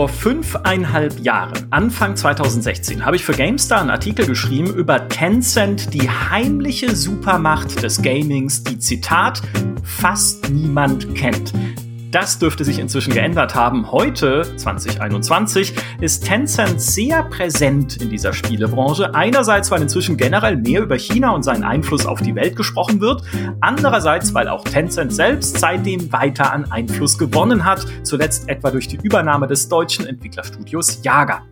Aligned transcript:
Vor 0.00 0.08
fünfeinhalb 0.08 1.20
Jahren, 1.20 1.66
Anfang 1.68 2.16
2016, 2.16 3.04
habe 3.04 3.16
ich 3.16 3.24
für 3.26 3.34
GameStar 3.34 3.82
einen 3.82 3.90
Artikel 3.90 4.24
geschrieben 4.24 4.72
über 4.72 5.08
Tencent, 5.08 5.92
die 5.92 6.08
heimliche 6.08 6.96
Supermacht 6.96 7.82
des 7.82 8.00
Gamings, 8.00 8.64
die 8.64 8.78
Zitat 8.78 9.42
fast 9.82 10.48
niemand 10.48 11.14
kennt. 11.14 11.52
Das 12.10 12.40
dürfte 12.40 12.64
sich 12.64 12.80
inzwischen 12.80 13.12
geändert 13.12 13.54
haben. 13.54 13.92
Heute, 13.92 14.42
2021, 14.56 15.74
ist 16.00 16.24
Tencent 16.26 16.80
sehr 16.80 17.22
präsent 17.22 17.98
in 17.98 18.10
dieser 18.10 18.32
Spielebranche. 18.32 19.14
Einerseits, 19.14 19.70
weil 19.70 19.82
inzwischen 19.82 20.16
generell 20.16 20.56
mehr 20.56 20.82
über 20.82 20.98
China 20.98 21.30
und 21.30 21.44
seinen 21.44 21.62
Einfluss 21.62 22.06
auf 22.06 22.20
die 22.20 22.34
Welt 22.34 22.56
gesprochen 22.56 23.00
wird. 23.00 23.22
Andererseits, 23.60 24.34
weil 24.34 24.48
auch 24.48 24.64
Tencent 24.64 25.12
selbst 25.12 25.60
seitdem 25.60 26.12
weiter 26.12 26.52
an 26.52 26.70
Einfluss 26.72 27.16
gewonnen 27.16 27.64
hat. 27.64 27.86
Zuletzt 28.02 28.48
etwa 28.48 28.72
durch 28.72 28.88
die 28.88 28.98
Übernahme 29.00 29.46
des 29.46 29.68
deutschen 29.68 30.04
Entwicklerstudios 30.04 31.04
Jager. 31.04 31.42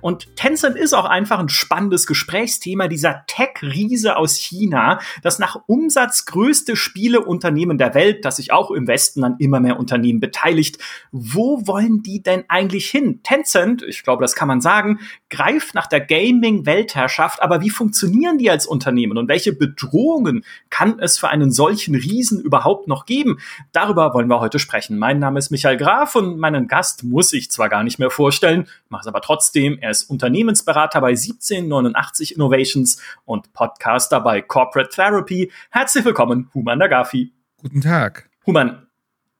Und 0.00 0.36
Tencent 0.36 0.76
ist 0.76 0.94
auch 0.94 1.04
einfach 1.04 1.38
ein 1.38 1.48
spannendes 1.48 2.06
Gesprächsthema, 2.06 2.88
dieser 2.88 3.24
Tech-Riese 3.26 4.16
aus 4.16 4.36
China, 4.36 5.00
das 5.22 5.38
nach 5.38 5.56
Umsatz 5.66 6.26
größte 6.26 6.76
Spieleunternehmen 6.76 7.78
der 7.78 7.94
Welt, 7.94 8.24
das 8.24 8.36
sich 8.36 8.52
auch 8.52 8.70
im 8.70 8.86
Westen 8.86 9.24
an 9.24 9.36
immer 9.38 9.60
mehr 9.60 9.78
Unternehmen 9.78 10.20
beteiligt. 10.20 10.78
Wo 11.12 11.66
wollen 11.66 12.02
die 12.02 12.22
denn 12.22 12.44
eigentlich 12.48 12.90
hin? 12.90 13.20
Tencent, 13.22 13.82
ich 13.82 14.02
glaube, 14.02 14.22
das 14.22 14.34
kann 14.34 14.48
man 14.48 14.60
sagen, 14.60 15.00
greift 15.30 15.74
nach 15.74 15.86
der 15.86 16.00
Gaming-Weltherrschaft, 16.00 17.42
aber 17.42 17.60
wie 17.60 17.70
funktionieren 17.70 18.38
die 18.38 18.50
als 18.50 18.66
Unternehmen 18.66 19.18
und 19.18 19.28
welche 19.28 19.52
Bedrohungen 19.52 20.44
kann 20.70 20.98
es 20.98 21.18
für 21.18 21.28
einen 21.28 21.50
solchen 21.50 21.94
Riesen 21.94 22.40
überhaupt 22.40 22.88
noch 22.88 23.06
geben? 23.06 23.38
Darüber 23.72 24.14
wollen 24.14 24.28
wir 24.28 24.40
heute 24.40 24.58
sprechen. 24.58 24.98
Mein 24.98 25.18
Name 25.18 25.38
ist 25.38 25.50
Michael 25.50 25.76
Graf 25.76 26.14
und 26.14 26.38
meinen 26.38 26.68
Gast 26.68 27.04
muss 27.04 27.32
ich 27.32 27.50
zwar 27.50 27.68
gar 27.68 27.82
nicht 27.82 27.98
mehr 27.98 28.10
vorstellen, 28.10 28.68
mache 28.88 29.02
es 29.02 29.06
aber 29.06 29.20
trotzdem 29.20 29.63
Zudem, 29.64 29.78
er 29.80 29.90
ist 29.90 30.10
Unternehmensberater 30.10 31.00
bei 31.00 31.10
1789 31.10 32.34
Innovations 32.34 33.00
und 33.24 33.54
Podcaster 33.54 34.20
bei 34.20 34.42
Corporate 34.42 34.90
Therapy. 34.94 35.50
Herzlich 35.70 36.04
willkommen, 36.04 36.50
Human 36.52 36.78
Nagafi. 36.78 37.32
Guten 37.62 37.80
Tag. 37.80 38.28
Human, 38.44 38.86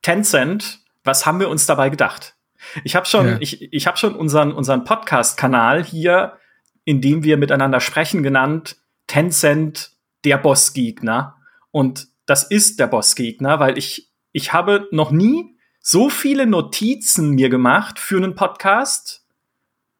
Tencent, 0.01 0.81
was 1.03 1.27
haben 1.27 1.41
wir 1.41 1.51
uns 1.51 1.67
dabei 1.67 1.91
gedacht? 1.91 2.37
Ich 2.85 2.97
habe 2.97 3.05
schon, 3.05 3.27
ja. 3.27 3.37
ich, 3.41 3.71
ich 3.71 3.87
habe 3.87 3.99
schon 3.99 4.15
unseren, 4.15 4.53
unseren 4.53 4.85
Podcast-Kanal 4.85 5.85
hier, 5.85 6.39
in 6.85 7.03
dem 7.03 7.23
wir 7.23 7.37
miteinander 7.37 7.81
sprechen, 7.81 8.23
genannt 8.23 8.77
Tencent, 9.07 9.91
der 10.25 10.39
Bossgegner. 10.39 11.37
Und 11.71 12.09
das 12.25 12.45
ist 12.45 12.81
der 12.81 12.87
Bossgegner, 12.87 13.61
weil 13.61 13.77
ich, 13.77 14.11
ich 14.33 14.55
habe 14.55 14.89
noch 14.91 15.11
nie 15.11 15.55
so 15.81 16.09
viele 16.09 16.47
Notizen 16.47 17.33
mir 17.33 17.51
gemacht 17.51 17.99
für 17.99 18.17
einen 18.17 18.35
Podcast 18.35 19.24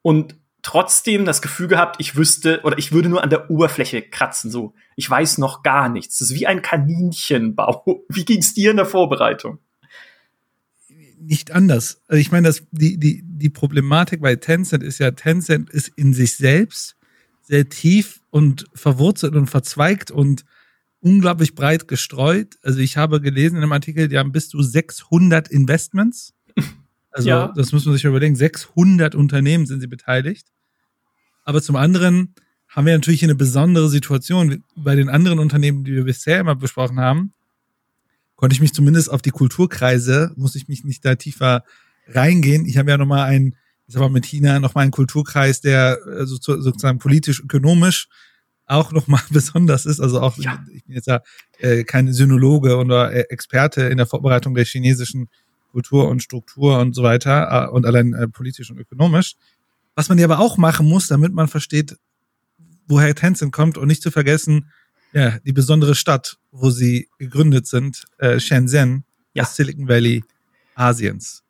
und 0.05 0.35
trotzdem 0.61 1.25
das 1.25 1.41
Gefühl 1.41 1.67
gehabt, 1.67 1.95
ich 1.99 2.15
wüsste 2.15 2.61
oder 2.63 2.77
ich 2.77 2.91
würde 2.91 3.09
nur 3.09 3.23
an 3.23 3.31
der 3.31 3.49
Oberfläche 3.49 4.03
kratzen. 4.03 4.51
So, 4.51 4.75
ich 4.95 5.09
weiß 5.09 5.39
noch 5.39 5.63
gar 5.63 5.89
nichts. 5.89 6.19
Das 6.19 6.29
ist 6.29 6.37
wie 6.37 6.45
ein 6.45 6.61
Kaninchenbau. 6.61 8.03
Wie 8.09 8.23
ging's 8.23 8.53
dir 8.53 8.69
in 8.69 8.77
der 8.77 8.85
Vorbereitung? 8.85 9.57
Nicht 11.19 11.49
anders. 11.49 12.03
Also 12.07 12.21
ich 12.21 12.31
meine, 12.31 12.45
das, 12.45 12.61
die, 12.69 12.99
die, 12.99 13.23
die 13.25 13.49
Problematik 13.49 14.21
bei 14.21 14.35
Tencent 14.35 14.83
ist 14.83 14.99
ja, 14.99 15.09
Tencent 15.09 15.71
ist 15.71 15.87
in 15.95 16.13
sich 16.13 16.37
selbst 16.37 16.97
sehr 17.41 17.67
tief 17.67 18.21
und 18.29 18.67
verwurzelt 18.75 19.33
und 19.33 19.47
verzweigt 19.47 20.11
und 20.11 20.45
unglaublich 20.99 21.55
breit 21.55 21.87
gestreut. 21.87 22.59
Also 22.61 22.77
ich 22.77 22.95
habe 22.95 23.21
gelesen 23.21 23.55
in 23.55 23.63
einem 23.63 23.71
Artikel, 23.71 24.07
die 24.07 24.19
haben 24.19 24.31
bis 24.31 24.49
zu 24.49 24.61
600 24.61 25.47
Investments 25.47 26.34
also 27.15 27.29
ja. 27.29 27.53
das 27.55 27.71
muss 27.71 27.85
man 27.85 27.95
sich 27.95 28.03
überlegen. 28.03 28.35
600 28.35 29.15
Unternehmen 29.15 29.65
sind 29.65 29.79
sie 29.79 29.87
beteiligt. 29.87 30.47
Aber 31.45 31.61
zum 31.61 31.77
anderen 31.77 32.35
haben 32.67 32.85
wir 32.85 32.93
natürlich 32.93 33.23
eine 33.23 33.35
besondere 33.35 33.87
Situation. 33.87 34.65
Bei 34.75 34.95
den 34.95 35.07
anderen 35.07 35.39
Unternehmen, 35.39 35.85
die 35.85 35.93
wir 35.93 36.03
bisher 36.03 36.41
immer 36.41 36.55
besprochen 36.55 36.99
haben, 36.99 37.33
konnte 38.35 38.53
ich 38.53 38.59
mich 38.59 38.73
zumindest 38.73 39.09
auf 39.09 39.21
die 39.21 39.31
Kulturkreise, 39.31 40.33
muss 40.35 40.55
ich 40.55 40.67
mich 40.67 40.83
nicht 40.83 41.05
da 41.05 41.15
tiefer 41.15 41.63
reingehen. 42.09 42.65
Ich 42.65 42.77
habe 42.77 42.91
ja 42.91 42.97
nochmal 42.97 43.29
einen, 43.29 43.55
ich 43.87 43.95
mal 43.95 44.09
mit 44.09 44.25
China 44.25 44.59
nochmal 44.59 44.81
einen 44.81 44.91
Kulturkreis, 44.91 45.61
der 45.61 45.97
also 46.05 46.35
sozusagen 46.35 46.99
politisch-ökonomisch 46.99 48.09
auch 48.65 48.91
nochmal 48.91 49.21
besonders 49.29 49.85
ist. 49.85 50.01
Also 50.01 50.19
auch, 50.19 50.37
ja. 50.37 50.61
ich 50.69 50.83
bin 50.83 50.95
jetzt 50.95 51.07
ja 51.07 51.21
äh, 51.59 51.85
kein 51.85 52.11
Synologe 52.11 52.75
oder 52.75 53.13
äh, 53.13 53.21
Experte 53.29 53.83
in 53.83 53.95
der 53.95 54.05
Vorbereitung 54.05 54.53
der 54.53 54.65
chinesischen 54.65 55.29
Kultur 55.75 56.07
und 56.07 56.23
Struktur 56.23 56.79
und 56.79 56.95
so 56.95 57.03
weiter 57.03 57.67
äh, 57.67 57.69
und 57.69 57.85
allein 57.85 58.13
äh, 58.13 58.29
politisch 58.29 58.71
und 58.71 58.79
ökonomisch. 58.79 59.35
Was 59.93 60.07
man 60.07 60.17
ja 60.17 60.23
aber 60.23 60.39
auch 60.39 60.55
machen 60.55 60.87
muss, 60.87 61.07
damit 61.09 61.33
man 61.33 61.49
versteht, 61.49 61.97
woher 62.87 63.13
Tencent 63.13 63.51
kommt 63.51 63.77
und 63.77 63.87
nicht 63.87 64.01
zu 64.01 64.09
vergessen, 64.09 64.71
ja, 65.11 65.37
die 65.39 65.51
besondere 65.51 65.93
Stadt, 65.93 66.37
wo 66.51 66.69
sie 66.69 67.09
gegründet 67.17 67.67
sind, 67.67 68.05
äh, 68.19 68.39
Shenzhen, 68.39 69.03
ja. 69.33 69.43
das 69.43 69.57
Silicon 69.57 69.89
Valley 69.89 70.23
Asiens. 70.75 71.43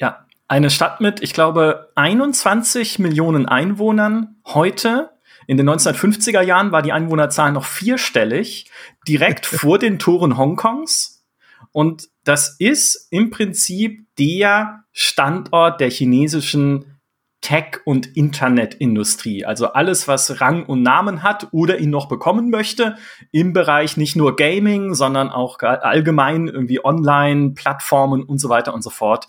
Ja, 0.00 0.26
eine 0.46 0.70
Stadt 0.70 1.00
mit, 1.00 1.20
ich 1.20 1.32
glaube, 1.32 1.90
21 1.96 3.00
Millionen 3.00 3.46
Einwohnern 3.46 4.36
heute. 4.46 5.10
In 5.48 5.56
den 5.56 5.68
1950er 5.68 6.40
Jahren 6.42 6.70
war 6.70 6.82
die 6.82 6.92
Einwohnerzahl 6.92 7.50
noch 7.50 7.64
vierstellig, 7.64 8.70
direkt 9.08 9.44
vor 9.60 9.80
den 9.80 9.98
Toren 9.98 10.36
Hongkongs. 10.36 11.24
Und 11.72 12.11
das 12.24 12.56
ist 12.58 13.08
im 13.10 13.30
Prinzip 13.30 14.06
der 14.18 14.84
Standort 14.92 15.80
der 15.80 15.90
chinesischen 15.90 16.92
Tech- 17.40 17.80
und 17.84 18.16
Internetindustrie. 18.16 19.44
Also 19.44 19.72
alles, 19.72 20.06
was 20.06 20.40
Rang 20.40 20.64
und 20.64 20.82
Namen 20.82 21.24
hat 21.24 21.48
oder 21.50 21.78
ihn 21.78 21.90
noch 21.90 22.08
bekommen 22.08 22.50
möchte, 22.50 22.96
im 23.32 23.52
Bereich 23.52 23.96
nicht 23.96 24.14
nur 24.14 24.36
Gaming, 24.36 24.94
sondern 24.94 25.28
auch 25.28 25.58
allgemein 25.60 26.46
irgendwie 26.46 26.84
Online-Plattformen 26.84 28.22
und 28.22 28.38
so 28.38 28.48
weiter 28.48 28.72
und 28.72 28.82
so 28.82 28.90
fort, 28.90 29.26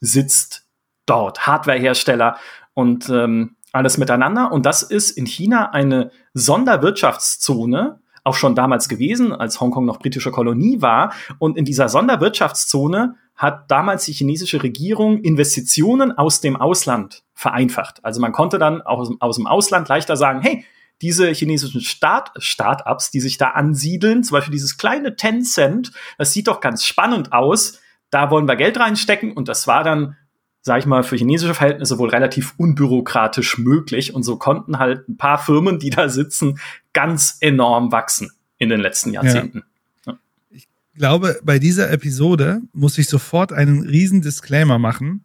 sitzt 0.00 0.68
dort. 1.06 1.46
Hardwarehersteller 1.46 2.36
und 2.74 3.08
ähm, 3.08 3.56
alles 3.72 3.98
miteinander. 3.98 4.52
Und 4.52 4.64
das 4.64 4.84
ist 4.84 5.10
in 5.10 5.26
China 5.26 5.70
eine 5.70 6.12
Sonderwirtschaftszone, 6.34 8.00
auch 8.26 8.34
schon 8.34 8.54
damals 8.54 8.88
gewesen, 8.88 9.32
als 9.32 9.60
Hongkong 9.60 9.84
noch 9.84 10.00
britische 10.00 10.32
Kolonie 10.32 10.82
war. 10.82 11.12
Und 11.38 11.56
in 11.56 11.64
dieser 11.64 11.88
Sonderwirtschaftszone 11.88 13.14
hat 13.36 13.70
damals 13.70 14.04
die 14.04 14.12
chinesische 14.12 14.62
Regierung 14.62 15.18
Investitionen 15.20 16.10
aus 16.10 16.40
dem 16.40 16.56
Ausland 16.56 17.22
vereinfacht. 17.34 18.04
Also 18.04 18.20
man 18.20 18.32
konnte 18.32 18.58
dann 18.58 18.82
auch 18.82 19.08
aus, 19.20 19.36
dem 19.36 19.46
Ausland 19.46 19.88
leichter 19.88 20.16
sagen, 20.16 20.40
hey, 20.40 20.64
diese 21.02 21.28
chinesischen 21.28 21.82
Start 21.82 22.32
Startups, 22.38 23.10
die 23.10 23.20
sich 23.20 23.38
da 23.38 23.50
ansiedeln, 23.50 24.24
zum 24.24 24.36
Beispiel 24.36 24.52
dieses 24.52 24.76
kleine 24.76 25.14
Tencent, 25.14 25.92
das 26.18 26.32
sieht 26.32 26.48
doch 26.48 26.60
ganz 26.60 26.84
spannend 26.84 27.32
aus. 27.32 27.80
Da 28.10 28.30
wollen 28.30 28.48
wir 28.48 28.56
Geld 28.56 28.80
reinstecken 28.80 29.32
und 29.32 29.48
das 29.48 29.66
war 29.66 29.84
dann 29.84 30.16
sag 30.66 30.80
ich 30.80 30.86
mal, 30.86 31.04
für 31.04 31.14
chinesische 31.14 31.54
Verhältnisse 31.54 31.96
wohl 31.96 32.08
relativ 32.08 32.54
unbürokratisch 32.56 33.56
möglich. 33.56 34.12
Und 34.14 34.24
so 34.24 34.36
konnten 34.36 34.80
halt 34.80 35.08
ein 35.08 35.16
paar 35.16 35.38
Firmen, 35.38 35.78
die 35.78 35.90
da 35.90 36.08
sitzen, 36.08 36.58
ganz 36.92 37.36
enorm 37.38 37.92
wachsen 37.92 38.32
in 38.58 38.68
den 38.68 38.80
letzten 38.80 39.12
Jahrzehnten. 39.12 39.62
Ja. 40.04 40.18
Ich 40.50 40.66
glaube, 40.96 41.38
bei 41.44 41.60
dieser 41.60 41.92
Episode 41.92 42.62
muss 42.72 42.98
ich 42.98 43.08
sofort 43.08 43.52
einen 43.52 43.86
riesen 43.86 44.22
Disclaimer 44.22 44.80
machen, 44.80 45.24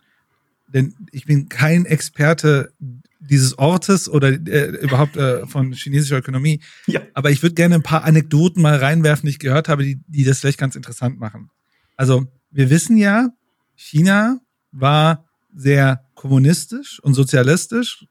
denn 0.67 0.93
ich 1.11 1.25
bin 1.25 1.49
kein 1.49 1.85
Experte 1.87 2.71
dieses 3.19 3.57
Ortes 3.57 4.07
oder 4.07 4.29
äh, 4.29 4.77
überhaupt 4.83 5.17
äh, 5.17 5.47
von 5.47 5.73
chinesischer 5.73 6.19
Ökonomie. 6.19 6.61
Ja. 6.85 7.01
Aber 7.15 7.31
ich 7.31 7.41
würde 7.41 7.55
gerne 7.55 7.73
ein 7.73 7.83
paar 7.83 8.03
Anekdoten 8.03 8.61
mal 8.61 8.75
reinwerfen, 8.75 9.25
die 9.25 9.31
ich 9.31 9.39
gehört 9.39 9.69
habe, 9.69 9.81
die, 9.81 9.99
die 10.05 10.23
das 10.23 10.39
vielleicht 10.39 10.59
ganz 10.59 10.75
interessant 10.75 11.19
machen. 11.19 11.49
Also, 11.97 12.27
wir 12.51 12.69
wissen 12.69 12.95
ja, 12.95 13.29
China 13.75 14.39
war 14.71 15.25
sehr 15.53 16.05
kommunistisch 16.15 16.99
und 17.01 17.13
sozialistisch. 17.13 18.05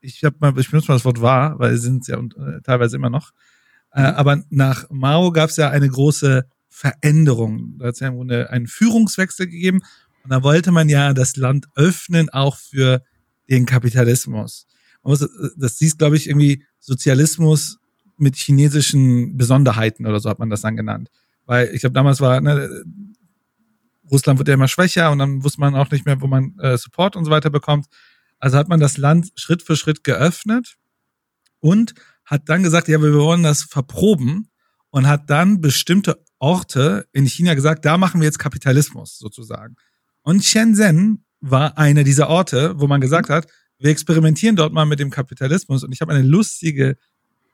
Ich 0.00 0.24
habe 0.24 0.36
mal, 0.40 0.58
ich 0.58 0.70
benutze 0.70 0.88
mal 0.88 0.94
das 0.94 1.04
Wort 1.04 1.20
wahr, 1.20 1.58
weil 1.58 1.76
sie 1.76 1.82
sind 1.82 2.02
es 2.02 2.08
ja 2.08 2.18
äh, 2.18 2.60
teilweise 2.62 2.96
immer 2.96 3.10
noch. 3.10 3.32
Äh, 3.92 4.00
mhm. 4.00 4.06
aber 4.16 4.44
nach 4.50 4.86
Mao 4.90 5.32
gab 5.32 5.50
es 5.50 5.56
ja 5.56 5.70
eine 5.70 5.88
große 5.88 6.44
Veränderung. 6.68 7.78
Da 7.78 7.86
hat 7.86 7.94
es 7.94 8.00
ja 8.00 8.10
eine, 8.10 8.50
einen 8.50 8.66
Führungswechsel 8.66 9.46
gegeben 9.46 9.80
und 10.22 10.30
da 10.30 10.42
wollte 10.42 10.72
man 10.72 10.88
ja 10.88 11.14
das 11.14 11.36
Land 11.36 11.66
öffnen, 11.74 12.28
auch 12.30 12.56
für 12.56 13.02
den 13.48 13.66
Kapitalismus. 13.66 14.66
Muss, 15.02 15.26
das 15.56 15.78
hieß, 15.78 15.96
glaube 15.96 16.16
ich, 16.16 16.28
irgendwie 16.28 16.64
Sozialismus 16.80 17.78
mit 18.18 18.36
chinesischen 18.36 19.36
Besonderheiten 19.36 20.06
oder 20.06 20.20
so 20.20 20.28
hat 20.28 20.38
man 20.38 20.50
das 20.50 20.60
dann 20.60 20.76
genannt. 20.76 21.08
Weil 21.46 21.70
ich 21.72 21.80
glaube, 21.80 21.94
damals 21.94 22.20
war 22.20 22.40
ne, 22.40 22.84
Russland 24.10 24.38
wird 24.38 24.48
ja 24.48 24.54
immer 24.54 24.68
schwächer 24.68 25.10
und 25.10 25.18
dann 25.18 25.44
wusste 25.44 25.60
man 25.60 25.74
auch 25.74 25.90
nicht 25.90 26.06
mehr, 26.06 26.20
wo 26.20 26.26
man 26.26 26.58
äh, 26.58 26.76
Support 26.76 27.16
und 27.16 27.24
so 27.24 27.30
weiter 27.30 27.50
bekommt. 27.50 27.86
Also 28.38 28.56
hat 28.56 28.68
man 28.68 28.80
das 28.80 28.96
Land 28.96 29.30
Schritt 29.34 29.62
für 29.62 29.76
Schritt 29.76 30.04
geöffnet 30.04 30.76
und 31.60 31.94
hat 32.24 32.48
dann 32.48 32.62
gesagt, 32.62 32.88
ja, 32.88 33.00
wir 33.00 33.12
wollen 33.14 33.42
das 33.42 33.62
verproben 33.62 34.50
und 34.90 35.06
hat 35.06 35.28
dann 35.30 35.60
bestimmte 35.60 36.22
Orte 36.38 37.06
in 37.12 37.26
China 37.26 37.54
gesagt, 37.54 37.84
da 37.84 37.98
machen 37.98 38.20
wir 38.20 38.26
jetzt 38.26 38.38
Kapitalismus 38.38 39.18
sozusagen. 39.18 39.76
Und 40.22 40.44
Shenzhen 40.44 41.24
war 41.40 41.78
einer 41.78 42.04
dieser 42.04 42.28
Orte, 42.28 42.78
wo 42.78 42.86
man 42.86 43.00
gesagt 43.00 43.30
hat, 43.30 43.46
wir 43.78 43.90
experimentieren 43.90 44.56
dort 44.56 44.72
mal 44.72 44.86
mit 44.86 44.98
dem 44.98 45.10
Kapitalismus. 45.10 45.84
Und 45.84 45.92
ich 45.92 46.00
habe 46.00 46.12
eine 46.12 46.26
lustige 46.26 46.96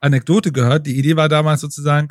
Anekdote 0.00 0.52
gehört. 0.52 0.86
Die 0.86 0.98
Idee 0.98 1.16
war 1.16 1.28
damals 1.28 1.60
sozusagen, 1.60 2.08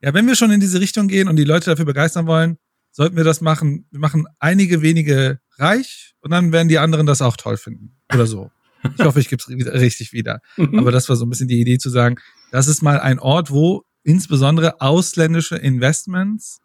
ja, 0.00 0.14
wenn 0.14 0.26
wir 0.26 0.36
schon 0.36 0.50
in 0.50 0.60
diese 0.60 0.80
Richtung 0.80 1.08
gehen 1.08 1.28
und 1.28 1.36
die 1.36 1.44
Leute 1.44 1.70
dafür 1.70 1.84
begeistern 1.84 2.26
wollen, 2.26 2.58
sollten 2.92 3.16
wir 3.16 3.24
das 3.24 3.40
machen. 3.40 3.86
Wir 3.90 4.00
machen 4.00 4.26
einige 4.38 4.82
wenige 4.82 5.40
reich 5.58 6.14
und 6.20 6.30
dann 6.30 6.52
werden 6.52 6.68
die 6.68 6.78
anderen 6.78 7.06
das 7.06 7.22
auch 7.22 7.36
toll 7.36 7.56
finden. 7.56 7.96
Oder 8.12 8.26
so. 8.26 8.50
Ich 8.96 9.04
hoffe, 9.04 9.20
ich 9.20 9.28
gebe 9.28 9.42
es 9.42 9.72
richtig 9.72 10.12
wieder. 10.12 10.40
Mhm. 10.56 10.78
Aber 10.78 10.90
das 10.90 11.08
war 11.08 11.16
so 11.16 11.26
ein 11.26 11.30
bisschen 11.30 11.48
die 11.48 11.60
Idee 11.60 11.78
zu 11.78 11.90
sagen, 11.90 12.16
das 12.50 12.66
ist 12.66 12.82
mal 12.82 12.98
ein 12.98 13.18
Ort, 13.18 13.50
wo 13.50 13.84
insbesondere 14.02 14.80
ausländische 14.80 15.56
Investments 15.56 16.60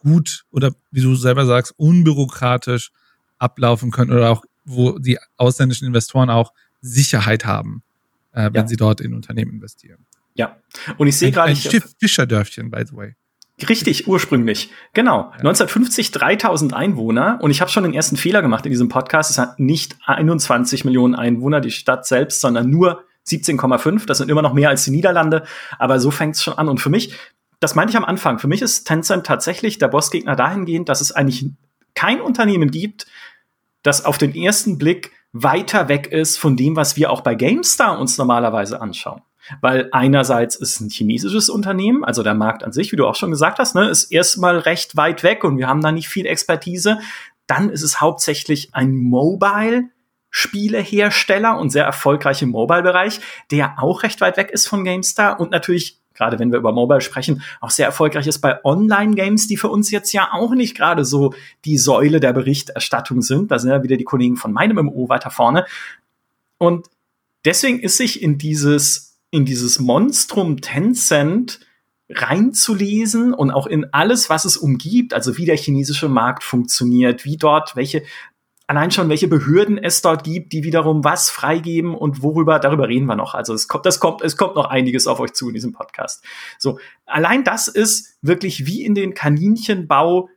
gut 0.00 0.44
oder 0.50 0.74
wie 0.90 1.00
du 1.00 1.14
selber 1.14 1.46
sagst, 1.46 1.74
unbürokratisch 1.76 2.90
ablaufen 3.38 3.90
können 3.90 4.12
oder 4.12 4.30
auch, 4.30 4.42
wo 4.64 4.98
die 4.98 5.18
ausländischen 5.36 5.86
Investoren 5.86 6.30
auch 6.30 6.52
Sicherheit 6.80 7.44
haben, 7.44 7.82
äh, 8.32 8.46
wenn 8.46 8.62
ja. 8.62 8.68
sie 8.68 8.76
dort 8.76 9.00
in 9.00 9.14
Unternehmen 9.14 9.52
investieren. 9.52 10.04
Ja, 10.34 10.56
und 10.98 11.06
ich 11.06 11.16
sehe 11.16 11.30
gerade. 11.30 11.50
Ein 11.50 11.56
Schiff 11.56 11.94
Fischerdörfchen, 11.98 12.70
by 12.70 12.84
the 12.86 12.96
way. 12.96 13.14
Richtig, 13.68 14.08
ursprünglich. 14.08 14.70
Genau. 14.92 15.16
Ja. 15.16 15.30
1950 15.38 16.10
3000 16.10 16.74
Einwohner. 16.74 17.38
Und 17.40 17.50
ich 17.50 17.60
habe 17.60 17.70
schon 17.70 17.84
den 17.84 17.94
ersten 17.94 18.16
Fehler 18.16 18.42
gemacht 18.42 18.66
in 18.66 18.70
diesem 18.70 18.88
Podcast. 18.88 19.30
Es 19.30 19.38
hat 19.38 19.60
nicht 19.60 19.96
21 20.06 20.84
Millionen 20.84 21.14
Einwohner, 21.14 21.60
die 21.60 21.70
Stadt 21.70 22.06
selbst, 22.06 22.40
sondern 22.40 22.70
nur 22.70 23.04
17,5. 23.26 24.06
Das 24.06 24.18
sind 24.18 24.30
immer 24.30 24.42
noch 24.42 24.52
mehr 24.52 24.68
als 24.68 24.84
die 24.84 24.90
Niederlande. 24.90 25.44
Aber 25.78 26.00
so 26.00 26.10
fängt 26.10 26.36
es 26.36 26.42
schon 26.42 26.54
an. 26.54 26.68
Und 26.68 26.80
für 26.80 26.90
mich, 26.90 27.14
das 27.60 27.74
meinte 27.74 27.92
ich 27.92 27.96
am 27.96 28.04
Anfang, 28.04 28.38
für 28.38 28.48
mich 28.48 28.62
ist 28.62 28.84
Tencent 28.84 29.26
tatsächlich 29.26 29.78
der 29.78 29.88
Bossgegner 29.88 30.36
dahingehend, 30.36 30.88
dass 30.88 31.00
es 31.00 31.12
eigentlich 31.12 31.46
kein 31.94 32.20
Unternehmen 32.20 32.70
gibt, 32.70 33.06
das 33.82 34.04
auf 34.04 34.18
den 34.18 34.34
ersten 34.34 34.78
Blick 34.78 35.12
weiter 35.32 35.88
weg 35.88 36.08
ist 36.08 36.38
von 36.38 36.56
dem, 36.56 36.76
was 36.76 36.96
wir 36.96 37.10
auch 37.10 37.22
bei 37.22 37.34
GameStar 37.34 37.98
uns 37.98 38.18
normalerweise 38.18 38.80
anschauen. 38.80 39.22
Weil 39.60 39.88
einerseits 39.92 40.56
ist 40.56 40.80
ein 40.80 40.88
chinesisches 40.88 41.48
Unternehmen, 41.48 42.04
also 42.04 42.22
der 42.22 42.34
Markt 42.34 42.62
an 42.62 42.72
sich, 42.72 42.92
wie 42.92 42.96
du 42.96 43.06
auch 43.06 43.16
schon 43.16 43.30
gesagt 43.30 43.58
hast, 43.58 43.74
ne, 43.74 43.88
ist 43.88 44.12
erstmal 44.12 44.58
recht 44.58 44.96
weit 44.96 45.22
weg 45.22 45.44
und 45.44 45.58
wir 45.58 45.68
haben 45.68 45.80
da 45.80 45.92
nicht 45.92 46.08
viel 46.08 46.26
Expertise. 46.26 46.98
Dann 47.46 47.68
ist 47.70 47.82
es 47.82 48.00
hauptsächlich 48.00 48.74
ein 48.74 48.94
Mobile 48.94 49.84
Spielehersteller 50.34 51.58
und 51.58 51.70
sehr 51.70 51.84
erfolgreich 51.84 52.40
im 52.40 52.50
Mobile-Bereich, 52.50 53.20
der 53.50 53.74
auch 53.76 54.02
recht 54.02 54.22
weit 54.22 54.38
weg 54.38 54.50
ist 54.50 54.66
von 54.66 54.82
GameStar 54.82 55.38
und 55.38 55.50
natürlich 55.50 55.98
gerade 56.14 56.38
wenn 56.38 56.52
wir 56.52 56.58
über 56.58 56.72
Mobile 56.72 57.00
sprechen, 57.00 57.42
auch 57.60 57.70
sehr 57.70 57.86
erfolgreich 57.86 58.26
ist 58.26 58.40
bei 58.40 58.64
Online-Games, 58.64 59.46
die 59.48 59.56
für 59.56 59.68
uns 59.68 59.90
jetzt 59.90 60.12
ja 60.12 60.28
auch 60.32 60.52
nicht 60.54 60.76
gerade 60.76 61.04
so 61.04 61.34
die 61.64 61.78
Säule 61.78 62.20
der 62.20 62.32
Berichterstattung 62.32 63.22
sind. 63.22 63.50
Da 63.50 63.58
sind 63.58 63.70
ja 63.70 63.82
wieder 63.82 63.96
die 63.96 64.04
Kollegen 64.04 64.36
von 64.36 64.52
meinem 64.52 64.76
MMO 64.76 65.08
weiter 65.08 65.30
vorne. 65.30 65.64
Und 66.58 66.86
deswegen 67.44 67.80
ist 67.80 67.96
sich 67.96 68.22
in 68.22 68.38
dieses, 68.38 69.11
in 69.32 69.44
dieses 69.44 69.80
Monstrum 69.80 70.60
Tencent 70.60 71.58
reinzulesen 72.08 73.32
und 73.32 73.50
auch 73.50 73.66
in 73.66 73.92
alles, 73.92 74.30
was 74.30 74.44
es 74.44 74.56
umgibt, 74.56 75.14
also 75.14 75.38
wie 75.38 75.46
der 75.46 75.56
chinesische 75.56 76.08
Markt 76.08 76.44
funktioniert, 76.44 77.24
wie 77.24 77.38
dort 77.38 77.74
welche 77.74 78.02
allein 78.66 78.90
schon, 78.90 79.08
welche 79.08 79.28
Behörden 79.28 79.76
es 79.76 80.02
dort 80.02 80.24
gibt, 80.24 80.52
die 80.52 80.64
wiederum 80.64 81.04
was 81.04 81.30
freigeben 81.30 81.94
und 81.94 82.22
worüber, 82.22 82.58
darüber 82.58 82.88
reden 82.88 83.06
wir 83.06 83.16
noch. 83.16 83.34
Also 83.34 83.54
es 83.54 83.68
kommt, 83.68 83.86
das 83.86 84.00
kommt, 84.00 84.22
es 84.22 84.36
kommt 84.36 84.54
noch 84.54 84.66
einiges 84.66 85.06
auf 85.06 85.20
euch 85.20 85.32
zu 85.32 85.48
in 85.48 85.54
diesem 85.54 85.72
Podcast. 85.72 86.24
So, 86.58 86.78
allein 87.04 87.44
das 87.44 87.68
ist 87.68 88.16
wirklich 88.22 88.66
wie 88.66 88.84
in 88.84 88.94
den 88.94 89.14
Kaninchenbau 89.14 90.28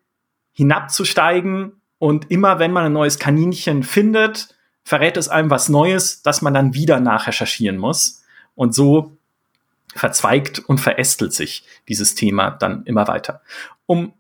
hinabzusteigen 0.52 1.82
und 1.98 2.32
immer 2.32 2.60
wenn 2.60 2.72
man 2.72 2.86
ein 2.86 2.94
neues 2.94 3.20
Kaninchen 3.20 3.84
findet, 3.84 4.56
verrät 4.84 5.18
es 5.18 5.30
einem 5.30 5.50
was 5.50 5.70
Neues, 5.70 6.22
das 6.22 6.42
man 6.42 6.54
dann 6.54 6.74
wieder 6.74 7.00
nachrecherchieren 7.00 7.78
muss. 7.78 8.25
Und 8.56 8.74
so 8.74 9.18
verzweigt 9.94 10.60
und 10.60 10.80
verästelt 10.80 11.34
sich 11.34 11.66
dieses 11.88 12.16
Thema 12.16 12.52
dann 12.52 12.84
immer 12.86 13.08
weiter. 13.08 13.42
Um 13.86 14.14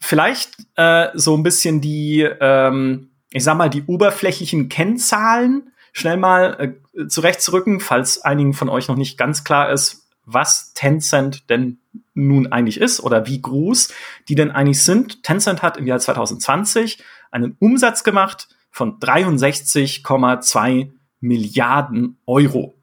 vielleicht 0.00 0.56
äh, 0.76 1.08
so 1.14 1.36
ein 1.36 1.42
bisschen 1.42 1.80
die 1.80 2.20
ähm, 2.22 3.10
ich 3.30 3.44
sag 3.44 3.56
mal, 3.56 3.70
die 3.70 3.84
oberflächlichen 3.84 4.68
Kennzahlen 4.68 5.70
schnell 5.92 6.16
mal 6.16 6.76
äh, 6.94 7.06
zurechtzurücken, 7.06 7.80
falls 7.80 8.22
einigen 8.22 8.54
von 8.54 8.68
euch 8.68 8.88
noch 8.88 8.96
nicht 8.96 9.18
ganz 9.18 9.44
klar 9.44 9.70
ist, 9.70 10.08
was 10.24 10.72
Tencent 10.74 11.48
denn 11.50 11.78
nun 12.14 12.52
eigentlich 12.52 12.80
ist 12.80 13.00
oder 13.00 13.26
wie 13.26 13.40
groß 13.40 13.92
die 14.28 14.34
denn 14.34 14.50
eigentlich 14.50 14.82
sind. 14.82 15.22
Tencent 15.22 15.62
hat 15.62 15.76
im 15.76 15.86
Jahr 15.86 16.00
2020 16.00 17.02
einen 17.30 17.56
Umsatz 17.58 18.04
gemacht 18.04 18.48
von 18.70 18.98
63,2 19.00 20.90
Milliarden 21.20 22.18
Euro. 22.26 22.74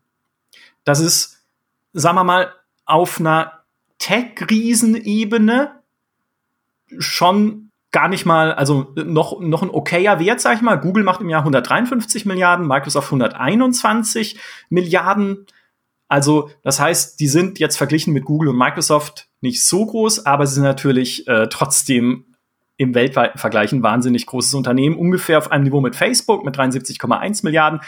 Das 0.85 1.01
ist, 1.01 1.43
sagen 1.91 2.15
wir 2.15 2.23
mal, 2.23 2.53
auf 2.85 3.19
einer 3.19 3.63
Tech-Riesenebene 3.97 5.71
schon 6.99 7.71
gar 7.91 8.07
nicht 8.07 8.25
mal, 8.25 8.53
also 8.53 8.93
noch, 8.95 9.39
noch 9.39 9.63
ein 9.63 9.69
okayer 9.69 10.19
Wert, 10.19 10.41
sag 10.41 10.57
ich 10.57 10.61
mal. 10.61 10.75
Google 10.75 11.03
macht 11.03 11.21
im 11.21 11.29
Jahr 11.29 11.41
153 11.41 12.25
Milliarden, 12.25 12.67
Microsoft 12.67 13.07
121 13.07 14.37
Milliarden. 14.69 15.45
Also, 16.07 16.51
das 16.61 16.79
heißt, 16.79 17.19
die 17.19 17.27
sind 17.27 17.57
jetzt 17.57 17.77
verglichen 17.77 18.13
mit 18.13 18.25
Google 18.25 18.49
und 18.49 18.57
Microsoft 18.57 19.27
nicht 19.41 19.65
so 19.65 19.85
groß, 19.85 20.25
aber 20.25 20.45
sie 20.45 20.55
sind 20.55 20.63
natürlich 20.63 21.27
äh, 21.27 21.47
trotzdem 21.47 22.25
im 22.77 22.93
weltweiten 22.93 23.39
Vergleich 23.39 23.71
ein 23.71 23.81
wahnsinnig 23.81 24.25
großes 24.25 24.53
Unternehmen, 24.53 24.97
ungefähr 24.97 25.37
auf 25.37 25.51
einem 25.51 25.63
Niveau 25.63 25.79
mit 25.81 25.95
Facebook 25.95 26.43
mit 26.43 26.57
73,1 26.57 27.45
Milliarden. 27.45 27.79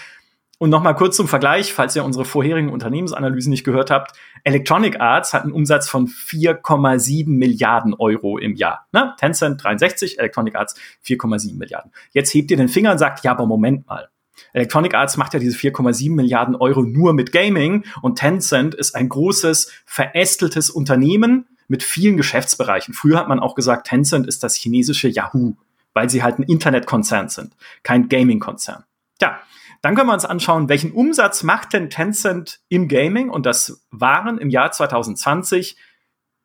Und 0.59 0.71
nochmal 0.71 0.95
kurz 0.95 1.15
zum 1.15 1.27
Vergleich, 1.27 1.71
falls 1.71 1.95
ihr 1.95 2.04
unsere 2.04 2.25
vorherigen 2.25 2.69
Unternehmensanalysen 2.69 3.51
nicht 3.51 3.63
gehört 3.63 3.92
habt. 3.92 4.18
Electronic 4.44 5.00
Arts 5.00 5.33
hat 5.33 5.44
einen 5.44 5.51
Umsatz 5.51 5.88
von 5.88 6.07
4,7 6.07 7.30
Milliarden 7.30 7.94
Euro 7.94 8.39
im 8.39 8.56
Jahr. 8.56 8.88
Ne? 8.92 9.13
Tencent 9.19 9.63
63, 9.63 10.18
Electronic 10.18 10.56
Arts 10.56 10.75
4,7 11.06 11.57
Milliarden. 11.57 11.92
Jetzt 12.12 12.33
hebt 12.33 12.50
ihr 12.50 12.57
den 12.57 12.69
Finger 12.69 12.92
und 12.94 12.98
sagt, 12.98 13.24
ja, 13.24 13.31
aber 13.31 13.45
Moment 13.45 13.88
mal. 13.88 14.09
Electronic 14.54 14.95
Arts 14.95 15.18
macht 15.18 15.33
ja 15.33 15.39
diese 15.39 15.57
4,7 15.57 16.15
Milliarden 16.15 16.56
Euro 16.56 16.81
nur 16.81 17.13
mit 17.13 17.31
Gaming 17.31 17.86
und 18.01 18.18
Tencent 18.18 18.74
ist 18.74 18.95
ein 18.95 19.09
großes, 19.09 19.71
verästeltes 19.86 20.69
Unternehmen 20.69 21.48
mit 21.68 21.83
vielen 21.83 22.18
Geschäftsbereichen. 22.18 22.94
Früher 22.94 23.19
hat 23.19 23.27
man 23.27 23.39
auch 23.39 23.56
gesagt, 23.56 23.88
Tencent 23.88 24.26
ist 24.28 24.44
das 24.44 24.56
chinesische 24.56 25.07
Yahoo, 25.07 25.54
weil 25.94 26.09
sie 26.09 26.23
halt 26.23 26.40
ein 26.40 26.44
Internetkonzern 26.44 27.30
sind, 27.30 27.54
kein 27.83 28.09
Gaming-Konzern. 28.09 28.85
Tja, 29.19 29.40
dann 29.81 29.96
können 29.96 30.10
wir 30.10 30.14
uns 30.14 30.26
anschauen, 30.26 30.69
welchen 30.69 30.92
Umsatz 30.92 31.44
macht 31.44 31.74
denn 31.74 31.90
Tencent 31.90 32.60
im 32.69 32.88
Gaming? 32.88 33.30
Und 33.30 33.46
das 33.46 33.86
waren 33.92 34.38
im 34.38 34.50
Jahr 34.50 34.72
2020 34.72 35.78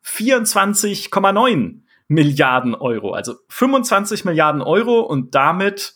24,9 0.05 1.83
Milliarden 2.09 2.75
Euro, 2.75 3.13
also 3.13 3.37
25 3.49 4.25
Milliarden 4.25 4.61
Euro 4.61 5.01
und 5.01 5.35
damit 5.35 5.95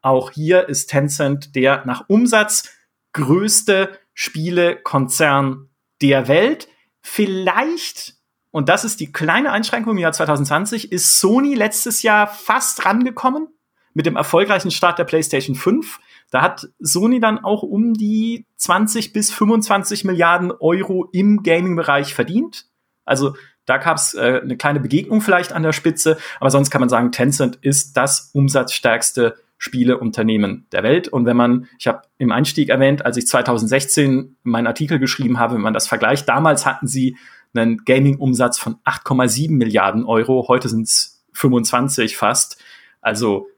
auch 0.00 0.30
hier 0.30 0.68
ist 0.68 0.86
Tencent 0.86 1.56
der 1.56 1.84
nach 1.84 2.04
Umsatz 2.08 2.70
größte 3.12 3.98
Spielekonzern 4.14 5.68
der 6.00 6.28
Welt. 6.28 6.68
Vielleicht, 7.00 8.14
und 8.50 8.68
das 8.68 8.84
ist 8.84 9.00
die 9.00 9.12
kleine 9.12 9.52
Einschränkung 9.52 9.92
im 9.92 9.98
Jahr 9.98 10.12
2020, 10.12 10.92
ist 10.92 11.18
Sony 11.18 11.54
letztes 11.54 12.02
Jahr 12.02 12.28
fast 12.28 12.84
rangekommen 12.84 13.48
mit 13.94 14.06
dem 14.06 14.16
erfolgreichen 14.16 14.70
Start 14.70 14.98
der 14.98 15.04
PlayStation 15.04 15.56
5. 15.56 15.98
Da 16.30 16.42
hat 16.42 16.68
Sony 16.78 17.20
dann 17.20 17.38
auch 17.38 17.62
um 17.62 17.94
die 17.94 18.46
20 18.56 19.12
bis 19.12 19.32
25 19.32 20.04
Milliarden 20.04 20.50
Euro 20.50 21.08
im 21.12 21.42
Gaming-Bereich 21.42 22.14
verdient. 22.14 22.66
Also 23.04 23.34
da 23.64 23.78
gab 23.78 23.96
es 23.96 24.14
äh, 24.14 24.40
eine 24.42 24.56
kleine 24.56 24.80
Begegnung 24.80 25.20
vielleicht 25.20 25.52
an 25.52 25.62
der 25.62 25.72
Spitze, 25.72 26.18
aber 26.40 26.50
sonst 26.50 26.70
kann 26.70 26.80
man 26.80 26.88
sagen, 26.88 27.12
Tencent 27.12 27.56
ist 27.62 27.96
das 27.96 28.30
umsatzstärkste 28.32 29.36
Spieleunternehmen 29.58 30.66
der 30.72 30.82
Welt. 30.82 31.08
Und 31.08 31.26
wenn 31.26 31.36
man, 31.36 31.68
ich 31.78 31.86
habe 31.86 32.02
im 32.18 32.30
Einstieg 32.30 32.68
erwähnt, 32.68 33.04
als 33.04 33.16
ich 33.16 33.26
2016 33.26 34.36
meinen 34.42 34.66
Artikel 34.66 34.98
geschrieben 34.98 35.38
habe, 35.38 35.54
wenn 35.54 35.62
man 35.62 35.74
das 35.74 35.88
vergleicht, 35.88 36.28
damals 36.28 36.66
hatten 36.66 36.86
sie 36.86 37.16
einen 37.54 37.84
Gaming-Umsatz 37.84 38.58
von 38.58 38.76
8,7 38.84 39.50
Milliarden 39.52 40.04
Euro, 40.04 40.46
heute 40.48 40.68
sind 40.68 40.82
es 40.82 41.24
25 41.32 42.16
fast. 42.16 42.62
Also 43.00 43.48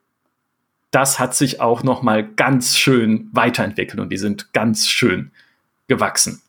das 0.90 1.18
hat 1.18 1.34
sich 1.34 1.60
auch 1.60 1.82
noch 1.82 2.02
mal 2.02 2.26
ganz 2.26 2.76
schön 2.76 3.28
weiterentwickelt 3.32 4.00
und 4.00 4.10
die 4.10 4.16
sind 4.16 4.52
ganz 4.52 4.88
schön 4.88 5.30
gewachsen. 5.86 6.42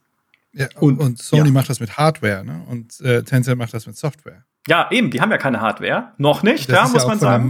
Ja, 0.54 0.68
und, 0.80 1.00
und 1.00 1.22
Sony 1.22 1.48
ja. 1.48 1.52
macht 1.52 1.70
das 1.70 1.80
mit 1.80 1.98
Hardware, 1.98 2.44
ne? 2.44 2.64
Und 2.68 3.00
äh, 3.02 3.24
Tencent 3.24 3.58
macht 3.58 3.74
das 3.74 3.86
mit 3.86 3.98
Software. 3.98 4.46
Ja, 4.68 4.90
eben, 4.92 5.12
die 5.12 5.22
haben 5.22 5.32
ja 5.32 5.38
keine 5.38 5.62
Hardware. 5.62 6.14
Noch 6.18 6.44
nicht, 6.44 6.70
ja, 6.70 6.88
muss 6.88 7.06
man 7.06 7.20
sagen. 7.20 7.44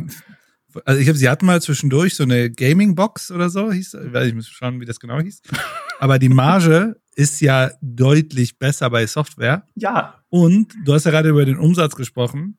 Einem, 0.74 0.84
also 0.86 1.00
ich 1.00 1.06
glaube, 1.06 1.18
sie 1.18 1.30
hatten 1.30 1.46
mal 1.46 1.62
zwischendurch 1.62 2.16
so 2.16 2.24
eine 2.24 2.52
Gaming-Box 2.52 3.32
oder 3.32 3.50
so, 3.50 3.72
hieß, 3.72 3.98
weil 4.12 4.28
ich 4.28 4.36
muss 4.36 4.48
schauen, 4.48 4.80
wie 4.80 4.86
das 4.86 5.00
genau 5.00 5.20
hieß. 5.20 5.42
Aber 6.00 6.20
die 6.20 6.30
Marge 6.30 6.98
ist 7.16 7.42
ja 7.42 7.72
deutlich 7.82 8.60
besser 8.60 8.90
bei 8.90 9.08
Software. 9.08 9.64
Ja. 9.76 10.22
Und 10.30 10.74
du 10.86 10.94
hast 10.94 11.06
ja 11.06 11.12
gerade 11.12 11.30
über 11.30 11.46
den 11.46 11.58
Umsatz 11.58 11.96
gesprochen. 11.96 12.58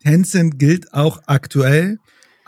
Tencent 0.00 0.58
gilt 0.58 0.94
auch 0.94 1.20
aktuell 1.26 1.98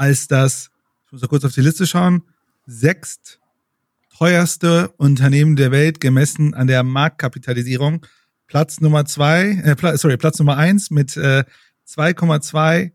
als 0.01 0.27
das 0.27 0.71
ich 1.11 1.13
muss 1.13 1.23
da 1.23 1.27
kurz 1.27 1.45
auf 1.45 1.53
die 1.53 1.61
Liste 1.61 1.89
schauen, 1.89 2.23
sechst 2.67 3.41
teuerste 4.17 4.91
Unternehmen 4.97 5.57
der 5.57 5.73
Welt 5.73 6.01
gemessen 6.01 6.55
an 6.55 6.69
der 6.69 6.85
Marktkapitalisierung. 6.85 8.07
Platz 8.47 8.81
Nummer 8.81 9.05
zwei, 9.07 9.61
äh, 9.65 9.97
sorry, 9.99 10.17
Platz 10.19 10.39
Nummer 10.39 10.57
eins 10.57 10.93
mit 10.93 11.17
äh, 11.17 11.43
2,2, 11.89 12.93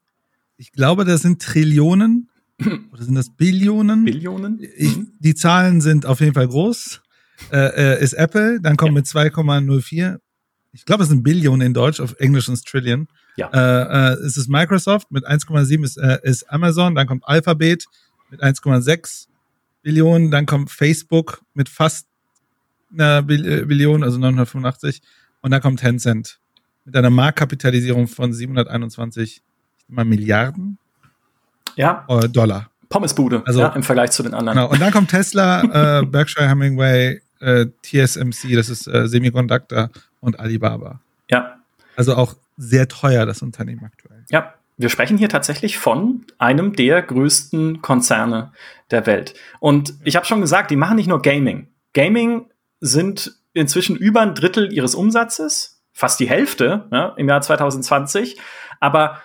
ich 0.56 0.72
glaube, 0.72 1.04
das 1.04 1.24
sind 1.24 1.42
Trillionen 1.42 2.30
oder 2.94 3.04
sind 3.04 3.16
das 3.16 3.32
Billionen? 3.32 4.06
Billionen? 4.06 4.62
Ich, 4.78 4.98
die 5.20 5.36
Zahlen 5.36 5.82
sind 5.82 6.06
auf 6.06 6.22
jeden 6.22 6.36
Fall 6.36 6.48
groß. 6.48 7.02
Äh, 7.52 7.98
äh, 7.98 8.02
ist 8.02 8.14
Apple, 8.14 8.62
dann 8.62 8.78
kommt 8.78 8.92
ja. 8.92 9.00
mit 9.00 9.08
2,04. 9.08 10.20
Ich 10.72 10.86
glaube, 10.86 11.04
es 11.04 11.10
sind 11.10 11.24
Billionen 11.24 11.68
in 11.68 11.74
Deutsch, 11.74 12.00
auf 12.00 12.16
Englisch 12.18 12.48
ist 12.48 12.66
Trillion. 12.66 13.10
Ja. 13.38 13.50
Äh, 13.50 14.14
äh, 14.14 14.26
es 14.26 14.38
ist 14.38 14.48
Microsoft 14.48 15.12
mit 15.12 15.28
1,7 15.28 15.84
ist, 15.84 15.98
äh, 15.98 16.20
ist 16.24 16.50
Amazon, 16.50 16.96
dann 16.96 17.08
kommt 17.08 17.28
Alphabet 17.28 17.86
mit 18.30 18.42
1,6 18.42 19.28
Billionen, 19.82 20.32
dann 20.32 20.46
kommt 20.46 20.72
Facebook 20.72 21.42
mit 21.54 21.70
fast 21.70 22.08
einer 22.94 23.20
äh, 23.20 23.22
Billion, 23.22 24.04
also 24.04 24.18
985 24.18 25.02
und 25.42 25.52
dann 25.52 25.62
kommt 25.62 25.80
Tencent 25.80 26.40
mit 26.86 26.96
einer 26.96 27.10
Marktkapitalisierung 27.10 28.08
von 28.08 28.32
721 28.34 29.42
mal 29.88 30.06
Milliarden 30.06 30.78
ja. 31.76 32.06
Äh, 32.08 32.30
Dollar. 32.30 32.70
Pommesbude, 32.90 33.42
also, 33.46 33.62
ja, 33.62 33.70
im 33.70 33.84
Vergleich 33.84 34.12
zu 34.12 34.24
den 34.24 34.34
anderen. 34.34 34.58
Genau. 34.58 34.72
Und 34.72 34.80
dann 34.80 34.92
kommt 34.92 35.10
Tesla, 35.10 36.00
äh, 36.00 36.06
Berkshire 36.06 36.48
Hemingway, 36.48 37.22
äh, 37.40 37.66
TSMC, 37.82 38.56
das 38.56 38.70
ist 38.70 38.88
äh, 38.88 39.08
Semiconductor 39.08 39.90
und 40.20 40.40
Alibaba. 40.40 41.02
Ja. 41.30 41.58
Also 41.96 42.16
auch 42.16 42.36
sehr 42.58 42.88
teuer, 42.88 43.26
das 43.26 43.42
Unternehmen 43.42 43.84
aktuell. 43.84 44.26
Ja, 44.30 44.54
wir 44.78 44.90
sprechen 44.90 45.18
hier 45.18 45.30
tatsächlich 45.30 45.78
von 45.78 46.26
einem 46.38 46.74
der 46.74 47.02
größten 47.02 47.82
Konzerne 47.82 48.52
der 48.92 49.06
Welt. 49.06 49.34
Und 49.60 49.94
ich 50.04 50.16
habe 50.16 50.26
schon 50.26 50.42
gesagt, 50.42 50.72
die 50.72 50.76
machen 50.76 50.98
nicht 50.98 51.08
nur 51.08 51.22
Gaming. 51.22 51.68
Gaming 51.94 52.50
sind 52.82 53.38
inzwischen 53.54 53.96
über 53.96 54.22
ein 54.22 54.36
Drittel 54.36 54.74
ihres 54.74 54.96
Umsatzes, 54.96 55.82
fast 55.94 56.20
die 56.20 56.30
Hälfte 56.30 56.88
ja, 56.92 57.14
im 57.18 57.30
Jahr 57.30 57.42
2020. 57.42 58.38
Aber 58.82 59.22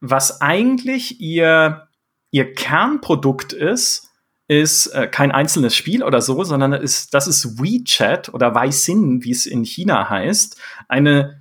was 0.00 0.40
eigentlich 0.40 1.20
ihr, 1.20 1.88
ihr 2.30 2.54
Kernprodukt 2.54 3.52
ist, 3.52 4.08
ist 4.48 4.86
äh, 4.88 5.06
kein 5.06 5.30
einzelnes 5.30 5.76
Spiel 5.76 6.02
oder 6.02 6.22
so, 6.22 6.42
sondern 6.42 6.72
ist, 6.72 7.12
das 7.12 7.28
ist 7.28 7.62
WeChat 7.62 8.32
oder 8.32 8.54
Weixin, 8.54 9.22
wie 9.22 9.32
es 9.32 9.44
in 9.44 9.64
China 9.64 10.08
heißt. 10.08 10.58
Eine, 10.88 11.37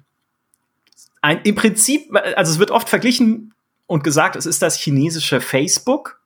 ein, 1.21 1.41
im 1.43 1.55
Prinzip, 1.55 2.15
also 2.35 2.51
es 2.51 2.59
wird 2.59 2.71
oft 2.71 2.89
verglichen 2.89 3.53
und 3.85 4.03
gesagt, 4.03 4.35
es 4.35 4.45
ist 4.45 4.61
das 4.61 4.77
chinesische 4.77 5.41
Facebook. 5.41 6.21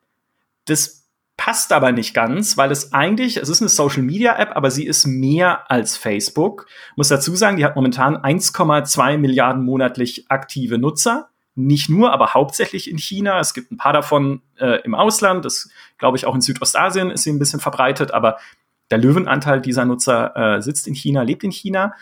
Das 0.66 1.08
passt 1.38 1.72
aber 1.72 1.92
nicht 1.92 2.14
ganz, 2.14 2.58
weil 2.58 2.72
es 2.72 2.94
eigentlich, 2.94 3.38
es 3.38 3.50
ist 3.50 3.62
eine 3.62 3.70
Social 3.70 4.04
Media 4.04 4.38
App, 4.38 4.56
aber 4.56 4.70
sie 4.70 4.86
ist 4.86 5.08
mehr 5.08 5.70
als 5.72 5.98
Facebook. 5.98 6.68
Muss 6.96 7.08
dazu 7.08 7.36
sagen, 7.36 7.58
die 7.58 7.66
hat 7.66 7.76
momentan 7.76 8.18
1,2 8.18 9.18
Milliarden 9.18 9.64
monatlich 9.64 10.30
aktive 10.30 10.78
Nutzer 10.78 11.30
nicht 11.56 11.90
nur, 11.90 12.14
aber 12.14 12.34
hauptsächlich 12.34 12.90
in 12.90 12.98
China. 12.98 13.40
Es 13.40 13.54
gibt 13.54 13.72
ein 13.72 13.78
paar 13.78 13.94
davon 13.94 14.42
äh, 14.58 14.82
im 14.84 14.96
Ausland. 14.96 15.44
Das 15.44 15.70
glaube 15.98 16.18
ich 16.18 16.26
auch 16.26 16.36
in 16.36 16.42
Südostasien 16.42 17.12
ist 17.12 17.24
sie 17.24 17.32
ein 17.32 17.40
bisschen 17.40 17.60
verbreitet, 17.60 18.14
aber 18.14 18.38
der 18.90 18.98
Löwenanteil 18.98 19.62
dieser 19.62 19.86
Nutzer 19.86 20.36
äh, 20.36 20.62
sitzt 20.62 20.88
in 20.88 20.94
China, 20.94 21.24
lebt 21.24 21.44
in 21.44 21.52
China. 21.52 21.94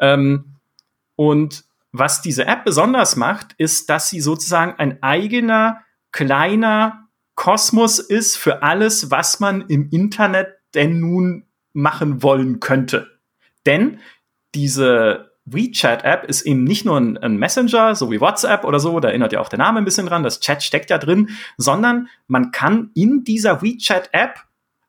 Ähm, 0.00 0.56
und 1.16 1.64
was 1.96 2.22
diese 2.22 2.46
App 2.46 2.64
besonders 2.64 3.14
macht, 3.14 3.54
ist, 3.56 3.88
dass 3.88 4.10
sie 4.10 4.20
sozusagen 4.20 4.74
ein 4.78 5.00
eigener 5.00 5.80
kleiner 6.10 7.08
Kosmos 7.36 8.00
ist 8.00 8.36
für 8.36 8.64
alles, 8.64 9.12
was 9.12 9.38
man 9.38 9.62
im 9.68 9.90
Internet 9.90 10.48
denn 10.74 10.98
nun 10.98 11.46
machen 11.72 12.20
wollen 12.20 12.58
könnte. 12.58 13.20
Denn 13.64 14.00
diese 14.56 15.36
WeChat-App 15.44 16.24
ist 16.24 16.42
eben 16.42 16.64
nicht 16.64 16.84
nur 16.84 16.98
ein, 16.98 17.16
ein, 17.16 17.36
Messenger, 17.36 17.94
so 17.94 18.10
wie 18.10 18.20
WhatsApp 18.20 18.64
oder 18.64 18.80
so, 18.80 18.98
da 18.98 19.08
erinnert 19.08 19.32
ja 19.32 19.40
auch 19.40 19.48
der 19.48 19.60
Name 19.60 19.78
ein 19.78 19.84
bisschen 19.84 20.06
dran, 20.06 20.24
das 20.24 20.40
Chat 20.40 20.64
steckt 20.64 20.90
ja 20.90 20.98
drin, 20.98 21.30
sondern 21.58 22.08
man 22.26 22.50
kann 22.50 22.90
in 22.94 23.22
dieser 23.22 23.62
WeChat-App 23.62 24.40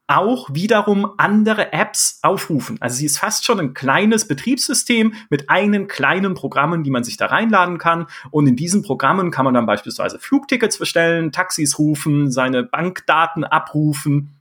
auch 0.07 0.50
wiederum 0.53 1.12
andere 1.17 1.74
Apps 1.74 2.19
aufrufen. 2.21 2.77
Also 2.79 2.97
sie 2.97 3.05
ist 3.05 3.17
fast 3.17 3.45
schon 3.45 3.59
ein 3.59 3.74
kleines 3.74 4.27
Betriebssystem 4.27 5.13
mit 5.29 5.50
eigenen 5.50 5.88
kleinen 5.88 6.35
Programmen, 6.35 6.83
die 6.83 6.91
man 6.91 7.03
sich 7.03 7.17
da 7.17 7.27
reinladen 7.27 7.77
kann. 7.79 8.07
Und 8.29 8.47
in 8.47 8.55
diesen 8.55 8.83
Programmen 8.83 9.31
kann 9.31 9.45
man 9.45 9.55
dann 9.55 9.65
beispielsweise 9.65 10.19
Flugtickets 10.19 10.77
bestellen, 10.77 11.31
Taxis 11.31 11.79
rufen, 11.79 12.31
seine 12.31 12.63
Bankdaten 12.63 13.43
abrufen 13.43 14.35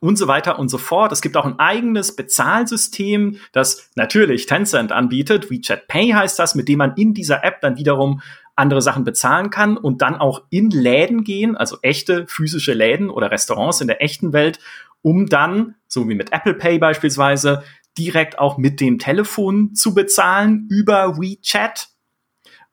und 0.00 0.16
so 0.16 0.26
weiter 0.26 0.58
und 0.58 0.68
so 0.68 0.78
fort. 0.78 1.12
Es 1.12 1.20
gibt 1.20 1.36
auch 1.36 1.44
ein 1.44 1.58
eigenes 1.58 2.16
Bezahlsystem, 2.16 3.36
das 3.52 3.90
natürlich 3.94 4.46
Tencent 4.46 4.92
anbietet. 4.92 5.50
WeChat 5.50 5.86
Pay 5.88 6.10
heißt 6.10 6.38
das, 6.38 6.54
mit 6.54 6.68
dem 6.68 6.78
man 6.78 6.94
in 6.96 7.14
dieser 7.14 7.44
App 7.44 7.60
dann 7.60 7.76
wiederum 7.76 8.22
andere 8.60 8.82
Sachen 8.82 9.04
bezahlen 9.04 9.50
kann 9.50 9.76
und 9.76 10.02
dann 10.02 10.16
auch 10.16 10.44
in 10.50 10.70
Läden 10.70 11.24
gehen, 11.24 11.56
also 11.56 11.78
echte 11.82 12.26
physische 12.28 12.74
Läden 12.74 13.10
oder 13.10 13.30
Restaurants 13.30 13.80
in 13.80 13.88
der 13.88 14.02
echten 14.02 14.32
Welt, 14.32 14.60
um 15.02 15.26
dann, 15.26 15.74
so 15.88 16.08
wie 16.08 16.14
mit 16.14 16.32
Apple 16.32 16.54
Pay 16.54 16.78
beispielsweise, 16.78 17.64
direkt 17.98 18.38
auch 18.38 18.58
mit 18.58 18.80
dem 18.80 18.98
Telefon 18.98 19.74
zu 19.74 19.94
bezahlen 19.94 20.68
über 20.70 21.16
WeChat. 21.18 21.88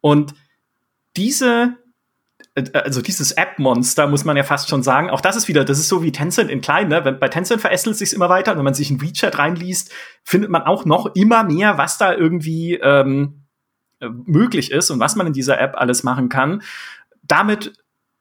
Und 0.01 0.35
diese 1.15 1.77
äh, 2.57 2.71
also 2.73 3.01
dieses 3.01 3.31
App-Monster, 3.31 4.07
muss 4.07 4.25
man 4.25 4.35
ja 4.35 4.43
fast 4.43 4.69
schon 4.69 4.83
sagen. 4.83 5.09
Auch 5.09 5.21
das 5.21 5.35
ist 5.35 5.47
wieder, 5.47 5.63
das 5.63 5.79
ist 5.79 5.87
so 5.87 6.03
wie 6.03 6.11
Tencent 6.11 6.49
in 6.49 6.61
klein, 6.61 6.87
ne? 6.87 7.01
Bei 7.01 7.27
Tencent 7.27 7.61
verästelt 7.61 7.97
sich 7.97 8.13
immer 8.13 8.29
weiter. 8.29 8.51
Und 8.51 8.57
wenn 8.57 8.65
man 8.65 8.73
sich 8.73 8.89
in 8.89 9.01
WeChat 9.01 9.37
reinliest, 9.37 9.91
findet 10.23 10.49
man 10.49 10.63
auch 10.63 10.85
noch 10.85 11.15
immer 11.15 11.43
mehr, 11.43 11.77
was 11.77 11.97
da 11.97 12.13
irgendwie 12.13 12.75
ähm, 12.75 13.43
äh, 13.45 13.46
möglich 13.99 14.71
ist 14.71 14.89
und 14.89 14.99
was 14.99 15.15
man 15.15 15.27
in 15.27 15.33
dieser 15.33 15.59
App 15.59 15.75
alles 15.75 16.03
machen 16.03 16.29
kann. 16.29 16.61
Damit 17.23 17.73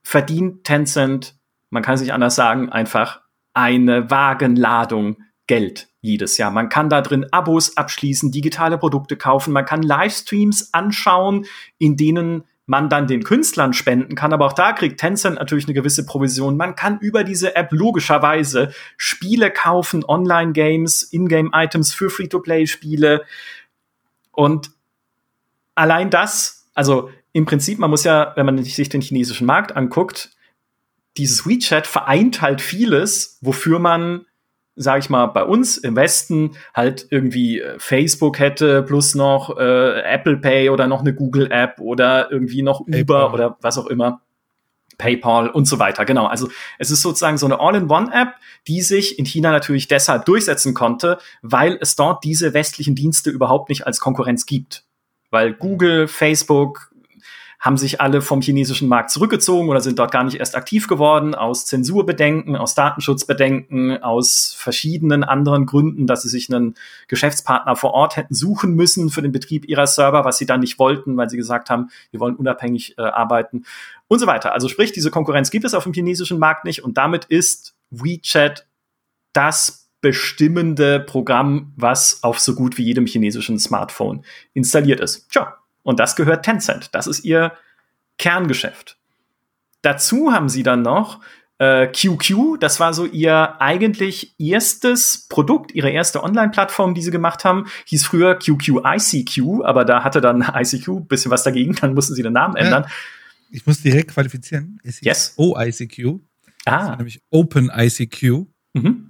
verdient 0.03 0.65
Tencent, 0.65 1.37
man 1.71 1.83
kann 1.83 1.97
sich 1.97 2.13
anders 2.13 2.35
sagen, 2.35 2.71
einfach 2.71 3.23
eine 3.55 4.11
Wagenladung 4.11 5.17
Geld 5.47 5.89
jedes 6.01 6.39
Jahr. 6.39 6.51
Man 6.51 6.69
kann 6.69 6.89
da 6.89 7.01
drin 7.01 7.27
Abos 7.31 7.77
abschließen, 7.77 8.31
digitale 8.31 8.79
Produkte 8.79 9.17
kaufen, 9.17 9.53
man 9.53 9.65
kann 9.65 9.83
Livestreams 9.83 10.73
anschauen, 10.73 11.47
in 11.79 11.97
denen 11.97 12.45
man 12.67 12.89
dann 12.89 13.07
den 13.07 13.23
Künstlern 13.23 13.73
spenden 13.73 14.17
kann, 14.17 14.33
aber 14.33 14.45
auch 14.45 14.53
da 14.53 14.73
kriegt 14.73 14.99
Tencent 14.99 15.37
natürlich 15.37 15.67
eine 15.67 15.75
gewisse 15.75 16.05
Provision. 16.05 16.57
Man 16.57 16.75
kann 16.75 16.99
über 16.99 17.23
diese 17.23 17.55
App 17.55 17.69
logischerweise 17.71 18.73
Spiele 18.97 19.53
kaufen, 19.53 20.05
Online-Games, 20.05 21.05
Ingame-Items 21.13 21.95
für 21.95 22.11
Free-to-Play-Spiele. 22.11 23.25
Und 24.33 24.73
allein 25.77 26.11
das, 26.11 26.69
also 26.75 27.11
im 27.33 27.45
Prinzip, 27.47 27.79
man 27.79 27.91
muss 27.91 28.03
ja, 28.03 28.33
wenn 28.35 28.47
man 28.47 28.61
sich 28.65 28.89
den 28.89 29.01
chinesischen 29.01 29.47
Markt 29.47 29.77
anguckt, 29.77 30.31
dieses 31.17 31.47
WeChat 31.47 31.87
vereint 31.87 32.43
halt 32.43 32.61
vieles, 32.61 33.39
wofür 33.41 33.79
man 33.79 34.27
sage 34.77 35.01
ich 35.01 35.11
mal, 35.11 35.27
bei 35.27 35.43
uns 35.43 35.79
im 35.79 35.97
Westen 35.97 36.53
halt 36.75 37.07
irgendwie 37.11 37.61
äh, 37.61 37.79
Facebook 37.79 38.39
hätte 38.39 38.83
plus 38.83 39.15
noch 39.15 39.57
äh, 39.57 40.03
Apple 40.03 40.37
Pay 40.37 40.69
oder 40.69 40.87
noch 40.87 41.01
eine 41.01 41.15
Google 41.15 41.51
App 41.51 41.81
oder 41.81 42.31
irgendwie 42.31 42.63
noch 42.63 42.81
Uber 42.81 42.93
PayPal. 42.93 43.33
oder 43.33 43.57
was 43.63 43.79
auch 43.79 43.87
immer. 43.87 44.21
PayPal 44.99 45.51
und 45.51 45.67
so 45.67 45.79
weiter. 45.79 46.05
Genau. 46.05 46.27
Also 46.27 46.49
es 46.79 46.91
ist 46.91 47.03
sozusagen 47.03 47.37
so 47.37 47.47
eine 47.47 47.61
All-in-One-App, 47.61 48.35
die 48.67 48.81
sich 48.81 49.19
in 49.19 49.27
China 49.27 49.51
natürlich 49.51 49.89
deshalb 49.89 50.25
durchsetzen 50.25 50.73
konnte, 50.73 51.19
weil 51.43 51.77
es 51.81 51.97
dort 51.97 52.25
diese 52.25 52.55
westlichen 52.55 52.95
Dienste 52.95 53.31
überhaupt 53.31 53.69
nicht 53.69 53.87
als 53.87 54.01
Konkurrenz 54.01 54.47
gibt. 54.47 54.86
Weil 55.31 55.55
Google, 55.55 56.09
Facebook, 56.09 56.91
haben 57.67 57.77
sich 57.77 58.01
alle 58.01 58.23
vom 58.23 58.43
chinesischen 58.43 58.89
Markt 58.89 59.11
zurückgezogen 59.11 59.69
oder 59.69 59.81
sind 59.81 59.99
dort 59.99 60.13
gar 60.13 60.23
nicht 60.23 60.39
erst 60.39 60.55
aktiv 60.55 60.87
geworden, 60.87 61.35
aus 61.35 61.67
Zensurbedenken, 61.67 62.55
aus 62.55 62.77
Datenschutzbedenken, 62.77 64.03
aus 64.03 64.55
verschiedenen 64.57 65.25
anderen 65.25 65.67
Gründen, 65.67 66.07
dass 66.07 66.23
sie 66.23 66.29
sich 66.29 66.49
einen 66.49 66.75
Geschäftspartner 67.09 67.75
vor 67.75 67.93
Ort 67.93 68.17
hätten 68.17 68.35
suchen 68.35 68.75
müssen 68.75 69.11
für 69.11 69.21
den 69.21 69.33
Betrieb 69.33 69.67
ihrer 69.67 69.89
Server, 69.89 70.25
was 70.25 70.39
sie 70.39 70.47
dann 70.47 70.61
nicht 70.61 70.79
wollten, 70.79 71.17
weil 71.17 71.29
sie 71.29 71.37
gesagt 71.37 71.69
haben, 71.69 71.89
wir 72.13 72.21
wollen 72.21 72.37
unabhängig 72.37 72.99
äh, 72.99 73.03
arbeiten 73.03 73.65
und 74.07 74.21
so 74.21 74.29
weiter. 74.29 74.53
Also 74.53 74.69
sprich, 74.69 74.93
diese 74.93 75.11
Konkurrenz 75.11 75.51
gibt 75.51 75.65
es 75.65 75.75
auf 75.75 75.85
dem 75.85 75.93
chinesischen 75.93 76.39
Markt 76.39 76.65
nicht 76.65 76.85
und 76.85 76.97
damit 76.97 77.25
ist 77.25 77.75
WeChat 77.91 78.67
das 79.33 79.86
bestimmende 80.01 81.01
Programm, 81.01 81.73
was 81.77 82.23
auf 82.23 82.39
so 82.39 82.55
gut 82.55 82.79
wie 82.79 82.85
jedem 82.85 83.07
chinesischen 83.07 83.59
Smartphone 83.59 84.25
installiert 84.55 85.01
ist. 85.01 85.29
Tja, 85.31 85.57
und 85.83 86.01
das 86.01 86.17
gehört 86.17 86.45
Tencent. 86.45 86.95
Das 86.95 87.07
ist 87.07 87.25
ihr 87.25 87.53
Kerngeschäft. 88.19 88.99
Dazu 89.83 90.33
haben 90.33 90.49
sie 90.49 90.63
dann 90.63 90.83
noch 90.83 91.21
äh, 91.59 91.87
QQ, 91.87 92.59
das 92.61 92.81
war 92.81 92.93
so 92.93 93.07
ihr 93.07 93.61
eigentlich 93.61 94.35
erstes 94.39 95.27
Produkt, 95.29 95.73
ihre 95.73 95.91
erste 95.91 96.23
Online-Plattform, 96.23 96.95
die 96.95 97.03
sie 97.03 97.11
gemacht 97.11 97.45
haben, 97.45 97.67
hieß 97.87 98.05
früher 98.05 98.35
QQ 98.35 98.83
ICQ, 98.85 99.65
aber 99.65 99.85
da 99.85 100.05
hatte 100.05 100.21
dann 100.21 100.43
ICQ 100.55 100.89
ein 100.89 101.07
bisschen 101.07 101.31
was 101.31 101.45
dagegen, 101.45 101.75
dann 101.75 101.95
mussten 101.95 102.15
sie 102.15 102.23
den 102.23 102.35
Namen 102.35 102.57
ändern. 102.57 102.87
Ich 103.51 103.67
muss 103.67 103.81
direkt 103.81 104.13
qualifizieren. 104.13 104.81
Yes. 105.01 105.35
OICQ. 105.37 106.21
Ah. 106.67 106.97
nämlich 106.97 107.23
Open 107.31 107.71
ICQ. 107.73 108.47
Mhm. 108.75 109.06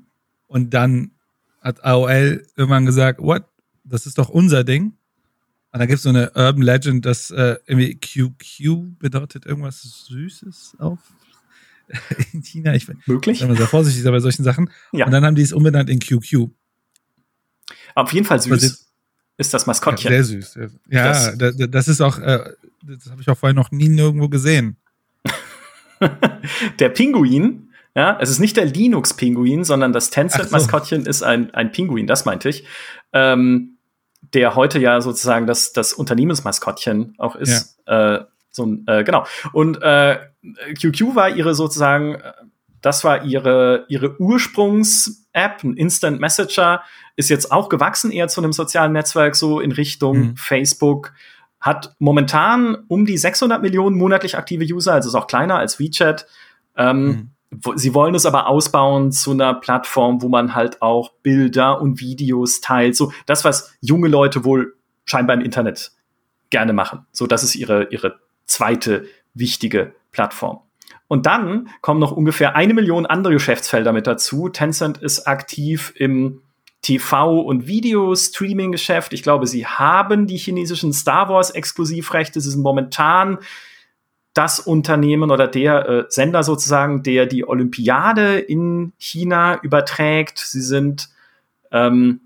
Und 0.47 0.75
dann 0.75 1.13
hat 1.61 1.85
AOL 1.85 2.47
irgendwann 2.57 2.87
gesagt, 2.87 3.21
what? 3.21 3.45
Das 3.85 4.07
ist 4.07 4.19
doch 4.19 4.29
unser 4.29 4.65
Ding. 4.65 4.97
Und 5.73 5.81
da 5.81 5.87
gibt 5.87 5.99
es 5.99 6.03
so 6.03 6.09
eine 6.09 6.33
Urban 6.35 6.63
Legend, 6.63 7.05
dass 7.05 7.31
äh, 7.31 7.57
irgendwie 7.67 7.97
QQ 7.97 8.99
bedeutet 8.99 9.47
irgendwas 9.47 9.83
Süßes 9.83 10.77
auf 10.79 10.99
in 12.33 12.43
China. 12.43 12.75
Ich 12.75 12.87
bin 12.87 13.01
Möglich? 13.07 13.43
immer 13.43 13.57
sehr 13.57 13.67
vorsichtig 13.67 14.05
bei 14.05 14.21
solchen 14.21 14.45
Sachen. 14.45 14.71
Ja. 14.93 15.07
Und 15.07 15.13
dann 15.13 15.25
haben 15.25 15.37
die 15.37 15.43
es 15.43 15.53
umbenannt 15.53 15.91
in 15.91 15.99
QQ. 15.99 16.49
Auf 17.95 18.13
jeden 18.13 18.27
Fall 18.27 18.41
süß 18.41 18.87
ist 19.39 19.53
das 19.53 19.67
Maskottchen. 19.67 20.13
Ja, 20.13 20.23
sehr 20.23 20.43
süß. 20.43 20.59
Ja, 20.89 21.33
das, 21.37 21.57
das 21.57 21.89
ist 21.89 22.01
auch, 22.01 22.19
äh, 22.19 22.53
das 22.83 23.11
habe 23.11 23.21
ich 23.21 23.29
auch 23.29 23.37
vorher 23.37 23.55
noch 23.55 23.71
nie 23.71 23.89
nirgendwo 23.89 24.29
gesehen. 24.29 24.77
der 26.79 26.89
Pinguin, 26.91 27.66
ja, 27.97 28.19
es 28.21 28.29
ist 28.29 28.41
nicht 28.41 28.59
der 28.59 28.67
Linux-Pinguin, 28.67 29.65
sondern 29.65 29.95
das 29.95 30.11
Tencent-Maskottchen 30.11 31.05
so. 31.05 31.11
ist 31.11 31.23
ein, 31.23 31.55
ein 31.55 31.73
Pinguin, 31.73 32.07
das 32.07 32.27
meinte 32.27 32.51
ich. 32.51 32.67
Ähm, 33.15 33.79
der 34.35 34.55
heute 34.55 34.79
ja 34.79 35.01
sozusagen 35.01 35.47
das, 35.47 35.73
das 35.73 35.95
Unternehmensmaskottchen 35.95 37.15
auch 37.17 37.37
ist. 37.37 37.79
Ja. 37.87 38.17
Äh, 38.17 38.25
so 38.51 38.67
ein, 38.67 38.85
äh, 38.87 39.03
genau. 39.03 39.25
Und 39.53 39.81
äh, 39.81 40.19
QQ 40.79 41.15
war 41.15 41.31
ihre 41.31 41.55
sozusagen, 41.55 42.23
das 42.83 43.03
war 43.03 43.25
ihre, 43.25 43.87
ihre 43.89 44.21
Ursprungs-App, 44.21 45.65
ein 45.65 45.75
Instant 45.75 46.21
Messenger, 46.21 46.83
ist 47.17 47.31
jetzt 47.31 47.51
auch 47.51 47.71
gewachsen 47.71 48.11
eher 48.11 48.29
zu 48.29 48.43
einem 48.43 48.53
sozialen 48.53 48.93
Netzwerk, 48.93 49.37
so 49.37 49.59
in 49.59 49.73
Richtung 49.73 50.19
mhm. 50.19 50.37
Facebook 50.37 51.15
hat 51.61 51.97
momentan 51.99 52.77
um 52.89 53.07
die 53.07 53.17
600 53.17 53.63
Millionen 53.63 53.97
monatlich 53.97 54.37
aktive 54.37 54.65
User, 54.65 54.93
also 54.93 55.09
ist 55.09 55.15
auch 55.15 55.27
kleiner 55.27 55.59
als 55.59 55.81
WeChat. 55.81 56.27
Ähm, 56.77 57.07
mhm. 57.07 57.31
Sie 57.77 57.95
wollen 57.95 58.15
es 58.15 58.27
aber 58.27 58.49
ausbauen 58.49 59.13
zu 59.13 59.31
einer 59.31 59.55
Plattform, 59.55 60.21
wo 60.21 60.29
man 60.29 60.55
halt 60.55 60.83
auch 60.83 61.13
Bilder 61.23 61.81
und 61.81 62.01
Videos 62.01 62.61
teilt. 62.61 62.97
So 62.97 63.13
das, 63.27 63.45
was 63.45 63.77
junge 63.81 64.09
Leute 64.09 64.45
wohl 64.45 64.77
scheinbar 65.05 65.37
im 65.37 65.43
Internet 65.43 65.93
gerne 66.51 66.73
machen. 66.73 67.07
So, 67.13 67.27
das 67.27 67.45
ist 67.45 67.55
ihre, 67.55 67.89
ihre 67.91 68.19
zweite 68.47 69.07
wichtige 69.35 69.95
Plattform. 70.13 70.61
Und 71.09 71.27
dann 71.27 71.69
kommen 71.83 72.01
noch 72.01 72.13
ungefähr 72.13 72.57
eine 72.57 72.75
Million 72.75 73.07
andere 73.07 73.35
Geschäftsfelder 73.35 73.93
mit 73.93 74.07
dazu. 74.07 74.49
Tencent 74.49 74.99
ist 74.99 75.27
aktiv 75.27 75.93
im 75.97 76.43
TV- 76.83 77.41
und 77.41 77.67
Video-Streaming-Geschäft. 77.67 79.13
Ich 79.13 79.23
glaube, 79.23 79.47
sie 79.47 79.67
haben 79.67 80.27
die 80.27 80.37
chinesischen 80.37 80.93
Star 80.93 81.29
Wars-Exklusivrechte. 81.29 82.41
Sie 82.41 82.51
sind 82.51 82.63
momentan 82.63 83.39
das 84.37 84.61
Unternehmen 84.61 85.31
oder 85.31 85.49
der 85.49 85.89
äh, 85.89 86.05
Sender 86.11 86.43
sozusagen, 86.43 87.03
der 87.03 87.25
die 87.25 87.49
Olympiade 87.49 88.39
in 88.39 88.93
China 88.99 89.59
überträgt. 89.63 90.39
Sie 90.39 90.61
sind 90.61 91.09
ähm, 91.73 92.21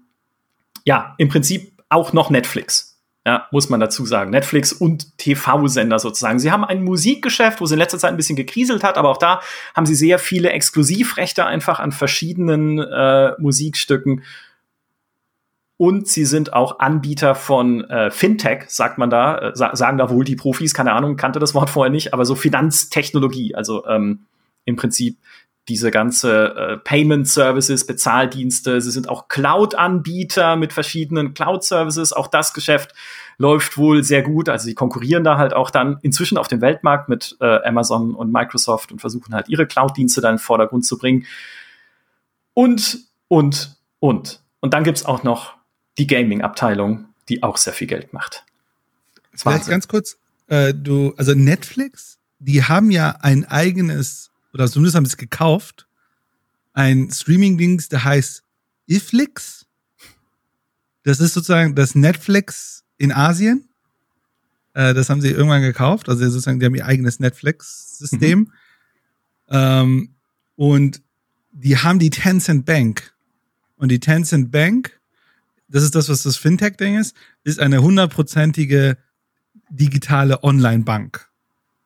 ja 0.84 1.14
im 1.18 1.28
Prinzip 1.28 1.72
auch 1.88 2.12
noch 2.12 2.28
Netflix. 2.28 2.98
Ja, 3.24 3.46
muss 3.52 3.68
man 3.68 3.78
dazu 3.78 4.06
sagen. 4.06 4.30
Netflix 4.30 4.72
und 4.72 5.18
TV-Sender 5.18 5.98
sozusagen. 6.00 6.40
Sie 6.40 6.50
haben 6.50 6.64
ein 6.64 6.82
Musikgeschäft, 6.82 7.60
wo 7.60 7.66
sie 7.66 7.74
in 7.74 7.78
letzter 7.78 7.98
Zeit 7.98 8.10
ein 8.10 8.16
bisschen 8.16 8.34
gekriselt 8.34 8.82
hat, 8.82 8.96
aber 8.96 9.10
auch 9.10 9.18
da 9.18 9.40
haben 9.76 9.86
sie 9.86 9.94
sehr 9.94 10.18
viele 10.18 10.50
Exklusivrechte 10.50 11.44
einfach 11.46 11.78
an 11.78 11.92
verschiedenen 11.92 12.78
äh, 12.78 13.32
Musikstücken 13.38 14.24
und 15.80 16.08
sie 16.08 16.26
sind 16.26 16.52
auch 16.52 16.78
Anbieter 16.78 17.34
von 17.34 17.84
äh, 17.88 18.10
Fintech, 18.10 18.64
sagt 18.68 18.98
man 18.98 19.08
da, 19.08 19.38
äh, 19.38 19.52
sagen 19.54 19.96
da 19.96 20.10
wohl 20.10 20.26
die 20.26 20.36
Profis, 20.36 20.74
keine 20.74 20.92
Ahnung, 20.92 21.16
kannte 21.16 21.38
das 21.38 21.54
Wort 21.54 21.70
vorher 21.70 21.90
nicht, 21.90 22.12
aber 22.12 22.26
so 22.26 22.34
Finanztechnologie, 22.34 23.54
also 23.54 23.86
ähm, 23.86 24.26
im 24.66 24.76
Prinzip 24.76 25.16
diese 25.68 25.90
ganze 25.90 26.54
äh, 26.54 26.76
Payment 26.76 27.26
Services, 27.26 27.86
Bezahldienste, 27.86 28.82
sie 28.82 28.90
sind 28.90 29.08
auch 29.08 29.28
Cloud-Anbieter 29.28 30.56
mit 30.56 30.74
verschiedenen 30.74 31.32
Cloud-Services, 31.32 32.12
auch 32.12 32.26
das 32.26 32.52
Geschäft 32.52 32.92
läuft 33.38 33.78
wohl 33.78 34.04
sehr 34.04 34.22
gut, 34.22 34.50
also 34.50 34.66
sie 34.66 34.74
konkurrieren 34.74 35.24
da 35.24 35.38
halt 35.38 35.54
auch 35.54 35.70
dann 35.70 35.96
inzwischen 36.02 36.36
auf 36.36 36.46
dem 36.46 36.60
Weltmarkt 36.60 37.08
mit 37.08 37.38
äh, 37.40 37.64
Amazon 37.64 38.14
und 38.14 38.30
Microsoft 38.30 38.92
und 38.92 38.98
versuchen 38.98 39.32
halt 39.34 39.48
ihre 39.48 39.66
Cloud-Dienste 39.66 40.20
dann 40.20 40.32
in 40.32 40.36
den 40.36 40.42
Vordergrund 40.42 40.84
zu 40.84 40.98
bringen. 40.98 41.24
Und, 42.52 42.98
und, 43.28 43.78
und. 43.98 44.42
Und 44.60 44.74
dann 44.74 44.84
gibt's 44.84 45.06
auch 45.06 45.22
noch 45.22 45.58
die 45.98 46.06
Gaming-Abteilung, 46.06 47.06
die 47.28 47.42
auch 47.42 47.56
sehr 47.56 47.72
viel 47.72 47.86
Geld 47.86 48.12
macht. 48.12 48.44
Vielleicht 49.32 49.68
ganz 49.68 49.88
kurz, 49.88 50.18
äh, 50.48 50.74
du, 50.74 51.14
also 51.16 51.34
Netflix, 51.34 52.18
die 52.38 52.64
haben 52.64 52.90
ja 52.90 53.18
ein 53.20 53.44
eigenes, 53.44 54.30
oder 54.52 54.68
zumindest 54.68 54.96
haben 54.96 55.06
sie 55.06 55.12
es 55.12 55.16
gekauft, 55.16 55.86
ein 56.72 57.10
Streaming-Dings, 57.10 57.88
der 57.88 58.04
heißt 58.04 58.42
Iflix. 58.86 59.66
Das 61.04 61.20
ist 61.20 61.34
sozusagen 61.34 61.74
das 61.74 61.94
Netflix 61.94 62.84
in 62.98 63.12
Asien. 63.12 63.68
Äh, 64.74 64.94
das 64.94 65.08
haben 65.08 65.20
sie 65.20 65.30
irgendwann 65.30 65.62
gekauft. 65.62 66.08
Also 66.08 66.24
sozusagen, 66.24 66.60
die 66.60 66.66
haben 66.66 66.74
ihr 66.74 66.86
eigenes 66.86 67.20
Netflix-System. 67.20 68.38
Mhm. 68.38 68.52
Ähm, 69.48 70.14
und 70.56 71.02
die 71.52 71.78
haben 71.78 71.98
die 71.98 72.10
Tencent 72.10 72.66
Bank. 72.66 73.14
Und 73.76 73.88
die 73.88 74.00
Tencent 74.00 74.50
Bank 74.50 74.99
das 75.70 75.82
ist 75.82 75.94
das, 75.94 76.08
was 76.08 76.22
das 76.22 76.36
Fintech-Ding 76.36 76.98
ist, 76.98 77.14
ist 77.44 77.60
eine 77.60 77.82
hundertprozentige 77.82 78.98
digitale 79.70 80.42
Online-Bank, 80.42 81.28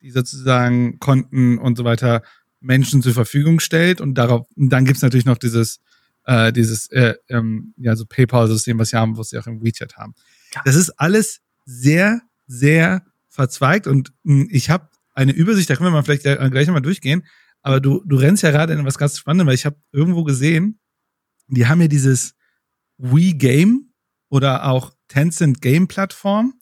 die 0.01 0.11
sozusagen 0.11 0.99
Konten 0.99 1.57
und 1.57 1.77
so 1.77 1.83
weiter 1.83 2.23
Menschen 2.59 3.01
zur 3.01 3.13
Verfügung 3.13 3.59
stellt. 3.59 4.01
Und 4.01 4.15
darauf, 4.15 4.47
und 4.55 4.69
dann 4.69 4.85
gibt's 4.85 5.03
natürlich 5.03 5.25
noch 5.25 5.37
dieses, 5.37 5.79
äh, 6.25 6.51
dieses, 6.51 6.87
äh, 6.91 7.15
ähm, 7.29 7.73
ja, 7.77 7.95
so 7.95 8.05
PayPal-System, 8.05 8.79
was 8.79 8.89
sie 8.89 8.97
haben, 8.97 9.17
was 9.17 9.29
sie 9.29 9.37
auch 9.37 9.47
im 9.47 9.63
WeChat 9.63 9.97
haben. 9.97 10.15
Das 10.63 10.75
ist 10.75 10.89
alles 10.99 11.41
sehr, 11.65 12.21
sehr 12.47 13.03
verzweigt. 13.29 13.85
Und 13.85 14.13
mh, 14.23 14.43
hm, 14.43 14.49
ich 14.51 14.69
habe 14.69 14.89
eine 15.13 15.31
Übersicht, 15.31 15.69
da 15.69 15.75
können 15.75 15.87
wir 15.87 15.91
mal 15.91 16.03
vielleicht 16.03 16.23
gleich 16.23 16.67
mal 16.67 16.81
durchgehen, 16.81 17.25
aber 17.61 17.79
du, 17.79 18.03
du 18.05 18.17
rennst 18.17 18.43
ja 18.43 18.51
gerade 18.51 18.73
in 18.73 18.85
was 18.85 18.97
ganz 18.97 19.17
Spannendes, 19.17 19.47
weil 19.47 19.55
ich 19.55 19.65
habe 19.65 19.77
irgendwo 19.91 20.23
gesehen, 20.23 20.79
die 21.47 21.67
haben 21.67 21.81
ja 21.81 21.87
dieses, 21.87 22.34
Wii 22.97 23.33
Game 23.33 23.93
oder 24.29 24.65
auch 24.65 24.93
Tencent 25.07 25.61
Game 25.61 25.87
Plattform, 25.87 26.55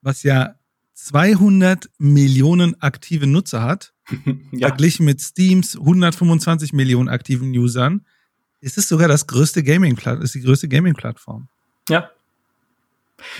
was 0.00 0.22
ja 0.22 0.54
200 0.94 1.90
Millionen 1.98 2.80
aktive 2.80 3.26
Nutzer 3.26 3.62
hat, 3.62 3.92
ja. 4.52 4.68
verglichen 4.68 5.04
mit 5.06 5.20
Steams 5.20 5.76
125 5.76 6.72
Millionen 6.72 7.08
aktiven 7.08 7.50
Usern, 7.50 8.06
ist 8.60 8.78
es 8.78 8.88
sogar 8.88 9.08
das 9.08 9.26
größte 9.26 9.62
Gaming 9.62 9.96
ist 10.22 10.34
die 10.34 10.40
größte 10.40 10.68
Gaming 10.68 10.94
Plattform. 10.94 11.48
Ja. 11.88 12.10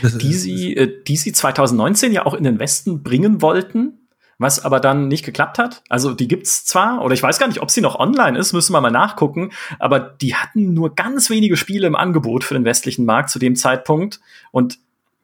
Das 0.02 0.18
die 0.18 0.34
sie, 0.34 0.76
äh, 0.76 1.02
die 1.04 1.16
sie 1.16 1.32
2019 1.32 2.12
ja 2.12 2.26
auch 2.26 2.34
in 2.34 2.44
den 2.44 2.58
Westen 2.58 3.02
bringen 3.02 3.42
wollten, 3.42 4.03
was 4.38 4.64
aber 4.64 4.80
dann 4.80 5.08
nicht 5.08 5.24
geklappt 5.24 5.58
hat. 5.58 5.82
Also 5.88 6.14
die 6.14 6.28
gibt's 6.28 6.64
zwar, 6.64 7.02
oder 7.02 7.14
ich 7.14 7.22
weiß 7.22 7.38
gar 7.38 7.46
nicht, 7.46 7.60
ob 7.60 7.70
sie 7.70 7.80
noch 7.80 7.98
online 7.98 8.38
ist, 8.38 8.52
müssen 8.52 8.72
wir 8.72 8.80
mal 8.80 8.90
nachgucken, 8.90 9.50
aber 9.78 10.00
die 10.00 10.34
hatten 10.34 10.74
nur 10.74 10.94
ganz 10.94 11.30
wenige 11.30 11.56
Spiele 11.56 11.86
im 11.86 11.96
Angebot 11.96 12.44
für 12.44 12.54
den 12.54 12.64
westlichen 12.64 13.04
Markt 13.04 13.30
zu 13.30 13.38
dem 13.38 13.56
Zeitpunkt. 13.56 14.20
Und 14.50 14.78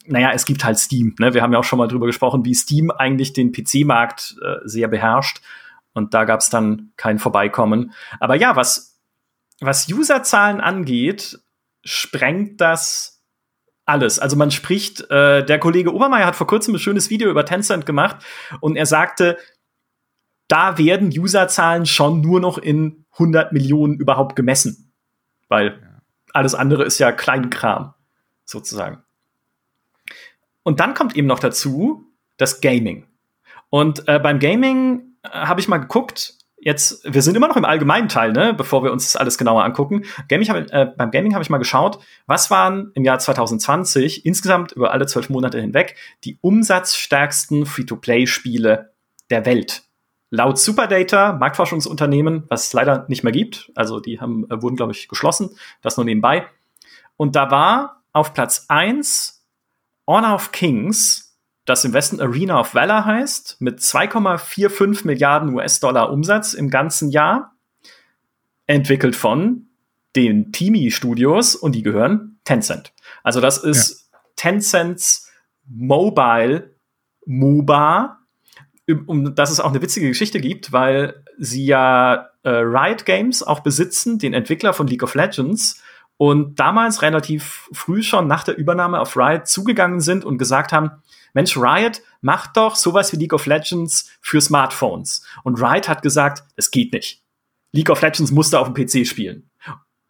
naja, 0.07 0.31
es 0.33 0.45
gibt 0.45 0.65
halt 0.65 0.79
Steam. 0.79 1.15
Ne? 1.19 1.35
Wir 1.35 1.43
haben 1.43 1.53
ja 1.53 1.59
auch 1.59 1.65
schon 1.65 1.79
mal 1.79 1.89
drüber 1.89 2.07
gesprochen, 2.07 2.45
wie 2.45 2.55
Steam 2.55 2.91
eigentlich 2.91 3.33
den 3.33 3.53
PC-Markt 3.53 4.37
äh, 4.43 4.57
sehr 4.65 4.89
beherrscht. 4.89 5.41
Und 5.93 6.15
da 6.15 6.25
gab's 6.25 6.51
dann 6.51 6.93
kein 6.97 7.19
Vorbeikommen. 7.19 7.93
Aber 8.19 8.35
ja, 8.37 8.57
was, 8.57 9.01
was 9.61 9.91
Userzahlen 9.91 10.61
angeht, 10.61 11.41
sprengt 11.85 12.61
das 12.61 13.20
alles. 13.91 14.19
Also 14.19 14.37
man 14.37 14.51
spricht, 14.51 15.11
äh, 15.11 15.45
der 15.45 15.59
Kollege 15.59 15.93
Obermeier 15.93 16.27
hat 16.27 16.37
vor 16.37 16.47
kurzem 16.47 16.75
ein 16.75 16.79
schönes 16.79 17.11
Video 17.11 17.29
über 17.29 17.45
Tencent 17.45 17.85
gemacht 17.85 18.25
und 18.61 18.77
er 18.77 18.87
sagte, 18.87 19.37
da 20.49 20.79
werden 20.79 21.09
Userzahlen 21.09 21.87
schon 21.87 22.21
nur 22.21 22.41
noch 22.41 22.57
in 22.57 23.05
100 23.13 23.53
Millionen 23.53 23.95
überhaupt 23.95 24.37
gemessen. 24.37 24.93
Weil 25.49 25.81
alles 26.33 26.55
andere 26.55 26.85
ist 26.85 26.99
ja 26.99 27.13
Kleinkram, 27.13 27.95
sozusagen. 28.45 29.03
Und 30.63 30.81
dann 30.81 30.95
kommt 30.95 31.17
eben 31.17 31.27
noch 31.27 31.41
dazu 31.41 32.07
das 32.37 32.61
Gaming. 32.61 33.07
Und 33.69 34.09
äh, 34.09 34.19
beim 34.19 34.39
Gaming 34.39 35.17
äh, 35.23 35.29
habe 35.31 35.61
ich 35.61 35.69
mal 35.69 35.79
geguckt, 35.79 36.35
jetzt, 36.61 37.03
wir 37.05 37.23
sind 37.23 37.37
immer 37.37 37.49
noch 37.49 37.57
im 37.57 37.65
allgemeinen 37.65 38.09
Teil, 38.09 38.33
ne, 38.33 38.55
bevor 38.55 38.85
wir 38.85 38.93
uns 38.93 39.13
das 39.13 39.17
alles 39.17 39.39
genauer 39.39 39.65
angucken. 39.65 40.05
Gaming 40.29 40.49
hab, 40.49 40.57
äh, 40.71 40.93
beim 40.97 41.11
Gaming 41.11 41.35
habe 41.35 41.43
ich 41.43 41.51
mal 41.51 41.59
geschaut, 41.59 41.99
was 42.27 42.51
waren 42.51 42.93
im 42.95 43.05
Jahr 43.05 43.19
2020 43.19 44.27
insgesamt 44.27 44.73
über 44.73 44.93
alle 44.93 45.07
zwölf 45.07 45.31
Monate 45.31 45.61
hinweg 45.61 45.97
die 46.25 46.39
umsatzstärksten 46.41 47.67
Free-to-Play-Spiele 47.67 48.93
der 49.31 49.47
Welt. 49.47 49.83
Laut 50.31 50.59
Superdata, 50.59 51.33
Marktforschungsunternehmen, 51.33 52.45
was 52.49 52.69
es 52.69 52.73
leider 52.73 53.07
nicht 53.09 53.25
mehr 53.25 53.33
gibt, 53.33 53.73
also 53.75 53.99
die 53.99 54.21
haben, 54.21 54.49
äh, 54.51 54.63
wurden, 54.63 54.77
glaube 54.77 54.93
ich, 54.93 55.09
geschlossen, 55.09 55.51
das 55.83 55.97
nur 55.97 56.05
nebenbei. 56.05 56.47
Und 57.17 57.37
da 57.37 57.51
war 57.51 58.03
auf 58.13 58.33
Platz 58.35 58.67
eins 58.69 59.45
Honor 60.07 60.35
of 60.35 60.53
Kings 60.53 61.30
das 61.71 61.85
im 61.85 61.93
Westen 61.93 62.21
Arena 62.21 62.61
of 62.61 62.75
Valor 62.75 63.05
heißt, 63.05 63.61
mit 63.61 63.79
2,45 63.79 65.07
Milliarden 65.07 65.55
US-Dollar 65.55 66.11
Umsatz 66.11 66.53
im 66.53 66.69
ganzen 66.69 67.11
Jahr. 67.11 67.55
Entwickelt 68.67 69.17
von 69.17 69.67
den 70.17 70.53
Timi 70.53 70.91
Studios 70.91 71.55
und 71.55 71.75
die 71.75 71.83
gehören 71.83 72.41
Tencent. 72.45 72.93
Also 73.23 73.41
das 73.41 73.59
ist 73.59 74.11
ja. 74.13 74.19
Tencents 74.37 75.31
Mobile 75.67 76.75
MOBA, 77.27 78.19
um 79.07 79.35
dass 79.35 79.51
es 79.51 79.61
auch 79.61 79.71
eine 79.71 79.83
witzige 79.83 80.09
Geschichte 80.09 80.41
gibt, 80.41 80.73
weil 80.73 81.23
sie 81.39 81.65
ja 81.65 82.31
äh, 82.43 82.51
Riot 82.51 83.05
Games 83.05 83.43
auch 83.43 83.61
besitzen, 83.61 84.19
den 84.19 84.35
Entwickler 84.35 84.73
von 84.73 84.89
League 84.89 85.05
of 85.05 85.15
Legends 85.15 85.81
und 86.17 86.59
damals 86.59 87.03
relativ 87.03 87.69
früh 87.73 88.03
schon 88.03 88.27
nach 88.27 88.43
der 88.43 88.57
Übernahme 88.57 89.01
auf 89.01 89.17
Riot 89.17 89.47
zugegangen 89.47 90.01
sind 90.01 90.25
und 90.25 90.39
gesagt 90.39 90.73
haben, 90.73 90.91
Mensch, 91.35 91.57
Riot 91.57 92.03
macht 92.21 92.57
doch 92.57 92.77
sowas 92.77 93.13
wie 93.13 93.17
League 93.17 93.33
of 93.33 93.47
Legends 93.47 94.11
für 94.21 94.41
Smartphones. 94.41 95.25
Und 95.43 95.61
Riot 95.61 95.89
hat 95.89 96.03
gesagt, 96.03 96.45
es 96.57 96.71
geht 96.71 96.93
nicht. 96.93 97.23
League 97.73 97.91
of 97.91 98.03
Legends 98.03 98.31
musste 98.31 98.59
auf 98.59 98.73
dem 98.73 98.75
PC 98.75 99.07
spielen. 99.07 99.51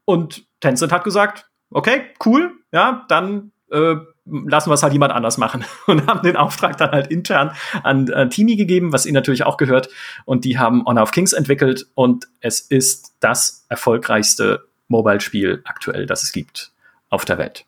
Und 0.05 0.45
Tencent 0.61 0.93
hat 0.93 1.05
gesagt, 1.05 1.51
okay, 1.71 2.03
cool, 2.25 2.53
ja, 2.73 3.05
dann 3.09 3.53
äh, 3.71 3.97
lassen 4.25 4.71
wir 4.71 4.75
es 4.75 4.83
halt 4.83 4.93
jemand 4.93 5.13
anders 5.13 5.39
machen 5.39 5.65
und 5.87 6.07
haben 6.07 6.23
den 6.23 6.37
Auftrag 6.37 6.77
dann 6.77 6.91
halt 6.91 7.09
intern 7.09 7.55
an, 7.83 8.13
an 8.13 8.31
Timi 8.31 8.57
gegeben, 8.57 8.93
was 8.93 9.07
ihnen 9.07 9.15
natürlich 9.15 9.45
auch 9.45 9.57
gehört. 9.57 9.89
Und 10.25 10.45
die 10.45 10.59
haben 10.59 10.85
Honor 10.87 11.03
of 11.03 11.13
Kings 11.13 11.33
entwickelt 11.33 11.87
und 11.95 12.29
es 12.41 12.61
ist 12.61 13.15
das 13.21 13.67
erfolgreichste 13.69 14.67
Mobile-Spiel 14.89 15.63
aktuell, 15.65 16.07
das 16.07 16.23
es 16.23 16.33
gibt 16.33 16.73
auf 17.09 17.25
der 17.25 17.39
Welt. 17.39 17.65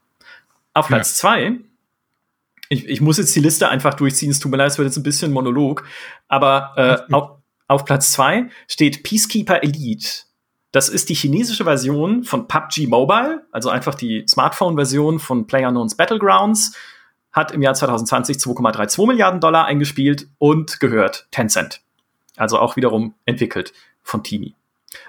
Auf 0.74 0.88
Platz 0.88 1.12
ja. 1.12 1.20
zwei, 1.20 1.56
ich, 2.72 2.88
ich 2.88 3.00
muss 3.02 3.18
jetzt 3.18 3.36
die 3.36 3.40
Liste 3.40 3.68
einfach 3.68 3.94
durchziehen, 3.94 4.30
es 4.30 4.40
tut 4.40 4.50
mir 4.50 4.56
leid, 4.56 4.70
es 4.70 4.78
wird 4.78 4.86
jetzt 4.86 4.96
ein 4.96 5.02
bisschen 5.02 5.30
Monolog, 5.30 5.84
aber 6.28 6.72
äh, 6.76 7.12
auf, 7.12 7.32
auf 7.68 7.84
Platz 7.84 8.12
zwei 8.12 8.48
steht 8.66 9.02
Peacekeeper 9.02 9.62
Elite. 9.62 10.22
Das 10.72 10.88
ist 10.88 11.10
die 11.10 11.14
chinesische 11.14 11.64
Version 11.64 12.24
von 12.24 12.48
PUBG 12.48 12.86
Mobile, 12.86 13.46
also 13.52 13.68
einfach 13.68 13.94
die 13.94 14.24
Smartphone-Version 14.26 15.18
von 15.18 15.46
PlayerUnknown's 15.46 15.96
Battlegrounds. 15.96 16.74
Hat 17.30 17.52
im 17.52 17.62
Jahr 17.62 17.74
2020 17.74 18.38
2,32 18.38 19.06
Milliarden 19.06 19.40
Dollar 19.40 19.66
eingespielt 19.66 20.28
und 20.38 20.80
gehört 20.80 21.28
Tencent. 21.30 21.82
Also 22.36 22.58
auch 22.58 22.76
wiederum 22.76 23.14
entwickelt 23.26 23.74
von 24.02 24.22
Timi. 24.22 24.54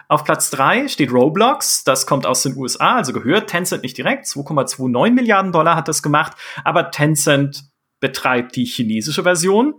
Auf 0.07 0.23
Platz 0.23 0.49
3 0.51 0.87
steht 0.87 1.11
Roblox, 1.11 1.83
das 1.83 2.05
kommt 2.05 2.25
aus 2.25 2.43
den 2.43 2.55
USA, 2.55 2.95
also 2.97 3.13
gehört 3.13 3.49
Tencent 3.49 3.83
nicht 3.83 3.97
direkt. 3.97 4.25
2,29 4.25 5.11
Milliarden 5.11 5.51
Dollar 5.51 5.75
hat 5.75 5.87
das 5.87 6.03
gemacht, 6.03 6.33
aber 6.63 6.91
Tencent 6.91 7.65
betreibt 7.99 8.55
die 8.55 8.65
chinesische 8.65 9.23
Version 9.23 9.73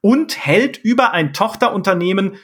und 0.00 0.44
hält 0.46 0.78
über 0.78 1.12
ein 1.12 1.32
Tochterunternehmen 1.32 2.36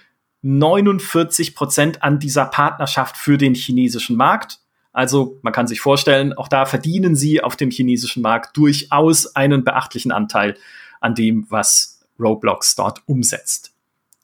49 0.42 1.54
Prozent 1.54 2.02
an 2.02 2.18
dieser 2.18 2.44
Partnerschaft 2.44 3.16
für 3.16 3.38
den 3.38 3.54
chinesischen 3.54 4.16
Markt. 4.16 4.58
Also 4.92 5.38
man 5.42 5.52
kann 5.52 5.66
sich 5.66 5.80
vorstellen, 5.80 6.32
auch 6.32 6.48
da 6.48 6.66
verdienen 6.66 7.14
sie 7.14 7.40
auf 7.40 7.56
dem 7.56 7.70
chinesischen 7.70 8.22
Markt 8.22 8.56
durchaus 8.56 9.34
einen 9.36 9.64
beachtlichen 9.64 10.12
Anteil 10.12 10.56
an 11.00 11.14
dem, 11.14 11.46
was 11.48 12.00
Roblox 12.18 12.74
dort 12.74 13.02
umsetzt. 13.06 13.72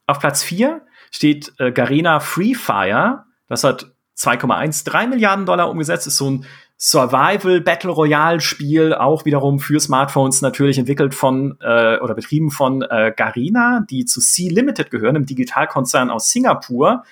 Auf 0.07 0.19
Platz 0.19 0.43
4 0.43 0.83
steht 1.11 1.53
äh, 1.59 1.73
Garena 1.73 2.21
Free 2.21 2.55
Fire. 2.55 3.25
Das 3.47 3.65
hat 3.65 3.93
2,13 4.17 5.09
Milliarden 5.09 5.47
Dollar 5.47 5.71
umgesetzt, 5.71 6.07
ist 6.07 6.17
so 6.17 6.31
ein 6.31 6.47
Survival 6.81 7.61
Battle 7.61 7.91
Royale 7.91 8.41
Spiel, 8.41 8.95
auch 8.95 9.25
wiederum 9.25 9.59
für 9.59 9.81
Smartphones 9.81 10.43
natürlich 10.43 10.79
entwickelt 10.79 11.13
von 11.13 11.59
äh, 11.61 11.99
oder 11.99 12.15
betrieben 12.15 12.53
von 12.53 12.83
äh, 12.83 13.13
Garena, 13.17 13.85
die 13.91 14.05
zu 14.05 14.21
Sea 14.21 14.53
Limited 14.53 14.91
gehören, 14.91 15.17
einem 15.17 15.27
Digitalkonzern 15.27 16.11
aus 16.11 16.31
Singapur, 16.31 17.03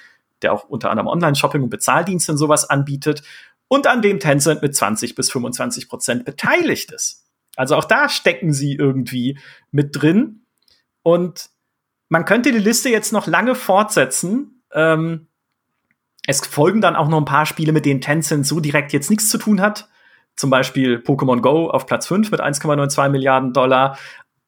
der 0.43 0.53
auch 0.53 0.65
unter 0.65 0.91
anderem 0.91 1.09
Online-Shopping 1.09 1.63
und 1.63 1.71
Bezahldienste 1.71 2.33
und 2.33 2.39
sowas 2.39 2.71
anbietet 2.71 3.25
und 3.67 3.89
an 3.89 4.03
dem 4.03 4.21
Tencent 4.21 4.63
mit 4.63 4.77
20 4.77 5.17
bis 5.17 5.33
25 5.33 5.89
Prozent 5.89 6.25
beteiligt 6.25 6.93
ist. 6.93 7.25
Also 7.57 7.75
auch 7.75 7.85
da 7.85 8.09
stecken 8.09 8.53
sie 8.53 8.75
irgendwie 8.75 9.39
mit 9.73 10.01
drin 10.01 10.43
und 11.03 11.51
man 12.09 12.25
könnte 12.25 12.53
die 12.53 12.59
Liste 12.59 12.89
jetzt 12.89 13.13
noch 13.13 13.27
lange 13.27 13.55
fortsetzen. 13.55 14.63
Ähm, 14.73 15.29
es 16.27 16.41
folgen 16.47 16.81
dann 16.81 16.97
auch 16.97 17.09
noch 17.09 17.19
ein 17.19 17.25
paar 17.25 17.47
Spiele, 17.47 17.73
mit 17.73 17.87
denen 17.87 18.01
Tencent 18.01 18.47
so 18.47 18.61
direkt 18.61 18.93
jetzt 18.93 19.11
nichts 19.11 19.29
zu 19.29 19.39
tun 19.39 19.61
hat. 19.61 19.89
Zum 20.35 20.51
Beispiel 20.51 20.99
Pokémon 20.99 21.41
Go 21.41 21.71
auf 21.71 21.87
Platz 21.87 22.07
5 22.09 22.31
mit 22.31 22.41
1,92 22.41 23.09
Milliarden 23.09 23.53
Dollar. 23.53 23.99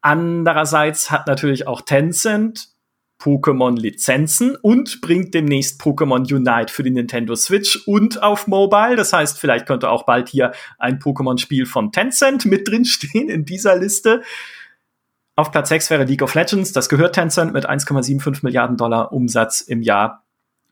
Andererseits 0.00 1.10
hat 1.10 1.26
natürlich 1.26 1.66
auch 1.66 1.80
Tencent 1.80 2.68
Pokémon-Lizenzen 3.18 4.56
und 4.56 5.00
bringt 5.00 5.34
demnächst 5.34 5.80
Pokémon 5.80 6.32
Unite 6.32 6.72
für 6.72 6.84
die 6.84 6.90
Nintendo 6.90 7.34
Switch 7.34 7.76
und 7.86 8.22
auf 8.22 8.46
Mobile. 8.46 8.96
Das 8.96 9.12
heißt, 9.12 9.40
vielleicht 9.40 9.66
könnte 9.66 9.90
auch 9.90 10.04
bald 10.04 10.28
hier 10.28 10.52
ein 10.78 11.00
Pokémon-Spiel 11.00 11.66
von 11.66 11.90
Tencent 11.90 12.46
mit 12.46 12.68
drin 12.68 12.84
stehen 12.84 13.28
in 13.28 13.44
dieser 13.44 13.76
Liste. 13.76 14.22
Auf 15.38 15.52
Platz 15.52 15.68
6 15.68 15.90
wäre 15.90 16.02
League 16.02 16.22
of 16.22 16.34
Legends. 16.34 16.72
Das 16.72 16.88
gehört 16.88 17.14
Tencent 17.14 17.52
mit 17.52 17.64
1,75 17.64 18.40
Milliarden 18.42 18.76
Dollar 18.76 19.12
Umsatz 19.12 19.60
im 19.60 19.82
Jahr. 19.82 20.24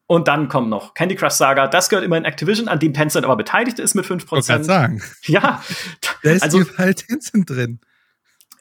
Und 0.08 0.26
dann 0.26 0.48
kommt 0.48 0.70
noch 0.70 0.92
Candy 0.94 1.14
Crush 1.14 1.34
Saga. 1.34 1.68
Das 1.68 1.88
gehört 1.88 2.04
immer 2.04 2.16
in 2.16 2.24
Activision, 2.24 2.66
an 2.66 2.80
dem 2.80 2.92
Tencent 2.92 3.24
aber 3.24 3.36
beteiligt 3.36 3.78
ist 3.78 3.94
mit 3.94 4.04
5%. 4.04 4.38
Ich 4.40 4.46
kann 4.48 4.64
sagen. 4.64 5.02
Ja. 5.26 5.62
Da 6.24 6.30
ist 6.32 6.42
also, 6.42 6.58
überall 6.58 6.94
Tencent 6.94 7.48
drin. 7.48 7.78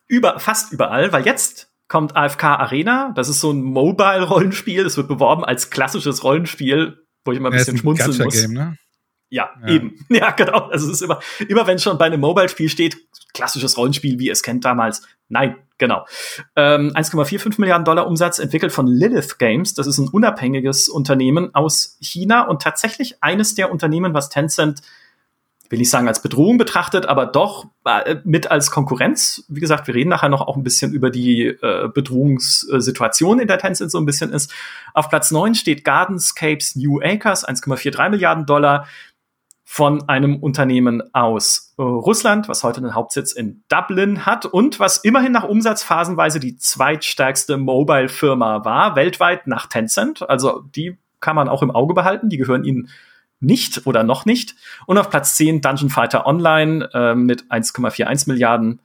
Über, 0.06 0.40
fast 0.40 0.72
überall, 0.72 1.12
weil 1.12 1.26
jetzt 1.26 1.72
kommt 1.88 2.16
AFK 2.16 2.44
Arena. 2.44 3.12
Das 3.16 3.28
ist 3.28 3.42
so 3.42 3.52
ein 3.52 3.64
Mobile-Rollenspiel. 3.64 4.84
Das 4.84 4.98
wird 4.98 5.08
beworben 5.08 5.44
als 5.44 5.72
klassisches 5.72 6.24
Rollenspiel, 6.24 7.00
wo 7.24 7.32
ich 7.32 7.40
immer 7.40 7.50
ein 7.50 7.54
ja, 7.54 7.58
bisschen 7.58 7.78
ein 7.78 7.80
schmunzeln 7.80 8.16
muss. 8.24 8.48
Ne? 8.48 8.78
Ja, 9.36 9.50
ja, 9.62 9.68
eben. 9.68 10.00
Ja, 10.10 10.32
genau. 10.32 10.70
Also 10.70 10.88
es 10.88 10.94
ist 10.94 11.02
immer, 11.02 11.20
immer 11.50 11.68
wenn 11.68 11.78
schon 11.78 11.98
bei 11.98 12.06
einem 12.06 12.22
Mobile-Spiel 12.22 12.70
steht, 12.70 12.96
klassisches 13.34 13.78
Rollenspiel, 13.78 14.18
wie 14.18 14.28
ihr 14.28 14.32
es 14.32 14.44
kennt 14.44 14.64
damals. 14.64 15.02
Nein, 15.28 15.58
genau. 15.78 16.06
Ähm, 16.56 16.94
1,45 16.96 17.60
Milliarden 17.60 17.84
Dollar 17.84 18.08
Umsatz 18.08 18.40
entwickelt 18.40 18.72
von 18.72 18.88
Lilith 18.88 19.38
Games. 19.38 19.74
Das 19.74 19.88
ist 19.88 19.98
ein 19.98 20.08
unabhängiges 20.08 20.88
Unternehmen 20.88 21.54
aus 21.54 21.98
China 22.00 22.44
und 22.44 22.62
tatsächlich 22.62 23.22
eines 23.22 23.56
der 23.56 23.74
Unternehmen, 23.74 24.14
was 24.14 24.30
Tencent 24.30 24.82
will 25.70 25.82
ich 25.82 25.90
sagen 25.90 26.08
als 26.08 26.22
Bedrohung 26.22 26.58
betrachtet, 26.58 27.08
aber 27.08 27.26
doch 27.26 27.66
äh, 27.86 28.18
mit 28.24 28.52
als 28.52 28.70
Konkurrenz. 28.70 29.44
Wie 29.50 29.60
gesagt, 29.60 29.88
wir 29.88 29.96
reden 29.96 30.12
nachher 30.12 30.30
noch 30.30 30.42
auch 30.42 30.56
ein 30.56 30.64
bisschen 30.64 30.94
über 30.94 31.10
die 31.10 31.48
äh, 31.48 31.90
Bedrohungssituation, 31.94 33.40
in 33.40 33.48
der 33.48 33.58
Tencent 33.58 33.92
so 33.92 33.98
ein 33.98 34.06
bisschen 34.06 34.32
ist. 34.32 34.54
Auf 34.94 35.10
Platz 35.10 35.32
9 35.32 35.56
steht 35.56 35.84
Gardenscapes 35.84 36.76
New 36.76 37.02
Acres, 37.02 37.46
1,43 37.48 38.10
Milliarden 38.10 38.46
Dollar 38.46 38.88
von 39.68 40.08
einem 40.08 40.38
Unternehmen 40.38 41.02
aus 41.14 41.74
äh, 41.78 41.82
Russland, 41.82 42.48
was 42.48 42.64
heute 42.64 42.78
einen 42.78 42.94
Hauptsitz 42.94 43.32
in 43.32 43.64
Dublin 43.68 44.26
hat 44.26 44.46
und 44.46 44.80
was 44.80 45.00
immerhin 45.00 45.32
nach 45.32 45.44
Umsatz 45.44 45.82
phasenweise 45.82 46.40
die 46.40 46.56
zweitstärkste 46.56 47.58
Mobile-Firma 47.58 48.64
war, 48.64 48.96
weltweit 48.96 49.48
nach 49.48 49.66
Tencent. 49.66 50.30
Also 50.30 50.62
die 50.76 50.98
kann 51.20 51.36
man 51.36 51.50
auch 51.50 51.64
im 51.64 51.72
Auge 51.72 51.96
behalten, 51.96 52.30
die 52.30 52.38
gehören 52.38 52.64
ihnen 52.64 52.90
nicht 53.40 53.88
oder 53.88 54.04
noch 54.04 54.26
nicht. 54.26 54.56
Und 54.86 55.00
auf 55.00 55.10
Platz 55.10 55.36
10 55.36 55.62
Dungeon 55.62 55.90
Fighter 55.90 56.28
Online 56.28 56.88
äh, 56.94 57.16
mit 57.16 57.46
1,41 57.46 58.30
Milliarden 58.30 58.80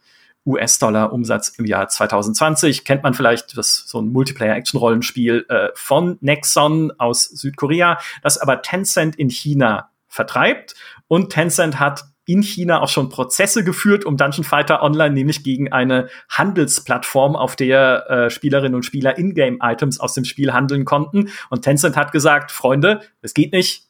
US-Dollar 0.46 1.12
Umsatz 1.12 1.50
im 1.50 1.66
Jahr 1.66 1.88
2020. 1.88 2.84
Kennt 2.84 3.02
man 3.02 3.12
vielleicht 3.12 3.56
das 3.58 3.84
so 3.86 4.00
ein 4.00 4.10
Multiplayer-Action-Rollenspiel 4.12 5.44
äh, 5.50 5.68
von 5.74 6.16
Nexon 6.22 6.92
aus 6.96 7.24
Südkorea, 7.24 7.98
das 8.22 8.38
aber 8.38 8.62
Tencent 8.62 9.16
in 9.16 9.28
China 9.28 9.89
vertreibt. 10.10 10.74
Und 11.08 11.32
Tencent 11.32 11.80
hat 11.80 12.04
in 12.26 12.42
China 12.42 12.82
auch 12.82 12.88
schon 12.88 13.08
Prozesse 13.08 13.64
geführt 13.64 14.04
um 14.04 14.16
Dungeon 14.16 14.44
Fighter 14.44 14.82
Online, 14.82 15.14
nämlich 15.14 15.42
gegen 15.42 15.72
eine 15.72 16.08
Handelsplattform, 16.28 17.34
auf 17.34 17.56
der 17.56 18.08
äh, 18.08 18.30
Spielerinnen 18.30 18.74
und 18.74 18.84
Spieler 18.84 19.18
Ingame-Items 19.18 19.98
aus 19.98 20.14
dem 20.14 20.24
Spiel 20.24 20.52
handeln 20.52 20.84
konnten. 20.84 21.30
Und 21.48 21.62
Tencent 21.62 21.96
hat 21.96 22.12
gesagt, 22.12 22.52
Freunde, 22.52 23.00
es 23.22 23.34
geht 23.34 23.52
nicht. 23.52 23.88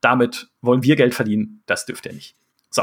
Damit 0.00 0.48
wollen 0.60 0.82
wir 0.82 0.96
Geld 0.96 1.14
verdienen. 1.14 1.62
Das 1.66 1.86
dürft 1.86 2.06
ihr 2.06 2.12
nicht. 2.12 2.36
So. 2.70 2.82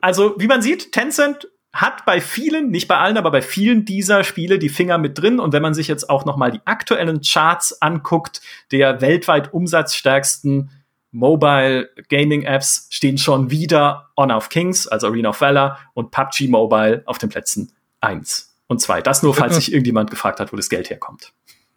Also, 0.00 0.34
wie 0.38 0.48
man 0.48 0.62
sieht, 0.62 0.92
Tencent 0.92 1.48
hat 1.72 2.04
bei 2.04 2.20
vielen, 2.20 2.70
nicht 2.70 2.88
bei 2.88 2.98
allen, 2.98 3.16
aber 3.16 3.30
bei 3.30 3.42
vielen 3.42 3.84
dieser 3.84 4.24
Spiele 4.24 4.58
die 4.58 4.68
Finger 4.68 4.98
mit 4.98 5.16
drin. 5.16 5.38
Und 5.38 5.52
wenn 5.52 5.62
man 5.62 5.74
sich 5.74 5.86
jetzt 5.86 6.10
auch 6.10 6.24
noch 6.24 6.36
mal 6.36 6.50
die 6.50 6.60
aktuellen 6.64 7.20
Charts 7.20 7.80
anguckt, 7.80 8.40
der 8.72 9.00
weltweit 9.00 9.54
umsatzstärksten 9.54 10.70
Mobile 11.12 11.88
Gaming 12.08 12.42
Apps 12.42 12.86
stehen 12.90 13.18
schon 13.18 13.50
wieder 13.50 14.10
Honor 14.16 14.36
of 14.36 14.48
Kings, 14.48 14.86
also 14.86 15.08
Arena 15.08 15.30
of 15.30 15.40
Valor 15.40 15.78
und 15.94 16.10
PUBG 16.10 16.48
Mobile 16.48 17.02
auf 17.06 17.18
den 17.18 17.28
Plätzen 17.28 17.72
eins 18.00 18.54
und 18.68 18.80
zwei. 18.80 19.02
Das 19.02 19.22
nur, 19.22 19.34
falls 19.34 19.56
sich 19.56 19.72
irgendjemand 19.72 20.10
gefragt 20.10 20.40
hat, 20.40 20.52
wo 20.52 20.56
das 20.56 20.68
Geld 20.68 20.90
herkommt. 20.90 21.32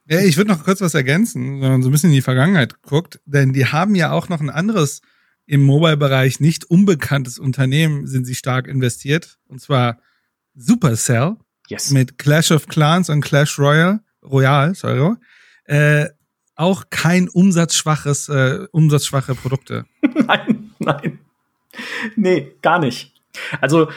Ja, 0.06 0.20
ich 0.20 0.38
würde 0.38 0.52
noch 0.52 0.64
kurz 0.64 0.82
was 0.82 0.94
ergänzen, 0.94 1.62
wenn 1.62 1.72
man 1.72 1.82
so 1.82 1.90
ein 1.90 1.92
bisschen 1.92 2.10
in 2.10 2.16
die 2.16 2.22
Vergangenheit 2.22 2.82
guckt, 2.82 3.20
denn 3.26 3.54
die 3.54 3.68
haben 3.68 3.96
ja 3.96 4.12
auch 4.12 4.30
noch 4.30 4.42
ein 4.42 4.50
anderes 4.50 5.02
im 5.46 5.64
Mobile-Bereich 5.64 6.40
nicht 6.40 6.66
unbekanntes 6.66 7.40
Unternehmen 7.40 8.08
sind 8.08 8.26
sie 8.26 8.36
stark 8.36 8.68
investiert, 8.68 9.38
und 9.48 9.60
zwar 9.62 10.00
Supercell. 10.56 11.38
Yes. 11.70 11.92
mit 11.92 12.18
Clash 12.18 12.52
of 12.52 12.68
Clans 12.68 13.10
und 13.10 13.22
Clash 13.22 13.58
Royale, 13.58 14.02
Royale, 14.22 14.76
sorry, 14.76 15.16
äh, 15.66 16.10
auch 16.56 16.86
kein 16.90 17.30
umsatzschwaches, 17.30 18.30
äh, 18.30 18.68
umsatzschwache 18.72 19.36
Produkte. 19.36 19.86
nein, 20.28 20.72
nein. 20.80 21.20
Nee, 22.16 22.56
gar 22.62 22.80
nicht. 22.80 23.14
Also 23.62 23.90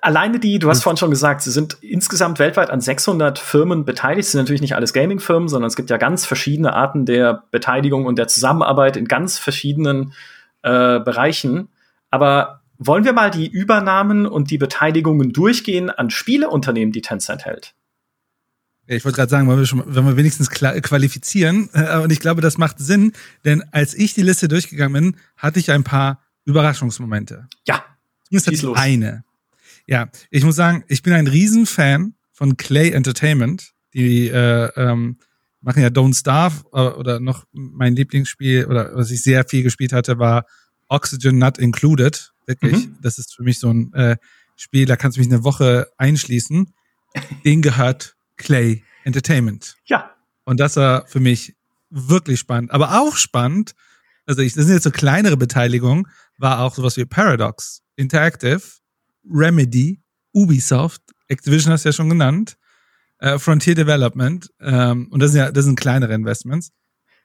alleine 0.00 0.38
die, 0.38 0.58
du 0.58 0.68
hast 0.68 0.82
vorhin 0.82 0.96
schon 0.96 1.10
gesagt, 1.10 1.42
sie 1.42 1.50
sind 1.50 1.78
insgesamt 1.80 2.38
weltweit 2.38 2.70
an 2.70 2.80
600 2.80 3.38
Firmen 3.38 3.84
beteiligt. 3.84 4.26
Es 4.26 4.32
sind 4.32 4.40
natürlich 4.40 4.60
nicht 4.60 4.74
alles 4.74 4.92
Gaming-Firmen, 4.92 5.48
sondern 5.48 5.68
es 5.68 5.76
gibt 5.76 5.90
ja 5.90 5.96
ganz 5.96 6.26
verschiedene 6.26 6.74
Arten 6.74 7.06
der 7.06 7.44
Beteiligung 7.50 8.06
und 8.06 8.16
der 8.18 8.28
Zusammenarbeit 8.28 8.96
in 8.96 9.06
ganz 9.06 9.38
verschiedenen 9.38 10.12
äh, 10.62 11.00
Bereichen. 11.00 11.68
Aber 12.10 12.60
wollen 12.78 13.04
wir 13.04 13.12
mal 13.12 13.30
die 13.30 13.48
Übernahmen 13.48 14.26
und 14.26 14.50
die 14.50 14.58
Beteiligungen 14.58 15.32
durchgehen 15.32 15.88
an 15.90 16.10
Spieleunternehmen, 16.10 16.92
die 16.92 17.02
Tencent 17.02 17.44
hält? 17.44 17.74
Ja, 18.92 18.96
ich 18.98 19.04
wollte 19.06 19.16
gerade 19.16 19.30
sagen, 19.30 19.46
wollen 19.48 19.58
wir, 19.58 19.64
schon, 19.66 19.82
wenn 19.86 20.04
wir 20.04 20.18
wenigstens 20.18 20.50
qualifizieren. 20.50 21.68
Und 22.02 22.12
ich 22.12 22.20
glaube, 22.20 22.42
das 22.42 22.58
macht 22.58 22.78
Sinn, 22.78 23.12
denn 23.46 23.62
als 23.72 23.94
ich 23.94 24.12
die 24.12 24.20
Liste 24.20 24.48
durchgegangen 24.48 24.92
bin, 25.12 25.20
hatte 25.38 25.58
ich 25.58 25.70
ein 25.70 25.82
paar 25.82 26.20
Überraschungsmomente. 26.44 27.48
Ja, 27.66 27.82
Zumindest 28.24 28.46
hatte 28.48 28.54
ich 28.56 28.62
los. 28.62 28.76
eine. 28.78 29.24
Ja, 29.86 30.10
ich 30.30 30.44
muss 30.44 30.56
sagen, 30.56 30.84
ich 30.88 31.02
bin 31.02 31.14
ein 31.14 31.26
Riesenfan 31.26 32.14
von 32.32 32.58
Clay 32.58 32.90
Entertainment. 32.90 33.72
Die 33.94 34.28
äh, 34.28 34.68
ähm, 34.76 35.16
machen 35.62 35.82
ja 35.82 35.88
Don't 35.88 36.18
Starve 36.18 36.64
äh, 36.74 36.80
oder 36.80 37.18
noch 37.18 37.46
mein 37.52 37.96
Lieblingsspiel 37.96 38.66
oder 38.66 38.94
was 38.94 39.10
ich 39.10 39.22
sehr 39.22 39.44
viel 39.48 39.62
gespielt 39.62 39.92
hatte, 39.94 40.18
war 40.18 40.44
Oxygen 40.88 41.38
Not 41.38 41.56
Included. 41.58 42.32
Wirklich, 42.46 42.88
Mhm. 42.88 42.96
das 43.00 43.16
ist 43.18 43.34
für 43.36 43.42
mich 43.42 43.58
so 43.58 43.70
ein 43.72 43.92
äh, 43.94 44.16
Spiel, 44.56 44.84
da 44.84 44.96
kannst 44.96 45.16
du 45.16 45.20
mich 45.22 45.32
eine 45.32 45.44
Woche 45.44 45.88
einschließen. 45.96 46.72
Den 47.44 47.62
gehört 47.62 48.16
Clay 48.42 48.82
Entertainment. 49.04 49.76
ja, 49.86 50.10
Und 50.44 50.60
das 50.60 50.76
war 50.76 51.06
für 51.06 51.20
mich 51.20 51.54
wirklich 51.90 52.40
spannend. 52.40 52.70
Aber 52.70 53.00
auch 53.00 53.16
spannend, 53.16 53.74
also 54.26 54.42
ich, 54.42 54.54
das 54.54 54.64
sind 54.66 54.74
jetzt 54.74 54.84
so 54.84 54.90
kleinere 54.90 55.36
Beteiligungen, 55.36 56.06
war 56.38 56.60
auch 56.60 56.74
sowas 56.74 56.96
wie 56.96 57.04
Paradox, 57.04 57.82
Interactive, 57.96 58.62
Remedy, 59.28 60.00
Ubisoft, 60.32 61.02
Activision 61.28 61.72
hast 61.72 61.84
du 61.84 61.88
ja 61.90 61.92
schon 61.92 62.08
genannt, 62.08 62.56
äh, 63.18 63.38
Frontier 63.38 63.74
Development, 63.74 64.50
ähm, 64.60 65.08
und 65.10 65.20
das 65.20 65.32
sind 65.32 65.40
ja, 65.40 65.52
das 65.52 65.64
sind 65.64 65.78
kleinere 65.78 66.14
Investments. 66.14 66.72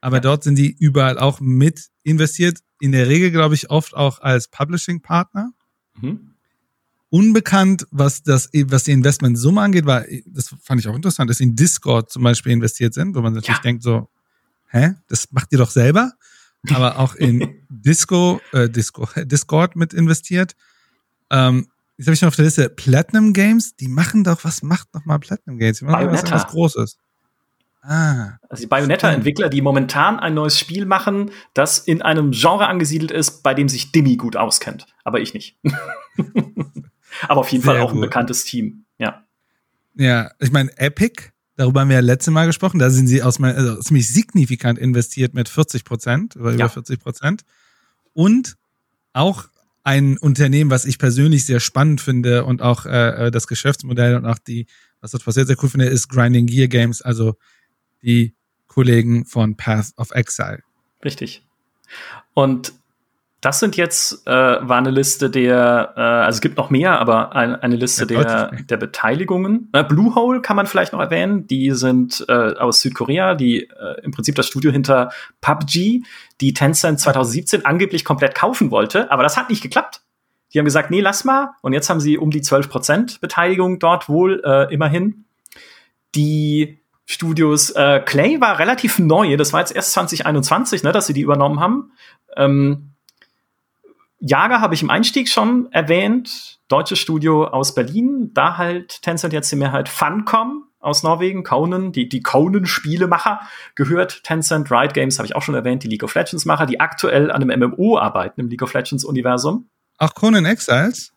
Aber 0.01 0.17
Ja. 0.17 0.21
dort 0.21 0.43
sind 0.43 0.55
die 0.57 0.75
überall 0.79 1.17
auch 1.17 1.39
mit 1.39 1.87
investiert. 2.03 2.59
In 2.79 2.91
der 2.91 3.07
Regel, 3.07 3.31
glaube 3.31 3.55
ich, 3.55 3.69
oft 3.71 3.95
auch 3.95 4.19
als 4.21 4.47
Publishing-Partner 4.49 5.51
mhm. 5.99 6.35
Unbekannt, 7.09 7.87
was 7.91 8.23
das, 8.23 8.49
was 8.53 8.83
die 8.83 8.91
Investmentsumme 8.91 9.61
angeht, 9.61 9.85
war, 9.85 10.03
das 10.25 10.53
fand 10.61 10.81
ich 10.81 10.87
auch 10.87 10.95
interessant, 10.95 11.29
dass 11.29 11.37
sie 11.37 11.45
in 11.45 11.55
Discord 11.55 12.11
zum 12.11 12.23
Beispiel 12.23 12.51
investiert 12.51 12.93
sind, 12.93 13.15
wo 13.15 13.21
man 13.21 13.33
natürlich 13.33 13.57
Ja. 13.57 13.61
denkt 13.63 13.83
so, 13.83 14.09
hä, 14.69 14.95
das 15.07 15.31
macht 15.31 15.51
ihr 15.51 15.57
doch 15.57 15.71
selber, 15.71 16.11
aber 16.73 16.99
auch 16.99 17.15
in 17.15 17.61
Disco, 17.69 18.41
äh, 18.51 18.69
Disco, 18.69 19.07
Discord 19.23 19.75
mit 19.75 19.93
investiert. 19.93 20.55
Ähm, 21.29 21.67
jetzt 21.97 22.07
habe 22.07 22.13
ich 22.13 22.21
noch 22.21 22.27
auf 22.29 22.35
der 22.35 22.45
Liste 22.45 22.69
Platinum 22.69 23.33
Games, 23.33 23.75
die 23.75 23.87
machen 23.87 24.23
doch, 24.23 24.43
was 24.43 24.61
macht 24.61 24.93
nochmal 24.93 25.19
Platinum 25.19 25.57
Games? 25.59 25.79
Die 25.79 25.85
machen 25.85 26.09
was 26.11 26.47
Großes. 26.47 26.97
Ah, 27.81 28.37
Also 28.49 28.61
die 28.63 28.67
Bayonetta-Entwickler, 28.67 29.47
die 29.47 29.61
momentan 29.61 30.19
ein 30.19 30.33
neues 30.33 30.59
Spiel 30.59 30.85
machen, 30.85 31.31
das 31.53 31.79
in 31.79 32.01
einem 32.01 32.31
Genre 32.31 32.67
angesiedelt 32.67 33.11
ist, 33.11 33.43
bei 33.43 33.53
dem 33.53 33.69
sich 33.69 33.93
Dimmy 33.93 34.17
gut 34.17 34.35
auskennt. 34.35 34.87
Aber 35.05 35.21
ich 35.21 35.33
nicht. 35.33 35.57
Aber 37.27 37.41
auf 37.41 37.49
jeden 37.51 37.63
Fall 37.63 37.75
Sehr 37.75 37.83
auch 37.83 37.89
ein 37.89 37.95
gut. 37.95 38.01
bekanntes 38.03 38.43
Team. 38.43 38.85
Ja. 38.97 39.23
Ja, 39.95 40.31
ich 40.39 40.51
meine, 40.51 40.75
Epic, 40.77 41.31
darüber 41.55 41.81
haben 41.81 41.89
wir 41.89 41.95
ja 41.95 42.01
letzte 42.01 42.31
Mal 42.31 42.45
gesprochen, 42.45 42.79
da 42.79 42.89
sind 42.89 43.07
sie 43.07 43.23
aus 43.23 43.39
mein, 43.39 43.55
also 43.55 43.79
ziemlich 43.81 44.07
signifikant 44.07 44.77
investiert 44.79 45.33
mit 45.33 45.49
40 45.49 45.83
Prozent 45.83 46.35
oder 46.35 46.51
über 46.51 46.59
Ja. 46.59 46.69
40 46.69 46.99
Prozent. 46.99 47.41
Und 48.13 48.55
auch 49.13 49.45
ein 49.83 50.17
Unternehmen, 50.17 50.69
was 50.69 50.85
ich 50.85 50.99
persönlich 50.99 51.45
sehr 51.45 51.59
spannend 51.59 52.01
finde 52.01 52.43
und 52.45 52.61
auch 52.61 52.85
äh, 52.85 53.31
das 53.31 53.47
Geschäftsmodell 53.47 54.15
und 54.17 54.25
auch 54.25 54.37
die, 54.37 54.67
was 55.01 55.11
das 55.11 55.23
passiert 55.23 55.47
sehr 55.47 55.55
cool 55.63 55.69
finde, 55.69 55.85
ist 55.85 56.09
Grinding 56.09 56.45
Gear 56.45 56.67
Games, 56.67 57.01
also 57.01 57.35
die 58.03 58.35
Kollegen 58.67 59.25
von 59.25 59.55
Path 59.55 59.93
of 59.97 60.11
Exile. 60.11 60.59
Richtig. 61.03 61.45
Und 62.33 62.73
das 63.41 63.59
sind 63.59 63.77
jetzt, 63.77 64.25
äh, 64.25 64.31
war 64.31 64.77
eine 64.77 64.89
Liste 64.89 65.29
der, 65.29 65.93
äh, 65.95 65.99
also 65.99 66.37
es 66.37 66.41
gibt 66.41 66.57
noch 66.57 66.71
mehr, 66.71 66.99
aber 66.99 67.35
ein, 67.35 67.55
eine 67.55 67.75
Liste 67.75 68.11
Ja, 68.11 68.23
der, 68.23 68.63
der 68.63 68.77
Beteiligungen. 68.77 69.69
Äh, 69.73 69.83
Bluehole 69.83 70.41
kann 70.41 70.55
man 70.55 70.65
vielleicht 70.65 70.91
noch 70.91 70.99
erwähnen. 70.99 71.45
Die 71.45 71.71
sind 71.71 72.25
äh, 72.27 72.33
aus 72.33 72.81
Südkorea, 72.81 73.35
die 73.35 73.63
äh, 73.63 74.01
im 74.01 74.11
Prinzip 74.11 74.35
das 74.35 74.47
Studio 74.47 74.71
hinter 74.71 75.11
PUBG, 75.41 76.01
die 76.41 76.53
Tencent 76.53 76.99
2017 76.99 77.63
angeblich 77.65 78.03
komplett 78.03 78.33
kaufen 78.33 78.71
wollte, 78.71 79.11
aber 79.11 79.21
das 79.21 79.37
hat 79.37 79.49
nicht 79.49 79.61
geklappt. 79.61 80.01
Die 80.53 80.59
haben 80.59 80.65
gesagt, 80.65 80.89
nee, 80.89 81.01
lass 81.01 81.23
mal. 81.23 81.51
Und 81.61 81.73
jetzt 81.73 81.89
haben 81.89 81.99
sie 81.99 82.17
um 82.17 82.31
die 82.31 82.41
12% 82.41 83.19
Beteiligung 83.19 83.79
dort 83.79 84.09
wohl 84.09 84.41
äh, 84.43 84.73
immerhin. 84.73 85.25
Die 86.15 86.79
Studios 87.05 87.69
äh, 87.71 88.01
Clay 88.03 88.41
war 88.41 88.57
relativ 88.57 88.97
neu, 88.97 89.37
das 89.37 89.53
war 89.53 89.59
jetzt 89.59 89.75
erst 89.75 89.91
2021, 89.93 90.83
ne, 90.83 90.91
dass 90.91 91.05
sie 91.05 91.13
die 91.13 91.21
übernommen 91.21 91.59
haben. 91.59 91.91
Ähm, 92.35 92.93
Jager 94.19 94.61
habe 94.61 94.73
ich 94.73 94.81
im 94.81 94.89
Einstieg 94.89 95.29
schon 95.29 95.71
erwähnt, 95.71 96.59
deutsches 96.67 96.99
Studio 96.99 97.45
aus 97.47 97.75
Berlin, 97.75 98.31
da 98.33 98.57
halt 98.57 99.01
Tencent 99.03 99.33
jetzt 99.33 99.51
die 99.51 99.55
Mehrheit 99.55 99.89
Funcom 99.89 100.63
aus 100.79 101.03
Norwegen, 101.03 101.43
Conan, 101.43 101.91
die, 101.91 102.07
die 102.09 102.21
Conan-Spielemacher 102.21 103.41
gehört 103.75 104.23
Tencent, 104.23 104.71
Riot 104.71 104.93
Games 104.93 105.17
habe 105.19 105.25
ich 105.27 105.35
auch 105.35 105.41
schon 105.41 105.55
erwähnt, 105.55 105.83
die 105.83 105.87
League 105.87 106.03
of 106.03 106.13
Legends-Macher, 106.15 106.65
die 106.65 106.79
aktuell 106.79 107.31
an 107.31 107.41
einem 107.43 107.59
MMO 107.71 107.97
arbeiten 107.97 108.41
im 108.41 108.47
League 108.49 108.61
of 108.61 108.73
Legends-Universum. 108.73 109.69
Auch 109.97 110.13
Conan 110.13 110.45
Exiles, 110.45 111.13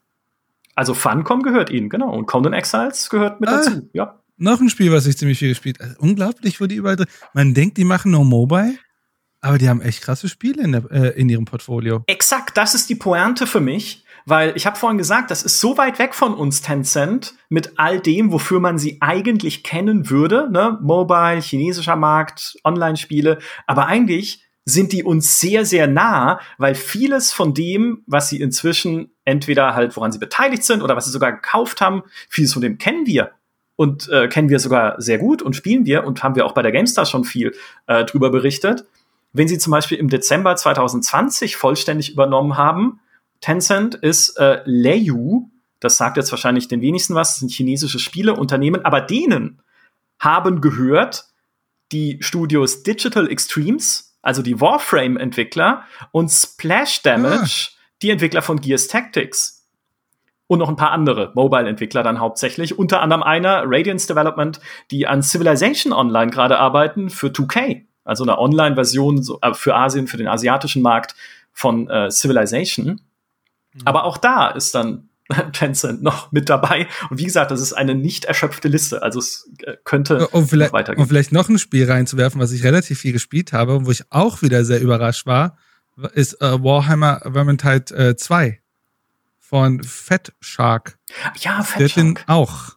Also 0.74 0.94
Funcom 0.94 1.42
gehört 1.42 1.70
ihnen, 1.70 1.88
genau. 1.90 2.10
Und 2.10 2.26
Conan 2.26 2.52
Exiles 2.54 3.10
gehört 3.10 3.40
mit 3.40 3.48
Ah. 3.50 3.56
dazu, 3.56 3.88
ja. 3.92 4.18
noch 4.38 4.60
ein 4.60 4.70
Spiel, 4.70 4.92
was 4.92 5.06
ich 5.06 5.16
ziemlich 5.18 5.38
viel 5.38 5.50
gespielt 5.50 5.78
habe. 5.78 5.90
Also 5.90 6.00
unglaublich, 6.00 6.60
wo 6.60 6.66
die 6.66 6.76
überall 6.76 6.96
drin. 6.96 7.06
Man 7.34 7.52
denkt, 7.54 7.76
die 7.76 7.84
machen 7.84 8.12
nur 8.12 8.24
Mobile, 8.24 8.78
aber 9.40 9.58
die 9.58 9.68
haben 9.68 9.80
echt 9.80 10.02
krasse 10.02 10.28
Spiele 10.28 10.62
in, 10.62 10.72
der, 10.72 10.90
äh, 10.90 11.20
in 11.20 11.28
ihrem 11.28 11.44
Portfolio. 11.44 12.02
Exakt, 12.06 12.56
das 12.56 12.74
ist 12.74 12.88
die 12.90 12.94
Pointe 12.94 13.46
für 13.46 13.60
mich, 13.60 14.04
weil 14.26 14.52
ich 14.56 14.66
habe 14.66 14.76
vorhin 14.76 14.98
gesagt, 14.98 15.30
das 15.30 15.42
ist 15.42 15.60
so 15.60 15.78
weit 15.78 15.98
weg 15.98 16.14
von 16.14 16.34
uns 16.34 16.62
Tencent 16.62 17.34
mit 17.48 17.72
all 17.76 18.00
dem, 18.00 18.32
wofür 18.32 18.60
man 18.60 18.78
sie 18.78 18.98
eigentlich 19.00 19.62
kennen 19.62 20.10
würde, 20.10 20.48
ne? 20.50 20.78
Mobile, 20.82 21.40
chinesischer 21.40 21.96
Markt, 21.96 22.56
Online-Spiele, 22.64 23.38
aber 23.66 23.86
eigentlich 23.86 24.44
sind 24.66 24.92
die 24.92 25.02
uns 25.02 25.40
sehr, 25.40 25.64
sehr 25.64 25.86
nah, 25.86 26.38
weil 26.58 26.74
vieles 26.74 27.32
von 27.32 27.54
dem, 27.54 28.04
was 28.06 28.28
sie 28.28 28.40
inzwischen 28.40 29.10
entweder 29.24 29.74
halt, 29.74 29.96
woran 29.96 30.12
sie 30.12 30.18
beteiligt 30.18 30.64
sind 30.64 30.82
oder 30.82 30.96
was 30.96 31.06
sie 31.06 31.10
sogar 31.10 31.32
gekauft 31.32 31.80
haben, 31.80 32.02
vieles 32.28 32.52
von 32.52 32.62
dem 32.62 32.78
kennen 32.78 33.06
wir 33.06 33.32
und 33.76 34.08
äh, 34.10 34.28
kennen 34.28 34.50
wir 34.50 34.58
sogar 34.58 35.00
sehr 35.00 35.16
gut 35.16 35.40
und 35.40 35.56
spielen 35.56 35.86
wir 35.86 36.04
und 36.04 36.22
haben 36.22 36.36
wir 36.36 36.44
auch 36.44 36.52
bei 36.52 36.60
der 36.60 36.72
GameStar 36.72 37.06
schon 37.06 37.24
viel 37.24 37.54
äh, 37.86 38.04
drüber 38.04 38.30
berichtet. 38.30 38.84
Wenn 39.32 39.48
sie 39.48 39.58
zum 39.58 39.70
Beispiel 39.70 39.98
im 39.98 40.08
Dezember 40.08 40.56
2020 40.56 41.56
vollständig 41.56 42.12
übernommen 42.12 42.56
haben, 42.56 43.00
Tencent 43.40 43.94
ist 43.94 44.36
äh, 44.38 44.62
Leiyu, 44.64 45.50
das 45.78 45.96
sagt 45.96 46.16
jetzt 46.16 46.30
wahrscheinlich 46.30 46.68
den 46.68 46.80
wenigsten 46.80 47.14
was, 47.14 47.30
das 47.30 47.40
sind 47.40 47.52
chinesische 47.52 47.98
Spieleunternehmen, 47.98 48.84
aber 48.84 49.00
denen 49.00 49.62
haben 50.18 50.60
gehört 50.60 51.26
die 51.92 52.18
Studios 52.20 52.82
Digital 52.82 53.28
Extremes, 53.30 54.16
also 54.22 54.42
die 54.42 54.60
Warframe-Entwickler, 54.60 55.84
und 56.12 56.28
Splash 56.30 57.02
Damage, 57.02 57.70
die 58.02 58.10
Entwickler 58.10 58.42
von 58.42 58.60
Gears 58.60 58.88
Tactics. 58.88 59.68
Und 60.46 60.58
noch 60.58 60.68
ein 60.68 60.76
paar 60.76 60.90
andere 60.90 61.32
Mobile-Entwickler 61.34 62.02
dann 62.02 62.20
hauptsächlich. 62.20 62.78
Unter 62.78 63.00
anderem 63.00 63.22
einer, 63.22 63.62
Radiance 63.66 64.08
Development, 64.08 64.60
die 64.90 65.06
an 65.06 65.22
Civilization 65.22 65.92
Online 65.92 66.30
gerade 66.30 66.58
arbeiten 66.58 67.08
für 67.08 67.28
2K. 67.28 67.86
Also 68.04 68.24
eine 68.24 68.38
Online-Version 68.38 69.22
so, 69.22 69.38
äh, 69.42 69.54
für 69.54 69.74
Asien, 69.74 70.06
für 70.06 70.16
den 70.16 70.28
asiatischen 70.28 70.82
Markt 70.82 71.14
von 71.52 71.88
äh, 71.90 72.10
Civilization. 72.10 73.00
Aber 73.84 74.04
auch 74.04 74.16
da 74.16 74.48
ist 74.48 74.74
dann 74.74 75.08
Tencent 75.52 76.02
noch 76.02 76.32
mit 76.32 76.48
dabei. 76.48 76.88
Und 77.10 77.18
wie 77.18 77.24
gesagt, 77.24 77.50
das 77.52 77.60
ist 77.60 77.72
eine 77.72 77.94
nicht 77.94 78.24
erschöpfte 78.24 78.68
Liste. 78.68 79.02
Also 79.02 79.20
es 79.20 79.48
äh, 79.62 79.76
könnte 79.84 80.26
Um 80.28 80.48
vielleicht, 80.48 80.72
noch 80.72 80.78
weitergehen. 80.78 81.02
um 81.02 81.08
vielleicht 81.08 81.30
noch 81.32 81.48
ein 81.48 81.58
Spiel 81.58 81.88
reinzuwerfen, 81.90 82.40
was 82.40 82.50
ich 82.52 82.64
relativ 82.64 82.98
viel 83.00 83.12
gespielt 83.12 83.52
habe 83.52 83.76
und 83.76 83.86
wo 83.86 83.90
ich 83.90 84.04
auch 84.10 84.42
wieder 84.42 84.64
sehr 84.64 84.80
überrascht 84.80 85.26
war, 85.26 85.56
ist 86.14 86.40
äh, 86.40 86.62
Warhammer 86.64 87.20
Vermintide 87.32 87.94
äh, 87.94 88.16
2 88.16 88.60
von 89.38 89.82
Fat 89.84 90.32
Shark. 90.40 90.98
ja, 91.40 91.64
Der 91.78 91.88
den 91.88 92.16
Fatshark. 92.16 92.28
auch. 92.28 92.76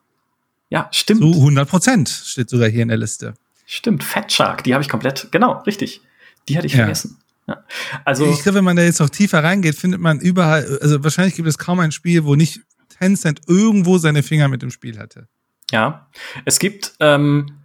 Ja, 0.69 0.89
stimmt. 0.91 1.21
Zu 1.21 1.27
100 1.33 1.69
Prozent 1.69 2.09
steht 2.09 2.49
sogar 2.49 2.67
hier 2.67 2.81
in 2.83 2.87
der 2.89 2.97
Liste. 2.97 3.35
Stimmt, 3.75 4.03
Fatshark. 4.03 4.63
Die 4.63 4.73
habe 4.75 4.83
ich 4.83 4.89
komplett, 4.89 5.29
genau, 5.31 5.63
richtig. 5.63 6.01
Die 6.47 6.55
hatte 6.57 6.67
ich 6.67 6.73
Ja. 6.73 6.79
vergessen. 6.79 7.17
Ja. 7.47 7.63
Also, 8.05 8.25
Ich 8.29 8.43
glaube, 8.43 8.59
wenn 8.59 8.63
man 8.63 8.75
da 8.75 8.83
jetzt 8.83 8.99
noch 8.99 9.09
tiefer 9.09 9.43
reingeht, 9.43 9.75
findet 9.75 9.99
man 9.99 10.19
überall, 10.19 10.77
also 10.81 11.03
wahrscheinlich 11.03 11.33
gibt 11.35 11.47
es 11.47 11.57
kaum 11.57 11.79
ein 11.79 11.91
Spiel, 11.91 12.23
wo 12.23 12.35
nicht 12.35 12.61
Tencent 12.99 13.41
irgendwo 13.47 13.97
seine 13.97 14.21
Finger 14.21 14.47
mit 14.47 14.61
dem 14.61 14.69
Spiel 14.69 14.99
hatte. 14.99 15.27
Ja, 15.71 16.07
es 16.45 16.59
gibt 16.59 16.93
ähm, 16.99 17.63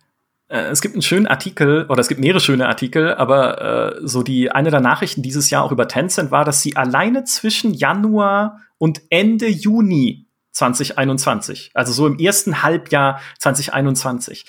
äh, 0.49 0.61
es 0.71 0.81
gibt 0.81 0.95
einen 0.95 1.03
schönen 1.03 1.27
Artikel 1.27 1.85
oder 1.91 2.01
es 2.01 2.09
gibt 2.09 2.23
mehrere 2.23 2.41
schöne 2.41 2.67
Artikel, 2.69 3.15
aber 3.15 3.99
äh, 3.99 4.01
so 4.03 4.23
die 4.23 4.51
eine 4.51 4.71
der 4.71 4.81
Nachrichten 4.81 5.23
dieses 5.23 5.51
Jahr 5.51 5.63
auch 5.63 5.73
über 5.73 5.87
Tencent 5.89 6.31
war, 6.31 6.47
dass 6.47 6.63
sie 6.63 6.75
alleine 6.75 7.25
zwischen 7.25 7.75
Januar 7.75 8.61
und 8.79 9.03
Ende 9.11 9.47
Juni 9.49 10.25
2021, 10.53 11.71
also 11.75 11.93
so 11.93 12.07
im 12.07 12.19
ersten 12.19 12.63
Halbjahr 12.63 13.21
2021, 13.39 14.47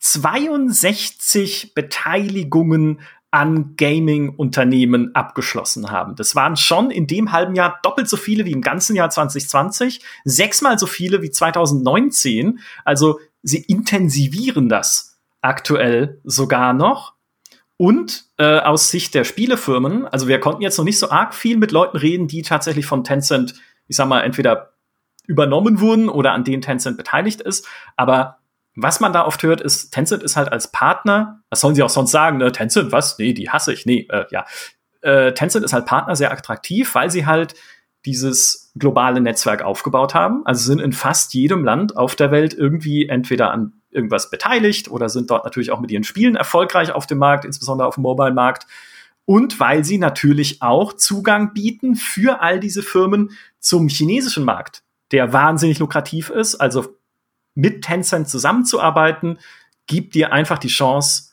62 0.00 1.74
Beteiligungen 1.74 3.00
an 3.30 3.76
Gaming-Unternehmen 3.76 5.14
abgeschlossen 5.14 5.90
haben. 5.90 6.16
Das 6.16 6.34
waren 6.34 6.56
schon 6.56 6.90
in 6.90 7.06
dem 7.06 7.30
halben 7.30 7.54
Jahr 7.54 7.78
doppelt 7.82 8.08
so 8.08 8.16
viele 8.16 8.44
wie 8.44 8.50
im 8.50 8.62
ganzen 8.62 8.96
Jahr 8.96 9.08
2020, 9.08 10.00
sechsmal 10.24 10.78
so 10.78 10.86
viele 10.86 11.22
wie 11.22 11.30
2019. 11.30 12.58
Also 12.84 13.20
sie 13.42 13.58
intensivieren 13.58 14.68
das 14.68 15.20
aktuell 15.42 16.20
sogar 16.24 16.72
noch. 16.72 17.14
Und 17.76 18.24
äh, 18.36 18.58
aus 18.58 18.90
Sicht 18.90 19.14
der 19.14 19.24
Spielefirmen, 19.24 20.06
also 20.06 20.28
wir 20.28 20.40
konnten 20.40 20.60
jetzt 20.60 20.76
noch 20.76 20.84
nicht 20.84 20.98
so 20.98 21.10
arg 21.10 21.34
viel 21.34 21.56
mit 21.56 21.72
Leuten 21.72 21.96
reden, 21.96 22.26
die 22.26 22.42
tatsächlich 22.42 22.84
von 22.84 23.04
Tencent, 23.04 23.54
ich 23.86 23.96
sag 23.96 24.06
mal, 24.06 24.20
entweder 24.20 24.74
übernommen 25.26 25.80
wurden 25.80 26.08
oder 26.08 26.32
an 26.32 26.44
denen 26.44 26.60
Tencent 26.60 26.96
beteiligt 26.98 27.40
ist. 27.40 27.66
Aber 27.96 28.39
was 28.74 29.00
man 29.00 29.12
da 29.12 29.26
oft 29.26 29.42
hört, 29.42 29.60
ist, 29.60 29.90
Tencent 29.90 30.22
ist 30.22 30.36
halt 30.36 30.52
als 30.52 30.70
Partner, 30.70 31.42
was 31.50 31.60
sollen 31.60 31.74
sie 31.74 31.82
auch 31.82 31.90
sonst 31.90 32.12
sagen, 32.12 32.38
ne? 32.38 32.52
Tencent, 32.52 32.92
was? 32.92 33.18
Nee, 33.18 33.32
die 33.32 33.50
hasse 33.50 33.72
ich. 33.72 33.86
Nee, 33.86 34.06
äh, 34.10 34.24
ja. 34.30 34.44
Äh, 35.02 35.32
Tencent 35.32 35.64
ist 35.64 35.72
halt 35.72 35.86
Partner 35.86 36.14
sehr 36.14 36.32
attraktiv, 36.32 36.94
weil 36.94 37.10
sie 37.10 37.26
halt 37.26 37.54
dieses 38.06 38.72
globale 38.76 39.20
Netzwerk 39.20 39.62
aufgebaut 39.62 40.14
haben. 40.14 40.42
Also 40.46 40.64
sind 40.64 40.80
in 40.80 40.92
fast 40.92 41.34
jedem 41.34 41.64
Land 41.64 41.96
auf 41.96 42.14
der 42.14 42.30
Welt 42.30 42.54
irgendwie 42.54 43.08
entweder 43.08 43.50
an 43.50 43.72
irgendwas 43.90 44.30
beteiligt 44.30 44.90
oder 44.90 45.08
sind 45.08 45.30
dort 45.30 45.44
natürlich 45.44 45.70
auch 45.70 45.80
mit 45.80 45.90
ihren 45.90 46.04
Spielen 46.04 46.36
erfolgreich 46.36 46.92
auf 46.92 47.06
dem 47.06 47.18
Markt, 47.18 47.44
insbesondere 47.44 47.88
auf 47.88 47.96
dem 47.96 48.02
Mobile-Markt. 48.02 48.66
Und 49.26 49.60
weil 49.60 49.84
sie 49.84 49.98
natürlich 49.98 50.62
auch 50.62 50.92
Zugang 50.94 51.52
bieten 51.52 51.94
für 51.94 52.40
all 52.40 52.58
diese 52.60 52.82
Firmen 52.82 53.30
zum 53.58 53.88
chinesischen 53.88 54.44
Markt, 54.44 54.82
der 55.12 55.32
wahnsinnig 55.32 55.78
lukrativ 55.78 56.30
ist. 56.30 56.56
Also 56.56 56.96
mit 57.54 57.82
Tencent 57.82 58.28
zusammenzuarbeiten, 58.28 59.38
gibt 59.86 60.14
dir 60.14 60.32
einfach 60.32 60.58
die 60.58 60.68
Chance, 60.68 61.30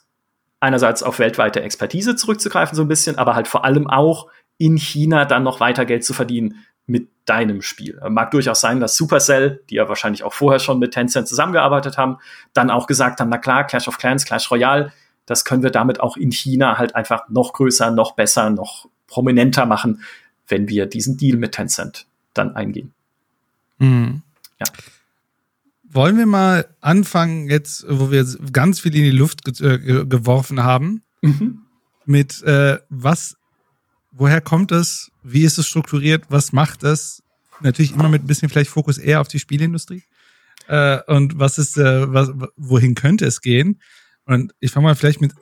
einerseits 0.60 1.04
auf 1.04 1.20
weltweite 1.20 1.62
Expertise 1.62 2.16
zurückzugreifen, 2.16 2.76
so 2.76 2.82
ein 2.82 2.88
bisschen, 2.88 3.18
aber 3.18 3.36
halt 3.36 3.48
vor 3.48 3.64
allem 3.64 3.88
auch 3.88 4.28
in 4.58 4.78
China 4.78 5.26
dann 5.26 5.44
noch 5.44 5.60
weiter 5.60 5.86
Geld 5.86 6.04
zu 6.04 6.14
verdienen 6.14 6.66
mit 6.88 7.10
deinem 7.26 7.62
Spiel. 7.62 8.00
Mag 8.10 8.32
durchaus 8.32 8.62
sein, 8.62 8.80
dass 8.80 8.96
Supercell, 8.96 9.62
die 9.70 9.76
ja 9.76 9.90
wahrscheinlich 9.90 10.24
auch 10.24 10.34
vorher 10.34 10.60
schon 10.60 10.80
mit 10.80 10.94
Tencent 10.94 11.28
zusammengearbeitet 11.28 11.98
haben, 11.98 12.18
dann 12.54 12.72
auch 12.72 12.88
gesagt 12.88 13.20
haben, 13.20 13.30
na 13.30 13.38
klar, 13.38 13.66
Clash 13.66 13.88
of 13.88 13.98
Clans, 13.98 14.26
Clash 14.26 14.50
Royale, 14.50 14.92
das 15.26 15.44
können 15.44 15.62
wir 15.62 15.70
damit 15.70 16.00
auch 16.00 16.16
in 16.16 16.32
China 16.32 16.78
halt 16.78 16.96
einfach 16.96 17.28
noch 17.30 17.54
größer, 17.54 17.92
noch 17.92 18.14
besser, 18.14 18.50
noch 18.50 18.88
prominenter 19.08 19.66
machen, 19.66 20.02
wenn 20.48 20.70
wir 20.70 20.86
diesen 20.86 21.18
Deal 21.18 21.38
mit 21.38 21.52
Tencent 21.52 22.08
dann 22.34 22.56
eingehen. 22.56 22.94
Mhm. 23.80 24.22
Ja. 24.60 24.66
Wollen 25.90 26.18
wir 26.18 26.26
mal 26.26 26.68
anfangen, 26.82 27.50
jetzt, 27.50 27.86
wo 27.88 28.12
wir 28.12 28.26
ganz 28.52 28.80
viel 28.80 28.96
in 28.96 29.04
die 29.04 29.12
Luft 29.12 29.44
ge 29.44 29.76
äh, 29.76 30.06
geworfen 30.06 30.64
haben, 30.64 31.04
mhm. 31.22 31.60
mit 32.06 32.42
äh, 32.44 32.80
was, 32.90 33.36
woher 34.12 34.42
kommt 34.42 34.72
es, 34.72 35.12
wie 35.24 35.44
ist 35.44 35.58
es 35.58 35.68
strukturiert, 35.68 36.26
was 36.30 36.52
macht 36.52 36.84
es? 36.84 37.24
Natürlich 37.62 37.94
immer 37.94 38.10
mit 38.10 38.24
ein 38.24 38.28
bisschen 38.28 38.50
vielleicht 38.50 38.70
Fokus 38.70 38.98
eher 38.98 39.22
auf 39.22 39.28
die 39.28 39.40
Spielindustrie. 39.40 40.04
Äh, 40.68 41.00
und 41.08 41.40
was 41.40 41.58
ist, 41.58 41.78
äh, 41.78 42.12
was, 42.14 42.32
wohin 42.56 42.96
könnte 42.96 43.26
es 43.26 43.42
gehen? 43.42 43.82
Und 44.26 44.54
ich 44.60 44.72
fange 44.72 44.88
mal 44.88 44.96
vielleicht 44.96 45.22
mit, 45.22 45.34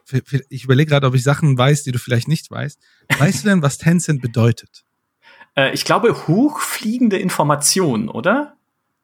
ich 0.50 0.64
überlege 0.64 0.92
gerade, 0.92 1.08
ob 1.08 1.16
ich 1.16 1.24
Sachen 1.24 1.58
weiß, 1.58 1.84
die 1.84 1.92
du 1.92 1.98
vielleicht 1.98 2.28
nicht 2.28 2.52
weißt. 2.52 2.80
Weißt 3.18 3.44
du 3.44 3.50
denn, 3.50 3.64
was 3.64 3.80
Tencent 3.80 4.22
bedeutet? 4.22 4.84
Äh, 5.56 5.74
ich 5.74 5.86
glaube, 5.86 6.28
hochfliegende 6.28 7.18
Informationen, 7.18 8.10
oder? 8.10 8.55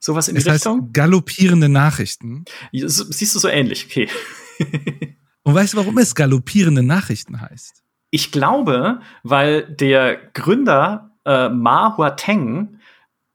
Sowas 0.03 0.27
in 0.27 0.35
es 0.35 0.43
die 0.43 0.49
heißt 0.49 0.65
Richtung? 0.65 0.91
Galoppierende 0.93 1.69
Nachrichten. 1.69 2.43
Siehst 2.73 3.35
du 3.35 3.39
so 3.39 3.47
ähnlich, 3.47 3.85
okay. 3.85 4.09
Und 5.43 5.53
weißt 5.53 5.73
du, 5.73 5.77
warum 5.77 5.97
es 5.99 6.15
galoppierende 6.15 6.81
Nachrichten 6.81 7.39
heißt? 7.39 7.83
Ich 8.09 8.31
glaube, 8.31 9.01
weil 9.23 9.63
der 9.63 10.17
Gründer 10.33 11.15
äh, 11.23 11.49
Ma 11.49 11.95
Huateng, 11.97 12.79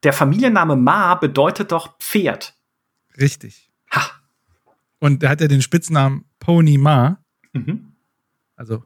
der 0.02 0.12
Familienname 0.12 0.74
Ma 0.76 1.14
bedeutet 1.14 1.70
doch 1.70 1.98
Pferd. 1.98 2.54
Richtig. 3.18 3.70
Ha. 3.92 4.10
Und 4.98 5.22
er 5.22 5.30
hat 5.30 5.40
ja 5.40 5.48
den 5.48 5.62
Spitznamen 5.62 6.24
Pony 6.40 6.78
Ma. 6.78 7.22
Mhm. 7.52 7.92
Also 8.56 8.84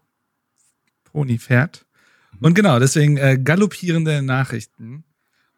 Pony 1.05 1.39
Pferd. 1.39 1.87
Und 2.41 2.55
genau, 2.55 2.79
deswegen 2.79 3.17
äh, 3.17 3.39
galoppierende 3.43 4.23
Nachrichten. 4.23 5.05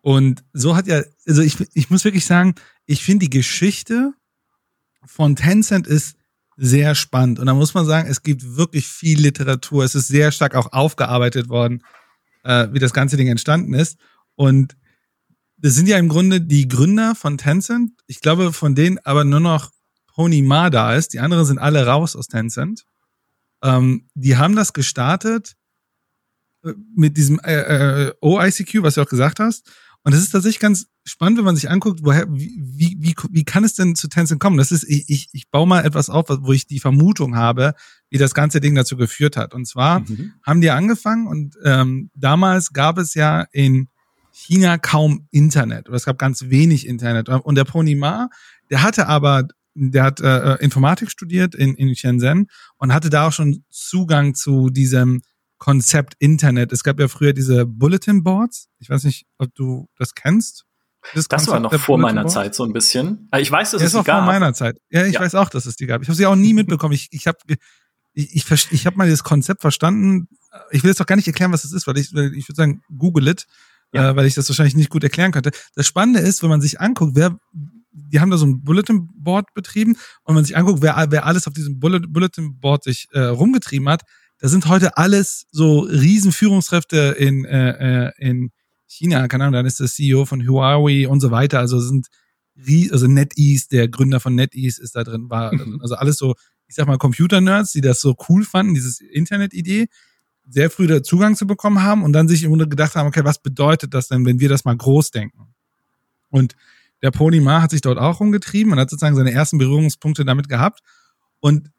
Und 0.02 0.44
so 0.52 0.76
hat 0.76 0.86
ja, 0.86 1.02
also 1.26 1.42
ich, 1.42 1.56
ich 1.74 1.88
muss 1.88 2.04
wirklich 2.04 2.26
sagen, 2.26 2.54
ich 2.86 3.02
finde 3.02 3.26
die 3.26 3.30
Geschichte 3.30 4.12
von 5.04 5.36
Tencent 5.36 5.86
ist 5.86 6.16
sehr 6.56 6.94
spannend. 6.94 7.38
Und 7.38 7.46
da 7.46 7.54
muss 7.54 7.74
man 7.74 7.86
sagen, 7.86 8.08
es 8.08 8.22
gibt 8.22 8.56
wirklich 8.56 8.86
viel 8.86 9.20
Literatur. 9.20 9.84
Es 9.84 9.94
ist 9.94 10.08
sehr 10.08 10.32
stark 10.32 10.54
auch 10.54 10.72
aufgearbeitet 10.72 11.48
worden, 11.48 11.82
äh, 12.44 12.68
wie 12.72 12.78
das 12.78 12.92
ganze 12.92 13.16
Ding 13.16 13.28
entstanden 13.28 13.74
ist. 13.74 13.98
Und 14.34 14.76
das 15.56 15.74
sind 15.74 15.88
ja 15.88 15.98
im 15.98 16.08
Grunde 16.08 16.40
die 16.40 16.68
Gründer 16.68 17.14
von 17.14 17.38
Tencent. 17.38 17.92
Ich 18.06 18.20
glaube, 18.20 18.52
von 18.52 18.74
denen 18.74 18.98
aber 19.04 19.24
nur 19.24 19.40
noch 19.40 19.70
Pony 20.08 20.42
Ma 20.42 20.68
da 20.68 20.94
ist. 20.94 21.14
Die 21.14 21.20
anderen 21.20 21.44
sind 21.44 21.58
alle 21.58 21.86
raus 21.86 22.16
aus 22.16 22.26
Tencent. 22.26 22.84
Ähm, 23.62 24.08
die 24.14 24.36
haben 24.36 24.56
das 24.56 24.72
gestartet 24.72 25.54
äh, 26.64 26.72
mit 26.94 27.16
diesem 27.16 27.38
äh, 27.40 28.08
äh, 28.08 28.14
OICQ, 28.20 28.82
was 28.82 28.94
du 28.94 29.02
auch 29.02 29.08
gesagt 29.08 29.40
hast. 29.40 29.70
Und 30.04 30.12
das 30.12 30.22
ist 30.22 30.30
tatsächlich 30.30 30.58
ganz 30.58 30.86
spannend, 31.04 31.38
wenn 31.38 31.44
man 31.44 31.54
sich 31.54 31.70
anguckt, 31.70 32.00
woher, 32.02 32.26
wie, 32.28 32.58
wie, 32.60 32.96
wie, 32.98 33.14
wie 33.30 33.44
kann 33.44 33.62
es 33.62 33.74
denn 33.74 33.94
zu 33.94 34.08
Tencent 34.08 34.40
kommen? 34.40 34.56
Das 34.56 34.72
ist, 34.72 34.84
ich, 34.84 35.04
ich, 35.08 35.28
ich 35.32 35.50
baue 35.50 35.66
mal 35.66 35.84
etwas 35.84 36.10
auf, 36.10 36.26
wo 36.28 36.52
ich 36.52 36.66
die 36.66 36.80
Vermutung 36.80 37.36
habe, 37.36 37.74
wie 38.10 38.18
das 38.18 38.34
ganze 38.34 38.60
Ding 38.60 38.74
dazu 38.74 38.96
geführt 38.96 39.36
hat. 39.36 39.54
Und 39.54 39.66
zwar 39.66 40.00
mhm. 40.00 40.32
haben 40.44 40.60
die 40.60 40.70
angefangen 40.70 41.28
und 41.28 41.56
ähm, 41.64 42.10
damals 42.14 42.72
gab 42.72 42.98
es 42.98 43.14
ja 43.14 43.46
in 43.52 43.88
China 44.32 44.78
kaum 44.78 45.28
Internet 45.30 45.88
oder 45.88 45.96
es 45.96 46.04
gab 46.04 46.18
ganz 46.18 46.48
wenig 46.48 46.86
Internet. 46.86 47.28
Und 47.28 47.54
der 47.54 47.64
Pony 47.64 47.94
Ma, 47.94 48.28
der 48.70 48.82
hatte 48.82 49.06
aber, 49.06 49.46
der 49.74 50.04
hat 50.04 50.20
äh, 50.20 50.56
Informatik 50.56 51.10
studiert 51.10 51.54
in, 51.54 51.74
in 51.74 51.94
Shenzhen 51.94 52.48
und 52.78 52.92
hatte 52.92 53.10
da 53.10 53.28
auch 53.28 53.32
schon 53.32 53.64
Zugang 53.70 54.34
zu 54.34 54.70
diesem 54.70 55.22
Konzept 55.62 56.14
Internet. 56.18 56.72
Es 56.72 56.82
gab 56.82 56.98
ja 56.98 57.06
früher 57.06 57.32
diese 57.32 57.66
Bulletin 57.66 58.24
Boards. 58.24 58.66
Ich 58.80 58.90
weiß 58.90 59.04
nicht, 59.04 59.26
ob 59.38 59.54
du 59.54 59.86
das 59.96 60.16
kennst. 60.16 60.64
Das, 61.14 61.28
das 61.28 61.46
war 61.46 61.60
noch 61.60 61.72
vor 61.74 61.98
meiner? 61.98 62.26
Zeit 62.26 62.56
so 62.56 62.64
ein 62.64 62.72
bisschen. 62.72 63.28
Ich 63.38 63.48
weiß, 63.48 63.70
dass 63.70 63.80
ja, 63.80 63.86
es 63.86 63.92
die 63.92 63.98
gab. 63.98 64.24
vor 64.24 64.26
meiner 64.26 64.54
Zeit. 64.54 64.80
Ja, 64.90 65.06
ich 65.06 65.14
ja. 65.14 65.20
weiß 65.20 65.36
auch, 65.36 65.50
dass 65.50 65.66
es 65.66 65.76
die 65.76 65.86
gab. 65.86 66.02
Ich 66.02 66.08
habe 66.08 66.16
sie 66.16 66.26
auch 66.26 66.34
nie 66.34 66.52
mitbekommen. 66.52 66.94
Ich, 66.94 67.06
ich 67.12 67.28
habe 67.28 67.38
ich, 68.12 68.34
ich, 68.34 68.72
ich 68.72 68.86
hab 68.86 68.96
mal 68.96 69.04
dieses 69.04 69.22
Konzept 69.22 69.60
verstanden. 69.60 70.26
Ich 70.72 70.82
will 70.82 70.90
jetzt 70.90 71.00
auch 71.00 71.06
gar 71.06 71.14
nicht 71.14 71.28
erklären, 71.28 71.52
was 71.52 71.62
das 71.62 71.70
ist, 71.70 71.86
weil 71.86 71.96
ich, 71.96 72.12
ich 72.12 72.48
würde 72.48 72.56
sagen, 72.56 72.82
google 72.98 73.28
it, 73.28 73.46
ja. 73.92 74.10
äh, 74.10 74.16
weil 74.16 74.26
ich 74.26 74.34
das 74.34 74.48
wahrscheinlich 74.48 74.74
nicht 74.74 74.90
gut 74.90 75.04
erklären 75.04 75.30
könnte. 75.30 75.52
Das 75.76 75.86
Spannende 75.86 76.18
ist, 76.18 76.42
wenn 76.42 76.50
man 76.50 76.60
sich 76.60 76.80
anguckt, 76.80 77.12
wer, 77.14 77.38
die 77.92 78.18
haben 78.18 78.32
da 78.32 78.36
so 78.36 78.46
ein 78.46 78.64
Bulletin 78.64 79.10
Board 79.14 79.54
betrieben 79.54 79.92
und 79.92 79.98
wenn 80.26 80.34
man 80.34 80.44
sich 80.44 80.56
anguckt, 80.56 80.82
wer, 80.82 81.06
wer 81.10 81.24
alles 81.24 81.46
auf 81.46 81.52
diesem 81.52 81.78
Bulletin 81.78 82.58
Board 82.58 82.82
sich 82.82 83.06
äh, 83.12 83.20
rumgetrieben 83.20 83.88
hat, 83.88 84.02
das 84.42 84.50
sind 84.50 84.66
heute 84.66 84.96
alles 84.96 85.46
so 85.52 85.82
Riesenführungskräfte 85.82 87.14
in, 87.16 87.44
äh, 87.44 88.08
äh, 88.08 88.12
in 88.18 88.50
China, 88.88 89.28
keine 89.28 89.44
Ahnung, 89.44 89.52
dann 89.52 89.66
ist 89.66 89.78
der 89.78 89.86
CEO 89.86 90.24
von 90.24 90.44
Huawei 90.44 91.06
und 91.06 91.20
so 91.20 91.30
weiter. 91.30 91.60
Also 91.60 91.78
sind 91.78 92.08
also 92.90 93.06
NetEase, 93.06 93.68
der 93.70 93.86
Gründer 93.86 94.18
von 94.18 94.34
NetEase 94.34 94.82
ist 94.82 94.96
da 94.96 95.04
drin, 95.04 95.30
war 95.30 95.54
mhm. 95.54 95.78
also 95.80 95.94
alles 95.94 96.16
so, 96.16 96.34
ich 96.66 96.74
sag 96.74 96.88
mal 96.88 96.98
Computer-Nerds, 96.98 97.70
die 97.70 97.82
das 97.82 98.00
so 98.00 98.16
cool 98.28 98.44
fanden, 98.44 98.74
dieses 98.74 99.00
Internet-Idee, 99.00 99.86
sehr 100.48 100.70
früh 100.70 100.88
da 100.88 101.04
Zugang 101.04 101.36
zu 101.36 101.46
bekommen 101.46 101.84
haben 101.84 102.02
und 102.02 102.12
dann 102.12 102.26
sich 102.26 102.42
im 102.42 102.48
Grunde 102.48 102.68
gedacht 102.68 102.96
haben, 102.96 103.06
okay, 103.06 103.22
was 103.22 103.38
bedeutet 103.38 103.94
das 103.94 104.08
denn, 104.08 104.26
wenn 104.26 104.40
wir 104.40 104.48
das 104.48 104.64
mal 104.64 104.76
groß 104.76 105.12
denken? 105.12 105.54
Und 106.30 106.56
der 107.00 107.12
Pony 107.12 107.38
Ma 107.38 107.62
hat 107.62 107.70
sich 107.70 107.80
dort 107.80 107.98
auch 107.98 108.18
rumgetrieben 108.18 108.72
und 108.72 108.80
hat 108.80 108.90
sozusagen 108.90 109.14
seine 109.14 109.30
ersten 109.30 109.58
Berührungspunkte 109.58 110.24
damit 110.24 110.48
gehabt. 110.48 110.80
Und 111.38 111.70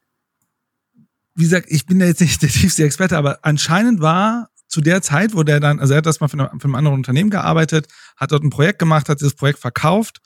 wie 1.36 1.44
gesagt, 1.44 1.68
ich 1.70 1.86
bin 1.86 2.00
da 2.00 2.06
jetzt 2.06 2.22
nicht 2.22 2.42
der 2.42 2.50
tiefste 2.50 2.84
Experte, 2.84 3.18
aber 3.18 3.40
anscheinend 3.42 4.02
war 4.02 4.50
zu 4.68 4.82
der 4.82 5.02
Zeit, 5.02 5.36
wo 5.36 5.44
der 5.44 5.60
dann, 5.60 5.80
also 5.80 5.94
er 5.94 5.98
hat 5.98 6.06
das 6.06 6.20
mal 6.20 6.28
für, 6.28 6.40
eine, 6.40 6.60
für 6.60 6.68
ein 6.68 6.76
anderes 6.76 6.96
Unternehmen 6.96 7.30
gearbeitet, 7.30 7.88
hat 8.18 8.32
dort 8.32 8.44
ein 8.44 8.50
Projekt 8.50 8.80
gemacht, 8.80 9.10
hat 9.10 9.20
dieses 9.20 9.36
Projekt 9.36 9.60
verkauft, 9.60 10.20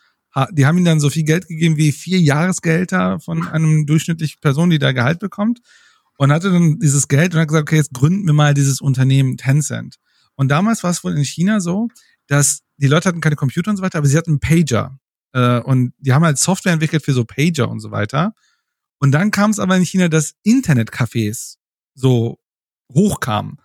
die 0.51 0.65
haben 0.65 0.77
ihm 0.77 0.85
dann 0.85 0.99
so 0.99 1.09
viel 1.09 1.23
Geld 1.23 1.47
gegeben 1.47 1.77
wie 1.77 1.91
vier 1.91 2.19
Jahresgelder 2.19 3.19
von 3.19 3.47
einem 3.47 3.85
durchschnittlichen 3.85 4.39
Person, 4.39 4.69
die 4.69 4.77
da 4.77 4.91
Gehalt 4.91 5.19
bekommt 5.19 5.59
und 6.17 6.31
hatte 6.31 6.51
dann 6.51 6.79
dieses 6.79 7.07
Geld 7.07 7.33
und 7.33 7.39
hat 7.39 7.47
gesagt, 7.47 7.69
okay, 7.69 7.77
jetzt 7.77 7.93
gründen 7.93 8.25
wir 8.25 8.33
mal 8.33 8.53
dieses 8.53 8.81
Unternehmen 8.81 9.37
Tencent. 9.37 9.95
Und 10.35 10.49
damals 10.49 10.83
war 10.83 10.91
es 10.91 11.03
wohl 11.03 11.17
in 11.17 11.23
China 11.23 11.59
so, 11.59 11.87
dass 12.27 12.61
die 12.77 12.87
Leute 12.87 13.09
hatten 13.09 13.21
keine 13.21 13.35
Computer 13.35 13.71
und 13.71 13.77
so 13.77 13.83
weiter, 13.83 13.97
aber 13.97 14.07
sie 14.07 14.17
hatten 14.17 14.31
einen 14.31 14.39
Pager. 14.39 14.99
Äh, 15.33 15.59
und 15.61 15.93
die 15.97 16.13
haben 16.13 16.23
halt 16.23 16.37
Software 16.37 16.73
entwickelt 16.73 17.03
für 17.03 17.13
so 17.13 17.25
Pager 17.25 17.69
und 17.69 17.79
so 17.79 17.89
weiter. 17.89 18.33
Und 18.99 19.11
dann 19.11 19.31
kam 19.31 19.51
es 19.51 19.59
aber 19.59 19.75
in 19.77 19.85
China, 19.85 20.07
dass 20.07 20.35
Internetcafés 20.45 21.57
so 21.93 22.39
hochkamen. 22.93 23.57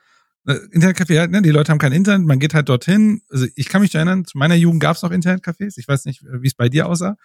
Äh, 0.46 0.54
Internetcafé, 0.72 1.28
ne, 1.28 1.42
die 1.42 1.50
Leute 1.50 1.70
haben 1.70 1.78
kein 1.78 1.92
Internet, 1.92 2.26
man 2.26 2.38
geht 2.38 2.54
halt 2.54 2.68
dorthin. 2.68 3.22
Also 3.30 3.46
ich 3.54 3.68
kann 3.68 3.82
mich 3.82 3.94
erinnern, 3.94 4.24
zu 4.24 4.38
meiner 4.38 4.54
Jugend 4.54 4.80
gab 4.80 4.96
es 4.96 5.02
noch 5.02 5.10
Internetcafés. 5.10 5.78
Ich 5.78 5.88
weiß 5.88 6.04
nicht, 6.04 6.22
wie 6.22 6.46
es 6.46 6.54
bei 6.54 6.68
dir 6.68 6.86
aussah. 6.86 7.16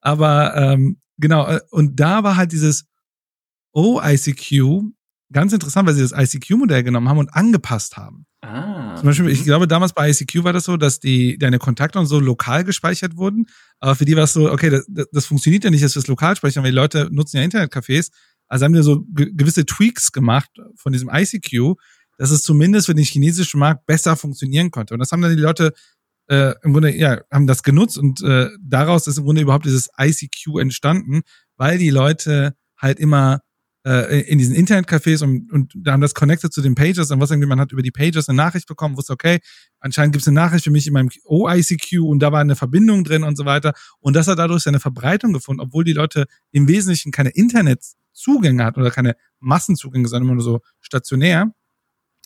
Aber 0.00 0.56
ähm, 0.56 1.00
genau, 1.18 1.46
äh, 1.46 1.60
und 1.70 2.00
da 2.00 2.22
war 2.24 2.36
halt 2.36 2.52
dieses 2.52 2.86
OICQ 3.72 4.82
ganz 5.32 5.52
interessant, 5.52 5.86
weil 5.86 5.94
sie 5.94 6.06
das 6.06 6.12
ICQ-Modell 6.12 6.82
genommen 6.82 7.08
haben 7.08 7.18
und 7.18 7.34
angepasst 7.34 7.96
haben. 7.96 8.26
Ah. 8.42 8.94
Zum 8.96 9.06
Beispiel, 9.06 9.28
ich 9.28 9.40
mhm. 9.40 9.44
glaube, 9.44 9.66
damals 9.68 9.92
bei 9.92 10.10
ICQ 10.10 10.44
war 10.44 10.52
das 10.52 10.64
so, 10.64 10.76
dass 10.76 11.00
die 11.00 11.38
deine 11.38 11.58
Kontakte 11.58 11.98
und 11.98 12.06
so 12.06 12.20
lokal 12.20 12.64
gespeichert 12.64 13.16
wurden. 13.16 13.46
Aber 13.80 13.96
für 13.96 14.04
die 14.04 14.16
war 14.16 14.24
es 14.24 14.32
so, 14.32 14.50
okay, 14.50 14.70
das, 14.70 14.86
das 15.10 15.26
funktioniert 15.26 15.64
ja 15.64 15.70
nicht, 15.70 15.82
dass 15.82 15.94
wir 15.94 16.00
es 16.00 16.06
lokal 16.06 16.36
speichern, 16.36 16.62
weil 16.62 16.70
die 16.70 16.76
Leute 16.76 17.08
nutzen 17.10 17.38
ja 17.38 17.42
Internetcafés. 17.42 18.10
Also 18.48 18.64
haben 18.64 18.74
wir 18.74 18.82
so 18.82 19.04
gewisse 19.12 19.66
Tweaks 19.66 20.12
gemacht 20.12 20.50
von 20.76 20.92
diesem 20.92 21.10
ICQ, 21.12 21.74
dass 22.18 22.30
es 22.30 22.42
zumindest 22.42 22.86
für 22.86 22.94
den 22.94 23.04
chinesischen 23.04 23.58
Markt 23.58 23.86
besser 23.86 24.16
funktionieren 24.16 24.70
konnte. 24.70 24.94
Und 24.94 25.00
das 25.00 25.10
haben 25.10 25.20
dann 25.20 25.36
die 25.36 25.42
Leute 25.42 25.72
äh, 26.28 26.54
im 26.62 26.72
Grunde, 26.72 26.96
ja, 26.96 27.20
haben 27.30 27.46
das 27.46 27.62
genutzt 27.62 27.98
und 27.98 28.22
äh, 28.22 28.48
daraus 28.60 29.06
ist 29.06 29.18
im 29.18 29.24
Grunde 29.24 29.42
überhaupt 29.42 29.66
dieses 29.66 29.88
ICQ 29.98 30.58
entstanden, 30.60 31.22
weil 31.56 31.78
die 31.78 31.90
Leute 31.90 32.54
halt 32.76 32.98
immer 32.98 33.40
äh, 33.86 34.20
in 34.22 34.38
diesen 34.38 34.54
Internetcafés 34.54 35.22
und, 35.22 35.50
und 35.52 35.72
da 35.76 35.92
haben 35.92 36.00
das 36.00 36.14
connected 36.14 36.52
zu 36.52 36.60
den 36.60 36.74
Pages 36.74 37.10
und 37.10 37.20
was 37.20 37.30
irgendwie, 37.30 37.48
man 37.48 37.60
hat 37.60 37.72
über 37.72 37.82
die 37.82 37.90
Pages 37.90 38.28
eine 38.28 38.36
Nachricht 38.36 38.66
bekommen, 38.66 38.96
wusste, 38.96 39.12
okay, 39.12 39.38
anscheinend 39.80 40.12
gibt 40.12 40.22
es 40.22 40.28
eine 40.28 40.34
Nachricht 40.34 40.64
für 40.64 40.70
mich 40.70 40.86
in 40.86 40.92
meinem 40.92 41.08
OICQ 41.24 42.00
und 42.00 42.18
da 42.18 42.32
war 42.32 42.40
eine 42.40 42.56
Verbindung 42.56 43.04
drin 43.04 43.22
und 43.22 43.36
so 43.36 43.44
weiter. 43.44 43.72
Und 44.00 44.16
das 44.16 44.26
hat 44.28 44.38
dadurch 44.38 44.64
seine 44.64 44.80
Verbreitung 44.80 45.32
gefunden, 45.32 45.62
obwohl 45.62 45.84
die 45.84 45.94
Leute 45.94 46.26
im 46.50 46.68
Wesentlichen 46.68 47.12
keine 47.12 47.30
Internetzugänge 47.30 48.64
hatten 48.64 48.80
oder 48.80 48.90
keine 48.90 49.16
Massenzugänge, 49.40 50.08
sondern 50.08 50.28
immer 50.28 50.34
nur 50.34 50.44
so 50.44 50.60
stationär 50.80 51.52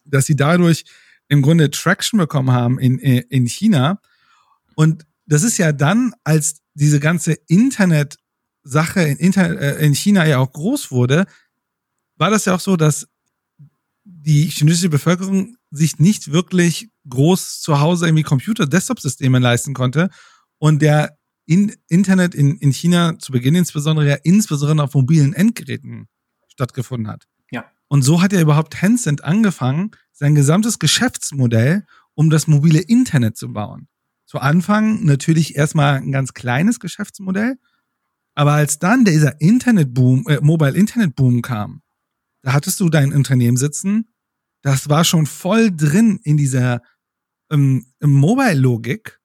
dass 0.04 0.26
sie 0.26 0.36
dadurch 0.36 0.84
im 1.28 1.42
Grunde 1.42 1.70
Traction 1.70 2.18
bekommen 2.18 2.50
haben 2.50 2.78
in, 2.78 2.98
in 2.98 3.46
China. 3.46 4.00
Und 4.74 5.06
das 5.26 5.42
ist 5.42 5.58
ja 5.58 5.72
dann, 5.72 6.12
als 6.24 6.60
diese 6.74 7.00
ganze 7.00 7.34
Internet-Sache 7.46 9.02
in, 9.02 9.16
Inter 9.18 9.60
äh, 9.60 9.84
in 9.84 9.94
China 9.94 10.26
ja 10.26 10.38
auch 10.38 10.52
groß 10.52 10.90
wurde, 10.90 11.26
war 12.20 12.30
das 12.30 12.44
ja 12.44 12.54
auch 12.54 12.60
so, 12.60 12.76
dass 12.76 13.08
die 14.04 14.44
chinesische 14.44 14.90
Bevölkerung 14.90 15.56
sich 15.70 15.98
nicht 15.98 16.32
wirklich 16.32 16.90
groß 17.08 17.60
zu 17.60 17.80
Hause 17.80 18.06
irgendwie 18.06 18.24
Computer-Desktop-Systeme 18.24 19.38
leisten 19.38 19.72
konnte. 19.72 20.10
Und 20.58 20.82
der 20.82 21.16
in 21.46 21.74
Internet 21.88 22.34
in, 22.34 22.56
in 22.58 22.72
China 22.72 23.18
zu 23.18 23.32
Beginn 23.32 23.54
insbesondere 23.54 24.08
ja 24.08 24.16
insbesondere 24.22 24.84
auf 24.84 24.94
mobilen 24.94 25.32
Endgeräten 25.32 26.08
stattgefunden 26.48 27.08
hat. 27.08 27.26
Und 27.88 28.02
so 28.02 28.20
hat 28.22 28.32
er 28.32 28.42
überhaupt 28.42 28.74
Tencent 28.74 29.24
angefangen, 29.24 29.92
sein 30.12 30.34
gesamtes 30.34 30.78
Geschäftsmodell 30.78 31.86
um 32.14 32.28
das 32.28 32.46
mobile 32.46 32.80
Internet 32.80 33.36
zu 33.38 33.52
bauen. 33.52 33.88
Zu 34.26 34.38
Anfang 34.38 35.04
natürlich 35.04 35.56
erstmal 35.56 35.96
ein 35.96 36.12
ganz 36.12 36.34
kleines 36.34 36.78
Geschäftsmodell, 36.78 37.56
aber 38.34 38.52
als 38.52 38.78
dann 38.78 39.04
dieser 39.04 39.40
Internetboom, 39.40 40.26
äh, 40.28 40.38
Mobile 40.40 40.76
Internet 40.76 41.16
Boom 41.16 41.42
kam, 41.42 41.82
da 42.42 42.52
hattest 42.52 42.80
du 42.80 42.88
dein 42.88 43.12
Unternehmen 43.12 43.56
sitzen, 43.56 44.12
das 44.62 44.88
war 44.88 45.04
schon 45.04 45.26
voll 45.26 45.74
drin 45.74 46.20
in 46.22 46.36
dieser 46.36 46.82
ähm, 47.50 47.86
Mobile-Logik 48.00 49.20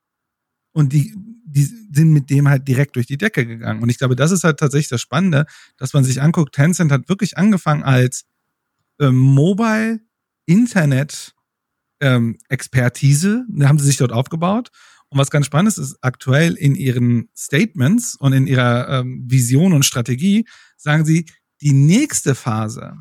und 0.73 0.93
die, 0.93 1.13
die 1.45 1.63
sind 1.63 2.11
mit 2.11 2.29
dem 2.29 2.47
halt 2.47 2.67
direkt 2.67 2.95
durch 2.95 3.07
die 3.07 3.17
Decke 3.17 3.45
gegangen. 3.45 3.81
Und 3.81 3.89
ich 3.89 3.97
glaube, 3.97 4.15
das 4.15 4.31
ist 4.31 4.43
halt 4.43 4.59
tatsächlich 4.59 4.89
das 4.89 5.01
Spannende, 5.01 5.45
dass 5.77 5.93
man 5.93 6.03
sich 6.03 6.21
anguckt, 6.21 6.55
Tencent 6.55 6.91
hat 6.91 7.09
wirklich 7.09 7.37
angefangen 7.37 7.83
als 7.83 8.25
ähm, 8.99 9.15
Mobile 9.15 9.99
Internet 10.45 11.33
ähm, 12.01 12.37
Expertise, 12.49 13.45
haben 13.61 13.79
sie 13.79 13.85
sich 13.85 13.97
dort 13.97 14.11
aufgebaut. 14.11 14.69
Und 15.09 15.19
was 15.19 15.31
ganz 15.31 15.45
spannend 15.45 15.69
ist, 15.69 15.77
ist 15.77 15.97
aktuell 16.01 16.55
in 16.55 16.75
ihren 16.75 17.29
Statements 17.37 18.15
und 18.15 18.33
in 18.33 18.47
ihrer 18.47 18.89
ähm, 18.89 19.23
Vision 19.27 19.73
und 19.73 19.85
Strategie 19.85 20.45
sagen 20.77 21.05
sie, 21.05 21.25
die 21.61 21.73
nächste 21.73 22.35
Phase 22.35 22.95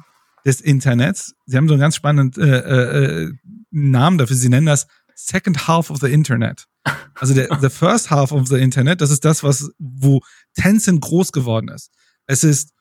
des 0.44 0.60
Internets, 0.60 1.34
sie 1.46 1.56
haben 1.56 1.68
so 1.68 1.74
einen 1.74 1.80
ganz 1.80 1.96
spannenden 1.96 2.42
äh, 2.42 2.58
äh, 2.58 3.32
Namen 3.70 4.18
dafür, 4.18 4.36
sie 4.36 4.48
nennen 4.48 4.66
das 4.66 4.86
Second 5.14 5.68
Half 5.68 5.90
of 5.90 5.98
the 5.98 6.08
Internet. 6.08 6.66
Also 7.14 7.32
der 7.32 7.48
the 7.60 7.70
First 7.70 8.10
Half 8.10 8.32
of 8.32 8.48
the 8.48 8.56
Internet, 8.56 9.00
das 9.00 9.10
ist 9.10 9.24
das, 9.24 9.42
was 9.42 9.70
wo 9.78 10.20
Tencent 10.54 11.00
groß 11.00 11.32
geworden 11.32 11.68
ist. 11.68 11.90
Es 12.26 12.44
ist 12.44 12.72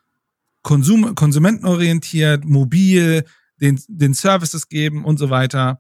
Konsum, 0.64 1.16
konsumentenorientiert, 1.16 2.46
mobil, 2.46 3.26
den, 3.62 3.80
den 3.88 4.14
Services 4.14 4.68
geben 4.68 5.06
und 5.06 5.18
so 5.18 5.30
weiter. 5.30 5.80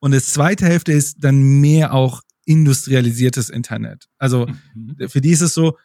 Und 0.00 0.12
das 0.12 0.30
zweite 0.30 0.66
Hälfte 0.66 0.92
ist 0.92 1.16
dann 1.20 1.60
mehr 1.60 1.92
auch 1.92 2.22
industrialisiertes 2.44 3.50
Internet. 3.50 4.06
Also 4.18 4.46
mhm. 4.74 5.08
für 5.08 5.20
die 5.20 5.30
ist 5.30 5.40
es 5.40 5.54
so, 5.54 5.76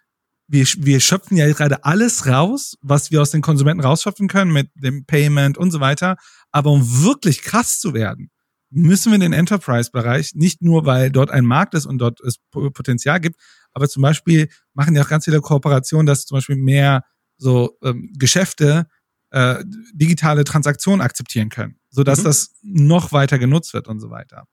wir, 0.51 0.65
wir 0.77 0.99
schöpfen 0.99 1.37
ja 1.37 1.51
gerade 1.51 1.85
alles 1.85 2.27
raus, 2.27 2.75
was 2.81 3.09
wir 3.09 3.21
aus 3.21 3.31
den 3.31 3.41
Konsumenten 3.41 3.83
rausschöpfen 3.83 4.27
können 4.27 4.51
mit 4.51 4.69
dem 4.75 5.05
Payment 5.05 5.57
und 5.57 5.71
so 5.71 5.79
weiter. 5.79 6.17
Aber 6.51 6.71
um 6.71 7.03
wirklich 7.03 7.41
krass 7.41 7.79
zu 7.79 7.93
werden, 7.93 8.29
müssen 8.69 9.11
wir 9.11 9.15
in 9.15 9.21
den 9.21 9.33
Enterprise-Bereich, 9.33 10.31
nicht 10.33 10.61
nur, 10.61 10.85
weil 10.85 11.09
dort 11.09 11.31
ein 11.31 11.45
Markt 11.45 11.73
ist 11.73 11.85
und 11.85 11.99
dort 11.99 12.19
es 12.19 12.37
Potenzial 12.51 13.21
gibt, 13.21 13.39
aber 13.73 13.87
zum 13.87 14.01
Beispiel 14.01 14.49
machen 14.73 14.93
ja 14.93 15.03
auch 15.03 15.09
ganz 15.09 15.23
viele 15.23 15.39
Kooperationen, 15.39 16.05
dass 16.05 16.25
zum 16.25 16.37
Beispiel 16.37 16.57
mehr 16.57 17.05
so 17.37 17.77
ähm, 17.81 18.11
Geschäfte 18.17 18.87
äh, 19.29 19.63
digitale 19.93 20.43
Transaktionen 20.43 20.99
akzeptieren 20.99 21.47
können, 21.47 21.79
sodass 21.89 22.19
mhm. 22.19 22.23
das 22.25 22.53
noch 22.61 23.13
weiter 23.13 23.39
genutzt 23.39 23.73
wird 23.73 23.87
und 23.87 24.01
so 24.01 24.09
weiter. 24.09 24.47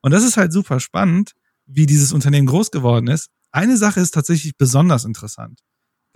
Und 0.00 0.10
das 0.10 0.24
ist 0.24 0.36
halt 0.36 0.52
super 0.52 0.80
spannend, 0.80 1.32
wie 1.66 1.86
dieses 1.86 2.12
Unternehmen 2.12 2.48
groß 2.48 2.72
geworden 2.72 3.06
ist. 3.06 3.30
Eine 3.54 3.76
Sache 3.76 4.00
ist 4.00 4.10
tatsächlich 4.10 4.56
besonders 4.56 5.04
interessant. 5.04 5.60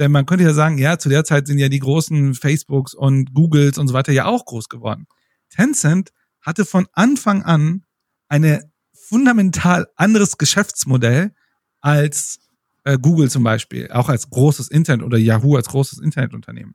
Denn 0.01 0.11
man 0.11 0.27
könnte 0.27 0.43
ja 0.43 0.53
sagen, 0.53 0.77
ja, 0.77 0.99
zu 0.99 1.09
der 1.09 1.23
Zeit 1.23 1.47
sind 1.47 1.61
ja 1.61 1.69
die 1.69 1.79
großen 1.79 2.35
Facebooks 2.35 2.95
und 2.95 3.33
Googles 3.33 3.79
und 3.79 3.87
so 3.87 3.95
weiter 3.95 4.11
ja 4.11 4.25
auch 4.25 4.45
groß 4.45 4.69
geworden. 4.69 5.07
Tencent 5.49 6.11
hatte 6.41 6.65
von 6.65 6.89
Anfang 6.95 7.45
an 7.45 7.85
eine 8.27 8.73
fundamental 8.93 9.87
anderes 9.95 10.37
Geschäftsmodell 10.37 11.33
als 11.81 12.41
äh, 12.83 12.99
Google 12.99 13.31
zum 13.31 13.45
Beispiel, 13.45 13.89
auch 13.93 14.09
als 14.09 14.29
großes 14.29 14.67
Internet 14.67 15.07
oder 15.07 15.17
Yahoo 15.17 15.55
als 15.55 15.69
großes 15.69 16.01
Internetunternehmen. 16.01 16.75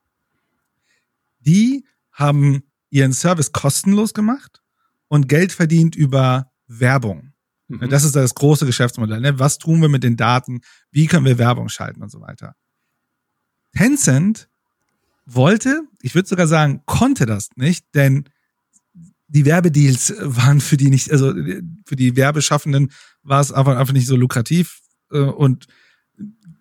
Die 1.40 1.86
haben 2.14 2.64
ihren 2.90 3.12
Service 3.12 3.52
kostenlos 3.52 4.14
gemacht 4.14 4.62
und 5.10 5.28
Geld 5.28 5.52
verdient 5.52 5.98
über 5.98 6.54
Werbung. 6.68 7.33
Mhm. 7.80 7.90
Das 7.90 8.04
ist 8.04 8.16
das 8.16 8.36
große 8.36 8.66
Geschäftsmodell. 8.66 9.20
Ne? 9.20 9.40
Was 9.40 9.58
tun 9.58 9.82
wir 9.82 9.90
mit 9.90 10.04
den 10.04 10.18
Daten? 10.18 10.62
Wie 10.92 11.08
können 11.08 11.26
wir 11.26 11.38
Werbung 11.38 11.70
schalten 11.70 12.02
und 12.02 12.12
so 12.12 12.22
weiter? 12.22 12.56
Tencent 13.76 14.50
wollte, 15.26 15.84
ich 16.02 16.16
würde 16.16 16.28
sogar 16.28 16.48
sagen, 16.48 16.82
konnte 16.86 17.26
das 17.26 17.50
nicht, 17.56 17.86
denn 17.96 18.26
die 19.28 19.46
Werbedeals 19.46 20.14
waren 20.20 20.62
für 20.62 20.78
die 20.78 20.90
nicht, 20.90 21.12
also 21.12 21.34
für 21.86 21.96
die 21.96 22.16
Werbeschaffenden 22.16 22.92
war 23.24 23.42
es 23.42 23.52
einfach, 23.52 23.78
einfach 23.78 23.94
nicht 23.94 24.06
so 24.06 24.16
lukrativ 24.16 24.82
äh, 25.12 25.20
und 25.20 25.68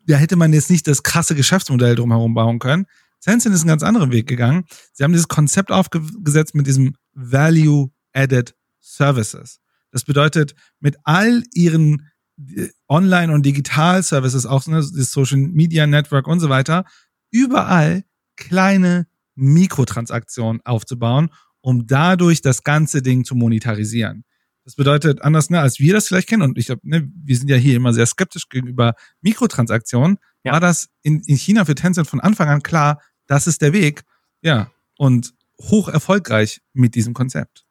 da 0.07 0.17
hätte 0.17 0.37
man 0.37 0.53
jetzt 0.53 0.71
nicht 0.71 0.87
das 0.89 1.03
krasse 1.03 1.35
Geschäftsmodell 1.35 1.95
drumherum 1.95 2.35
bauen 2.35 2.59
können. 2.59 2.87
Tencent 3.21 3.55
ist 3.55 3.61
einen 3.61 3.69
ganz 3.69 3.85
anderen 3.85 4.11
Weg 4.11 4.27
gegangen. 4.27 4.65
Sie 4.93 5.05
haben 5.05 5.13
dieses 5.13 5.29
Konzept 5.29 5.71
aufgesetzt 5.71 6.55
mit 6.55 6.67
diesem 6.67 6.97
Value-Added 7.15 8.57
Services. 8.81 9.62
Das 9.93 10.05
bedeutet, 10.05 10.55
mit 10.80 10.97
all 11.05 11.45
ihren 11.55 12.11
äh, 12.38 12.68
Online- 12.88 13.32
und 13.32 13.47
Digital-Services, 13.47 14.47
auch 14.47 14.66
ne, 14.66 14.76
das 14.76 15.12
Social 15.12 15.38
Media 15.38 15.86
Network 15.86 16.26
und 16.26 16.40
so 16.40 16.49
weiter, 16.49 16.84
überall 17.30 18.05
kleine 18.36 19.07
Mikrotransaktionen 19.34 20.61
aufzubauen, 20.64 21.30
um 21.61 21.86
dadurch 21.86 22.43
das 22.43 22.64
ganze 22.64 23.03
Ding 23.03 23.24
zu 23.24 23.34
monetarisieren. 23.34 24.24
Das 24.64 24.76
bedeutet, 24.76 25.22
anders 25.22 25.51
ne, 25.51 25.61
als 25.61 25.78
wir 25.78 25.93
das 25.93 26.09
vielleicht 26.09 26.28
kennen, 26.28 26.43
und 26.43 26.59
ich 26.59 26.66
glaube, 26.66 26.82
ne, 26.84 27.09
wir 27.14 27.36
sind 27.36 27.49
ja 27.49 27.57
hier 27.57 27.76
immer 27.76 27.93
sehr 27.93 28.07
skeptisch 28.07 28.49
gegenüber 28.49 28.95
Mikrotransaktionen, 29.20 30.18
ja. 30.45 30.53
war 30.53 30.61
das 30.61 30.88
in, 31.03 31.20
in 31.26 31.36
China 31.36 31.64
für 31.64 31.74
Tencent 31.74 32.09
von 32.09 32.20
Anfang 32.20 32.49
an 32.49 32.62
klar, 32.62 33.01
das 33.26 33.47
ist 33.47 33.62
der 33.62 33.72
Weg. 33.72 34.03
Ja, 34.40 34.70
und 34.99 35.34
hoch 35.61 35.88
erfolgreich 35.88 36.61
mit 36.72 36.95
diesem 36.95 37.14
Konzept. 37.14 37.64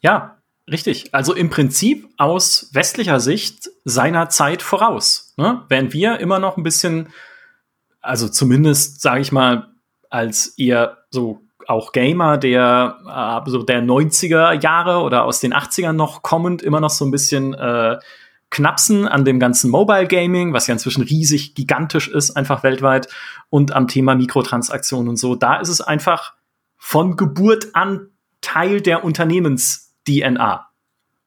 Ja, 0.00 0.41
richtig. 0.70 1.14
Also 1.14 1.34
im 1.34 1.50
Prinzip 1.50 2.08
aus 2.16 2.70
westlicher 2.72 3.20
Sicht 3.20 3.70
seiner 3.84 4.28
Zeit 4.28 4.62
voraus. 4.62 5.34
Ne? 5.36 5.62
Während 5.68 5.92
wir 5.92 6.18
immer 6.20 6.38
noch 6.38 6.56
ein 6.56 6.62
bisschen, 6.62 7.08
also 8.00 8.28
zumindest, 8.28 9.00
sage 9.00 9.20
ich 9.20 9.32
mal, 9.32 9.68
als 10.10 10.48
eher 10.58 10.98
so 11.10 11.40
auch 11.68 11.92
Gamer 11.92 12.38
der 12.38 13.44
äh, 13.46 13.50
so 13.50 13.62
der 13.62 13.82
90er 13.82 14.60
Jahre 14.60 15.02
oder 15.02 15.24
aus 15.24 15.40
den 15.40 15.54
80ern 15.54 15.92
noch 15.92 16.22
kommend 16.22 16.60
immer 16.60 16.80
noch 16.80 16.90
so 16.90 17.04
ein 17.04 17.10
bisschen 17.10 17.54
äh, 17.54 17.98
knapsen 18.50 19.08
an 19.08 19.24
dem 19.24 19.40
ganzen 19.40 19.70
Mobile 19.70 20.06
Gaming, 20.06 20.52
was 20.52 20.66
ja 20.66 20.74
inzwischen 20.74 21.02
riesig, 21.02 21.54
gigantisch 21.54 22.08
ist, 22.08 22.36
einfach 22.36 22.62
weltweit, 22.62 23.08
und 23.48 23.72
am 23.72 23.88
Thema 23.88 24.14
Mikrotransaktionen 24.14 25.08
und 25.08 25.16
so. 25.16 25.34
Da 25.34 25.56
ist 25.56 25.68
es 25.68 25.80
einfach 25.80 26.34
von 26.76 27.16
Geburt 27.16 27.68
an 27.74 28.08
Teil 28.42 28.80
der 28.80 29.04
Unternehmens-DNA. 30.06 30.68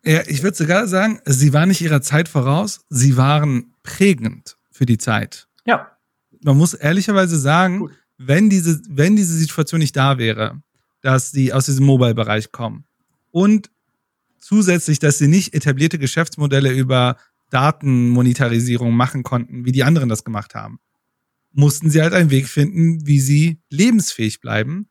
Ja, 0.04 0.22
ich 0.28 0.44
würde 0.44 0.56
sogar 0.56 0.88
sagen, 0.88 1.20
sie 1.26 1.54
waren 1.54 1.70
nicht 1.70 1.82
ihrer 1.82 2.02
Zeit 2.02 2.30
voraus, 2.30 2.82
sie 2.90 3.18
waren 3.18 3.74
prägend 3.82 4.58
für 4.72 4.86
die 4.86 4.98
Zeit. 4.98 5.48
Ja. 5.66 5.92
Man 6.44 6.58
muss 6.58 6.76
ehrlicherweise 6.76 7.40
sagen, 7.40 7.90
wenn 8.18 8.50
diese, 8.50 8.82
wenn 8.88 9.16
diese 9.16 9.34
Situation 9.34 9.80
nicht 9.80 9.96
da 9.96 10.18
wäre, 10.20 10.62
dass 11.02 11.32
sie 11.32 11.54
aus 11.54 11.66
diesem 11.66 11.86
Mobile-Bereich 11.86 12.52
kommen 12.52 12.86
und 13.32 13.72
zusätzlich, 14.40 15.00
dass 15.00 15.18
sie 15.18 15.28
nicht 15.28 15.56
etablierte 15.56 15.98
Geschäftsmodelle 15.98 16.72
über 16.72 17.18
Datenmonetarisierung 17.50 18.94
machen 18.94 19.24
konnten, 19.24 19.66
wie 19.66 19.72
die 19.72 19.84
anderen 19.84 20.10
das 20.10 20.24
gemacht 20.24 20.54
haben, 20.54 20.80
mussten 21.52 21.90
sie 21.90 22.02
halt 22.02 22.14
einen 22.14 22.30
Weg 22.30 22.48
finden, 22.48 23.08
wie 23.08 23.20
sie 23.20 23.60
lebensfähig 23.70 24.40
bleiben. 24.40 24.88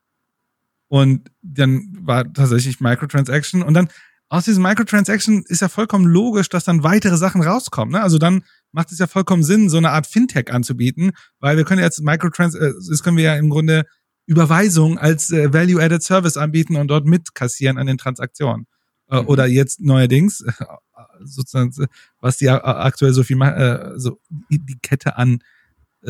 Und 0.87 1.31
dann 1.41 1.97
war 2.01 2.31
tatsächlich 2.31 2.79
Microtransaction. 2.79 3.63
Und 3.63 3.73
dann 3.73 3.89
aus 4.29 4.45
diesem 4.45 4.63
Microtransaction 4.63 5.43
ist 5.47 5.61
ja 5.61 5.69
vollkommen 5.69 6.05
logisch, 6.05 6.49
dass 6.49 6.63
dann 6.63 6.83
weitere 6.83 7.17
Sachen 7.17 7.41
rauskommen. 7.41 7.93
Ne? 7.93 8.01
Also 8.01 8.17
dann 8.17 8.43
macht 8.71 8.91
es 8.91 8.99
ja 8.99 9.07
vollkommen 9.07 9.43
Sinn, 9.43 9.69
so 9.69 9.77
eine 9.77 9.91
Art 9.91 10.07
Fintech 10.07 10.51
anzubieten, 10.51 11.11
weil 11.39 11.57
wir 11.57 11.63
können 11.63 11.81
jetzt 11.81 12.01
Microtrans, 12.01 12.55
äh, 12.55 12.73
das 12.89 13.03
können 13.03 13.17
wir 13.17 13.23
ja 13.23 13.35
im 13.35 13.49
Grunde 13.49 13.85
Überweisung 14.25 14.97
als 14.97 15.31
äh, 15.31 15.53
Value-Added 15.53 16.01
Service 16.01 16.37
anbieten 16.37 16.75
und 16.75 16.87
dort 16.87 17.05
mitkassieren 17.05 17.77
an 17.77 17.87
den 17.87 17.97
Transaktionen. 17.97 18.65
Äh, 19.09 19.21
mhm. 19.21 19.27
Oder 19.27 19.45
jetzt 19.45 19.79
neuerdings, 19.81 20.43
sozusagen, 21.23 21.71
was 22.19 22.37
die 22.37 22.49
aktuell 22.49 23.13
so 23.13 23.23
viel 23.23 23.35
machen, 23.35 23.55
äh, 23.55 23.99
so 23.99 24.19
die 24.49 24.79
Kette 24.81 25.17
an 25.17 25.39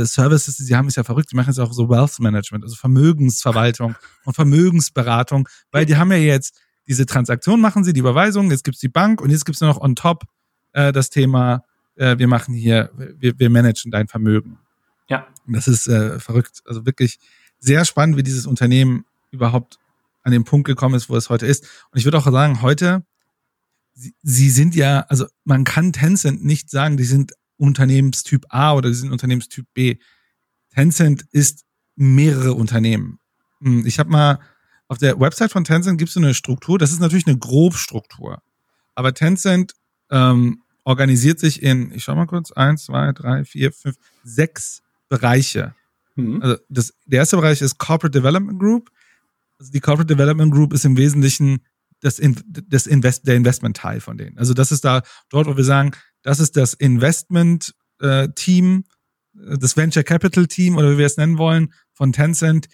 Services, 0.04 0.58
die 0.58 0.64
sie 0.64 0.76
haben, 0.76 0.88
ist 0.88 0.98
ja 0.98 1.04
verrückt. 1.04 1.32
Die 1.32 1.36
machen 1.36 1.50
jetzt 1.50 1.60
auch 1.60 1.72
so 1.72 1.90
Wealth 1.90 2.20
Management, 2.20 2.64
also 2.64 2.76
Vermögensverwaltung 2.76 3.96
und 4.26 4.34
Vermögensberatung, 4.34 5.48
weil 5.72 5.86
die 5.86 5.96
haben 5.96 6.12
ja 6.12 6.18
jetzt 6.18 6.60
diese 6.88 7.06
Transaktion 7.06 7.62
machen 7.62 7.84
sie, 7.84 7.94
die 7.94 8.00
Überweisung, 8.00 8.52
jetzt 8.52 8.64
gibt's 8.64 8.80
die 8.80 8.90
Bank 8.90 9.22
und 9.22 9.32
jetzt 9.32 9.46
gibt's 9.46 9.62
noch 9.62 9.80
on 9.82 9.96
top 9.96 10.24
äh, 10.74 10.92
das 10.92 11.10
Thema, 11.10 11.64
äh, 11.96 12.18
wir 12.18 12.28
machen 12.28 12.54
hier, 12.54 12.92
wir, 13.18 13.40
wir 13.40 13.50
managen 13.50 13.92
dein 13.92 14.08
Vermögen. 14.08 14.60
Ja. 15.10 15.28
Und 15.48 15.56
das 15.56 15.68
ist 15.68 15.88
äh, 15.88 16.20
verrückt. 16.20 16.62
Also 16.66 16.86
wirklich 16.86 17.18
sehr 17.60 17.86
spannend, 17.86 18.18
wie 18.18 18.24
dieses 18.24 18.46
Unternehmen 18.46 19.06
überhaupt 19.32 19.80
an 20.24 20.32
den 20.32 20.44
Punkt 20.44 20.68
gekommen 20.68 20.96
ist, 20.96 21.10
wo 21.10 21.16
es 21.16 21.30
heute 21.30 21.46
ist. 21.46 21.64
Und 21.92 22.00
ich 22.00 22.06
würde 22.06 22.18
auch 22.18 22.30
sagen, 22.30 22.62
heute, 22.62 23.06
sie, 23.94 24.14
sie 24.22 24.50
sind 24.50 24.76
ja, 24.76 25.06
also 25.10 25.26
man 25.44 25.64
kann 25.64 25.94
Tencent 25.94 26.44
nicht 26.44 26.70
sagen, 26.70 26.98
die 26.98 27.04
sind 27.04 27.34
Unternehmenstyp 27.58 28.46
A 28.50 28.74
oder 28.74 28.90
die 28.90 28.96
sind 28.96 29.12
Unternehmenstyp 29.12 29.66
B. 29.74 29.98
Tencent 30.74 31.26
ist 31.32 31.66
mehrere 31.96 32.54
Unternehmen. 32.54 33.20
Hm, 33.62 33.86
ich 33.86 34.00
habe 34.00 34.10
mal 34.10 34.40
auf 34.88 34.98
der 34.98 35.20
Website 35.20 35.52
von 35.52 35.64
Tencent 35.64 35.98
gibt 35.98 36.10
es 36.10 36.14
so 36.14 36.20
eine 36.20 36.34
Struktur, 36.34 36.78
das 36.78 36.92
ist 36.92 37.00
natürlich 37.00 37.28
eine 37.28 37.38
Grobstruktur. 37.38 38.42
Aber 38.94 39.14
Tencent 39.14 39.74
ähm, 40.12 40.62
organisiert 40.84 41.40
sich 41.40 41.64
in, 41.64 41.92
ich 41.92 42.04
schau 42.04 42.16
mal 42.16 42.28
kurz, 42.28 42.52
eins, 42.52 42.86
zwei, 42.86 43.12
drei, 43.12 43.44
vier, 43.44 43.72
fünf, 43.72 43.98
sechs 44.24 44.84
Bereiche. 45.10 45.74
Mhm. 46.16 46.42
Also 46.42 46.58
das, 46.70 46.94
der 47.06 47.20
erste 47.20 47.38
Bereich 47.38 47.62
ist 47.62 47.78
Corporate 47.78 48.18
Development 48.18 48.60
Group. 48.60 48.92
Also 49.60 49.72
die 49.72 49.80
Corporate 49.80 50.14
Development 50.14 50.54
Group 50.54 50.74
ist 50.74 50.86
im 50.86 50.98
Wesentlichen 50.98 51.66
das, 52.06 52.22
das 52.46 52.88
Invest, 52.88 53.28
der 53.28 53.36
Investment-Teil 53.36 54.00
von 54.00 54.18
denen. 54.18 54.38
Also 54.38 54.54
das 54.54 54.72
ist 54.72 54.86
da 54.86 55.02
dort, 55.30 55.48
wo 55.48 55.58
wir 55.58 55.64
sagen, 55.64 55.92
das 56.22 56.40
ist 56.40 56.56
das 56.56 56.74
Investment-Team, 56.74 58.84
äh, 59.36 59.58
das 59.58 59.76
Venture 59.76 60.04
Capital 60.04 60.48
Team 60.48 60.78
oder 60.78 60.94
wie 60.94 61.00
wir 61.00 61.06
es 61.06 61.18
nennen 61.18 61.38
wollen, 61.38 61.74
von 61.94 62.14
Tencent. 62.14 62.68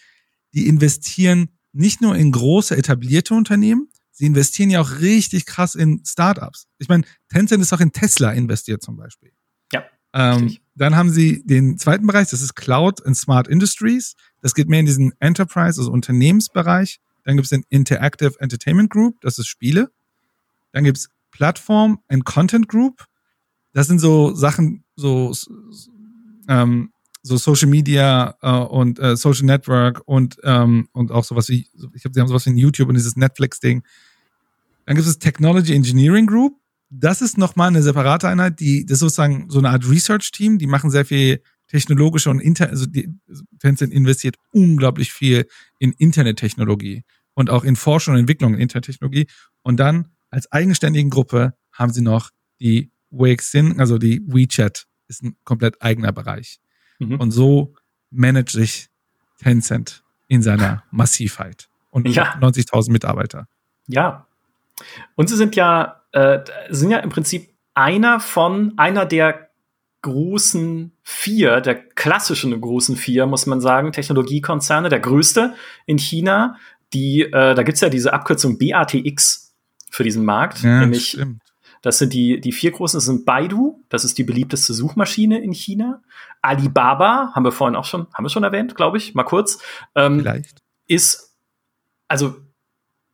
Die 0.53 0.67
investieren 0.67 1.49
nicht 1.71 2.01
nur 2.01 2.15
in 2.15 2.31
große 2.31 2.75
etablierte 2.75 3.33
Unternehmen, 3.33 3.87
sie 4.11 4.25
investieren 4.25 4.69
ja 4.69 4.81
auch 4.81 4.99
richtig 4.99 5.45
krass 5.45 5.75
in 5.75 6.03
Startups. 6.05 6.67
Ich 6.77 6.89
meine, 6.89 7.05
Tencent 7.29 7.61
ist 7.61 7.71
auch 7.73 7.79
in 7.79 7.93
Tesla 7.93 8.31
investiert 8.31 8.83
zum 8.83 8.97
Beispiel. 8.97 9.31
Ja. 9.71 9.85
Ähm, 10.13 10.57
dann 10.75 10.97
haben 10.97 11.09
sie 11.09 11.41
den 11.45 11.77
zweiten 11.77 12.05
Bereich, 12.05 12.29
das 12.29 12.41
ist 12.41 12.55
Cloud 12.55 13.05
and 13.05 13.15
Smart 13.15 13.47
Industries. 13.47 14.15
Das 14.41 14.53
geht 14.53 14.67
mehr 14.67 14.81
in 14.81 14.85
diesen 14.85 15.13
Enterprise, 15.19 15.79
also 15.79 15.89
Unternehmensbereich. 15.91 16.99
Dann 17.23 17.35
gibt 17.35 17.45
es 17.45 17.49
den 17.49 17.65
Interactive 17.69 18.39
Entertainment 18.39 18.89
Group, 18.89 19.21
das 19.21 19.37
ist 19.37 19.47
Spiele. 19.47 19.91
Dann 20.71 20.83
gibt 20.83 20.97
es 20.97 21.09
Plattform 21.31 21.99
and 22.07 22.25
Content 22.25 22.67
Group. 22.67 23.05
Das 23.73 23.87
sind 23.87 23.99
so 23.99 24.33
Sachen, 24.35 24.83
so 24.95 25.33
ähm, 26.47 26.91
so 27.23 27.37
Social 27.37 27.69
Media 27.69 28.35
äh, 28.41 28.49
und 28.49 28.99
äh, 28.99 29.15
Social 29.15 29.45
Network 29.45 30.01
und 30.05 30.37
ähm, 30.43 30.87
und 30.91 31.11
auch 31.11 31.23
sowas 31.23 31.49
wie 31.49 31.67
ich 31.93 32.03
habe 32.03 32.13
sie 32.13 32.19
haben 32.19 32.27
sowas 32.27 32.45
wie 32.45 32.51
YouTube 32.51 32.89
und 32.89 32.95
dieses 32.95 33.15
Netflix 33.15 33.59
Ding. 33.59 33.83
Dann 34.85 34.95
gibt 34.95 35.07
es 35.07 35.19
Technology 35.19 35.73
Engineering 35.73 36.25
Group. 36.25 36.57
Das 36.89 37.21
ist 37.21 37.37
nochmal 37.37 37.69
eine 37.69 37.83
separate 37.83 38.27
Einheit, 38.27 38.59
die 38.59 38.85
das 38.85 38.95
ist 38.95 38.99
sozusagen 38.99 39.49
so 39.49 39.59
eine 39.59 39.69
Art 39.69 39.87
Research 39.87 40.31
Team. 40.31 40.57
Die 40.57 40.67
machen 40.67 40.89
sehr 40.89 41.05
viel 41.05 41.41
technologische 41.71 42.29
und 42.29 42.41
inter 42.41 42.69
also 42.69 42.85
die 42.85 43.09
Tencent 43.59 43.93
investiert 43.93 44.35
unglaublich 44.51 45.13
viel 45.13 45.47
in 45.79 45.93
Internettechnologie 45.93 47.03
und 47.33 47.49
auch 47.49 47.63
in 47.63 47.77
Forschung 47.77 48.15
und 48.15 48.19
Entwicklung 48.19 48.53
in 48.53 48.59
Internettechnologie. 48.59 49.27
Und 49.61 49.79
dann 49.79 50.09
als 50.29 50.51
eigenständigen 50.51 51.09
Gruppe 51.09 51.53
haben 51.71 51.93
sie 51.93 52.01
noch 52.01 52.29
die 52.59 52.91
Weixin, 53.09 53.79
also 53.79 53.97
die 53.97 54.21
WeChat, 54.27 54.85
ist 55.07 55.23
ein 55.23 55.37
komplett 55.45 55.81
eigener 55.81 56.11
Bereich. 56.11 56.59
Mhm. 56.99 57.19
Und 57.19 57.31
so 57.31 57.73
managt 58.09 58.49
sich 58.49 58.89
Tencent 59.41 60.03
in 60.27 60.41
seiner 60.41 60.83
Massivheit 60.91 61.69
und 61.89 62.07
ja. 62.09 62.35
90.000 62.35 62.91
Mitarbeiter. 62.91 63.47
Ja. 63.87 64.27
Und 65.15 65.29
sie 65.29 65.37
sind 65.37 65.55
ja, 65.55 66.01
äh, 66.11 66.39
sind 66.69 66.91
ja 66.91 66.99
im 66.99 67.09
Prinzip 67.09 67.49
einer 67.73 68.19
von, 68.19 68.73
einer 68.77 69.05
der 69.05 69.50
großen 70.01 70.91
vier, 71.03 71.61
der 71.61 71.75
klassischen 71.75 72.59
großen 72.59 72.95
vier, 72.95 73.25
muss 73.25 73.45
man 73.45 73.61
sagen, 73.61 73.91
Technologiekonzerne, 73.91 74.89
der 74.89 74.99
größte 74.99 75.53
in 75.85 75.97
China. 75.97 76.57
Die, 76.93 77.21
äh, 77.21 77.55
da 77.55 77.63
gibt's 77.63 77.81
ja 77.81 77.89
diese 77.89 78.13
Abkürzung 78.13 78.57
BATX 78.57 79.53
für 79.89 80.03
diesen 80.03 80.25
Markt, 80.25 80.63
ja, 80.63 80.79
nämlich 80.79 81.09
stimmt. 81.09 81.41
Das 81.81 81.97
sind 81.97 82.13
die, 82.13 82.39
die 82.39 82.51
vier 82.51 82.71
großen. 82.71 82.97
Das 82.97 83.05
sind 83.05 83.25
Baidu, 83.25 83.83
das 83.89 84.05
ist 84.05 84.17
die 84.17 84.23
beliebteste 84.23 84.73
Suchmaschine 84.73 85.39
in 85.41 85.51
China. 85.51 86.01
Alibaba, 86.41 87.31
haben 87.33 87.43
wir 87.43 87.51
vorhin 87.51 87.75
auch 87.75 87.85
schon, 87.85 88.07
haben 88.13 88.23
wir 88.23 88.29
schon 88.29 88.43
erwähnt, 88.43 88.75
glaube 88.75 88.97
ich, 88.97 89.15
mal 89.15 89.23
kurz. 89.23 89.59
Ähm, 89.95 90.19
Vielleicht. 90.19 90.61
Ist, 90.87 91.35
also 92.07 92.35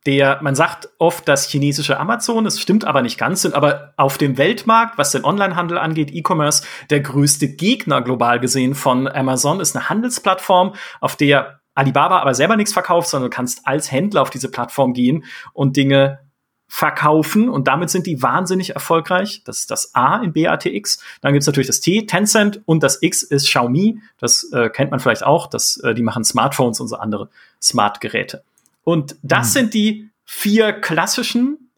der, 0.06 0.38
man 0.42 0.54
sagt 0.54 0.88
oft 0.98 1.28
das 1.28 1.48
chinesische 1.48 1.98
Amazon, 1.98 2.46
es 2.46 2.60
stimmt 2.60 2.84
aber 2.84 3.02
nicht 3.02 3.18
ganz, 3.18 3.42
sind 3.42 3.54
aber 3.54 3.92
auf 3.96 4.16
dem 4.16 4.38
Weltmarkt, 4.38 4.96
was 4.96 5.12
den 5.12 5.24
Onlinehandel 5.24 5.78
angeht, 5.78 6.10
E-Commerce, 6.12 6.64
der 6.90 7.00
größte 7.00 7.48
Gegner 7.48 8.02
global 8.02 8.40
gesehen 8.40 8.74
von 8.74 9.08
Amazon 9.08 9.60
ist 9.60 9.76
eine 9.76 9.88
Handelsplattform, 9.88 10.74
auf 11.00 11.16
der 11.16 11.60
Alibaba 11.74 12.18
aber 12.18 12.34
selber 12.34 12.56
nichts 12.56 12.72
verkauft, 12.72 13.08
sondern 13.08 13.30
du 13.30 13.36
kannst 13.36 13.66
als 13.66 13.92
Händler 13.92 14.22
auf 14.22 14.30
diese 14.30 14.50
Plattform 14.50 14.94
gehen 14.94 15.24
und 15.52 15.76
Dinge 15.76 16.20
verkaufen 16.66 17.48
und 17.48 17.66
damit 17.66 17.88
sind 17.88 18.06
die 18.06 18.22
wahnsinnig 18.22 18.70
erfolgreich. 18.70 19.42
Das 19.44 19.60
ist 19.60 19.70
das 19.70 19.94
A 19.94 20.18
in 20.18 20.34
BATX. 20.34 21.02
Dann 21.22 21.32
gibt's 21.32 21.46
natürlich 21.46 21.66
das 21.66 21.80
T, 21.80 22.04
Tencent 22.04 22.60
und 22.66 22.82
das 22.82 23.02
X 23.02 23.22
ist 23.22 23.46
Xiaomi. 23.46 24.00
Das 24.18 24.50
äh, 24.52 24.68
kennt 24.68 24.90
man 24.90 25.00
vielleicht 25.00 25.24
auch. 25.24 25.46
Das, 25.46 25.78
äh, 25.78 25.94
die 25.94 26.02
machen 26.02 26.24
Smartphones 26.24 26.80
und 26.80 26.88
so 26.88 26.96
andere 26.96 27.30
Smart-Geräte. 27.62 28.42
Und 28.88 29.16
das 29.20 29.48
mhm. 29.48 29.52
sind 29.52 29.74
die 29.74 30.10
vier 30.24 30.72
klassischen 30.72 31.70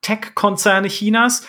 Tech-Konzerne 0.00 0.86
Chinas. 0.86 1.44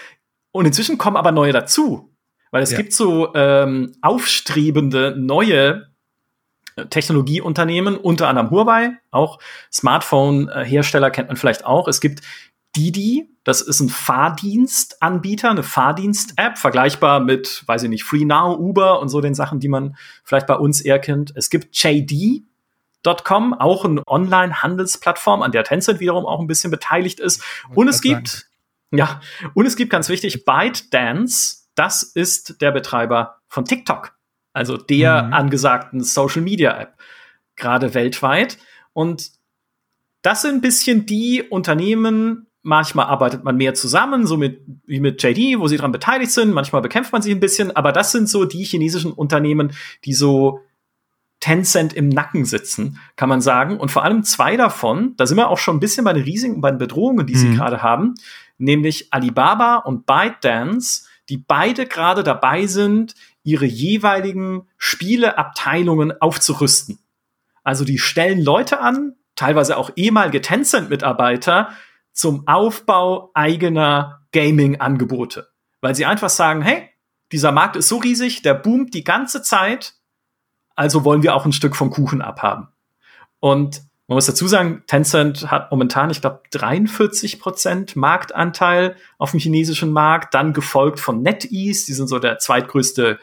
Und 0.52 0.66
inzwischen 0.66 0.98
kommen 0.98 1.18
aber 1.18 1.32
neue 1.32 1.52
dazu. 1.52 2.12
Weil 2.50 2.64
es 2.64 2.72
ja. 2.72 2.78
gibt 2.78 2.94
so 2.94 3.32
ähm, 3.36 3.96
aufstrebende 4.02 5.14
neue 5.16 5.92
äh, 6.76 6.88
Technologieunternehmen, 6.88 7.96
unter 7.96 8.28
anderem 8.28 8.50
Huawei, 8.50 8.98
auch 9.12 9.38
Smartphone-Hersteller 9.72 11.12
kennt 11.12 11.28
man 11.28 11.38
vielleicht 11.38 11.64
auch. 11.64 11.88
Es 11.88 12.02
gibt 12.02 12.22
Didi, 12.76 13.30
das 13.44 13.62
ist 13.62 13.82
ein 13.82 13.90
Fahrdienstanbieter, 13.90 15.52
eine 15.52 15.62
Fahrdienst-App, 15.62 16.58
vergleichbar 16.58 17.20
mit, 17.20 17.62
weiß 17.68 17.84
ich 17.84 17.90
nicht, 17.90 18.04
FreeNow, 18.04 18.58
Uber 18.58 19.00
und 19.00 19.10
so 19.10 19.22
den 19.22 19.36
Sachen, 19.36 19.60
die 19.60 19.68
man 19.68 19.96
vielleicht 20.24 20.48
bei 20.48 20.56
uns 20.56 20.82
eher 20.82 20.98
kennt. 20.98 21.34
Es 21.36 21.52
gibt 21.52 21.76
JD.com, 23.06 23.54
auch 23.54 23.86
eine 23.86 24.02
Online-Handelsplattform, 24.08 25.42
an 25.42 25.52
der 25.52 25.64
Tencent 25.64 26.00
wiederum 26.00 26.26
auch 26.26 26.40
ein 26.40 26.48
bisschen 26.48 26.72
beteiligt 26.72 27.20
ist. 27.20 27.44
Und 27.74 27.88
es 27.88 28.02
gibt, 28.02 28.28
sagen. 28.28 28.98
ja, 28.98 29.22
und 29.54 29.66
es 29.66 29.76
gibt 29.76 29.92
ganz 29.92 30.10
wichtig, 30.10 30.46
ByteDance, 30.46 31.68
das 31.76 32.04
ist 32.04 32.62
der 32.62 32.72
Betreiber 32.72 33.42
von 33.48 33.66
TikTok, 33.66 34.16
also 34.54 34.78
der 34.78 35.24
mhm. 35.24 35.34
angesagten 35.34 36.04
Social-Media-App, 36.04 36.98
gerade 37.56 37.94
weltweit. 37.94 38.58
Und 38.94 39.32
das 40.22 40.44
sind 40.44 40.56
ein 40.56 40.62
bisschen 40.62 41.06
die 41.06 41.44
Unternehmen, 41.44 42.48
Manchmal 42.66 43.08
arbeitet 43.08 43.44
man 43.44 43.58
mehr 43.58 43.74
zusammen, 43.74 44.26
so 44.26 44.38
mit, 44.38 44.62
wie 44.86 45.02
mit 45.02 45.22
JD, 45.22 45.60
wo 45.60 45.68
sie 45.68 45.76
dran 45.76 45.92
beteiligt 45.92 46.32
sind. 46.32 46.54
Manchmal 46.54 46.82
bekämpft 46.82 47.12
man 47.12 47.22
sich 47.22 47.34
ein 47.34 47.42
bisschen. 47.42 47.76
Aber 47.76 47.92
das 47.92 48.14
sind 48.14 48.30
so 48.30 48.46
die 48.46 48.64
chinesischen 48.64 49.12
Unternehmen, 49.12 49.74
die 50.06 50.14
so 50.14 50.62
Tencent 51.44 51.92
im 51.92 52.08
Nacken 52.08 52.46
sitzen, 52.46 53.02
kann 53.18 53.28
man 53.28 53.42
sagen. 53.42 53.78
Und 53.78 53.92
vor 53.92 54.06
allem 54.06 54.24
zwei 54.24 54.56
davon, 54.56 55.14
da 55.18 55.26
sind 55.26 55.36
wir 55.36 55.50
auch 55.50 55.58
schon 55.58 55.76
ein 55.76 55.82
bisschen 55.82 56.06
bei 56.06 56.14
den 56.14 56.24
Risiken, 56.24 56.62
bei 56.62 56.70
den 56.70 56.78
Bedrohungen, 56.78 57.28
die 57.28 57.34
mhm. 57.34 57.38
sie 57.38 57.54
gerade 57.54 57.84
haben, 57.84 58.14
nämlich 58.58 59.12
Alibaba 59.12 59.76
und 59.76 60.06
ByteDance, 60.06 61.06
die 61.28 61.36
beide 61.36 61.86
gerade 61.86 62.24
dabei 62.24 62.66
sind, 62.66 63.16
ihre 63.44 63.66
jeweiligen 63.66 64.70
Spieleabteilungen 64.78 66.14
aufzurüsten. 66.22 67.00
Also 67.62 67.84
die 67.84 68.00
stellen 68.00 68.42
Leute 68.42 68.80
an, 68.80 69.16
teilweise 69.36 69.76
auch 69.76 69.92
ehemalige 69.98 70.40
Tencent-Mitarbeiter, 70.40 71.72
zum 72.14 72.48
Aufbau 72.48 73.32
eigener 73.34 74.22
Gaming-Angebote. 74.32 75.50
Weil 75.82 75.94
sie 75.94 76.06
einfach 76.06 76.30
sagen, 76.30 76.62
hey, 76.62 76.90
dieser 77.34 77.52
Markt 77.52 77.76
ist 77.76 77.90
so 77.90 77.98
riesig, 77.98 78.44
der 78.44 78.54
boomt 78.54 78.94
die 78.94 79.04
ganze 79.04 79.42
Zeit, 79.42 79.96
also 80.76 81.06
wollen 81.06 81.24
wir 81.24 81.36
auch 81.36 81.46
ein 81.46 81.54
Stück 81.54 81.76
vom 81.76 81.90
Kuchen 81.90 82.22
abhaben. 82.22 82.68
Und 83.40 83.84
man 84.08 84.18
muss 84.18 84.26
dazu 84.26 84.48
sagen, 84.48 84.84
Tencent 84.88 85.50
hat 85.50 85.72
momentan, 85.72 86.10
ich 86.10 86.22
glaube, 86.22 86.42
43 86.52 87.40
Prozent 87.40 87.96
Marktanteil 87.96 88.96
auf 89.18 89.32
dem 89.32 89.40
chinesischen 89.40 89.92
Markt, 89.92 90.34
dann 90.34 90.54
gefolgt 90.54 91.00
von 91.00 91.22
NetEase, 91.22 91.86
die 91.86 91.94
sind 91.94 92.08
so 92.08 92.20
der 92.20 92.38
zweitgrößte 92.38 93.20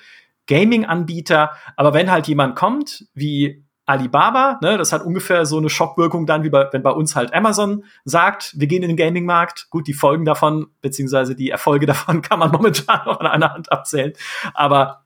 Gaming-Anbieter. 0.46 1.50
Aber 1.76 1.94
wenn 1.94 2.10
halt 2.10 2.28
jemand 2.28 2.56
kommt, 2.56 3.06
wie 3.14 3.64
Alibaba, 3.86 4.58
ne, 4.62 4.78
das 4.78 4.92
hat 4.92 5.04
ungefähr 5.04 5.44
so 5.46 5.58
eine 5.58 5.68
Schockwirkung 5.68 6.24
dann, 6.24 6.44
wie 6.44 6.50
bei, 6.50 6.68
wenn 6.72 6.82
bei 6.82 6.92
uns 6.92 7.14
halt 7.14 7.34
Amazon 7.34 7.84
sagt, 8.04 8.54
wir 8.56 8.66
gehen 8.66 8.82
in 8.82 8.88
den 8.88 8.96
Gaming-Markt. 8.96 9.68
Gut, 9.68 9.86
die 9.86 9.94
Folgen 9.94 10.24
davon, 10.24 10.68
beziehungsweise 10.80 11.34
die 11.34 11.50
Erfolge 11.50 11.86
davon 11.86 12.22
kann 12.22 12.38
man 12.38 12.52
momentan 12.52 13.04
noch 13.04 13.20
an 13.20 13.26
einer 13.26 13.52
Hand 13.52 13.70
abzählen. 13.70 14.12
Aber 14.54 14.99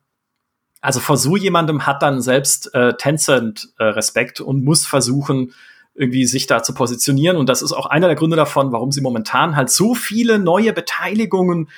also 0.84 1.00
vor 1.00 1.16
so 1.16 1.34
jemandem 1.34 1.86
hat 1.86 2.02
dann 2.02 2.20
selbst 2.20 2.74
äh, 2.74 2.92
Tencent 2.98 3.70
äh, 3.78 3.84
Respekt 3.84 4.42
und 4.42 4.64
muss 4.64 4.84
versuchen, 4.84 5.54
irgendwie 5.94 6.26
sich 6.26 6.46
da 6.46 6.62
zu 6.62 6.74
positionieren. 6.74 7.38
Und 7.38 7.48
das 7.48 7.62
ist 7.62 7.72
auch 7.72 7.86
einer 7.86 8.06
der 8.06 8.16
Gründe 8.16 8.36
davon, 8.36 8.70
warum 8.70 8.92
sie 8.92 9.00
momentan 9.00 9.56
halt 9.56 9.70
so 9.70 9.94
viele 9.94 10.38
neue 10.38 10.74
Beteiligungen 10.74 11.70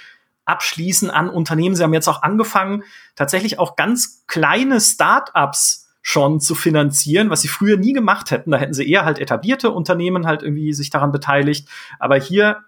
abschließen 0.45 1.09
an 1.09 1.29
Unternehmen. 1.29 1.77
Sie 1.77 1.85
haben 1.85 1.95
jetzt 1.95 2.09
auch 2.09 2.23
angefangen, 2.23 2.83
tatsächlich 3.15 3.61
auch 3.61 3.77
ganz 3.77 4.25
kleine 4.27 4.81
Start-ups 4.81 5.89
schon 6.03 6.41
zu 6.41 6.57
finanzieren, 6.57 7.31
was 7.31 7.43
sie 7.43 7.49
früher 7.49 7.77
nie 7.77 7.93
gemacht 7.93 8.33
hätten. 8.33 8.51
Da 8.51 8.59
hätten 8.59 8.75
sie 8.75 8.91
eher 8.91 9.05
halt 9.05 9.21
etablierte 9.21 9.71
Unternehmen 9.71 10.27
halt 10.27 10.43
irgendwie 10.43 10.73
sich 10.73 10.91
daran 10.91 11.13
beteiligt. 11.13 11.69
Aber 12.01 12.17
hier 12.17 12.65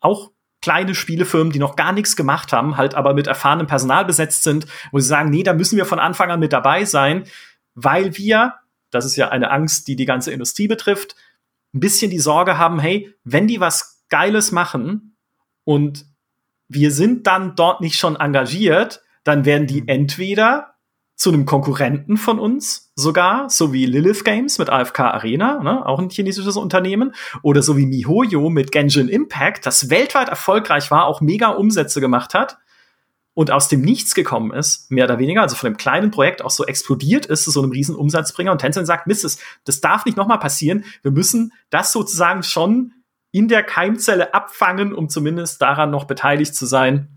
auch 0.00 0.30
kleine 0.64 0.94
Spielefirmen, 0.94 1.52
die 1.52 1.58
noch 1.58 1.76
gar 1.76 1.92
nichts 1.92 2.16
gemacht 2.16 2.50
haben, 2.50 2.78
halt 2.78 2.94
aber 2.94 3.12
mit 3.12 3.26
erfahrenem 3.26 3.66
Personal 3.66 4.06
besetzt 4.06 4.44
sind, 4.44 4.66
wo 4.92 4.98
sie 4.98 5.06
sagen, 5.06 5.28
nee, 5.28 5.42
da 5.42 5.52
müssen 5.52 5.76
wir 5.76 5.84
von 5.84 5.98
Anfang 5.98 6.30
an 6.30 6.40
mit 6.40 6.54
dabei 6.54 6.86
sein, 6.86 7.24
weil 7.74 8.16
wir, 8.16 8.54
das 8.90 9.04
ist 9.04 9.16
ja 9.16 9.28
eine 9.28 9.50
Angst, 9.50 9.88
die 9.88 9.94
die 9.94 10.06
ganze 10.06 10.32
Industrie 10.32 10.66
betrifft, 10.66 11.16
ein 11.74 11.80
bisschen 11.80 12.10
die 12.10 12.18
Sorge 12.18 12.56
haben, 12.56 12.78
hey, 12.78 13.14
wenn 13.24 13.46
die 13.46 13.60
was 13.60 14.06
Geiles 14.08 14.52
machen 14.52 15.18
und 15.64 16.06
wir 16.68 16.90
sind 16.92 17.26
dann 17.26 17.56
dort 17.56 17.82
nicht 17.82 17.98
schon 17.98 18.16
engagiert, 18.16 19.02
dann 19.22 19.44
werden 19.44 19.66
die 19.66 19.86
entweder 19.86 20.73
zu 21.16 21.30
einem 21.30 21.46
Konkurrenten 21.46 22.16
von 22.16 22.38
uns 22.38 22.92
sogar, 22.96 23.48
so 23.48 23.72
wie 23.72 23.86
Lilith 23.86 24.24
Games 24.24 24.58
mit 24.58 24.68
AFK 24.68 25.00
Arena, 25.00 25.62
ne, 25.62 25.86
auch 25.86 26.00
ein 26.00 26.10
chinesisches 26.10 26.56
Unternehmen, 26.56 27.14
oder 27.42 27.62
so 27.62 27.76
wie 27.76 27.86
MiHoYo 27.86 28.50
mit 28.50 28.72
Genshin 28.72 29.08
Impact, 29.08 29.64
das 29.64 29.90
weltweit 29.90 30.28
erfolgreich 30.28 30.90
war, 30.90 31.06
auch 31.06 31.20
mega 31.20 31.50
Umsätze 31.50 32.00
gemacht 32.00 32.34
hat 32.34 32.58
und 33.32 33.50
aus 33.50 33.68
dem 33.68 33.82
Nichts 33.82 34.14
gekommen 34.14 34.52
ist, 34.52 34.90
mehr 34.90 35.04
oder 35.04 35.18
weniger, 35.18 35.42
also 35.42 35.54
von 35.54 35.68
einem 35.68 35.76
kleinen 35.76 36.10
Projekt 36.10 36.42
auch 36.42 36.50
so 36.50 36.64
explodiert 36.64 37.26
ist, 37.26 37.44
zu 37.44 37.52
so 37.52 37.62
einem 37.62 37.72
riesen 37.72 37.94
Umsatzbringer 37.94 38.50
und 38.50 38.58
Tencent 38.58 38.86
sagt, 38.86 39.06
Mist, 39.06 39.24
das, 39.24 39.38
das 39.64 39.80
darf 39.80 40.04
nicht 40.06 40.16
nochmal 40.16 40.38
passieren, 40.38 40.84
wir 41.02 41.12
müssen 41.12 41.52
das 41.70 41.92
sozusagen 41.92 42.42
schon 42.42 42.92
in 43.30 43.48
der 43.48 43.62
Keimzelle 43.62 44.34
abfangen, 44.34 44.92
um 44.94 45.08
zumindest 45.08 45.60
daran 45.62 45.90
noch 45.90 46.04
beteiligt 46.04 46.54
zu 46.54 46.66
sein 46.66 47.13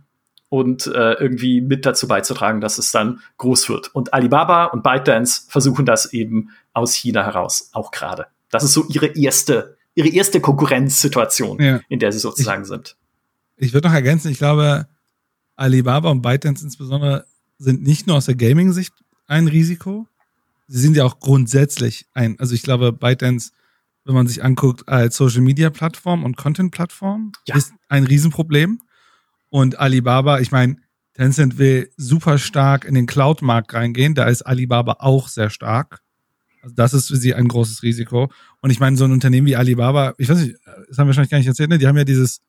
und 0.50 0.88
äh, 0.88 1.14
irgendwie 1.14 1.62
mit 1.62 1.86
dazu 1.86 2.08
beizutragen, 2.08 2.62
dass 2.62 2.78
es 2.78 2.92
dann 2.92 3.20
groß 3.38 3.70
wird. 3.70 3.94
Und 3.94 4.14
Alibaba 4.14 4.66
und 4.66 4.84
ByteDance 4.84 5.44
versuchen 5.50 5.86
das 5.86 6.14
eben 6.14 6.52
aus 6.74 6.94
China 6.94 7.24
heraus 7.26 7.70
auch 7.74 7.92
gerade. 7.92 8.28
Das 8.50 8.64
ist 8.64 8.74
so 8.74 8.86
ihre 8.88 9.08
erste, 9.08 9.78
ihre 9.94 10.08
erste 10.08 10.40
Konkurrenzsituation, 10.40 11.62
ja. 11.62 11.82
in 11.90 12.00
der 12.00 12.12
sie 12.12 12.20
sozusagen 12.20 12.64
ich, 12.64 12.70
sind. 12.70 12.96
Ich 13.58 13.74
würde 13.74 13.90
noch 13.90 13.96
ergänzen, 13.96 14.32
ich 14.32 14.38
glaube, 14.38 14.88
Alibaba 15.56 16.10
und 16.10 16.22
ByteDance 16.22 16.64
insbesondere 16.64 17.26
sind 17.58 17.84
nicht 17.84 18.08
nur 18.08 18.16
aus 18.16 18.26
der 18.26 18.36
Gaming-Sicht 18.36 18.94
ein 19.28 19.48
Risiko, 19.48 20.08
sie 20.68 20.80
sind 20.80 20.96
ja 20.96 21.04
auch 21.04 21.20
grundsätzlich 21.20 22.06
ein, 22.14 22.40
also 22.40 22.54
ich 22.54 22.62
glaube, 22.62 22.94
ByteDance, 22.94 23.52
wenn 24.06 24.16
man 24.16 24.28
sich 24.28 24.44
anguckt 24.44 24.88
als 24.88 25.18
Social-Media-Plattform 25.18 26.24
und 26.24 26.38
Content-Plattform, 26.38 27.32
ja. 27.46 27.56
ist 27.56 27.74
ein 27.90 28.06
Riesenproblem. 28.06 28.80
Und 29.58 29.80
Alibaba, 29.80 30.40
ich 30.40 30.52
meine, 30.52 30.76
Tencent 31.16 31.58
will 31.58 31.90
super 31.98 32.38
stark 32.38 32.86
in 32.86 32.94
den 32.94 33.08
Cloud-Markt 33.08 33.74
reingehen. 33.74 34.14
Da 34.14 34.26
ist 34.26 34.44
Alibaba 34.44 34.98
auch 35.00 35.30
sehr 35.30 35.50
stark. 35.50 36.04
Also 36.62 36.76
das 36.76 36.94
ist 36.94 37.08
für 37.08 37.16
sie 37.16 37.34
ein 37.34 37.48
großes 37.48 37.82
Risiko. 37.82 38.32
Und 38.62 38.70
ich 38.70 38.80
meine, 38.80 38.98
so 38.98 39.06
ein 39.06 39.12
Unternehmen 39.12 39.48
wie 39.48 39.56
Alibaba, 39.56 40.14
ich 40.20 40.30
weiß 40.30 40.38
nicht, 40.38 40.58
das 40.64 41.00
haben 41.00 41.06
wir 41.06 41.08
wahrscheinlich 41.08 41.32
gar 41.32 41.40
nicht 41.40 41.48
erzählt, 41.48 41.72
ne? 41.72 41.80
die 41.80 41.88
haben 41.88 41.98
ja 41.98 42.04
dieses, 42.04 42.42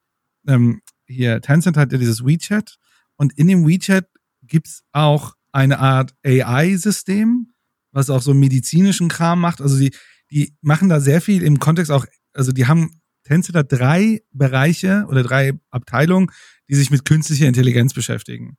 ähm, 0.47 0.83
hier, 1.07 1.41
Tencent 1.41 1.79
hat 1.79 1.93
ja 1.93 1.99
dieses 1.99 2.27
WeChat. 2.27 2.77
Und 3.17 3.33
in 3.39 3.49
dem 3.49 3.67
WeChat 3.67 4.07
gibt's 4.43 4.83
auch 4.93 5.33
eine 5.51 5.79
Art 5.79 6.13
AI-System, 6.27 7.55
was 7.91 8.11
auch 8.11 8.21
so 8.21 8.35
medizinischen 8.35 9.09
Kram 9.09 9.41
macht. 9.41 9.63
Also 9.63 9.79
die, 9.79 9.95
die 10.31 10.53
machen 10.61 10.91
da 10.91 11.01
sehr 11.01 11.23
viel 11.23 11.43
im 11.43 11.59
Kontext 11.59 11.91
auch, 11.91 12.05
also 12.35 12.53
die 12.53 12.67
haben 12.67 13.01
Tencent 13.25 13.57
hat 13.57 13.73
drei 13.73 14.23
Bereiche 14.31 15.07
oder 15.09 15.23
drei 15.23 15.53
Abteilungen, 15.71 16.31
die 16.69 16.75
sich 16.75 16.91
mit 16.91 17.05
künstlicher 17.05 17.47
Intelligenz 17.47 17.95
beschäftigen. 17.95 18.57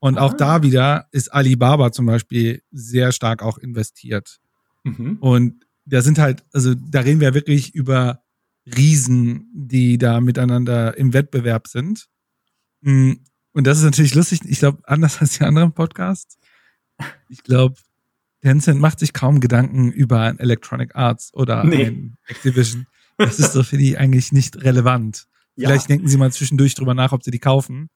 Und 0.00 0.18
ah. 0.18 0.22
auch 0.22 0.34
da 0.34 0.62
wieder 0.62 1.08
ist 1.12 1.32
Alibaba 1.32 1.92
zum 1.92 2.06
Beispiel 2.06 2.62
sehr 2.70 3.12
stark 3.12 3.42
auch 3.42 3.58
investiert. 3.58 4.40
Mhm. 4.84 5.18
Und 5.20 5.66
da 5.84 6.02
sind 6.02 6.18
halt, 6.18 6.44
also 6.52 6.74
da 6.74 7.00
reden 7.00 7.20
wir 7.20 7.34
wirklich 7.34 7.74
über 7.74 8.22
Riesen, 8.66 9.50
die 9.54 9.98
da 9.98 10.20
miteinander 10.20 10.96
im 10.96 11.14
Wettbewerb 11.14 11.68
sind. 11.68 12.08
Mm, 12.82 13.12
und 13.52 13.66
das 13.66 13.78
ist 13.78 13.84
natürlich 13.84 14.14
lustig. 14.14 14.40
Ich 14.44 14.58
glaube, 14.58 14.82
anders 14.84 15.20
als 15.20 15.38
die 15.38 15.44
anderen 15.44 15.72
Podcasts. 15.72 16.36
Ich 17.28 17.42
glaube, 17.42 17.76
Tencent 18.42 18.80
macht 18.80 18.98
sich 18.98 19.12
kaum 19.12 19.40
Gedanken 19.40 19.90
über 19.90 20.20
ein 20.22 20.38
Electronic 20.38 20.94
Arts 20.94 21.32
oder 21.34 21.64
nee. 21.64 21.86
ein 21.86 22.18
Activision. 22.26 22.86
Das 23.16 23.38
ist 23.40 23.56
doch 23.56 23.64
für 23.64 23.78
die 23.78 23.96
eigentlich 23.96 24.32
nicht 24.32 24.62
relevant. 24.62 25.26
Ja. 25.58 25.68
Vielleicht 25.68 25.88
denken 25.88 26.06
sie 26.06 26.16
mal 26.16 26.30
zwischendurch 26.30 26.74
drüber 26.76 26.94
nach, 26.94 27.12
ob 27.12 27.24
sie 27.24 27.32
die 27.32 27.40
kaufen. 27.40 27.90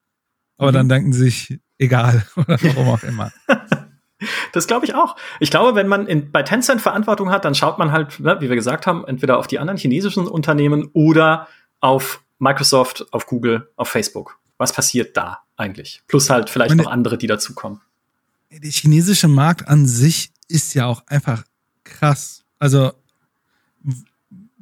Aber 0.58 0.70
mhm. 0.70 0.74
dann 0.74 0.88
denken 0.88 1.12
sie 1.12 1.24
sich, 1.24 1.60
egal, 1.78 2.26
oder 2.36 2.58
warum 2.62 2.88
auch 2.88 3.02
immer. 3.02 3.32
Das 4.52 4.68
glaube 4.68 4.86
ich 4.86 4.94
auch. 4.94 5.16
Ich 5.40 5.50
glaube, 5.50 5.74
wenn 5.74 5.88
man 5.88 6.06
in, 6.06 6.30
bei 6.30 6.44
Tencent 6.44 6.80
Verantwortung 6.80 7.30
hat, 7.30 7.44
dann 7.44 7.56
schaut 7.56 7.78
man 7.78 7.90
halt, 7.90 8.20
ne, 8.20 8.36
wie 8.38 8.48
wir 8.48 8.54
gesagt 8.54 8.86
haben, 8.86 9.04
entweder 9.04 9.36
auf 9.36 9.48
die 9.48 9.58
anderen 9.58 9.78
chinesischen 9.78 10.28
Unternehmen 10.28 10.90
oder 10.92 11.48
auf 11.80 12.22
Microsoft, 12.38 13.12
auf 13.12 13.26
Google, 13.26 13.68
auf 13.74 13.88
Facebook. 13.88 14.38
Was 14.58 14.72
passiert 14.72 15.16
da 15.16 15.40
eigentlich? 15.56 16.02
Plus 16.06 16.30
halt 16.30 16.50
vielleicht 16.50 16.70
Meine, 16.70 16.84
noch 16.84 16.90
andere, 16.92 17.18
die 17.18 17.26
dazukommen. 17.26 17.80
Der 18.52 18.70
chinesische 18.70 19.26
Markt 19.26 19.66
an 19.66 19.86
sich 19.86 20.30
ist 20.46 20.74
ja 20.74 20.86
auch 20.86 21.02
einfach 21.08 21.42
krass. 21.82 22.44
Also 22.60 22.92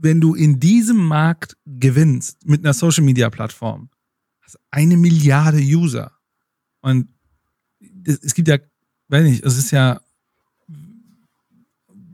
wenn 0.02 0.20
du 0.20 0.34
in 0.34 0.60
diesem 0.60 0.96
Markt 0.96 1.56
gewinnst 1.66 2.46
mit 2.46 2.64
einer 2.64 2.72
Social 2.72 3.04
Media 3.04 3.28
Plattform, 3.28 3.90
hast 4.40 4.58
eine 4.70 4.96
Milliarde 4.96 5.58
User. 5.58 6.12
Und 6.80 7.08
es 8.04 8.34
gibt 8.34 8.48
ja, 8.48 8.58
weiß 9.08 9.24
nicht, 9.24 9.44
es 9.44 9.58
ist 9.58 9.70
ja, 9.70 10.00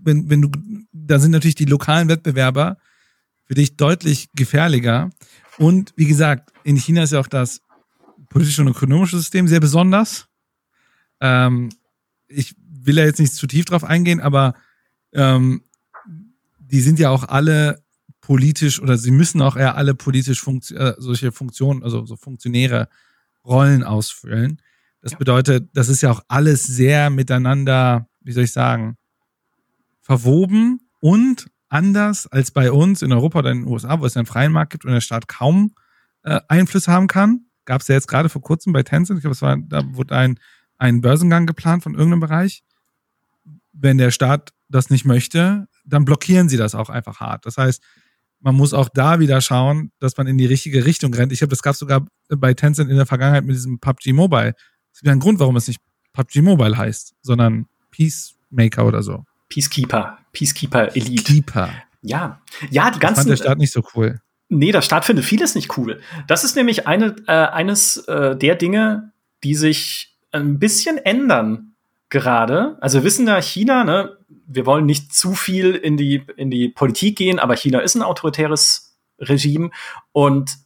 wenn, 0.03 0.28
wenn 0.28 0.43
du, 0.43 0.51
da 0.93 1.18
sind 1.18 1.30
natürlich 1.30 1.55
die 1.55 1.64
lokalen 1.64 2.09
Wettbewerber 2.09 2.78
für 3.45 3.55
dich 3.55 3.76
deutlich 3.76 4.28
gefährlicher. 4.34 5.11
Und 5.59 5.93
wie 5.97 6.07
gesagt, 6.07 6.53
in 6.64 6.76
China 6.76 7.05
ist 7.05 7.12
ja 7.12 7.20
auch 7.20 7.28
das 7.28 7.61
politische 8.28 8.62
und 8.62 8.68
ökonomische 8.68 9.16
System 9.16 9.47
sehr 9.47 9.61
besonders. 9.61 10.28
Ähm, 11.20 11.70
ich 12.26 12.57
will 12.59 12.97
da 12.97 13.05
jetzt 13.05 13.20
nicht 13.20 13.34
zu 13.34 13.47
tief 13.47 13.64
drauf 13.64 13.84
eingehen, 13.84 14.20
aber 14.20 14.55
ähm, 15.12 15.62
die 16.76 16.82
sind 16.82 16.98
ja 16.98 17.08
auch 17.08 17.24
alle 17.24 17.82
politisch 18.20 18.82
oder 18.82 18.98
sie 18.98 19.10
müssen 19.10 19.40
auch 19.40 19.56
eher 19.56 19.76
alle 19.76 19.94
politisch 19.94 20.42
funktio 20.42 20.76
äh, 20.76 20.94
solche 20.98 21.32
Funktionen, 21.32 21.82
also 21.82 22.04
so 22.04 22.16
funktionäre 22.16 22.90
Rollen 23.46 23.82
ausfüllen. 23.82 24.60
Das 25.00 25.12
ja. 25.12 25.18
bedeutet, 25.18 25.70
das 25.72 25.88
ist 25.88 26.02
ja 26.02 26.10
auch 26.10 26.20
alles 26.28 26.64
sehr 26.64 27.08
miteinander, 27.08 28.10
wie 28.20 28.32
soll 28.32 28.44
ich 28.44 28.52
sagen, 28.52 28.98
verwoben 30.02 30.80
und 31.00 31.46
anders 31.70 32.26
als 32.26 32.50
bei 32.50 32.70
uns 32.70 33.00
in 33.00 33.10
Europa 33.10 33.38
oder 33.38 33.52
in 33.52 33.62
den 33.62 33.72
USA, 33.72 33.98
wo 33.98 34.04
es 34.04 34.18
einen 34.18 34.26
freien 34.26 34.52
Markt 34.52 34.72
gibt 34.72 34.84
und 34.84 34.92
der 34.92 35.00
Staat 35.00 35.28
kaum 35.28 35.72
äh, 36.24 36.42
Einfluss 36.48 36.88
haben 36.88 37.06
kann. 37.06 37.46
Gab 37.64 37.80
es 37.80 37.88
ja 37.88 37.94
jetzt 37.94 38.06
gerade 38.06 38.28
vor 38.28 38.42
kurzem 38.42 38.74
bei 38.74 38.82
Tencent, 38.82 39.16
ich 39.16 39.22
glaube, 39.22 39.34
es 39.34 39.40
war, 39.40 39.56
da 39.56 39.82
wurde 39.94 40.14
ein, 40.14 40.38
ein 40.76 41.00
Börsengang 41.00 41.46
geplant 41.46 41.84
von 41.84 41.94
irgendeinem 41.94 42.20
Bereich. 42.20 42.64
Wenn 43.78 43.98
der 43.98 44.10
Staat 44.10 44.52
das 44.68 44.90
nicht 44.90 45.04
möchte, 45.04 45.68
dann 45.84 46.04
blockieren 46.04 46.48
sie 46.48 46.56
das 46.56 46.74
auch 46.74 46.88
einfach 46.88 47.20
hart. 47.20 47.46
Das 47.46 47.56
heißt, 47.56 47.82
man 48.40 48.54
muss 48.54 48.74
auch 48.74 48.88
da 48.88 49.20
wieder 49.20 49.40
schauen, 49.40 49.92
dass 49.98 50.16
man 50.16 50.26
in 50.26 50.38
die 50.38 50.46
richtige 50.46 50.84
Richtung 50.84 51.12
rennt. 51.14 51.32
Ich 51.32 51.42
habe 51.42 51.50
das 51.50 51.62
gab 51.62 51.74
sogar 51.74 52.06
bei 52.28 52.54
Tencent 52.54 52.90
in 52.90 52.96
der 52.96 53.06
Vergangenheit 53.06 53.44
mit 53.44 53.54
diesem 53.54 53.78
PUBG 53.78 54.12
Mobile. 54.12 54.54
Es 54.92 55.00
gibt 55.00 55.10
einen 55.10 55.20
Grund, 55.20 55.38
warum 55.40 55.56
es 55.56 55.68
nicht 55.68 55.80
PUBG 56.12 56.42
Mobile 56.42 56.76
heißt, 56.76 57.14
sondern 57.22 57.66
Peacemaker 57.90 58.86
oder 58.86 59.02
so. 59.02 59.24
Peacekeeper, 59.48 60.18
Peacekeeper 60.32 60.96
Elite. 60.96 61.22
Keeper. 61.22 61.70
Ja, 62.02 62.40
ja, 62.70 62.90
die 62.90 62.98
ganzen. 62.98 63.16
Das 63.16 63.18
fand 63.18 63.30
der 63.30 63.36
Staat 63.36 63.58
nicht 63.58 63.72
so 63.72 63.82
cool. 63.94 64.20
Nee, 64.48 64.72
der 64.72 64.82
Staat 64.82 65.04
findet 65.04 65.24
vieles 65.24 65.54
nicht 65.54 65.76
cool. 65.76 66.00
Das 66.28 66.44
ist 66.44 66.56
nämlich 66.56 66.86
eine, 66.86 67.16
äh, 67.26 67.32
eines 67.32 67.96
äh, 68.08 68.36
der 68.36 68.54
Dinge, 68.54 69.12
die 69.42 69.54
sich 69.54 70.16
ein 70.30 70.58
bisschen 70.58 70.98
ändern 70.98 71.75
gerade. 72.09 72.76
Also 72.80 72.98
wir 72.98 73.04
wissen 73.04 73.26
ja, 73.26 73.40
China, 73.40 73.84
ne, 73.84 74.16
wir 74.46 74.66
wollen 74.66 74.86
nicht 74.86 75.14
zu 75.14 75.34
viel 75.34 75.74
in 75.74 75.96
die, 75.96 76.22
in 76.36 76.50
die 76.50 76.68
Politik 76.68 77.18
gehen, 77.18 77.38
aber 77.38 77.57
China 77.57 77.80
ist 77.80 77.94
ein 77.94 78.02
autoritäres 78.02 78.96
Regime. 79.18 79.70
Und 80.12 80.57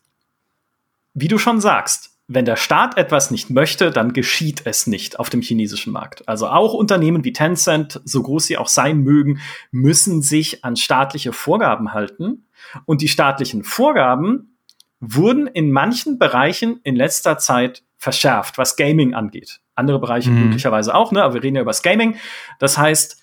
wie 1.14 1.28
du 1.28 1.38
schon 1.38 1.60
sagst, 1.60 2.10
wenn 2.32 2.44
der 2.44 2.56
Staat 2.56 2.96
etwas 2.96 3.32
nicht 3.32 3.50
möchte, 3.50 3.90
dann 3.90 4.12
geschieht 4.12 4.62
es 4.64 4.86
nicht 4.86 5.18
auf 5.18 5.30
dem 5.30 5.42
chinesischen 5.42 5.92
Markt. 5.92 6.28
Also 6.28 6.46
auch 6.46 6.74
Unternehmen 6.74 7.24
wie 7.24 7.32
Tencent, 7.32 8.00
so 8.04 8.22
groß 8.22 8.46
sie 8.46 8.56
auch 8.56 8.68
sein 8.68 8.98
mögen, 8.98 9.40
müssen 9.72 10.22
sich 10.22 10.64
an 10.64 10.76
staatliche 10.76 11.32
Vorgaben 11.32 11.92
halten. 11.92 12.46
Und 12.84 13.00
die 13.02 13.08
staatlichen 13.08 13.64
Vorgaben 13.64 14.56
wurden 15.00 15.48
in 15.48 15.72
manchen 15.72 16.20
Bereichen 16.20 16.78
in 16.84 16.94
letzter 16.94 17.38
Zeit 17.38 17.82
verschärft, 17.96 18.58
was 18.58 18.76
Gaming 18.76 19.14
angeht. 19.14 19.60
Andere 19.80 19.98
Bereiche 19.98 20.30
mhm. 20.30 20.44
möglicherweise 20.44 20.94
auch, 20.94 21.10
ne? 21.12 21.22
aber 21.22 21.34
wir 21.34 21.42
reden 21.42 21.56
ja 21.56 21.62
über 21.62 21.70
das 21.70 21.82
Gaming. 21.82 22.16
Das 22.58 22.78
heißt, 22.78 23.18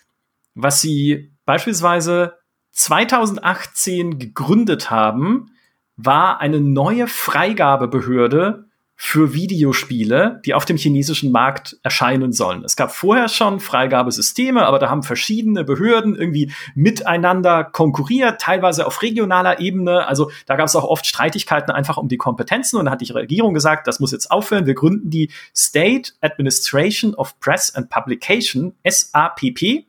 was 0.55 0.81
sie 0.81 1.31
beispielsweise 1.45 2.35
2018 2.71 4.19
gegründet 4.19 4.91
haben, 4.91 5.51
war 5.95 6.41
eine 6.41 6.59
neue 6.59 7.07
Freigabebehörde 7.07 8.66
für 8.99 9.35
Videospiele, 9.35 10.41
die 10.43 10.55
auf 10.55 10.65
dem 10.65 10.75
chinesischen 10.75 11.31
Markt 11.31 11.77
erscheinen 11.83 12.33
sollen. 12.33 12.63
Es 12.65 12.75
gab 12.75 12.91
vorher 12.91 13.29
schon 13.29 13.59
Freigabesysteme, 13.59 14.65
aber 14.65 14.79
da 14.79 14.89
haben 14.89 15.03
verschiedene 15.03 15.63
Behörden 15.63 16.15
irgendwie 16.15 16.51
miteinander 16.73 17.63
konkurriert, 17.63 18.41
teilweise 18.41 18.87
auf 18.87 19.03
regionaler 19.03 19.59
Ebene. 19.59 20.07
Also 20.07 20.31
da 20.47 20.55
gab 20.55 20.65
es 20.65 20.75
auch 20.75 20.83
oft 20.83 21.05
Streitigkeiten 21.05 21.71
einfach 21.71 21.97
um 21.97 22.07
die 22.07 22.17
Kompetenzen 22.17 22.77
und 22.77 22.85
da 22.85 22.91
hat 22.91 23.01
die 23.01 23.11
Regierung 23.11 23.53
gesagt, 23.53 23.85
das 23.85 23.99
muss 23.99 24.11
jetzt 24.11 24.31
aufhören. 24.31 24.65
Wir 24.65 24.73
gründen 24.73 25.11
die 25.11 25.31
State 25.55 26.13
Administration 26.21 27.13
of 27.13 27.39
Press 27.39 27.75
and 27.75 27.91
Publication, 27.91 28.73
SAPP, 28.83 29.85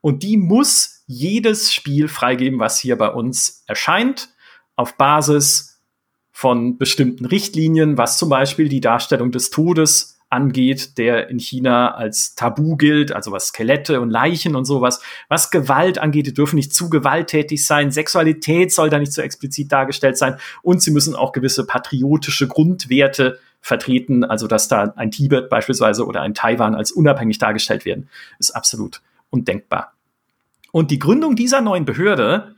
und 0.00 0.24
die 0.24 0.36
muss 0.36 1.04
jedes 1.06 1.72
Spiel 1.72 2.08
freigeben, 2.08 2.58
was 2.58 2.78
hier 2.78 2.98
bei 2.98 3.08
uns 3.08 3.62
erscheint, 3.66 4.28
auf 4.74 4.96
Basis 4.96 5.73
von 6.36 6.78
bestimmten 6.78 7.26
Richtlinien, 7.26 7.96
was 7.96 8.18
zum 8.18 8.28
Beispiel 8.28 8.68
die 8.68 8.80
Darstellung 8.80 9.30
des 9.30 9.50
Todes 9.50 10.18
angeht, 10.30 10.98
der 10.98 11.30
in 11.30 11.38
China 11.38 11.94
als 11.94 12.34
Tabu 12.34 12.76
gilt, 12.76 13.12
also 13.12 13.30
was 13.30 13.46
Skelette 13.46 14.00
und 14.00 14.10
Leichen 14.10 14.56
und 14.56 14.64
sowas, 14.64 15.00
was 15.28 15.52
Gewalt 15.52 15.98
angeht, 15.98 16.26
die 16.26 16.34
dürfen 16.34 16.56
nicht 16.56 16.74
zu 16.74 16.90
gewalttätig 16.90 17.64
sein, 17.64 17.92
Sexualität 17.92 18.72
soll 18.72 18.90
da 18.90 18.98
nicht 18.98 19.12
so 19.12 19.22
explizit 19.22 19.70
dargestellt 19.70 20.18
sein. 20.18 20.36
Und 20.62 20.82
sie 20.82 20.90
müssen 20.90 21.14
auch 21.14 21.30
gewisse 21.30 21.64
patriotische 21.66 22.48
Grundwerte 22.48 23.38
vertreten, 23.60 24.24
also 24.24 24.48
dass 24.48 24.66
da 24.66 24.92
ein 24.96 25.12
Tibet 25.12 25.48
beispielsweise 25.48 26.04
oder 26.04 26.20
ein 26.22 26.34
Taiwan 26.34 26.74
als 26.74 26.90
unabhängig 26.90 27.38
dargestellt 27.38 27.84
werden, 27.84 28.08
ist 28.40 28.50
absolut 28.50 29.02
undenkbar. 29.30 29.92
Und 30.72 30.90
die 30.90 30.98
Gründung 30.98 31.36
dieser 31.36 31.60
neuen 31.60 31.84
Behörde, 31.84 32.56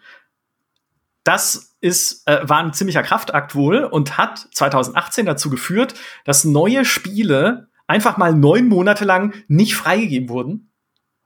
das 1.24 1.65
ist, 1.80 2.26
äh, 2.26 2.48
war 2.48 2.58
ein 2.58 2.72
ziemlicher 2.72 3.02
Kraftakt 3.02 3.54
wohl 3.54 3.84
und 3.84 4.16
hat 4.16 4.48
2018 4.52 5.26
dazu 5.26 5.50
geführt, 5.50 5.94
dass 6.24 6.44
neue 6.44 6.84
Spiele 6.84 7.68
einfach 7.86 8.16
mal 8.16 8.34
neun 8.34 8.68
Monate 8.68 9.04
lang 9.04 9.34
nicht 9.48 9.74
freigegeben 9.74 10.28
wurden. 10.28 10.72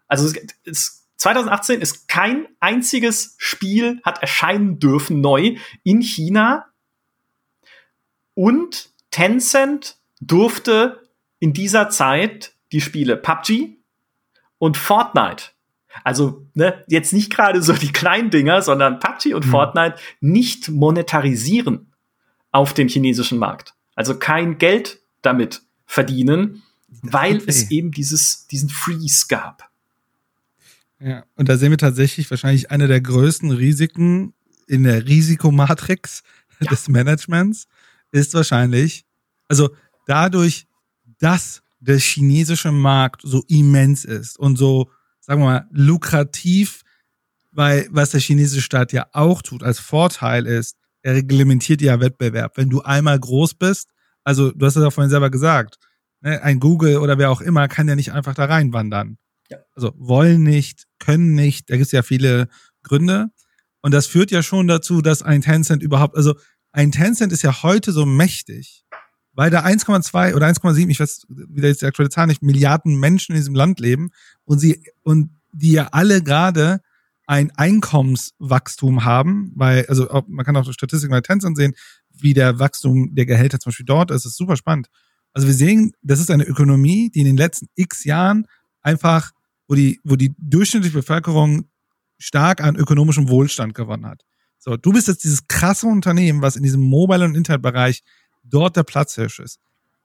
Also 0.09 0.27
es, 0.27 0.35
es, 0.65 1.09
2018 1.17 1.81
ist 1.81 2.09
kein 2.09 2.49
einziges 2.61 3.37
Spiel 3.39 4.01
hat 4.05 4.23
erscheinen 4.23 4.79
dürfen 4.79 5.21
neu 5.21 5.57
in 5.83 6.01
China 6.01 6.67
und 8.35 8.91
Tencent 9.11 9.99
durfte 10.21 11.09
in 11.39 11.53
dieser 11.53 11.91
Zeit 11.91 12.55
die 12.73 12.81
Spiele 12.81 13.17
PUBG 13.17 13.77
und 14.59 14.77
Fortnite 14.77 15.51
also 16.05 16.47
ne, 16.55 16.84
jetzt 16.88 17.12
nicht 17.12 17.30
gerade 17.30 17.62
so 17.62 17.72
die 17.72 17.93
kleinen 17.93 18.30
Dinger, 18.30 18.62
sondern 18.62 19.01
PUBG 19.01 19.34
und 19.34 19.47
mhm. 19.47 19.51
Fortnite 19.51 19.97
nicht 20.20 20.68
monetarisieren 20.68 21.93
auf 22.53 22.74
dem 22.74 22.88
chinesischen 22.88 23.38
Markt. 23.38 23.74
Also 23.95 24.18
kein 24.18 24.59
Geld 24.59 25.01
damit 25.22 25.62
verdienen, 25.86 26.62
weil 27.03 27.36
okay. 27.36 27.45
es 27.47 27.70
eben 27.70 27.91
dieses, 27.91 28.47
diesen 28.47 28.68
Freeze 28.68 29.26
gab. 29.28 29.68
Ja, 30.99 31.24
und 31.36 31.49
da 31.49 31.57
sehen 31.57 31.70
wir 31.70 31.78
tatsächlich 31.78 32.30
wahrscheinlich 32.30 32.70
eine 32.70 32.86
der 32.86 33.01
größten 33.01 33.51
Risiken 33.51 34.34
in 34.66 34.84
der 34.84 35.07
Risikomatrix 35.07 36.22
ja. 36.61 36.70
des 36.70 36.88
Managements 36.88 37.66
ist 38.12 38.34
wahrscheinlich, 38.34 39.05
also 39.49 39.70
dadurch, 40.07 40.66
dass 41.18 41.62
der 41.80 41.99
chinesische 41.99 42.72
Markt 42.72 43.22
so 43.24 43.43
immens 43.49 44.05
ist 44.05 44.38
und 44.38 44.57
so 44.57 44.91
sagen 45.31 45.43
wir 45.43 45.47
mal, 45.47 45.68
lukrativ, 45.70 46.83
weil 47.53 47.87
was 47.93 48.11
der 48.11 48.18
chinesische 48.18 48.62
Staat 48.62 48.93
ja 48.93 49.07
auch 49.12 49.43
tut 49.43 49.62
als 49.62 49.78
Vorteil 49.78 50.45
ist, 50.45 50.76
er 51.03 51.14
reglementiert 51.14 51.81
ja 51.83 52.01
Wettbewerb. 52.01 52.57
Wenn 52.57 52.68
du 52.68 52.83
einmal 52.83 53.16
groß 53.16 53.55
bist, 53.55 53.91
also 54.24 54.51
du 54.51 54.66
hast 54.66 54.74
es 54.74 54.83
ja 54.83 54.91
vorhin 54.91 55.09
selber 55.09 55.31
gesagt, 55.31 55.78
ne, 56.20 56.43
ein 56.43 56.59
Google 56.59 56.97
oder 56.97 57.16
wer 57.16 57.31
auch 57.31 57.43
immer 57.43 57.68
kann 57.68 57.87
ja 57.87 57.95
nicht 57.95 58.11
einfach 58.11 58.35
da 58.35 58.47
reinwandern. 58.47 59.18
Ja. 59.49 59.59
Also 59.76 59.93
wollen 59.99 60.43
nicht, 60.43 60.87
können 60.99 61.37
nicht, 61.37 61.70
da 61.70 61.76
gibt 61.76 61.87
es 61.87 61.93
ja 61.93 62.03
viele 62.03 62.49
Gründe. 62.83 63.28
Und 63.83 63.95
das 63.95 64.09
führt 64.09 64.33
ja 64.33 64.43
schon 64.43 64.66
dazu, 64.66 65.01
dass 65.01 65.22
ein 65.22 65.43
Tencent 65.43 65.85
überhaupt, 65.85 66.16
also 66.16 66.35
ein 66.72 66.91
Tencent 66.91 67.33
ist 67.33 67.43
ja 67.43 67.62
heute 67.62 67.93
so 67.93 68.05
mächtig, 68.05 68.85
weil 69.41 69.49
da 69.49 69.64
1,2 69.64 70.34
oder 70.34 70.49
1,7, 70.49 70.91
ich 70.91 71.01
weiß 71.01 71.26
wieder 71.30 71.68
jetzt 71.68 71.80
die 71.80 71.86
aktuelle 71.86 72.11
Zahl 72.11 72.26
nicht, 72.26 72.43
Milliarden 72.43 73.01
Menschen 73.01 73.32
in 73.32 73.41
diesem 73.41 73.55
Land 73.55 73.80
leben 73.80 74.11
und 74.45 74.59
sie 74.59 74.82
und 75.03 75.30
die 75.51 75.72
ja 75.72 75.88
alle 75.93 76.22
gerade 76.22 76.82
ein 77.26 77.51
Einkommenswachstum 77.57 79.07
haben, 79.07 79.51
weil, 79.55 79.86
also 79.86 80.24
man 80.28 80.45
kann 80.45 80.59
auch 80.59 80.70
Statistiken 80.70 81.12
bei 81.12 81.22
Tencent 81.22 81.57
sehen, 81.57 81.72
wie 82.12 82.34
der 82.34 82.59
Wachstum 82.59 83.14
der 83.14 83.24
Gehälter 83.24 83.59
zum 83.59 83.70
Beispiel 83.70 83.86
dort 83.86 84.11
ist, 84.11 84.26
das 84.26 84.32
ist 84.32 84.36
super 84.36 84.59
spannend. 84.59 84.88
Also 85.32 85.47
wir 85.49 85.55
sehen, 85.55 85.95
das 86.03 86.20
ist 86.20 86.30
eine 86.30 86.45
Ökonomie, 86.45 87.11
die 87.11 87.20
in 87.20 87.24
den 87.24 87.38
letzten 87.38 87.68
x 87.76 88.05
Jahren 88.05 88.47
einfach, 88.82 89.30
wo 89.68 89.74
die, 89.74 90.01
wo 90.05 90.16
die 90.16 90.34
durchschnittliche 90.36 90.99
Bevölkerung 90.99 91.70
stark 92.18 92.62
an 92.62 92.76
ökonomischem 92.76 93.30
Wohlstand 93.30 93.74
gewonnen 93.74 94.05
hat. 94.05 94.20
So, 94.59 94.76
du 94.76 94.93
bist 94.93 95.09
jetzt 95.09 95.24
dieses 95.24 95.49
krasse 95.49 95.86
Unternehmen, 95.86 96.43
was 96.43 96.57
in 96.57 96.62
diesem 96.62 96.82
Mobile- 96.82 97.24
und 97.24 97.34
Internetbereich 97.34 98.03
dort 98.43 98.76
der 98.76 98.82
Platzhirsch 98.82 99.41
ist. 99.41 99.59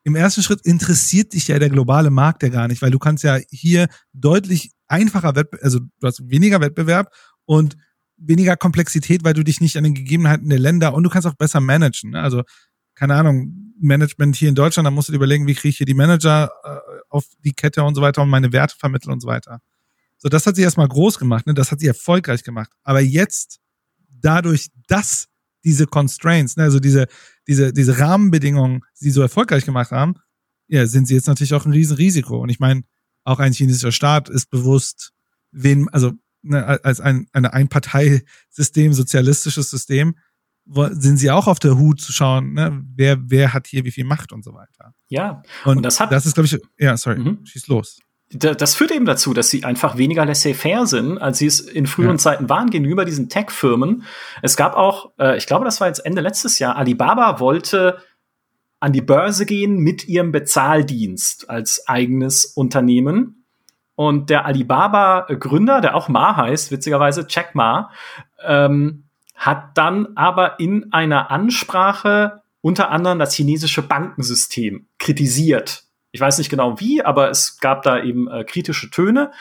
Im 0.04 0.16
ersten 0.16 0.44
Schritt 0.44 0.62
interessiert 0.62 1.34
dich 1.34 1.48
ja 1.48 1.58
der 1.58 1.70
globale 1.70 2.12
Markt 2.12 2.44
ja 2.44 2.50
gar 2.50 2.68
nicht, 2.68 2.82
weil 2.82 2.92
du 2.92 3.00
kannst 3.00 3.24
ja 3.24 3.40
hier 3.50 3.88
deutlich 4.14 4.72
einfacher 4.88 5.36
Wettbewerb, 5.36 5.64
also 5.64 5.80
du 5.80 6.08
hast 6.08 6.30
weniger 6.30 6.62
Wettbewerb 6.62 7.12
und 7.46 7.76
weniger 8.18 8.56
Komplexität, 8.56 9.24
weil 9.24 9.34
du 9.34 9.44
dich 9.44 9.62
nicht 9.62 9.78
an 9.78 9.84
den 9.84 9.96
Gegebenheiten 9.96 10.48
der 10.50 10.60
Länder 10.60 10.94
und 10.94 11.04
du 11.04 11.10
kannst 11.10 11.28
auch 11.28 11.34
besser 11.34 11.60
managen. 11.60 12.12
Ne? 12.12 12.22
Also 12.22 12.44
keine 12.94 13.16
Ahnung, 13.16 13.74
Management 13.80 14.36
hier 14.36 14.50
in 14.50 14.56
Deutschland, 14.56 14.88
da 14.88 14.92
musst 14.92 15.10
du 15.10 15.12
dir 15.12 15.18
überlegen, 15.18 15.48
wie 15.48 15.54
kriege 15.54 15.70
ich 15.70 15.78
hier 15.78 15.86
die 15.86 15.94
Manager 15.94 16.50
äh, 16.64 16.78
auf 17.10 17.26
die 17.44 17.54
Kette 17.54 17.84
und 17.84 17.96
so 17.96 18.02
weiter 18.02 18.22
und 18.22 18.30
meine 18.30 18.54
Werte 18.54 18.76
vermitteln 18.78 19.12
und 19.12 19.22
so 19.22 19.28
weiter. 19.28 19.60
So, 20.18 20.30
das 20.30 20.46
hat 20.48 20.56
sie 20.56 20.62
erstmal 20.62 20.88
groß 20.88 21.20
gemacht, 21.20 21.46
ne? 21.46 21.54
das 21.54 21.72
hat 21.72 21.82
sie 21.82 21.88
erfolgreich 21.88 22.44
gemacht. 22.44 22.72
Aber 22.84 23.02
jetzt, 23.02 23.60
dadurch, 24.10 24.70
dass 24.88 25.28
diese 25.66 25.88
Constraints, 25.88 26.56
ne, 26.56 26.64
also 26.64 26.80
diese, 26.80 27.08
diese, 27.48 27.74
diese 27.74 28.00
Rahmenbedingungen, 28.00 28.82
die 29.02 29.10
so 29.10 29.22
erfolgreich 29.22 29.66
gemacht 29.66 29.92
haben, 29.92 30.16
ja, 30.68 30.86
sind 30.88 31.08
sie 31.08 31.16
jetzt 31.16 31.28
natürlich 31.28 31.54
auch 31.54 31.66
ein 31.66 31.72
Riesenrisiko. 31.72 32.38
Und 32.38 32.50
ich 32.50 32.60
meine, 32.60 32.84
auch 33.24 33.40
ein 33.40 33.54
chinesischer 33.54 33.92
Staat 33.92 34.30
ist 34.30 34.50
bewusst, 34.50 35.12
wen, 35.52 35.90
also 35.90 36.14
ne, 36.44 36.66
als 36.84 37.02
ein 37.02 37.28
eine 37.34 37.54
Einparteisystem, 37.54 38.94
sozialistisches 38.94 39.70
System, 39.70 40.16
sind 40.68 41.18
sie 41.18 41.30
auch 41.30 41.48
auf 41.48 41.60
der 41.60 41.78
Hut 41.78 42.02
zu 42.02 42.12
schauen, 42.12 42.54
ne, 42.54 42.84
wer, 42.96 43.18
wer 43.30 43.54
hat 43.54 43.68
hier 43.68 43.84
wie 43.86 43.92
viel 43.92 44.06
Macht 44.06 44.32
und 44.32 44.44
so 44.44 44.54
weiter. 44.54 44.94
Ja, 45.10 45.44
und, 45.64 45.78
und 45.78 45.84
das 45.84 46.00
hat. 46.00 46.12
Das 46.12 46.26
ist, 46.26 46.34
glaube 46.34 46.48
ich, 46.48 46.60
ja, 46.80 46.98
sorry, 46.98 47.20
mhm. 47.20 47.46
schieß 47.46 47.68
los. 47.68 48.00
Das 48.32 48.76
führt 48.76 48.92
eben 48.92 49.06
dazu, 49.06 49.34
dass 49.34 49.50
sie 49.50 49.64
einfach 49.64 49.98
weniger 49.98 50.26
laissez-faire 50.26 50.88
sind, 50.88 51.20
als 51.20 51.38
sie 51.38 51.46
es 51.46 51.60
in 51.60 51.86
früheren 51.86 52.16
ja. 52.16 52.20
Zeiten 52.20 52.50
waren 52.50 52.70
gegenüber 52.70 53.06
diesen 53.06 53.30
Tech-Firmen. 53.30 54.04
Es 54.42 54.58
gab 54.58 54.76
auch, 54.76 55.12
äh, 55.20 55.38
ich 55.38 55.46
glaube, 55.46 55.64
das 55.64 55.80
war 55.80 55.88
jetzt 55.88 56.06
Ende 56.06 56.22
letztes 56.22 56.60
Jahr, 56.60 56.76
Alibaba 56.76 57.40
wollte 57.40 58.00
an 58.80 58.94
die 58.94 59.02
Börse 59.02 59.46
gehen 59.46 59.78
mit 59.78 60.08
ihrem 60.08 60.32
Bezahldienst 60.32 61.50
als 61.50 61.88
eigenes 61.88 62.46
Unternehmen. 62.46 63.46
Und 63.96 64.30
der 64.30 64.46
Alibaba-Gründer, 64.46 65.80
der 65.80 65.96
auch 65.96 66.10
Ma 66.10 66.36
heißt, 66.36 66.72
witzigerweise 66.72 67.26
Jack 67.30 67.56
Ma, 67.56 67.92
ähm, 68.44 69.06
hat 69.34 69.78
dann 69.78 70.10
aber 70.16 70.60
in 70.60 70.92
einer 70.92 71.32
Ansprache 71.32 72.42
unter 72.62 72.90
anderem 72.90 73.20
das 73.20 73.34
chinesische 73.34 73.82
Bankensystem 73.82 74.88
kritisiert 74.98 75.85
ich 76.16 76.22
weiß 76.22 76.38
nicht 76.38 76.50
genau 76.50 76.80
wie, 76.80 77.04
aber 77.04 77.30
es 77.30 77.60
gab 77.60 77.84
da 77.84 78.02
eben 78.02 78.30
äh, 78.30 78.46
kritische 78.46 78.90
Töne. 78.90 79.32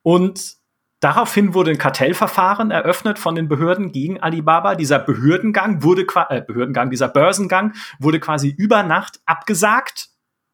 Und 0.00 0.54
daraufhin 1.00 1.52
wurde 1.52 1.72
ein 1.72 1.76
Kartellverfahren 1.78 2.70
eröffnet 2.70 3.18
von 3.18 3.34
den 3.34 3.48
Behörden 3.48 3.92
gegen 3.92 4.18
Alibaba. 4.18 4.74
Dieser 4.74 4.98
Behördengang 4.98 5.82
wurde 5.82 6.06
äh, 6.30 6.40
Behördengang, 6.40 6.88
dieser 6.88 7.08
Börsengang 7.08 7.74
wurde 7.98 8.18
quasi 8.18 8.48
über 8.48 8.82
Nacht 8.82 9.20
abgesagt, 9.26 10.08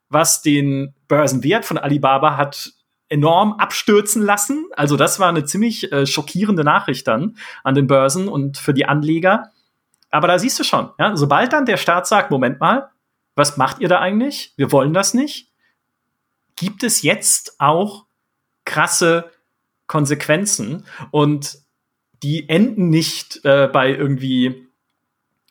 was 0.08 0.42
den 0.42 0.96
Börsenwert 1.06 1.64
von 1.64 1.78
Alibaba 1.78 2.36
hat 2.36 2.72
enorm 3.08 3.52
abstürzen 3.52 4.22
lassen. 4.22 4.66
Also 4.74 4.96
das 4.96 5.20
war 5.20 5.28
eine 5.28 5.44
ziemlich 5.44 5.92
äh, 5.92 6.06
schockierende 6.06 6.64
Nachricht 6.64 7.06
dann 7.06 7.36
an 7.62 7.76
den 7.76 7.86
Börsen 7.86 8.26
und 8.26 8.58
für 8.58 8.74
die 8.74 8.84
Anleger. 8.84 9.52
Aber 10.10 10.26
da 10.26 10.40
siehst 10.40 10.58
du 10.58 10.64
schon, 10.64 10.90
ja, 10.98 11.14
sobald 11.14 11.52
dann 11.52 11.66
der 11.66 11.76
Staat 11.76 12.08
sagt, 12.08 12.32
Moment 12.32 12.58
mal, 12.58 12.90
was 13.36 13.56
macht 13.56 13.78
ihr 13.78 13.88
da 13.88 14.00
eigentlich? 14.00 14.54
Wir 14.56 14.72
wollen 14.72 14.92
das 14.92 15.14
nicht 15.14 15.47
gibt 16.58 16.82
es 16.82 17.02
jetzt 17.02 17.56
auch 17.58 18.06
krasse 18.64 19.30
Konsequenzen 19.86 20.84
und 21.10 21.58
die 22.22 22.48
enden 22.48 22.90
nicht 22.90 23.44
äh, 23.44 23.68
bei 23.72 23.90
irgendwie 23.90 24.68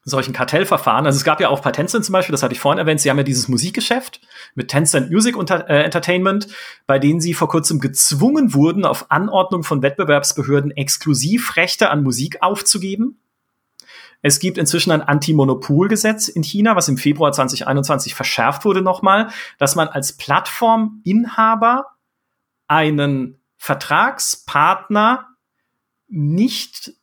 solchen 0.03 0.34
Kartellverfahren. 0.34 1.05
Also 1.05 1.18
es 1.18 1.26
gab 1.26 1.41
ja 1.41 1.49
auch 1.49 1.60
bei 1.60 1.72
Tencent 1.72 2.05
zum 2.05 2.14
Beispiel, 2.14 2.32
das 2.32 2.41
hatte 2.41 2.53
ich 2.53 2.60
vorhin 2.60 2.80
erwähnt, 2.80 3.01
sie 3.01 3.10
haben 3.10 3.18
ja 3.18 3.24
dieses 3.24 3.49
Musikgeschäft 3.49 4.22
mit 4.55 4.70
Tencent 4.70 5.12
Music 5.12 5.36
Unter 5.36 5.70
äh, 5.70 5.84
Entertainment, 5.84 6.47
bei 6.86 6.97
denen 6.97 7.20
sie 7.20 7.34
vor 7.34 7.49
kurzem 7.49 7.80
gezwungen 7.80 8.53
wurden, 8.53 8.86
auf 8.86 9.12
Anordnung 9.12 9.64
von 9.64 9.82
Wettbewerbsbehörden 9.82 10.72
Exklusivrechte 10.72 11.89
an 11.89 12.03
Musik 12.03 12.41
aufzugeben. 12.41 13.20
Es 14.22 14.39
gibt 14.39 14.57
inzwischen 14.57 14.91
ein 14.91 15.01
Anti-Monopol-Gesetz 15.01 16.28
in 16.28 16.43
China, 16.43 16.76
was 16.76 16.89
im 16.89 16.97
Februar 16.97 17.32
2021 17.32 18.15
verschärft 18.15 18.65
wurde 18.65 18.82
nochmal, 18.82 19.30
dass 19.57 19.76
man 19.76 19.88
als 19.88 20.13
Plattforminhaber 20.13 21.86
einen 22.68 23.39
Vertragspartner 23.57 25.28
nicht 26.07 26.93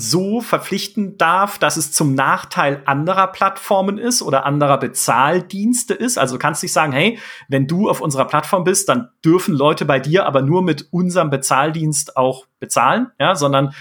so 0.00 0.40
verpflichten 0.40 1.18
darf, 1.18 1.58
dass 1.58 1.76
es 1.76 1.92
zum 1.92 2.14
Nachteil 2.14 2.82
anderer 2.84 3.26
Plattformen 3.26 3.98
ist 3.98 4.22
oder 4.22 4.46
anderer 4.46 4.78
Bezahldienste 4.78 5.92
ist. 5.92 6.18
Also 6.18 6.36
du 6.36 6.38
kannst 6.38 6.62
nicht 6.62 6.72
sagen, 6.72 6.92
hey, 6.92 7.18
wenn 7.48 7.66
du 7.66 7.90
auf 7.90 8.00
unserer 8.00 8.26
Plattform 8.26 8.62
bist, 8.62 8.88
dann 8.88 9.08
dürfen 9.24 9.54
Leute 9.54 9.84
bei 9.84 9.98
dir 9.98 10.26
aber 10.26 10.40
nur 10.42 10.62
mit 10.62 10.86
unserem 10.92 11.30
Bezahldienst 11.30 12.16
auch 12.16 12.46
bezahlen, 12.60 13.10
ja, 13.18 13.34
sondern 13.34 13.74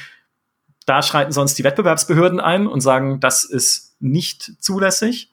da 0.87 1.03
schreiten 1.03 1.31
sonst 1.33 1.59
die 1.59 1.63
Wettbewerbsbehörden 1.63 2.39
ein 2.39 2.65
und 2.65 2.81
sagen, 2.81 3.19
das 3.19 3.43
ist 3.43 3.95
nicht 3.99 4.53
zulässig. 4.59 5.31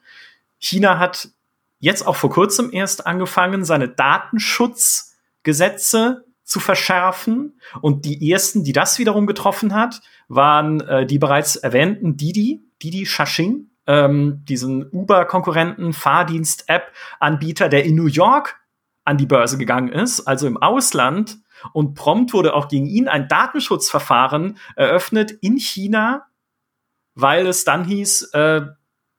China 0.59 0.99
hat 0.99 1.29
jetzt 1.79 2.05
auch 2.05 2.17
vor 2.17 2.29
kurzem 2.29 2.69
erst 2.73 3.07
angefangen, 3.07 3.63
seine 3.63 3.87
Datenschutzgesetze 3.87 6.25
zu 6.43 6.59
verschärfen. 6.59 7.57
Und 7.81 8.03
die 8.05 8.31
ersten, 8.31 8.65
die 8.65 8.73
das 8.73 8.99
wiederum 8.99 9.27
getroffen 9.27 9.73
hat, 9.73 10.01
waren 10.27 10.81
äh, 10.81 11.05
die 11.05 11.19
bereits 11.19 11.55
erwähnten 11.55 12.17
Didi, 12.17 12.69
Didi 12.83 13.05
Shashing, 13.05 13.69
ähm, 13.87 14.43
diesen 14.43 14.89
Uber-Konkurrenten, 14.91 15.93
Fahrdienst-App-Anbieter, 15.93 17.69
der 17.69 17.85
in 17.85 17.95
New 17.95 18.07
York 18.07 18.59
an 19.05 19.17
die 19.17 19.25
Börse 19.25 19.57
gegangen 19.57 19.93
ist, 19.93 20.27
also 20.27 20.47
im 20.47 20.57
Ausland 20.57 21.37
und 21.73 21.93
prompt 21.95 22.33
wurde 22.33 22.53
auch 22.53 22.67
gegen 22.67 22.85
ihn 22.85 23.07
ein 23.07 23.27
Datenschutzverfahren 23.27 24.57
eröffnet 24.75 25.31
in 25.31 25.57
China, 25.57 26.27
weil 27.15 27.47
es 27.47 27.63
dann 27.63 27.85
hieß, 27.85 28.31
äh, 28.33 28.61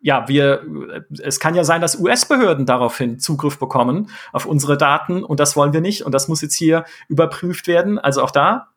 ja, 0.00 0.28
wir, 0.28 1.04
es 1.20 1.40
kann 1.40 1.54
ja 1.54 1.64
sein, 1.64 1.80
dass 1.80 1.98
US-Behörden 1.98 2.66
daraufhin 2.66 3.18
Zugriff 3.18 3.58
bekommen 3.58 4.10
auf 4.32 4.46
unsere 4.46 4.76
Daten 4.76 5.24
und 5.24 5.40
das 5.40 5.56
wollen 5.56 5.72
wir 5.72 5.80
nicht 5.80 6.02
und 6.02 6.12
das 6.12 6.28
muss 6.28 6.42
jetzt 6.42 6.54
hier 6.54 6.84
überprüft 7.08 7.66
werden. 7.66 7.98
Also 7.98 8.22
auch 8.22 8.30
da 8.30 8.68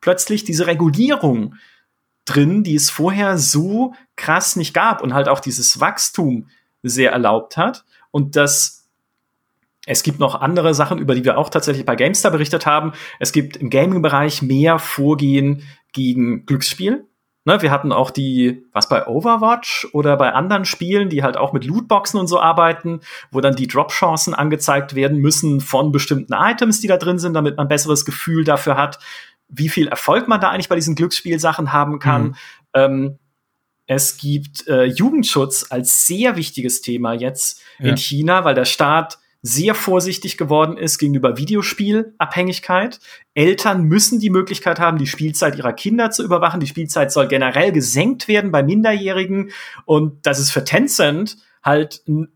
plötzlich 0.00 0.44
diese 0.44 0.66
Regulierung 0.66 1.56
drin, 2.24 2.62
die 2.62 2.76
es 2.76 2.90
vorher 2.90 3.36
so 3.36 3.94
krass 4.16 4.56
nicht 4.56 4.72
gab 4.72 5.02
und 5.02 5.12
halt 5.12 5.28
auch 5.28 5.40
dieses 5.40 5.80
Wachstum 5.80 6.48
sehr 6.82 7.12
erlaubt 7.12 7.56
hat 7.56 7.84
und 8.10 8.36
das 8.36 8.79
es 9.86 10.02
gibt 10.02 10.18
noch 10.18 10.40
andere 10.40 10.74
Sachen, 10.74 10.98
über 10.98 11.14
die 11.14 11.24
wir 11.24 11.38
auch 11.38 11.48
tatsächlich 11.48 11.86
bei 11.86 11.96
GameStar 11.96 12.30
berichtet 12.30 12.66
haben. 12.66 12.92
Es 13.18 13.32
gibt 13.32 13.56
im 13.56 13.70
Gaming-Bereich 13.70 14.42
mehr 14.42 14.78
Vorgehen 14.78 15.62
gegen 15.92 16.44
Glücksspiel. 16.46 17.06
Ne, 17.46 17.62
wir 17.62 17.70
hatten 17.70 17.90
auch 17.90 18.10
die, 18.10 18.66
was 18.72 18.90
bei 18.90 19.06
Overwatch 19.06 19.88
oder 19.94 20.18
bei 20.18 20.34
anderen 20.34 20.66
Spielen, 20.66 21.08
die 21.08 21.22
halt 21.22 21.38
auch 21.38 21.54
mit 21.54 21.64
Lootboxen 21.64 22.20
und 22.20 22.26
so 22.26 22.38
arbeiten, 22.38 23.00
wo 23.30 23.40
dann 23.40 23.56
die 23.56 23.66
Drop-Chancen 23.66 24.34
angezeigt 24.34 24.94
werden 24.94 25.18
müssen 25.18 25.62
von 25.62 25.90
bestimmten 25.90 26.34
Items, 26.34 26.80
die 26.80 26.86
da 26.86 26.98
drin 26.98 27.18
sind, 27.18 27.32
damit 27.32 27.56
man 27.56 27.64
ein 27.64 27.70
besseres 27.70 28.04
Gefühl 28.04 28.44
dafür 28.44 28.76
hat, 28.76 28.98
wie 29.48 29.70
viel 29.70 29.88
Erfolg 29.88 30.28
man 30.28 30.42
da 30.42 30.50
eigentlich 30.50 30.68
bei 30.68 30.74
diesen 30.74 30.94
Glücksspielsachen 30.94 31.72
haben 31.72 31.98
kann. 31.98 32.22
Mhm. 32.22 32.34
Ähm, 32.74 33.18
es 33.86 34.18
gibt 34.18 34.68
äh, 34.68 34.84
Jugendschutz 34.84 35.66
als 35.70 36.06
sehr 36.06 36.36
wichtiges 36.36 36.82
Thema 36.82 37.14
jetzt 37.14 37.62
ja. 37.78 37.88
in 37.88 37.96
China, 37.96 38.44
weil 38.44 38.54
der 38.54 38.66
Staat 38.66 39.18
sehr 39.42 39.74
vorsichtig 39.74 40.36
geworden 40.36 40.76
ist 40.76 40.98
gegenüber 40.98 41.38
Videospielabhängigkeit. 41.38 43.00
Eltern 43.34 43.84
müssen 43.84 44.20
die 44.20 44.30
Möglichkeit 44.30 44.78
haben, 44.78 44.98
die 44.98 45.06
Spielzeit 45.06 45.56
ihrer 45.56 45.72
Kinder 45.72 46.10
zu 46.10 46.22
überwachen. 46.22 46.60
Die 46.60 46.66
Spielzeit 46.66 47.10
soll 47.10 47.28
generell 47.28 47.72
gesenkt 47.72 48.28
werden 48.28 48.50
bei 48.50 48.62
Minderjährigen. 48.62 49.50
Und 49.86 50.26
das 50.26 50.38
ist 50.38 50.50
für 50.50 50.64
Tencent 50.64 51.38
halt 51.62 52.02
ein, 52.06 52.28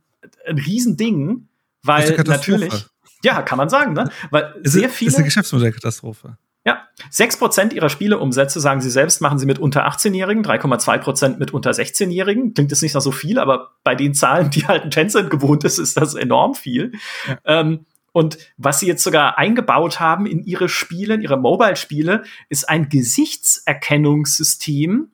ein 0.47 0.59
Riesending, 0.59 1.49
weil 1.83 2.17
natürlich, 2.27 2.87
ja, 3.23 3.43
kann 3.43 3.59
man 3.59 3.69
sagen, 3.69 3.93
ne? 3.93 4.11
Weil 4.31 4.55
ist 4.63 4.73
sehr 4.73 4.89
viele. 4.89 5.11
Ist 5.11 5.17
eine 5.17 5.25
Geschäftsmodellkatastrophe. 5.25 6.39
Ja, 6.67 6.89
6% 7.13 7.75
ihrer 7.75 7.91
Spieleumsätze, 7.91 8.59
sagen 8.59 8.81
sie 8.81 8.89
selbst, 8.89 9.21
machen 9.21 9.39
sie 9.39 9.45
mit 9.45 9.59
unter 9.59 9.87
18-Jährigen, 9.87 10.43
3,2% 10.43 11.37
mit 11.37 11.53
unter 11.53 11.73
16-Jährigen. 11.73 12.55
Klingt 12.55 12.71
jetzt 12.71 12.81
nicht 12.83 12.95
noch 12.95 13.03
so 13.03 13.13
viel, 13.13 13.39
aber 13.39 13.73
bei 13.85 13.95
den 13.95 14.15
Zahlen, 14.15 14.49
die 14.51 14.67
halt 14.67 14.85
ein 14.85 14.91
Tencent 14.91 15.29
gewohnt 15.31 15.65
ist, 15.65 15.77
ist 15.79 15.99
das 15.99 16.15
enorm 16.15 16.55
viel. 16.55 16.93
Ja. 17.29 17.37
Ähm, 17.45 17.85
und 18.13 18.39
was 18.57 18.81
sie 18.81 18.87
jetzt 18.87 19.03
sogar 19.03 19.37
eingebaut 19.39 20.01
haben 20.01 20.25
in 20.25 20.43
ihre 20.45 20.69
Spiele, 20.69 21.15
in 21.15 21.21
ihre 21.21 21.37
Mobile-Spiele, 21.37 22.23
ist 22.49 22.67
ein 22.69 22.89
Gesichtserkennungssystem, 22.89 25.11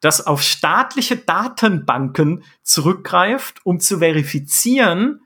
das 0.00 0.26
auf 0.26 0.42
staatliche 0.42 1.16
Datenbanken 1.16 2.44
zurückgreift, 2.62 3.60
um 3.64 3.80
zu 3.80 3.98
verifizieren, 3.98 5.20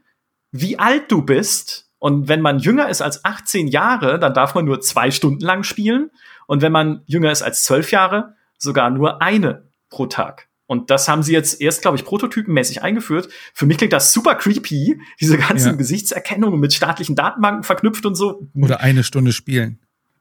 wie 0.52 0.78
alt 0.78 1.12
du 1.12 1.20
bist 1.22 1.85
und 2.06 2.28
wenn 2.28 2.40
man 2.40 2.60
jünger 2.60 2.88
ist 2.88 3.02
als 3.02 3.24
18 3.24 3.66
Jahre, 3.66 4.20
dann 4.20 4.32
darf 4.32 4.54
man 4.54 4.64
nur 4.64 4.80
zwei 4.80 5.10
Stunden 5.10 5.44
lang 5.44 5.64
spielen. 5.64 6.12
Und 6.46 6.62
wenn 6.62 6.70
man 6.70 7.02
jünger 7.06 7.32
ist 7.32 7.42
als 7.42 7.64
12 7.64 7.90
Jahre, 7.90 8.36
sogar 8.58 8.90
nur 8.90 9.20
eine 9.20 9.64
pro 9.90 10.06
Tag. 10.06 10.46
Und 10.68 10.92
das 10.92 11.08
haben 11.08 11.24
sie 11.24 11.32
jetzt 11.32 11.60
erst, 11.60 11.82
glaube 11.82 11.96
ich, 11.96 12.04
prototypenmäßig 12.04 12.80
eingeführt. 12.80 13.28
Für 13.52 13.66
mich 13.66 13.76
klingt 13.78 13.92
das 13.92 14.12
super 14.12 14.36
creepy, 14.36 15.00
diese 15.18 15.36
ganzen 15.36 15.70
ja. 15.70 15.74
Gesichtserkennungen 15.74 16.60
mit 16.60 16.72
staatlichen 16.72 17.16
Datenbanken 17.16 17.64
verknüpft 17.64 18.06
und 18.06 18.14
so. 18.14 18.48
Oder 18.54 18.78
eine 18.82 19.02
Stunde 19.02 19.32
spielen. 19.32 19.80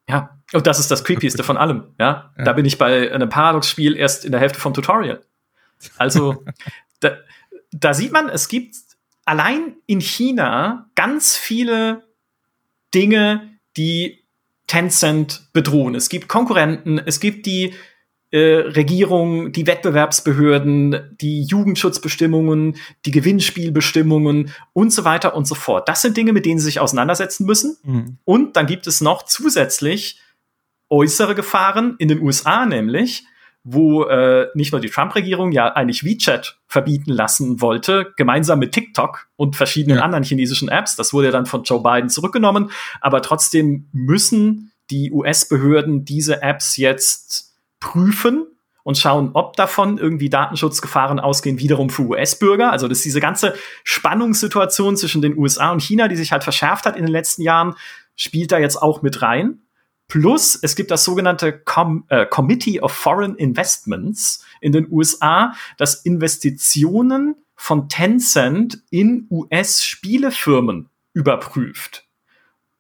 Ja, 0.10 0.40
und 0.54 0.66
das 0.66 0.80
ist 0.80 0.90
das 0.90 1.04
creepieste 1.04 1.44
von 1.44 1.56
allem. 1.56 1.84
Ja, 2.00 2.34
ja. 2.36 2.46
da 2.46 2.54
bin 2.54 2.66
ich 2.66 2.80
bei 2.80 3.12
einem 3.12 3.30
Paradox-Spiel 3.30 3.96
erst 3.96 4.26
in 4.26 4.32
der 4.32 4.42
Hälfte 4.42 4.60
vom 4.60 4.74
Tutorial. 4.74 5.22
Also, 6.00 6.44
da, 7.00 7.12
da 7.72 7.94
sieht 7.94 8.12
man, 8.12 8.28
es 8.30 8.48
gibt 8.48 8.74
allein 9.26 9.76
in 9.88 10.00
China 10.00 10.90
ganz 10.96 11.36
viele 11.36 12.04
Dinge, 12.94 13.50
die 13.76 14.24
Tencent 14.68 15.50
bedrohen. 15.54 15.96
Es 15.96 16.10
gibt 16.10 16.28
Konkurrenten, 16.28 17.00
es 17.00 17.20
gibt 17.20 17.46
die 17.46 17.74
äh, 18.32 18.38
Regierung, 18.38 19.52
die 19.52 19.68
Wettbewerbsbehörden, 19.68 21.16
die 21.22 21.44
Jugendschutzbestimmungen, 21.44 22.78
die 23.06 23.12
Gewinnspielbestimmungen 23.12 24.52
und 24.74 24.92
so 24.92 25.06
weiter 25.06 25.36
und 25.36 25.46
so 25.46 25.56
fort. 25.56 25.88
Das 25.88 26.02
sind 26.02 26.18
Dinge, 26.18 26.34
mit 26.34 26.46
denen 26.46 26.60
sie 26.60 26.66
sich 26.66 26.80
auseinandersetzen 26.80 27.46
müssen. 27.46 27.78
Mhm. 27.84 28.18
Und 28.24 28.56
dann 28.56 28.66
gibt 28.66 28.88
es 28.88 29.02
noch 29.02 29.24
zusätzlich 29.24 30.20
äußere 30.90 31.36
Gefahren 31.36 31.96
in 31.98 32.08
den 32.08 32.22
USA, 32.22 32.66
nämlich 32.66 33.26
wo 33.68 34.04
äh, 34.04 34.48
nicht 34.54 34.72
nur 34.72 34.80
die 34.80 34.92
Trump-Regierung 34.92 35.52
ja 35.52 35.74
eigentlich 35.74 36.06
WeChat 36.06 36.60
verbieten 36.68 37.12
lassen 37.12 37.62
wollte, 37.62 38.14
gemeinsam 38.16 38.60
mit 38.60 38.74
TikTok 38.74 39.28
und 39.38 39.56
verschiedenen 39.56 39.98
ja. 39.98 40.04
anderen 40.04 40.24
chinesischen 40.24 40.70
Apps. 40.70 40.96
Das 40.96 41.14
wurde 41.14 41.32
dann 41.32 41.48
von 41.48 41.64
Joe 41.64 41.82
Biden 41.82 42.10
zurückgenommen. 42.10 42.70
Aber 43.02 43.24
trotzdem 43.24 43.90
müssen 43.92 44.72
die 44.92 45.12
US-Behörden 45.12 46.06
diese 46.06 46.44
Apps 46.44 46.78
jetzt 46.78 47.56
prüfen 47.80 48.46
und 48.84 49.00
schauen, 49.00 49.32
ob 49.34 49.56
davon 49.56 49.98
irgendwie 49.98 50.30
Datenschutzgefahren 50.30 51.20
ausgehen, 51.20 51.58
wiederum 51.58 51.90
für 51.90 52.04
US-Bürger. 52.04 52.72
Also 52.72 52.88
das 52.88 53.00
ist 53.00 53.06
diese 53.06 53.20
ganze 53.20 53.56
Spannungssituation 53.84 54.96
zwischen 54.96 55.24
den 55.24 55.36
USA 55.36 55.72
und 55.72 55.82
China, 55.82 56.08
die 56.08 56.16
sich 56.16 56.32
halt 56.32 56.44
verschärft 56.44 56.86
hat 56.86 56.96
in 56.96 57.04
den 57.04 57.12
letzten 57.12 57.42
Jahren, 57.42 57.74
spielt 58.16 58.52
da 58.52 58.60
jetzt 58.60 58.80
auch 58.80 59.02
mit 59.02 59.24
rein. 59.24 59.65
Plus, 60.08 60.58
es 60.62 60.76
gibt 60.76 60.92
das 60.92 61.04
sogenannte 61.04 61.52
Com 61.52 62.06
äh, 62.10 62.26
Committee 62.26 62.80
of 62.80 62.92
Foreign 62.92 63.36
Investments 63.36 64.46
in 64.62 64.72
den 64.72 64.88
USA, 64.92 65.54
das 65.78 65.96
Investitionen 65.96 67.36
von 67.56 67.90
Tencent 67.90 68.84
in 68.92 69.28
US-Spielefirmen 69.32 70.90
überprüft. 71.14 72.06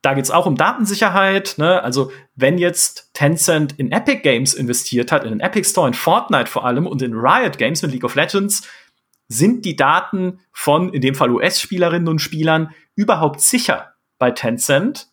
Da 0.01 0.13
geht 0.13 0.25
es 0.25 0.31
auch 0.31 0.45
um 0.45 0.55
Datensicherheit. 0.55 1.55
Ne? 1.57 1.81
Also 1.81 2.11
wenn 2.35 2.59
jetzt 2.59 3.09
Tencent 3.13 3.79
in 3.79 3.91
Epic 3.91 4.21
Games 4.21 4.53
investiert 4.53 5.11
hat, 5.11 5.23
in 5.23 5.31
den 5.31 5.39
Epic 5.39 5.67
Store, 5.67 5.87
in 5.87 5.95
Fortnite 5.95 6.45
vor 6.45 6.63
allem 6.63 6.85
und 6.85 7.01
in 7.01 7.15
Riot 7.15 7.57
Games 7.57 7.81
mit 7.81 7.91
League 7.91 8.03
of 8.03 8.13
Legends, 8.13 8.67
sind 9.27 9.65
die 9.65 9.75
Daten 9.75 10.41
von, 10.51 10.93
in 10.93 11.01
dem 11.01 11.15
Fall 11.15 11.31
US-Spielerinnen 11.31 12.07
und 12.07 12.19
Spielern, 12.19 12.69
überhaupt 12.95 13.41
sicher 13.41 13.95
bei 14.19 14.29
Tencent? 14.29 15.07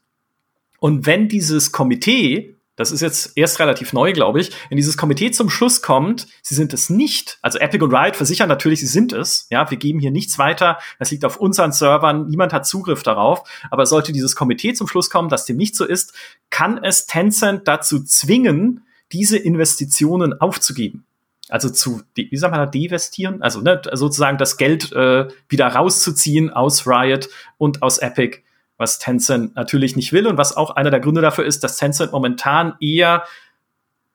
Und 0.83 1.07
wenn 1.07 1.28
dieses 1.28 1.70
Komitee, 1.70 2.57
das 2.74 2.91
ist 2.91 3.03
jetzt 3.03 3.35
erst 3.37 3.61
relativ 3.61 3.93
neu, 3.93 4.12
glaube 4.12 4.41
ich, 4.41 4.51
wenn 4.68 4.76
dieses 4.76 4.97
Komitee 4.97 5.30
zum 5.30 5.49
Schluss 5.49 5.80
kommt, 5.80 6.26
sie 6.43 6.57
sind 6.57 6.72
es 6.72 6.91
nicht, 6.91 7.39
also 7.41 7.61
Epic 7.61 7.85
und 7.85 7.95
Riot 7.95 8.16
versichern 8.16 8.49
natürlich, 8.49 8.80
sie 8.80 8.89
sind 8.89 9.12
es, 9.12 9.47
ja, 9.49 9.70
wir 9.70 9.78
geben 9.78 10.01
hier 10.01 10.11
nichts 10.11 10.41
weiter, 10.41 10.80
das 10.99 11.12
liegt 11.12 11.24
auf 11.24 11.37
unseren 11.37 11.70
Servern, 11.70 12.26
niemand 12.26 12.53
hat 12.53 12.66
Zugriff 12.66 13.05
darauf, 13.05 13.45
aber 13.70 13.87
sollte 13.87 14.11
dieses 14.11 14.35
Komitee 14.35 14.72
zum 14.72 14.89
Schluss 14.89 15.09
kommen, 15.09 15.28
dass 15.28 15.45
dem 15.45 15.57
nicht 15.57 15.76
so 15.76 15.85
ist, 15.85 16.14
kann 16.51 16.83
es 16.83 17.07
Tencent 17.07 17.68
dazu 17.68 18.03
zwingen, 18.03 18.85
diese 19.12 19.39
Investitionen 19.39 20.41
aufzugeben. 20.41 21.05
Also 21.49 21.70
zu, 21.70 22.03
wie 22.16 22.37
sagt 22.37 22.51
man 22.51 22.59
da, 22.59 22.66
divestieren, 22.66 23.41
also 23.41 23.61
ne, 23.61 23.80
sozusagen 23.93 24.37
das 24.37 24.57
Geld 24.57 24.91
äh, 24.91 25.28
wieder 25.49 25.68
rauszuziehen 25.68 26.51
aus 26.51 26.89
Riot 26.89 27.28
und 27.57 27.83
aus 27.83 27.99
Epic 27.99 28.41
was 28.83 28.99
Tencent 28.99 29.57
natürlich 29.57 29.97
nicht 29.97 30.12
will 30.12 30.26
und 30.26 30.37
was 30.37 30.55
auch 30.55 30.70
einer 30.70 30.91
der 30.91 31.01
Gründe 31.01 31.22
dafür 31.22 31.47
ist, 31.47 31.64
dass 31.64 31.78
Tencent 31.78 32.12
momentan 32.12 32.74
eher 32.80 33.24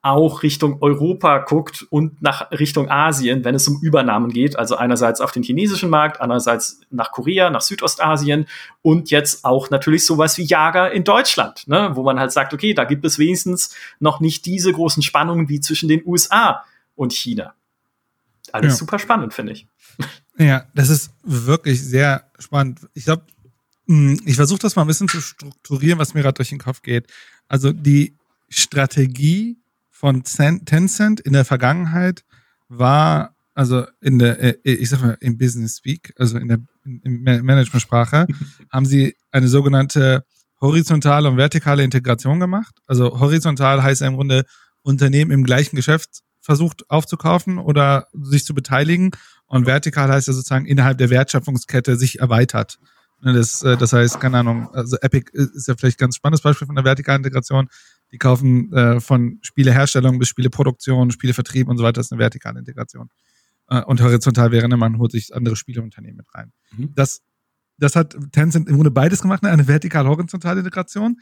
auch 0.04 0.44
Richtung 0.44 0.82
Europa 0.82 1.40
guckt 1.40 1.86
und 1.90 2.22
nach 2.22 2.52
Richtung 2.52 2.90
Asien, 2.90 3.44
wenn 3.44 3.56
es 3.56 3.68
um 3.68 3.80
Übernahmen 3.82 4.30
geht. 4.32 4.58
Also 4.58 4.76
einerseits 4.76 5.22
auf 5.22 5.32
den 5.32 5.44
chinesischen 5.44 5.90
Markt, 5.90 6.22
andererseits 6.22 6.82
nach 6.92 7.12
Korea, 7.12 7.50
nach 7.50 7.62
Südostasien 7.62 8.48
und 8.82 9.10
jetzt 9.10 9.44
auch 9.44 9.70
natürlich 9.70 10.06
sowas 10.06 10.38
wie 10.38 10.44
Jager 10.44 10.92
in 10.92 11.04
Deutschland, 11.04 11.68
ne? 11.68 11.92
wo 11.94 12.04
man 12.04 12.20
halt 12.20 12.32
sagt, 12.32 12.54
okay, 12.54 12.74
da 12.74 12.86
gibt 12.86 13.06
es 13.06 13.18
wenigstens 13.18 13.76
noch 14.00 14.20
nicht 14.20 14.46
diese 14.46 14.72
großen 14.72 15.04
Spannungen 15.04 15.50
wie 15.50 15.60
zwischen 15.60 15.90
den 15.90 16.04
USA 16.06 16.64
und 16.96 17.12
China. 17.12 17.54
Alles 18.52 18.74
ja. 18.74 18.78
super 18.78 19.00
spannend, 19.00 19.34
finde 19.34 19.54
ich. 19.54 19.68
Ja, 20.38 20.66
das 20.76 20.90
ist 20.90 21.12
wirklich 21.24 21.84
sehr 21.84 22.30
spannend. 22.38 22.82
Ich 22.94 23.06
glaube, 23.06 23.24
ich 23.88 24.36
versuche 24.36 24.60
das 24.60 24.76
mal 24.76 24.84
ein 24.84 24.88
bisschen 24.88 25.08
zu 25.08 25.22
strukturieren, 25.22 25.98
was 25.98 26.14
mir 26.14 26.22
gerade 26.22 26.36
durch 26.36 26.50
den 26.50 26.60
Kopf 26.60 26.82
geht. 26.82 27.08
Also 27.48 27.72
die 27.72 28.18
Strategie 28.50 29.58
von 29.90 30.24
Tencent 30.24 31.20
in 31.22 31.34
der 31.34 31.46
Vergangenheit 31.46 32.24
war, 32.68 33.36
also 33.54 33.86
in 34.02 34.20
der, 34.20 34.40
äh, 34.44 34.58
ich 34.64 34.90
sag 34.90 35.02
mal, 35.02 35.18
im 35.22 35.38
Business 35.38 35.78
Speak, 35.78 36.14
also 36.18 36.38
in 36.38 36.50
der 36.50 36.60
Managementsprache, 36.84 38.28
haben 38.72 38.86
sie 38.86 39.16
eine 39.32 39.48
sogenannte 39.48 40.26
horizontale 40.60 41.30
und 41.30 41.38
vertikale 41.38 41.84
Integration 41.84 42.40
gemacht. 42.40 42.76
Also 42.88 43.20
horizontal 43.20 43.82
heißt 43.82 44.02
im 44.02 44.16
Grunde 44.16 44.46
Unternehmen 44.82 45.32
im 45.32 45.44
gleichen 45.44 45.76
Geschäft 45.76 46.24
versucht 46.42 46.90
aufzukaufen 46.90 47.58
oder 47.58 48.08
sich 48.14 48.46
zu 48.46 48.54
beteiligen. 48.54 49.12
Und 49.46 49.66
vertikal 49.66 50.10
heißt 50.10 50.28
ja 50.28 50.34
sozusagen 50.34 50.66
innerhalb 50.66 50.98
der 50.98 51.10
Wertschöpfungskette 51.10 51.96
sich 51.96 52.20
erweitert. 52.20 52.80
Ne, 53.22 53.34
das, 53.34 53.64
äh, 53.64 53.78
das 53.78 53.94
heißt, 53.94 54.20
keine 54.20 54.38
Ahnung, 54.38 54.70
also 54.74 54.96
Epic 55.02 55.32
ist 55.34 55.68
ja 55.68 55.76
vielleicht 55.76 56.00
ein 56.00 56.06
ganz 56.06 56.18
spannendes 56.18 56.42
Beispiel 56.42 56.68
von 56.68 56.76
der 56.76 56.86
vertikalen 56.86 57.20
Integration. 57.20 57.68
Die 58.12 58.18
kaufen 58.18 58.72
äh, 58.74 59.00
von 59.00 59.40
Spieleherstellung 59.42 60.20
bis 60.20 60.30
Spieleproduktion, 60.30 61.12
Spielevertrieb 61.12 61.68
und 61.68 61.78
so 61.78 61.84
weiter, 61.84 61.94
das 61.94 62.08
ist 62.08 62.12
eine 62.12 62.20
vertikale 62.20 62.60
Integration. 62.60 63.10
Äh, 63.70 63.82
und 63.84 64.02
horizontal 64.02 64.52
wäre, 64.52 64.70
ne, 64.70 64.78
man 64.78 65.00
holt 65.00 65.12
sich 65.12 65.36
andere 65.36 65.56
Spieleunternehmen 65.56 66.18
mit 66.18 66.34
rein. 66.34 66.54
Mhm. 66.78 66.94
Das, 66.94 67.22
das 67.78 67.96
hat 67.96 68.16
Tencent 68.32 68.68
im 68.70 68.76
Grunde 68.76 68.92
beides 68.92 69.22
gemacht, 69.22 69.42
ne, 69.42 69.50
eine 69.50 69.68
vertikal-horizontale 69.68 70.60
Integration 70.60 71.20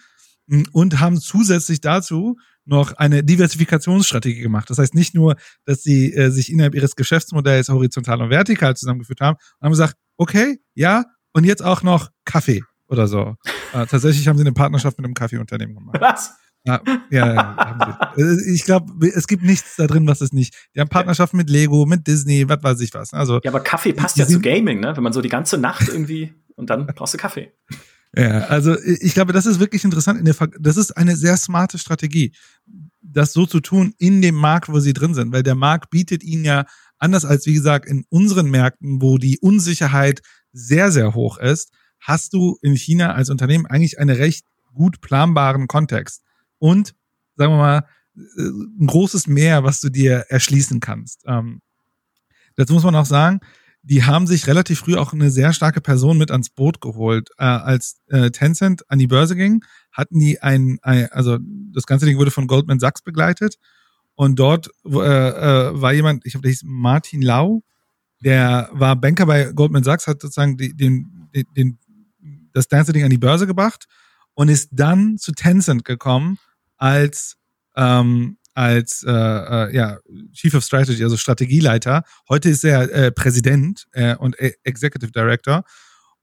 hm, 0.50 0.66
und 0.74 1.00
haben 1.00 1.20
zusätzlich 1.20 1.80
dazu 1.80 2.38
noch 2.66 2.94
eine 2.94 3.24
Diversifikationsstrategie 3.24 4.42
gemacht. 4.42 4.70
Das 4.70 4.80
heißt 4.80 4.96
nicht 4.96 5.16
nur, 5.16 5.36
dass 5.66 5.84
sie 5.84 6.14
äh, 6.14 6.30
sich 6.30 6.52
innerhalb 6.52 6.76
ihres 6.76 6.96
Geschäftsmodells 6.96 7.70
horizontal 7.70 8.22
und 8.22 8.30
vertikal 8.32 8.76
zusammengeführt 8.76 9.22
haben, 9.22 9.38
haben 9.62 9.72
gesagt, 9.72 9.96
okay, 10.18 10.60
ja, 10.74 11.06
und 11.36 11.44
jetzt 11.44 11.64
auch 11.64 11.84
noch 11.84 12.10
Kaffee 12.24 12.64
oder 12.88 13.08
so. 13.08 13.36
Äh, 13.74 13.86
tatsächlich 13.88 14.28
haben 14.28 14.38
sie 14.38 14.44
eine 14.44 14.54
Partnerschaft 14.54 14.98
mit 14.98 15.06
einem 15.06 15.14
Kaffeeunternehmen 15.14 15.76
gemacht. 15.76 15.98
Was? 16.00 16.32
Ja, 16.64 16.82
ja, 17.12 17.58
haben 17.58 17.96
sie. 18.16 18.22
Äh, 18.22 18.54
ich 18.54 18.64
glaube, 18.64 19.08
es 19.08 19.28
gibt 19.28 19.44
nichts 19.44 19.76
da 19.76 19.86
drin, 19.86 20.08
was 20.08 20.22
es 20.22 20.32
nicht. 20.32 20.56
Die 20.74 20.80
haben 20.80 20.88
Partnerschaften 20.88 21.36
mit 21.36 21.50
Lego, 21.50 21.86
mit 21.86 22.08
Disney, 22.08 22.48
was 22.48 22.64
weiß 22.64 22.80
ich 22.80 22.94
was. 22.94 23.14
Also, 23.14 23.42
ja, 23.44 23.52
aber 23.52 23.60
Kaffee 23.60 23.92
passt 23.92 24.18
ja 24.18 24.26
zu 24.26 24.40
Gaming, 24.40 24.80
ne? 24.80 24.96
Wenn 24.96 25.04
man 25.04 25.14
so 25.14 25.22
die 25.22 25.30
ganze 25.30 25.58
Nacht 25.58 25.90
irgendwie 25.90 26.34
und 26.56 26.70
dann 26.70 26.88
brauchst 26.88 27.14
du 27.14 27.18
Kaffee. 27.18 27.52
Ja, 28.18 28.46
also 28.46 28.80
ich 28.80 29.14
glaube, 29.14 29.34
das 29.34 29.46
ist 29.46 29.60
wirklich 29.60 29.84
interessant. 29.84 30.22
das 30.60 30.78
ist 30.78 30.92
eine 30.96 31.18
sehr 31.18 31.36
smarte 31.36 31.78
Strategie, 31.78 32.34
das 33.02 33.34
so 33.34 33.46
zu 33.46 33.60
tun 33.60 33.94
in 33.98 34.22
dem 34.22 34.36
Markt, 34.36 34.70
wo 34.70 34.80
sie 34.80 34.94
drin 34.94 35.14
sind, 35.14 35.34
weil 35.34 35.44
der 35.44 35.56
Markt 35.56 35.90
bietet 35.90 36.24
ihnen 36.24 36.46
ja 36.46 36.66
anders 36.98 37.26
als, 37.26 37.46
wie 37.46 37.54
gesagt, 37.54 37.86
in 37.86 38.06
unseren 38.10 38.50
Märkten, 38.50 39.02
wo 39.02 39.18
die 39.18 39.38
Unsicherheit 39.40 40.22
sehr, 40.56 40.92
sehr 40.92 41.14
hoch 41.14 41.38
ist, 41.38 41.72
hast 42.00 42.34
du 42.34 42.58
in 42.62 42.76
China 42.76 43.14
als 43.14 43.30
Unternehmen 43.30 43.66
eigentlich 43.66 44.00
einen 44.00 44.16
recht 44.16 44.46
gut 44.74 45.02
planbaren 45.02 45.68
Kontext. 45.68 46.24
Und, 46.60 46.96
sagen 47.36 47.54
wir 47.54 47.58
mal, 47.58 47.86
äh, 48.16 48.82
ein 48.82 48.88
großes 48.88 49.28
Meer, 49.28 49.64
was 49.64 49.82
du 49.82 49.90
dir 49.90 50.26
erschließen 50.30 50.80
kannst. 50.80 51.24
Ähm, 51.26 51.62
dazu 52.56 52.74
muss 52.74 52.84
man 52.84 52.96
auch 52.96 53.06
sagen, 53.06 53.40
die 53.82 54.04
haben 54.04 54.26
sich 54.26 54.48
relativ 54.48 54.80
früh 54.80 54.96
auch 54.96 55.14
eine 55.14 55.30
sehr 55.30 55.54
starke 55.54 55.80
Person 55.80 56.18
mit 56.18 56.32
ans 56.32 56.50
Boot 56.50 56.82
geholt. 56.82 57.30
Äh, 57.38 57.44
als 57.44 58.02
äh, 58.08 58.32
Tencent 58.32 58.90
an 58.90 58.98
die 58.98 59.08
Börse 59.08 59.36
ging, 59.36 59.64
hatten 59.92 60.20
die 60.20 60.42
ein, 60.42 60.80
ein, 60.82 61.08
also 61.12 61.38
das 61.72 61.86
ganze 61.86 62.06
Ding 62.06 62.18
wurde 62.18 62.32
von 62.32 62.48
Goldman 62.48 62.80
Sachs 62.80 63.02
begleitet. 63.02 63.58
Und 64.16 64.40
dort 64.40 64.70
äh, 64.86 64.90
äh, 64.90 65.82
war 65.82 65.94
jemand, 65.94 66.26
ich 66.26 66.32
glaube, 66.32 66.44
der 66.44 66.52
hieß 66.52 66.64
Martin 66.66 67.22
Lau, 67.22 67.62
der 68.24 68.70
war 68.72 68.96
Banker 68.96 69.26
bei 69.26 69.52
Goldman 69.52 69.84
Sachs, 69.84 70.08
hat 70.08 70.22
sozusagen 70.22 70.58
den, 70.58 70.76
den, 70.78 71.46
den, 71.56 71.80
das 72.54 72.70
ganze 72.70 72.94
Ding 72.94 73.04
an 73.04 73.10
die 73.10 73.18
Börse 73.18 73.48
gebracht 73.48 73.86
und 74.34 74.50
ist 74.50 74.70
dann 74.72 75.18
zu 75.18 75.32
Tencent 75.32 75.86
gekommen 75.86 76.38
als 76.78 77.38
ähm, 77.76 78.38
als 78.56 79.04
äh, 79.04 79.12
äh, 79.12 79.76
ja, 79.76 80.00
Chief 80.32 80.54
of 80.54 80.64
Strategy, 80.64 81.04
also 81.04 81.18
Strategieleiter. 81.18 82.04
Heute 82.30 82.50
ist 82.50 82.64
er 82.64 82.90
äh, 82.90 83.12
Präsident 83.12 83.86
äh, 83.92 84.16
und 84.16 84.40
e 84.40 84.54
Executive 84.64 85.12
Director. 85.12 85.64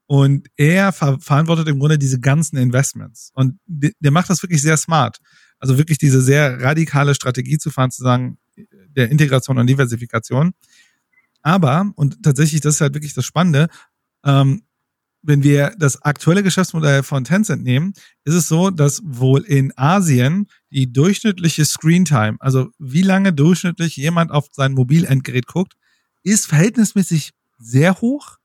Und 0.07 0.47
er 0.57 0.91
ver 0.91 1.19
verantwortet 1.19 1.67
im 1.69 1.79
Grunde 1.79 1.97
diese 1.97 2.19
ganzen 2.19 2.57
Investments. 2.57 3.31
Und 3.35 3.59
der 3.65 4.11
macht 4.11 4.29
das 4.29 4.41
wirklich 4.41 4.61
sehr 4.61 4.77
smart. 4.77 5.19
Also 5.59 5.77
wirklich 5.77 5.97
diese 5.97 6.21
sehr 6.21 6.61
radikale 6.61 7.15
Strategie 7.15 7.57
zu 7.57 7.69
fahren, 7.69 7.91
zu 7.91 8.03
sagen, 8.03 8.37
der 8.89 9.09
Integration 9.09 9.57
und 9.59 9.67
Diversifikation. 9.67 10.53
Aber, 11.43 11.91
und 11.95 12.23
tatsächlich, 12.23 12.61
das 12.61 12.75
ist 12.75 12.81
halt 12.81 12.95
wirklich 12.95 13.13
das 13.13 13.25
Spannende, 13.25 13.67
ähm, 14.25 14.63
wenn 15.23 15.41
wir 15.41 15.73
das 15.79 16.01
aktuelle 16.01 16.43
Geschäftsmodell 16.43 17.01
von 17.01 17.23
Tencent 17.23 17.63
nehmen, 17.63 17.93
ist 18.25 18.33
es 18.33 18.47
so, 18.47 18.69
dass 18.69 19.01
wohl 19.05 19.41
in 19.41 19.71
Asien 19.77 20.47
die 20.69 20.91
durchschnittliche 20.91 21.63
Screentime, 21.63 22.35
also 22.39 22.69
wie 22.77 23.03
lange 23.03 23.31
durchschnittlich 23.31 23.95
jemand 23.95 24.31
auf 24.31 24.47
sein 24.51 24.73
Mobilendgerät 24.73 25.47
guckt, 25.47 25.73
ist 26.23 26.47
verhältnismäßig 26.47 27.31
sehr 27.57 28.01
hoch. 28.01 28.37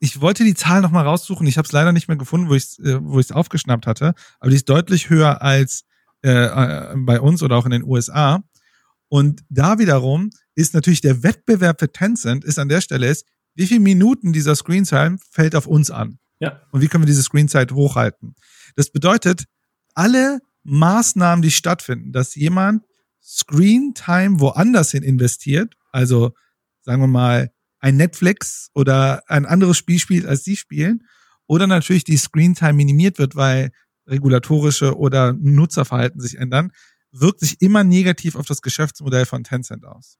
Ich 0.00 0.20
wollte 0.20 0.44
die 0.44 0.54
Zahl 0.54 0.80
nochmal 0.80 1.04
raussuchen. 1.04 1.46
Ich 1.46 1.56
habe 1.58 1.66
es 1.66 1.72
leider 1.72 1.92
nicht 1.92 2.08
mehr 2.08 2.16
gefunden, 2.16 2.48
wo 2.48 2.54
ich 2.54 2.64
es 2.64 2.78
äh, 2.80 2.98
wo 3.00 3.20
ich's 3.20 3.32
aufgeschnappt 3.32 3.86
hatte. 3.86 4.14
Aber 4.40 4.50
die 4.50 4.56
ist 4.56 4.68
deutlich 4.68 5.10
höher 5.10 5.42
als 5.42 5.84
äh, 6.22 6.30
äh 6.30 6.94
bei 6.96 7.20
uns 7.20 7.42
oder 7.42 7.56
auch 7.56 7.64
in 7.64 7.70
den 7.70 7.84
USA. 7.84 8.42
Und 9.08 9.44
da 9.48 9.78
wiederum 9.78 10.30
ist 10.54 10.74
natürlich 10.74 11.00
der 11.00 11.22
Wettbewerb 11.22 11.80
für 11.80 11.90
Tencent 11.90 12.44
ist 12.44 12.58
an 12.58 12.68
der 12.68 12.80
Stelle 12.80 13.08
ist, 13.08 13.26
wie 13.54 13.66
viele 13.66 13.80
Minuten 13.80 14.32
dieser 14.32 14.56
Screentime 14.56 15.18
fällt 15.30 15.54
auf 15.54 15.66
uns 15.66 15.90
an? 15.90 16.18
Ja. 16.40 16.60
Und 16.72 16.80
wie 16.80 16.88
können 16.88 17.04
wir 17.04 17.06
diese 17.06 17.22
Screenzeit 17.22 17.72
hochhalten? 17.72 18.34
Das 18.76 18.90
bedeutet, 18.90 19.44
alle 19.94 20.40
Maßnahmen, 20.64 21.42
die 21.42 21.50
stattfinden, 21.50 22.12
dass 22.12 22.34
jemand 22.34 22.84
Screen 23.22 23.94
Time 23.94 24.40
woanders 24.40 24.90
hin 24.90 25.02
investiert, 25.02 25.74
also 25.92 26.32
sagen 26.82 27.00
wir 27.00 27.06
mal 27.06 27.50
ein 27.78 27.96
Netflix 27.96 28.70
oder 28.74 29.22
ein 29.28 29.46
anderes 29.46 29.76
Spiel 29.76 29.98
spielt, 29.98 30.26
als 30.26 30.44
sie 30.44 30.56
spielen, 30.56 31.06
oder 31.46 31.66
natürlich 31.66 32.04
die 32.04 32.16
Screen 32.16 32.54
Time 32.54 32.74
minimiert 32.74 33.18
wird, 33.18 33.36
weil 33.36 33.70
regulatorische 34.06 34.96
oder 34.96 35.32
Nutzerverhalten 35.32 36.20
sich 36.20 36.38
ändern, 36.38 36.72
wirkt 37.12 37.40
sich 37.40 37.60
immer 37.60 37.84
negativ 37.84 38.36
auf 38.36 38.46
das 38.46 38.60
Geschäftsmodell 38.60 39.26
von 39.26 39.44
Tencent 39.44 39.84
aus. 39.84 40.18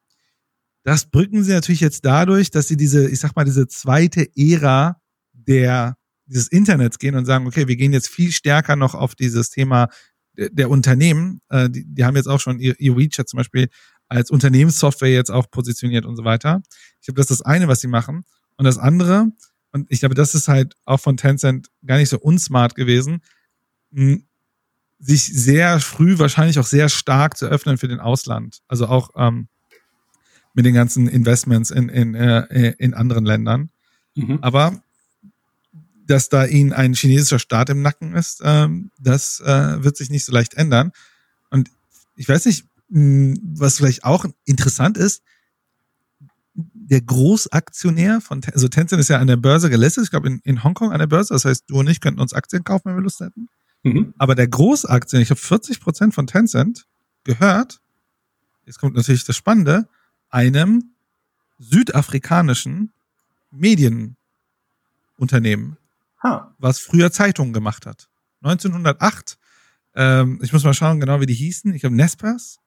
Das 0.84 1.06
brücken 1.06 1.42
sie 1.42 1.52
natürlich 1.52 1.80
jetzt 1.80 2.04
dadurch, 2.04 2.50
dass 2.50 2.68
sie 2.68 2.76
diese, 2.76 3.08
ich 3.08 3.18
sag 3.18 3.34
mal, 3.34 3.44
diese 3.44 3.66
zweite 3.66 4.28
Ära 4.36 5.00
der, 5.32 5.96
dieses 6.26 6.48
Internets 6.48 6.98
gehen 6.98 7.16
und 7.16 7.24
sagen, 7.24 7.46
okay, 7.46 7.66
wir 7.66 7.76
gehen 7.76 7.92
jetzt 7.92 8.08
viel 8.08 8.30
stärker 8.30 8.76
noch 8.76 8.94
auf 8.94 9.14
dieses 9.14 9.50
Thema 9.50 9.88
der, 10.36 10.50
der 10.50 10.70
Unternehmen. 10.70 11.40
Äh, 11.48 11.70
die, 11.70 11.84
die 11.86 12.04
haben 12.04 12.16
jetzt 12.16 12.28
auch 12.28 12.40
schon 12.40 12.60
ihr, 12.60 12.78
ihr 12.78 12.96
WeChat 12.96 13.28
zum 13.28 13.38
Beispiel 13.38 13.68
als 14.08 14.30
Unternehmenssoftware 14.30 15.10
jetzt 15.10 15.30
auch 15.30 15.50
positioniert 15.50 16.04
und 16.04 16.16
so 16.16 16.24
weiter. 16.24 16.62
Ich 17.00 17.06
glaube, 17.06 17.16
das 17.16 17.30
ist 17.30 17.40
das 17.40 17.46
eine, 17.46 17.66
was 17.66 17.80
sie 17.80 17.88
machen. 17.88 18.24
Und 18.56 18.66
das 18.66 18.76
andere, 18.76 19.28
und 19.72 19.90
ich 19.90 20.00
glaube, 20.00 20.14
das 20.14 20.34
ist 20.34 20.48
halt 20.48 20.74
auch 20.84 21.00
von 21.00 21.16
Tencent 21.16 21.68
gar 21.84 21.96
nicht 21.96 22.10
so 22.10 22.18
unsmart 22.18 22.74
gewesen, 22.74 23.22
sich 24.98 25.24
sehr 25.24 25.80
früh, 25.80 26.18
wahrscheinlich 26.18 26.58
auch 26.58 26.66
sehr 26.66 26.88
stark 26.88 27.36
zu 27.36 27.46
öffnen 27.46 27.78
für 27.78 27.88
den 27.88 28.00
Ausland. 28.00 28.60
Also 28.68 28.86
auch 28.86 29.10
ähm, 29.16 29.48
mit 30.54 30.64
den 30.64 30.74
ganzen 30.74 31.08
Investments 31.08 31.70
in, 31.70 31.88
in, 31.88 32.14
äh, 32.14 32.74
in 32.78 32.94
anderen 32.94 33.24
Ländern. 33.24 33.70
Mhm. 34.14 34.38
Aber 34.40 34.80
dass 36.06 36.28
da 36.28 36.44
ihnen 36.44 36.72
ein 36.72 36.94
chinesischer 36.94 37.38
Staat 37.38 37.70
im 37.70 37.82
Nacken 37.82 38.14
ist, 38.14 38.40
ähm, 38.44 38.90
das 38.98 39.40
äh, 39.40 39.82
wird 39.82 39.96
sich 39.96 40.10
nicht 40.10 40.24
so 40.24 40.32
leicht 40.32 40.54
ändern. 40.54 40.92
Und 41.50 41.70
ich 42.16 42.28
weiß 42.28 42.44
nicht, 42.46 42.66
mh, 42.88 43.38
was 43.42 43.78
vielleicht 43.78 44.04
auch 44.04 44.26
interessant 44.44 44.96
ist, 44.96 45.22
der 46.54 47.00
Großaktionär 47.00 48.20
von, 48.20 48.42
also 48.52 48.68
Tencent 48.68 49.00
ist 49.00 49.08
ja 49.08 49.18
an 49.18 49.26
der 49.26 49.36
Börse 49.36 49.70
gelistet, 49.70 50.04
ich 50.04 50.10
glaube 50.10 50.28
in, 50.28 50.40
in 50.44 50.62
Hongkong 50.62 50.92
an 50.92 50.98
der 50.98 51.06
Börse, 51.06 51.34
das 51.34 51.44
heißt, 51.44 51.64
du 51.68 51.78
und 51.80 51.88
ich 51.88 52.00
könnten 52.00 52.20
uns 52.20 52.32
Aktien 52.32 52.62
kaufen, 52.62 52.84
wenn 52.86 52.96
wir 52.96 53.02
Lust 53.02 53.20
hätten. 53.20 53.48
Mhm. 53.82 54.14
Aber 54.18 54.34
der 54.34 54.46
Großaktionär, 54.46 55.22
ich 55.22 55.30
habe 55.30 55.40
40 55.40 55.80
Prozent 55.80 56.14
von 56.14 56.26
Tencent 56.26 56.86
gehört, 57.24 57.80
jetzt 58.66 58.78
kommt 58.78 58.94
natürlich 58.94 59.24
das 59.24 59.36
Spannende, 59.36 59.88
einem 60.34 60.94
südafrikanischen 61.58 62.92
Medienunternehmen, 63.52 65.76
ha. 66.22 66.54
was 66.58 66.80
früher 66.80 67.12
Zeitungen 67.12 67.52
gemacht 67.52 67.86
hat. 67.86 68.08
1908, 68.42 69.38
ähm, 69.94 70.40
ich 70.42 70.52
muss 70.52 70.64
mal 70.64 70.74
schauen 70.74 70.98
genau, 70.98 71.20
wie 71.20 71.26
die 71.26 71.34
hießen, 71.34 71.72
ich 71.72 71.82
glaube 71.82 71.94
Nespers. 71.94 72.58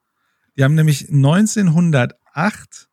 Die 0.55 0.63
haben 0.63 0.75
nämlich 0.75 1.09
1908, 1.09 2.87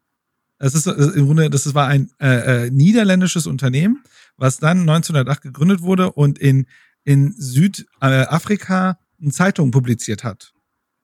das 0.58 0.74
ist 0.74 0.86
im 0.86 1.26
Grunde, 1.26 1.50
das 1.50 1.72
war 1.74 1.86
ein 1.86 2.10
äh, 2.20 2.66
äh, 2.66 2.70
niederländisches 2.70 3.46
Unternehmen, 3.46 4.02
was 4.36 4.58
dann 4.58 4.80
1908 4.80 5.40
gegründet 5.40 5.82
wurde 5.82 6.12
und 6.12 6.38
in 6.38 6.66
in 7.04 7.34
Südafrika 7.36 8.98
eine 9.20 9.30
Zeitung 9.30 9.70
publiziert 9.70 10.24
hat. 10.24 10.54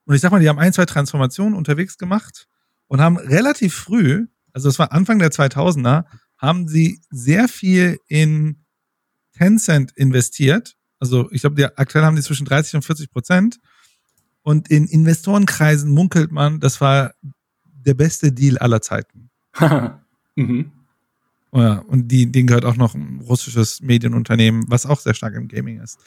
Und 0.06 0.14
ich 0.14 0.22
sag 0.22 0.32
mal, 0.32 0.40
die 0.40 0.48
haben 0.48 0.58
ein, 0.58 0.72
zwei 0.72 0.86
Transformationen 0.86 1.54
unterwegs 1.54 1.98
gemacht 1.98 2.48
und 2.90 3.00
haben 3.00 3.18
relativ 3.18 3.72
früh, 3.72 4.26
also 4.52 4.68
das 4.68 4.80
war 4.80 4.90
Anfang 4.90 5.20
der 5.20 5.30
2000er, 5.30 6.06
haben 6.38 6.66
sie 6.66 7.00
sehr 7.08 7.46
viel 7.46 7.98
in 8.08 8.64
Tencent 9.32 9.92
investiert. 9.92 10.76
Also 10.98 11.30
ich 11.30 11.42
glaube, 11.42 11.78
aktuell 11.78 12.04
haben 12.04 12.16
die 12.16 12.22
zwischen 12.22 12.46
30 12.46 12.74
und 12.74 12.84
40 12.84 13.12
Prozent. 13.12 13.60
Und 14.42 14.68
in 14.70 14.88
Investorenkreisen 14.88 15.88
munkelt 15.88 16.32
man, 16.32 16.58
das 16.58 16.80
war 16.80 17.12
der 17.62 17.94
beste 17.94 18.32
Deal 18.32 18.58
aller 18.58 18.82
Zeiten. 18.82 19.30
mhm. 20.34 20.72
Ja, 21.52 21.78
und 21.78 22.08
die, 22.08 22.30
denen 22.30 22.48
gehört 22.48 22.64
auch 22.64 22.76
noch 22.76 22.96
ein 22.96 23.20
russisches 23.20 23.80
Medienunternehmen, 23.80 24.64
was 24.66 24.84
auch 24.84 24.98
sehr 24.98 25.14
stark 25.14 25.34
im 25.34 25.46
Gaming 25.46 25.80
ist. 25.80 26.00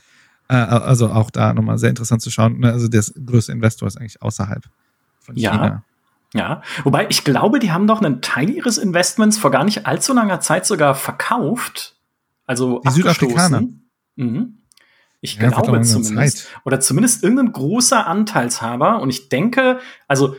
Äh, 0.50 0.56
also 0.56 1.10
auch 1.12 1.32
da 1.32 1.54
nochmal 1.54 1.78
sehr 1.78 1.92
interessant 1.92 2.22
zu 2.22 2.30
schauen. 2.30 2.60
Ne, 2.60 2.74
also 2.74 2.90
der 2.90 3.04
größte 3.26 3.54
Investor 3.54 3.88
ist 3.88 3.98
eigentlich 3.98 4.22
außerhalb 4.22 4.66
von 5.22 5.38
ja. 5.38 5.52
China. 5.52 5.86
Ja, 6.34 6.64
wobei 6.84 7.08
ich 7.10 7.24
glaube, 7.24 7.60
die 7.60 7.72
haben 7.72 7.86
doch 7.86 8.02
einen 8.02 8.22
Teil 8.22 8.50
ihres 8.50 8.78
Investments 8.78 9.38
vor 9.38 9.52
gar 9.52 9.64
nicht 9.64 9.86
allzu 9.86 10.14
langer 10.14 10.40
Zeit 10.40 10.66
sogar 10.66 10.96
verkauft. 10.96 11.96
Also 12.46 12.82
die 12.86 12.92
Südafrikaner. 12.92 13.64
Mhm. 14.16 14.58
Ich 15.22 15.36
ja, 15.36 15.50
glaube 15.50 15.82
zumindest. 15.82 16.16
Zeit. 16.16 16.62
Oder 16.66 16.80
zumindest 16.80 17.24
irgendein 17.24 17.54
großer 17.54 18.08
Anteilshaber. 18.08 19.00
Und 19.00 19.10
ich 19.10 19.30
denke, 19.30 19.80
also 20.08 20.36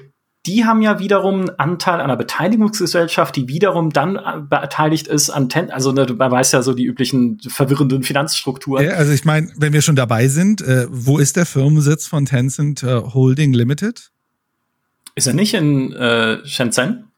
die 0.46 0.66
haben 0.66 0.82
ja 0.82 0.98
wiederum 0.98 1.40
einen 1.40 1.58
Anteil 1.58 1.94
an 1.94 2.02
einer 2.02 2.16
Beteiligungsgesellschaft, 2.16 3.34
die 3.34 3.48
wiederum 3.48 3.90
dann 3.90 4.16
äh, 4.16 4.40
beteiligt 4.40 5.06
ist 5.06 5.30
an 5.30 5.48
Ten 5.48 5.70
also 5.70 5.92
ne, 5.92 6.06
man 6.18 6.30
weiß 6.30 6.52
ja 6.52 6.60
so 6.60 6.74
die 6.74 6.84
üblichen 6.84 7.40
verwirrenden 7.40 8.02
Finanzstrukturen. 8.02 8.84
Ja, 8.84 8.92
also 8.92 9.12
ich 9.12 9.24
meine, 9.24 9.50
wenn 9.56 9.72
wir 9.72 9.80
schon 9.80 9.96
dabei 9.96 10.28
sind, 10.28 10.60
äh, 10.60 10.86
wo 10.90 11.18
ist 11.18 11.36
der 11.36 11.46
Firmensitz 11.46 12.06
von 12.06 12.26
Tencent 12.26 12.82
äh, 12.82 13.00
Holding 13.00 13.54
Limited? 13.54 14.10
Ist 15.14 15.26
er 15.26 15.34
nicht 15.34 15.54
in 15.54 15.92
äh, 15.92 16.44
Shenzhen? 16.46 17.10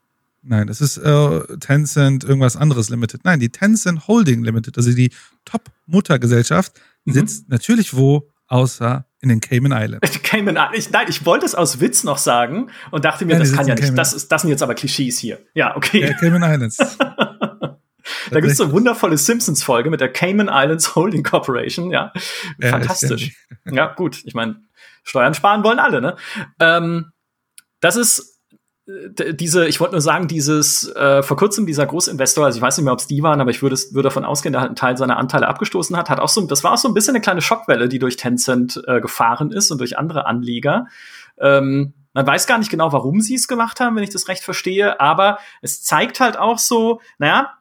Nein, 0.42 0.68
das 0.68 0.80
ist 0.80 0.98
äh, 0.98 1.58
Tencent 1.58 2.22
irgendwas 2.22 2.56
anderes 2.56 2.88
Limited. 2.88 3.24
Nein, 3.24 3.40
die 3.40 3.48
Tencent 3.48 4.06
Holding 4.06 4.44
Limited, 4.44 4.76
also 4.76 4.92
die 4.92 5.10
Top-Muttergesellschaft, 5.44 6.80
mhm. 7.04 7.12
sitzt 7.12 7.48
natürlich 7.48 7.96
wo 7.96 8.30
außer 8.46 9.06
in 9.20 9.28
den 9.28 9.40
Cayman 9.40 9.72
Islands. 9.72 10.22
Cayman 10.22 10.56
Islands. 10.56 10.90
Nein, 10.90 11.06
ich 11.08 11.26
wollte 11.26 11.46
es 11.46 11.56
aus 11.56 11.80
Witz 11.80 12.04
noch 12.04 12.18
sagen 12.18 12.70
und 12.92 13.04
dachte 13.04 13.24
mir, 13.24 13.32
ja, 13.32 13.38
das 13.40 13.52
kann 13.52 13.66
ja 13.66 13.74
nicht. 13.74 13.98
Das, 13.98 14.12
ist, 14.12 14.30
das 14.30 14.42
sind 14.42 14.50
jetzt 14.50 14.62
aber 14.62 14.74
Klischees 14.74 15.18
hier. 15.18 15.40
Ja, 15.54 15.76
okay. 15.76 16.02
Ja, 16.02 16.12
Cayman 16.12 16.42
Islands. 16.42 16.76
da 16.98 18.40
gibt 18.40 18.52
es 18.52 18.60
eine 18.60 18.70
wundervolle 18.70 19.18
Simpsons-Folge 19.18 19.90
mit 19.90 20.00
der 20.00 20.12
Cayman 20.12 20.48
Islands 20.48 20.94
Holding 20.94 21.24
Corporation. 21.24 21.90
Ja, 21.90 22.12
ja 22.60 22.68
fantastisch. 22.68 23.34
Ja, 23.64 23.92
gut. 23.94 24.22
Ich 24.24 24.34
meine, 24.34 24.60
Steuern 25.02 25.34
sparen 25.34 25.64
wollen 25.64 25.80
alle, 25.80 26.00
ne? 26.00 26.16
Ähm, 26.60 27.12
das 27.86 27.94
ist 27.94 28.36
diese, 28.88 29.66
ich 29.66 29.80
wollte 29.80 29.94
nur 29.94 30.00
sagen, 30.00 30.28
dieses 30.28 30.88
äh, 30.94 31.22
vor 31.22 31.36
kurzem 31.36 31.66
dieser 31.66 31.86
Großinvestor, 31.86 32.44
also 32.44 32.58
ich 32.58 32.62
weiß 32.62 32.76
nicht 32.76 32.84
mehr, 32.84 32.92
ob 32.92 33.00
es 33.00 33.08
die 33.08 33.22
waren, 33.22 33.40
aber 33.40 33.50
ich 33.50 33.60
würde, 33.62 33.76
würde 33.90 34.08
davon 34.08 34.24
ausgehen, 34.24 34.52
der 34.52 34.62
einen 34.62 34.76
Teil 34.76 34.96
seiner 34.96 35.16
Anteile 35.16 35.48
abgestoßen 35.48 35.96
hat, 35.96 36.08
hat 36.08 36.20
auch 36.20 36.28
so, 36.28 36.46
das 36.46 36.62
war 36.62 36.72
auch 36.72 36.78
so 36.78 36.86
ein 36.86 36.94
bisschen 36.94 37.16
eine 37.16 37.20
kleine 37.20 37.42
Schockwelle, 37.42 37.88
die 37.88 37.98
durch 37.98 38.16
Tencent 38.16 38.80
äh, 38.86 39.00
gefahren 39.00 39.50
ist 39.50 39.72
und 39.72 39.78
durch 39.78 39.98
andere 39.98 40.26
Anleger. 40.26 40.86
Ähm, 41.38 41.94
man 42.12 42.26
weiß 42.26 42.46
gar 42.46 42.58
nicht 42.58 42.70
genau, 42.70 42.92
warum 42.92 43.20
sie 43.20 43.34
es 43.34 43.48
gemacht 43.48 43.80
haben, 43.80 43.96
wenn 43.96 44.04
ich 44.04 44.10
das 44.10 44.28
recht 44.28 44.44
verstehe, 44.44 45.00
aber 45.00 45.38
es 45.62 45.82
zeigt 45.82 46.20
halt 46.20 46.36
auch 46.36 46.58
so, 46.58 47.00
naja, 47.18 47.54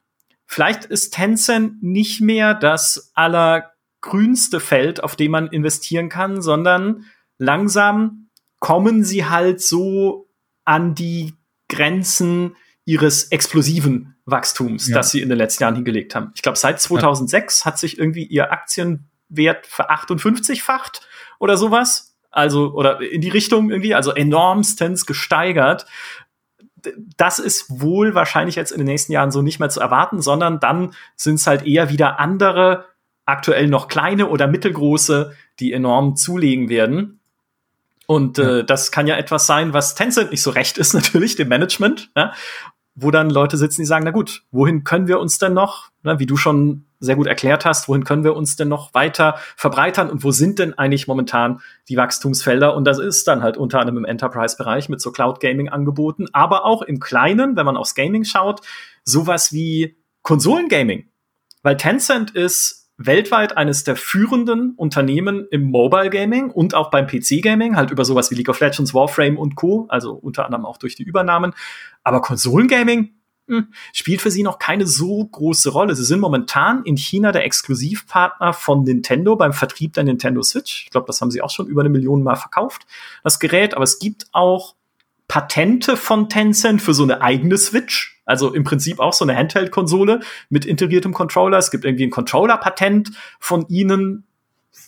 vielleicht 0.46 0.86
ist 0.86 1.14
Tencent 1.14 1.82
nicht 1.82 2.22
mehr 2.22 2.54
das 2.54 3.12
allergrünste 3.16 4.60
Feld, 4.60 5.04
auf 5.04 5.16
dem 5.16 5.32
man 5.32 5.48
investieren 5.48 6.10
kann, 6.10 6.44
sondern 6.44 7.06
langsam 7.40 8.25
kommen 8.66 9.04
sie 9.04 9.26
halt 9.26 9.62
so 9.62 10.28
an 10.64 10.96
die 10.96 11.36
Grenzen 11.70 12.56
ihres 12.84 13.26
explosiven 13.26 14.16
Wachstums, 14.26 14.88
ja. 14.88 14.96
das 14.96 15.12
sie 15.12 15.22
in 15.22 15.30
den 15.30 15.38
letzten 15.38 15.62
Jahren 15.62 15.76
hingelegt 15.76 16.16
haben. 16.16 16.32
Ich 16.34 16.42
glaube, 16.42 16.58
seit 16.58 16.82
2006 16.82 17.60
ja. 17.60 17.66
hat 17.66 17.78
sich 17.78 18.00
irgendwie 18.00 18.24
ihr 18.24 18.52
Aktienwert 18.52 19.68
ver-58-facht 19.68 21.08
oder 21.38 21.58
sowas. 21.58 22.18
Also, 22.32 22.74
oder 22.74 23.02
in 23.02 23.22
die 23.22 23.30
Richtung 23.30 23.70
irgendwie, 23.70 23.94
also 23.94 24.12
enormstens 24.12 25.06
gesteigert. 25.06 25.86
Das 27.18 27.38
ist 27.38 27.80
wohl 27.80 28.16
wahrscheinlich 28.16 28.56
jetzt 28.56 28.72
in 28.72 28.80
den 28.80 28.88
nächsten 28.88 29.12
Jahren 29.12 29.30
so 29.30 29.44
nicht 29.44 29.60
mehr 29.60 29.70
zu 29.70 29.80
erwarten, 29.80 30.24
sondern 30.24 30.60
dann 30.60 30.96
sind 31.16 31.36
es 31.36 31.46
halt 31.46 31.68
eher 31.68 31.92
wieder 31.92 32.20
andere, 32.20 32.86
aktuell 33.26 33.68
noch 33.68 33.90
kleine 33.90 34.28
oder 34.28 34.48
mittelgroße, 34.48 35.36
die 35.60 35.72
enorm 35.72 36.16
zulegen 36.16 36.68
werden. 36.68 37.20
Und 38.08 38.38
ja. 38.38 38.58
äh, 38.58 38.64
das 38.64 38.92
kann 38.92 39.08
ja 39.08 39.16
etwas 39.16 39.48
sein, 39.48 39.74
was 39.74 39.96
Tencent 39.96 40.32
nicht 40.32 40.42
so 40.42 40.52
recht 40.52 40.78
ist, 40.78 40.94
natürlich, 40.96 41.36
dem 41.36 41.48
Management, 41.48 42.12
ja? 42.16 42.34
wo 42.96 43.12
dann 43.12 43.30
Leute 43.30 43.58
sitzen, 43.58 43.82
die 43.82 43.86
sagen, 43.86 44.06
na 44.06 44.12
gut, 44.12 44.44
wohin 44.52 44.86
können 44.86 45.08
wir 45.08 45.20
uns 45.20 45.38
denn 45.38 45.54
noch, 45.54 45.90
ne, 46.04 46.18
wie 46.18 46.26
du 46.26 46.38
schon 46.38 46.86
sehr 47.02 47.18
gut 47.18 47.28
erklärt 47.28 47.66
hast, 47.66 47.90
wohin 47.90 48.06
können 48.06 48.24
wir 48.24 48.36
uns 48.36 48.56
denn 48.56 48.70
noch 48.70 48.94
weiter 48.94 49.36
verbreitern 49.58 50.10
und 50.10 50.24
wo 50.24 50.32
sind 50.32 50.60
denn 50.60 50.74
eigentlich 50.74 51.08
momentan 51.08 51.60
die 51.90 51.98
Wachstumsfelder? 51.98 52.74
Und 52.74 52.86
das 52.86 52.98
ist 52.98 53.28
dann 53.28 53.44
halt 53.44 53.58
unter 53.58 53.80
anderem 53.80 53.98
im 53.98 54.06
Enterprise-Bereich 54.06 54.88
mit 54.88 55.02
so 55.02 55.12
Cloud-Gaming-Angeboten, 55.12 56.28
aber 56.32 56.64
auch 56.64 56.82
im 56.82 57.02
Kleinen, 57.02 57.58
wenn 57.58 57.66
man 57.66 57.76
aufs 57.76 57.96
Gaming 57.96 58.24
schaut, 58.24 58.62
sowas 59.04 59.52
wie 59.52 59.98
Konsolengaming. 60.22 61.10
Weil 61.64 61.76
Tencent 61.76 62.32
ist 62.32 62.85
weltweit 62.98 63.58
eines 63.58 63.84
der 63.84 63.96
führenden 63.96 64.74
Unternehmen 64.76 65.48
im 65.52 65.64
Mobile 65.64 66.10
Gaming 66.10 66.50
und 66.50 66.74
auch 66.74 66.90
beim 66.90 67.08
PC 67.08 67.42
Gaming, 67.42 67.76
halt 67.76 67.92
über 67.92 68.06
sowas 68.06 68.32
wie 68.32 68.36
League 68.36 68.50
of 68.50 68.60
Legends, 68.60 68.94
Warframe 68.94 69.38
und 69.38 69.56
Co., 69.56 69.86
also 69.90 70.14
unter 70.14 70.46
anderem 70.46 70.66
auch 70.66 70.78
durch 70.78 70.96
die 70.96 71.04
Übernahmen. 71.04 71.54
Aber 72.04 72.22
Konsolengaming 72.22 73.16
hm, 73.48 73.68
spielt 73.94 74.22
für 74.22 74.32
sie 74.32 74.44
noch 74.44 74.60
keine 74.60 74.88
so 74.88 75.24
große 75.24 75.70
Rolle. 75.70 75.96
Sie 75.96 76.06
sind 76.06 76.20
momentan 76.20 76.84
in 76.84 76.98
China 76.98 77.32
der 77.32 77.46
Exklusivpartner 77.46 78.54
von 78.54 78.84
Nintendo 78.84 79.36
beim 79.36 79.54
Vertrieb 79.54 79.94
der 79.94 80.06
Nintendo 80.06 80.42
Switch. 80.42 80.86
Ich 80.86 80.90
glaube, 80.90 81.08
das 81.08 81.22
haben 81.22 81.32
sie 81.32 81.42
auch 81.42 81.52
schon 81.52 81.68
über 81.68 81.82
eine 81.82 81.90
Million 81.90 82.24
Mal 82.24 82.38
verkauft, 82.38 82.88
das 83.24 83.40
Gerät. 83.40 83.76
Aber 83.76 83.84
es 83.84 84.00
gibt 84.00 84.28
auch 84.32 84.76
Patente 85.28 85.98
von 85.98 86.30
Tencent 86.30 86.82
für 86.82 86.94
so 86.94 87.04
eine 87.04 87.22
eigene 87.22 87.58
Switch. 87.58 88.22
Also 88.26 88.54
im 88.54 88.64
Prinzip 88.64 89.00
auch 89.00 89.14
so 89.14 89.26
eine 89.26 89.36
Handheld-Konsole 89.36 90.22
mit 90.50 90.66
integriertem 90.66 91.14
Controller. 91.14 91.58
Es 91.58 91.72
gibt 91.72 91.86
irgendwie 91.86 92.06
ein 92.06 92.12
Controller-Patent 92.12 93.12
von 93.40 93.68
ihnen 93.70 94.26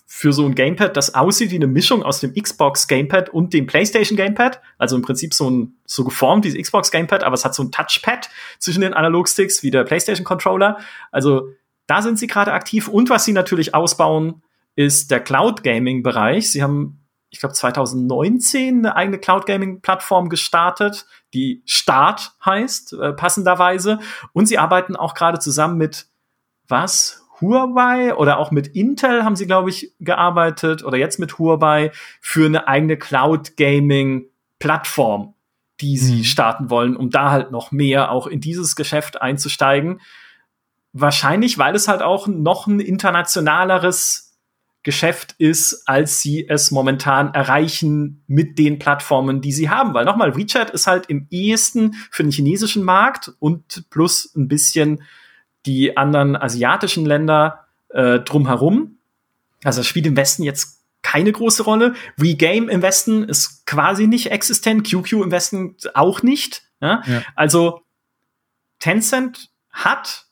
für 0.10 0.34
so 0.34 0.46
ein 0.46 0.56
Gamepad, 0.56 0.98
das 0.98 1.16
aussieht 1.16 1.52
wie 1.52 1.58
eine 1.58 1.68
Mischung 1.68 2.02
aus 2.02 2.22
dem 2.22 2.34
Xbox 2.34 2.88
Gamepad 2.88 3.30
und 3.30 3.54
dem 3.54 3.68
PlayStation 3.68 4.18
Gamepad. 4.18 4.62
Also 4.78 4.96
im 4.96 5.02
Prinzip 5.02 5.34
so 5.34 5.50
ein, 5.50 5.76
so 5.86 6.04
geformt 6.04 6.46
wie 6.46 6.54
das 6.54 6.62
Xbox 6.62 6.92
Gamepad, 6.92 7.24
aber 7.24 7.36
es 7.36 7.46
hat 7.46 7.54
so 7.54 7.64
ein 7.64 7.72
Touchpad 7.72 8.30
zwischen 8.58 8.82
den 8.82 8.94
Analogsticks 8.94 9.64
wie 9.64 9.72
der 9.72 9.84
PlayStation 9.84 10.24
Controller. 10.24 10.80
Also 11.12 11.50
da 11.88 12.02
sind 12.02 12.18
sie 12.18 12.28
gerade 12.28 12.54
aktiv. 12.54 12.88
Und 12.88 13.10
was 13.10 13.26
sie 13.26 13.34
natürlich 13.34 13.76
ausbauen, 13.76 14.42
ist 14.76 15.12
der 15.12 15.20
Cloud 15.20 15.64
Gaming 15.64 16.04
Bereich. 16.04 16.52
Sie 16.52 16.64
haben 16.64 17.00
ich 17.30 17.40
glaube 17.40 17.54
2019 17.54 18.80
eine 18.80 18.96
eigene 18.96 19.20
Cloud 19.20 19.46
Gaming 19.46 19.82
Plattform 19.82 20.30
gestartet, 20.30 21.06
die 21.34 21.62
Start 21.66 22.34
heißt, 22.46 22.94
äh, 22.94 23.14
passenderweise. 23.14 24.00
Und 24.34 24.46
sie 24.48 24.58
arbeiten 24.58 24.96
auch 24.96 25.14
gerade 25.14 25.40
zusammen 25.40 25.78
mit 25.78 26.08
was? 26.68 27.24
Huawei 27.40 28.16
oder 28.16 28.40
auch 28.40 28.50
mit 28.52 28.68
Intel 28.68 29.24
haben 29.24 29.36
sie, 29.36 29.46
glaube 29.46 29.70
ich, 29.70 29.94
gearbeitet 30.00 30.84
oder 30.84 30.98
jetzt 30.98 31.20
mit 31.20 31.38
Huawei 31.38 31.92
für 32.20 32.48
eine 32.48 32.68
eigene 32.68 32.98
Cloud 32.98 33.58
Gaming 33.58 34.26
Plattform, 34.60 35.36
die 35.80 35.98
sie 35.98 36.20
mhm. 36.20 36.24
starten 36.24 36.70
wollen, 36.72 36.96
um 36.96 37.12
da 37.12 37.30
halt 37.30 37.52
noch 37.52 37.72
mehr 37.72 38.12
auch 38.12 38.26
in 38.26 38.42
dieses 38.42 38.76
Geschäft 38.76 39.22
einzusteigen. 39.22 40.02
Wahrscheinlich, 40.94 41.60
weil 41.60 41.76
es 41.76 41.88
halt 41.88 42.02
auch 42.02 42.26
noch 42.26 42.66
ein 42.66 42.80
internationaleres 42.80 44.27
Geschäft 44.88 45.36
ist, 45.38 45.84
als 45.86 46.22
sie 46.22 46.48
es 46.48 46.72
momentan 46.72 47.34
erreichen 47.34 48.24
mit 48.26 48.58
den 48.58 48.80
Plattformen, 48.80 49.42
die 49.42 49.52
sie 49.52 49.70
haben. 49.70 49.94
Weil 49.94 50.06
nochmal, 50.06 50.38
WeChat 50.38 50.70
ist 50.70 50.88
halt 50.88 51.08
im 51.08 51.28
ehesten 51.30 51.96
für 52.10 52.24
den 52.24 52.32
chinesischen 52.32 52.86
Markt 52.86 53.34
und 53.40 53.84
plus 53.90 54.34
ein 54.34 54.48
bisschen 54.48 55.04
die 55.66 55.98
anderen 55.98 56.38
asiatischen 56.38 57.06
Länder 57.06 57.66
äh, 57.90 58.20
drumherum. 58.20 59.00
Also 59.66 59.82
das 59.82 59.88
spielt 59.88 60.06
im 60.06 60.16
Westen 60.16 60.44
jetzt 60.44 60.86
keine 61.02 61.34
große 61.34 61.64
Rolle. 61.64 61.94
WeGame 62.16 62.70
im 62.70 62.82
Westen 62.82 63.26
ist 63.26 63.66
quasi 63.66 64.08
nicht 64.08 64.32
existent, 64.32 64.90
QQ 64.90 65.12
im 65.22 65.32
Westen 65.32 65.76
auch 65.96 66.24
nicht. 66.24 66.64
Ja? 66.80 67.02
Ja. 67.06 67.24
Also 67.36 67.82
Tencent 68.80 69.50
hat, 69.70 70.28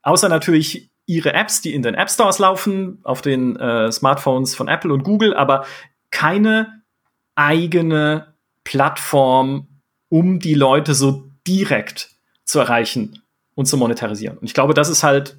außer 0.00 0.30
natürlich 0.30 0.88
ihre 1.06 1.32
Apps, 1.32 1.62
die 1.62 1.74
in 1.74 1.82
den 1.82 1.94
App 1.94 2.10
Stores 2.10 2.38
laufen, 2.38 2.98
auf 3.04 3.22
den 3.22 3.56
äh, 3.56 3.90
Smartphones 3.90 4.54
von 4.54 4.68
Apple 4.68 4.92
und 4.92 5.04
Google, 5.04 5.34
aber 5.34 5.64
keine 6.10 6.82
eigene 7.36 8.34
Plattform, 8.64 9.68
um 10.08 10.40
die 10.40 10.54
Leute 10.54 10.94
so 10.94 11.30
direkt 11.46 12.10
zu 12.44 12.58
erreichen 12.58 13.22
und 13.54 13.66
zu 13.66 13.76
monetarisieren. 13.76 14.38
Und 14.38 14.44
ich 14.44 14.54
glaube, 14.54 14.74
das 14.74 14.88
ist 14.88 15.02
halt 15.04 15.38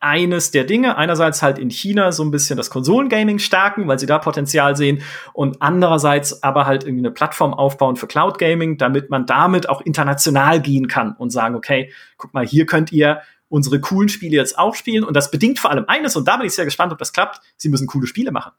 eines 0.00 0.50
der 0.50 0.64
Dinge. 0.64 0.96
Einerseits 0.96 1.42
halt 1.42 1.58
in 1.58 1.70
China 1.70 2.10
so 2.10 2.24
ein 2.24 2.30
bisschen 2.30 2.56
das 2.56 2.70
Konsolengaming 2.70 3.38
stärken, 3.38 3.86
weil 3.86 3.98
sie 3.98 4.06
da 4.06 4.18
Potenzial 4.18 4.74
sehen. 4.76 5.02
Und 5.34 5.60
andererseits 5.60 6.42
aber 6.42 6.66
halt 6.66 6.84
irgendwie 6.84 7.02
eine 7.02 7.10
Plattform 7.10 7.52
aufbauen 7.52 7.96
für 7.96 8.06
Cloud 8.06 8.38
Gaming, 8.38 8.78
damit 8.78 9.10
man 9.10 9.26
damit 9.26 9.68
auch 9.68 9.82
international 9.82 10.60
gehen 10.60 10.88
kann 10.88 11.14
und 11.16 11.30
sagen, 11.30 11.54
okay, 11.54 11.92
guck 12.16 12.32
mal, 12.32 12.46
hier 12.46 12.64
könnt 12.64 12.92
ihr 12.92 13.20
unsere 13.50 13.80
coolen 13.80 14.08
Spiele 14.08 14.36
jetzt 14.36 14.58
auch 14.58 14.74
spielen. 14.74 15.04
Und 15.04 15.14
das 15.14 15.30
bedingt 15.30 15.58
vor 15.58 15.70
allem 15.70 15.84
eines, 15.88 16.16
und 16.16 16.26
da 16.26 16.38
bin 16.38 16.46
ich 16.46 16.54
sehr 16.54 16.64
gespannt, 16.64 16.92
ob 16.92 16.98
das 16.98 17.12
klappt, 17.12 17.42
sie 17.58 17.68
müssen 17.68 17.86
coole 17.86 18.06
Spiele 18.06 18.30
machen. 18.30 18.52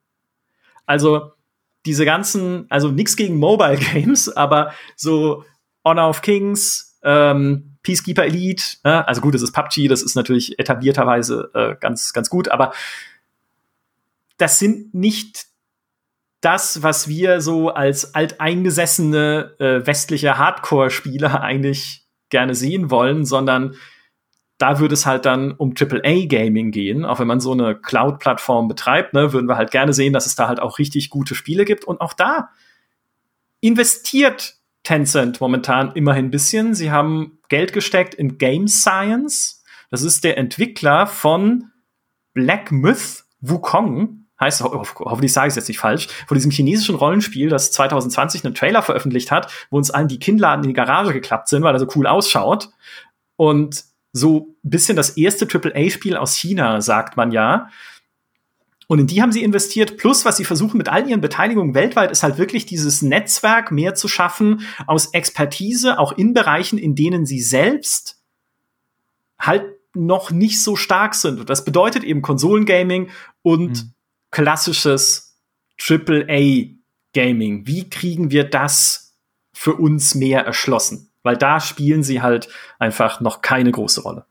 Also 0.85 1.31
diese 1.85 2.05
ganzen, 2.05 2.67
also 2.69 2.89
nichts 2.91 3.15
gegen 3.15 3.39
Mobile 3.39 3.77
Games, 3.93 4.29
aber 4.29 4.73
so 4.95 5.45
Honor 5.83 6.09
of 6.09 6.21
Kings, 6.21 6.99
ähm, 7.03 7.77
Peacekeeper 7.81 8.25
Elite, 8.25 8.63
äh, 8.83 8.89
also 8.89 9.21
gut, 9.21 9.33
das 9.33 9.41
ist 9.41 9.53
PUBG, 9.53 9.87
das 9.87 10.03
ist 10.03 10.15
natürlich 10.15 10.59
etablierterweise 10.59 11.49
äh, 11.55 11.75
ganz, 11.79 12.13
ganz 12.13 12.29
gut, 12.29 12.49
aber 12.49 12.73
das 14.37 14.59
sind 14.59 14.93
nicht 14.93 15.45
das, 16.41 16.83
was 16.83 17.07
wir 17.07 17.39
so 17.39 17.69
als 17.69 18.13
alteingesessene 18.13 19.55
äh, 19.59 19.87
westliche 19.87 20.37
Hardcore-Spieler 20.37 21.41
eigentlich 21.41 22.05
gerne 22.29 22.55
sehen 22.55 22.91
wollen, 22.91 23.25
sondern 23.25 23.75
da 24.61 24.79
würde 24.79 24.93
es 24.93 25.05
halt 25.05 25.25
dann 25.25 25.53
um 25.53 25.73
AAA-Gaming 25.77 26.71
gehen. 26.71 27.05
Auch 27.05 27.19
wenn 27.19 27.27
man 27.27 27.39
so 27.39 27.51
eine 27.51 27.75
Cloud-Plattform 27.75 28.67
betreibt, 28.67 29.13
ne, 29.13 29.33
würden 29.33 29.47
wir 29.47 29.57
halt 29.57 29.71
gerne 29.71 29.93
sehen, 29.93 30.13
dass 30.13 30.25
es 30.25 30.35
da 30.35 30.47
halt 30.47 30.59
auch 30.59 30.77
richtig 30.77 31.09
gute 31.09 31.33
Spiele 31.33 31.65
gibt. 31.65 31.83
Und 31.83 31.99
auch 32.01 32.13
da 32.13 32.49
investiert 33.59 34.55
Tencent 34.83 35.41
momentan 35.41 35.93
immerhin 35.93 36.25
ein 36.25 36.31
bisschen. 36.31 36.73
Sie 36.73 36.91
haben 36.91 37.39
Geld 37.49 37.73
gesteckt 37.73 38.13
in 38.13 38.37
Game 38.37 38.67
Science. 38.67 39.63
Das 39.89 40.03
ist 40.03 40.23
der 40.23 40.37
Entwickler 40.37 41.07
von 41.07 41.71
Black 42.33 42.71
Myth 42.71 43.25
Wukong. 43.39 44.25
Heißt, 44.39 44.63
ho 44.63 44.83
hoffentlich 44.99 45.33
sage 45.33 45.47
ich 45.47 45.51
es 45.51 45.55
jetzt 45.55 45.67
nicht 45.67 45.79
falsch, 45.79 46.07
von 46.27 46.35
diesem 46.35 46.49
chinesischen 46.49 46.95
Rollenspiel, 46.95 47.49
das 47.49 47.71
2020 47.71 48.43
einen 48.43 48.55
Trailer 48.55 48.81
veröffentlicht 48.81 49.29
hat, 49.29 49.51
wo 49.69 49.77
uns 49.77 49.91
allen 49.91 50.07
die 50.07 50.17
Kinnladen 50.17 50.63
in 50.63 50.69
die 50.69 50.73
Garage 50.73 51.13
geklappt 51.13 51.47
sind, 51.47 51.61
weil 51.61 51.75
er 51.75 51.79
so 51.79 51.87
cool 51.95 52.07
ausschaut. 52.07 52.69
Und 53.35 53.90
so 54.13 54.55
ein 54.63 54.69
bisschen 54.69 54.95
das 54.95 55.11
erste 55.11 55.47
AAA-Spiel 55.47 56.17
aus 56.17 56.35
China, 56.35 56.81
sagt 56.81 57.17
man 57.17 57.31
ja. 57.31 57.69
Und 58.87 58.99
in 58.99 59.07
die 59.07 59.21
haben 59.21 59.31
sie 59.31 59.43
investiert. 59.43 59.95
Plus, 59.97 60.25
was 60.25 60.35
sie 60.35 60.43
versuchen 60.43 60.77
mit 60.77 60.89
all 60.89 61.07
ihren 61.07 61.21
Beteiligungen 61.21 61.73
weltweit, 61.73 62.11
ist 62.11 62.23
halt 62.23 62.37
wirklich 62.37 62.65
dieses 62.65 63.01
Netzwerk 63.01 63.71
mehr 63.71 63.95
zu 63.95 64.09
schaffen 64.09 64.67
aus 64.85 65.13
Expertise, 65.13 65.97
auch 65.97 66.11
in 66.11 66.33
Bereichen, 66.33 66.77
in 66.77 66.93
denen 66.93 67.25
sie 67.25 67.41
selbst 67.41 68.21
halt 69.39 69.63
noch 69.93 70.31
nicht 70.31 70.61
so 70.61 70.75
stark 70.75 71.15
sind. 71.15 71.39
Und 71.39 71.49
das 71.49 71.63
bedeutet 71.63 72.03
eben 72.03 72.21
Konsolengaming 72.21 73.09
und 73.41 73.69
mhm. 73.69 73.93
klassisches 74.29 75.37
AAA-Gaming. 75.79 77.67
Wie 77.67 77.89
kriegen 77.89 78.29
wir 78.31 78.43
das 78.43 79.15
für 79.53 79.75
uns 79.75 80.15
mehr 80.15 80.45
erschlossen? 80.45 81.10
Weil 81.23 81.37
da 81.37 81.59
spielen 81.59 82.03
sie 82.03 82.21
halt 82.21 82.49
einfach 82.79 83.21
noch 83.21 83.41
keine 83.41 83.71
große 83.71 84.01
Rolle. 84.01 84.25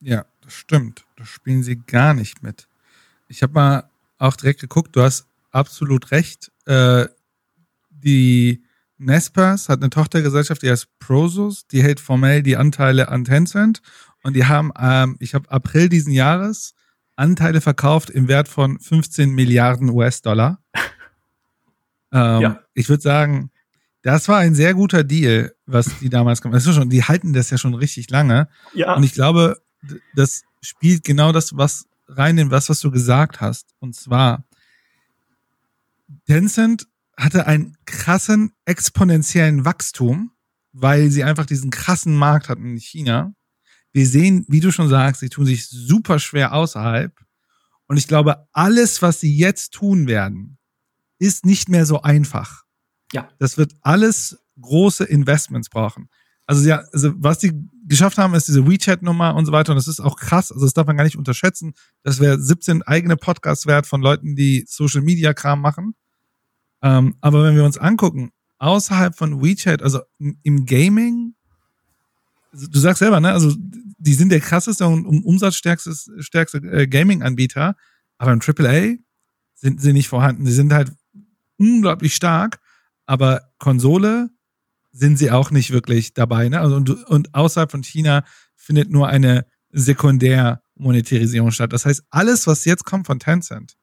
Ja, 0.00 0.26
das 0.42 0.52
stimmt. 0.52 1.04
Da 1.16 1.24
spielen 1.24 1.62
sie 1.62 1.76
gar 1.76 2.14
nicht 2.14 2.42
mit. 2.42 2.68
Ich 3.28 3.42
habe 3.42 3.52
mal 3.54 3.90
auch 4.18 4.36
direkt 4.36 4.60
geguckt, 4.60 4.94
du 4.94 5.02
hast 5.02 5.26
absolut 5.50 6.10
recht. 6.10 6.52
Äh, 6.66 7.06
die 7.90 8.62
Nespers 8.98 9.68
hat 9.68 9.80
eine 9.80 9.90
Tochtergesellschaft, 9.90 10.62
die 10.62 10.70
heißt 10.70 10.98
Prosus, 10.98 11.66
die 11.66 11.82
hält 11.82 12.00
formell 12.00 12.42
die 12.42 12.56
Anteile 12.56 13.08
an 13.08 13.24
Tencent 13.24 13.80
und 14.22 14.34
die 14.34 14.46
haben, 14.46 14.72
ähm, 14.78 15.16
ich 15.20 15.34
habe 15.34 15.50
April 15.50 15.88
diesen 15.88 16.12
Jahres 16.12 16.74
Anteile 17.16 17.60
verkauft 17.60 18.10
im 18.10 18.28
Wert 18.28 18.48
von 18.48 18.78
15 18.78 19.30
Milliarden 19.30 19.90
US-Dollar. 19.90 20.60
ähm, 22.12 22.40
ja. 22.40 22.60
Ich 22.74 22.88
würde 22.88 23.02
sagen, 23.02 23.50
das 24.02 24.28
war 24.28 24.38
ein 24.38 24.54
sehr 24.54 24.74
guter 24.74 25.04
Deal, 25.04 25.54
was 25.66 25.98
die 26.00 26.08
damals 26.08 26.40
gemacht 26.40 26.64
haben. 26.64 26.72
Schon, 26.72 26.90
die 26.90 27.04
halten 27.04 27.32
das 27.32 27.50
ja 27.50 27.58
schon 27.58 27.74
richtig 27.74 28.10
lange. 28.10 28.48
Ja. 28.74 28.94
Und 28.94 29.02
ich 29.02 29.12
glaube, 29.12 29.60
das 30.14 30.42
spielt 30.60 31.04
genau 31.04 31.32
das, 31.32 31.56
was 31.56 31.86
rein 32.06 32.38
in 32.38 32.50
was, 32.50 32.68
was 32.68 32.80
du 32.80 32.90
gesagt 32.90 33.40
hast. 33.40 33.74
Und 33.80 33.94
zwar, 33.94 34.44
Tencent 36.26 36.86
hatte 37.16 37.46
einen 37.46 37.76
krassen 37.84 38.52
exponentiellen 38.64 39.64
Wachstum, 39.64 40.30
weil 40.72 41.10
sie 41.10 41.24
einfach 41.24 41.46
diesen 41.46 41.70
krassen 41.70 42.14
Markt 42.14 42.48
hatten 42.48 42.66
in 42.66 42.78
China. 42.78 43.34
Wir 43.92 44.06
sehen, 44.06 44.44
wie 44.48 44.60
du 44.60 44.70
schon 44.70 44.88
sagst, 44.88 45.20
sie 45.20 45.28
tun 45.28 45.46
sich 45.46 45.68
super 45.68 46.18
schwer 46.18 46.52
außerhalb. 46.52 47.12
Und 47.86 47.96
ich 47.96 48.06
glaube, 48.06 48.46
alles, 48.52 49.02
was 49.02 49.20
sie 49.20 49.36
jetzt 49.36 49.72
tun 49.72 50.06
werden, 50.06 50.58
ist 51.18 51.44
nicht 51.44 51.68
mehr 51.68 51.86
so 51.86 52.02
einfach. 52.02 52.64
Ja. 53.12 53.28
Das 53.38 53.58
wird 53.58 53.74
alles 53.82 54.38
große 54.60 55.04
Investments 55.04 55.68
brauchen. 55.68 56.08
Also 56.46 56.66
ja, 56.66 56.82
also 56.92 57.12
was 57.16 57.38
die 57.38 57.52
geschafft 57.86 58.16
haben, 58.18 58.34
ist 58.34 58.48
diese 58.48 58.66
WeChat-Nummer 58.66 59.34
und 59.34 59.46
so 59.46 59.52
weiter. 59.52 59.72
Und 59.72 59.76
das 59.76 59.88
ist 59.88 60.00
auch 60.00 60.16
krass. 60.16 60.50
Also 60.50 60.64
das 60.64 60.72
darf 60.72 60.86
man 60.86 60.96
gar 60.96 61.04
nicht 61.04 61.16
unterschätzen. 61.16 61.74
Das 62.02 62.20
wäre 62.20 62.40
17 62.40 62.82
eigene 62.82 63.16
Podcasts 63.16 63.66
wert 63.66 63.86
von 63.86 64.00
Leuten, 64.00 64.34
die 64.34 64.64
Social 64.66 65.02
Media 65.02 65.34
Kram 65.34 65.60
machen. 65.60 65.94
Ähm, 66.82 67.16
aber 67.20 67.44
wenn 67.44 67.56
wir 67.56 67.64
uns 67.64 67.76
angucken, 67.76 68.30
außerhalb 68.58 69.16
von 69.16 69.42
WeChat, 69.42 69.82
also 69.82 70.00
im 70.18 70.64
Gaming, 70.64 71.34
du 72.52 72.78
sagst 72.78 73.00
selber, 73.00 73.20
ne, 73.20 73.32
also 73.32 73.54
die 73.98 74.14
sind 74.14 74.30
der 74.30 74.40
krasseste 74.40 74.86
und 74.86 75.06
umsatzstärkste 75.06 75.94
stärkste, 76.20 76.58
äh, 76.58 76.86
Gaming-Anbieter, 76.86 77.76
aber 78.16 78.32
im 78.32 78.40
AAA 78.40 78.96
sind 79.54 79.80
sie 79.80 79.92
nicht 79.92 80.08
vorhanden. 80.08 80.46
Sie 80.46 80.52
sind 80.52 80.72
halt 80.72 80.92
unglaublich 81.56 82.14
stark 82.14 82.60
aber 83.08 83.50
Konsole 83.58 84.28
sind 84.92 85.16
sie 85.16 85.30
auch 85.30 85.50
nicht 85.50 85.70
wirklich 85.70 86.12
dabei. 86.12 86.48
Ne? 86.50 86.60
Also 86.60 86.76
und, 86.76 86.90
und 87.06 87.34
außerhalb 87.34 87.70
von 87.70 87.82
China 87.82 88.24
findet 88.54 88.90
nur 88.90 89.08
eine 89.08 89.46
Sekundärmonetarisierung 89.70 91.50
statt. 91.50 91.72
Das 91.72 91.86
heißt, 91.86 92.02
alles, 92.10 92.46
was 92.46 92.66
jetzt 92.66 92.84
kommt 92.84 93.06
von 93.06 93.18
Tencent, 93.18 93.76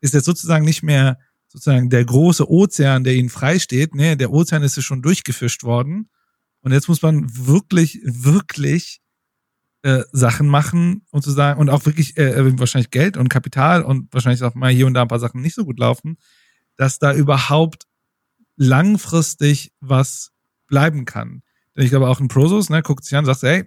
ist 0.00 0.12
jetzt 0.12 0.26
sozusagen 0.26 0.66
nicht 0.66 0.82
mehr 0.82 1.18
sozusagen 1.48 1.88
der 1.88 2.04
große 2.04 2.50
Ozean, 2.50 3.04
der 3.04 3.14
ihnen 3.14 3.30
freisteht, 3.30 3.94
ne, 3.94 4.16
der 4.16 4.32
Ozean 4.32 4.62
ist 4.62 4.82
schon 4.82 5.02
durchgefischt 5.02 5.64
worden. 5.64 6.10
Und 6.60 6.72
jetzt 6.72 6.88
muss 6.88 7.02
man 7.02 7.26
wirklich, 7.28 8.00
wirklich 8.04 9.00
äh, 9.82 10.02
Sachen 10.12 10.46
machen 10.46 11.06
und 11.10 11.22
zu 11.22 11.30
sagen, 11.30 11.58
und 11.58 11.70
auch 11.70 11.86
wirklich 11.86 12.18
äh, 12.18 12.32
äh, 12.32 12.58
wahrscheinlich 12.58 12.90
Geld 12.90 13.16
und 13.16 13.28
Kapital 13.28 13.82
und 13.82 14.12
wahrscheinlich 14.12 14.42
auch 14.42 14.54
mal 14.54 14.72
hier 14.72 14.86
und 14.86 14.94
da 14.94 15.02
ein 15.02 15.08
paar 15.08 15.18
Sachen 15.18 15.40
nicht 15.40 15.54
so 15.54 15.64
gut 15.64 15.78
laufen, 15.78 16.18
dass 16.76 16.98
da 16.98 17.14
überhaupt 17.14 17.86
langfristig 18.62 19.72
was 19.80 20.30
bleiben 20.68 21.04
kann. 21.04 21.42
Denn 21.76 21.84
ich 21.84 21.90
glaube 21.90 22.08
auch 22.08 22.20
ein 22.20 22.28
Prosus, 22.28 22.70
ne, 22.70 22.82
guckt 22.82 23.04
sich 23.04 23.16
an, 23.16 23.24
sagt, 23.24 23.42
ey, 23.42 23.64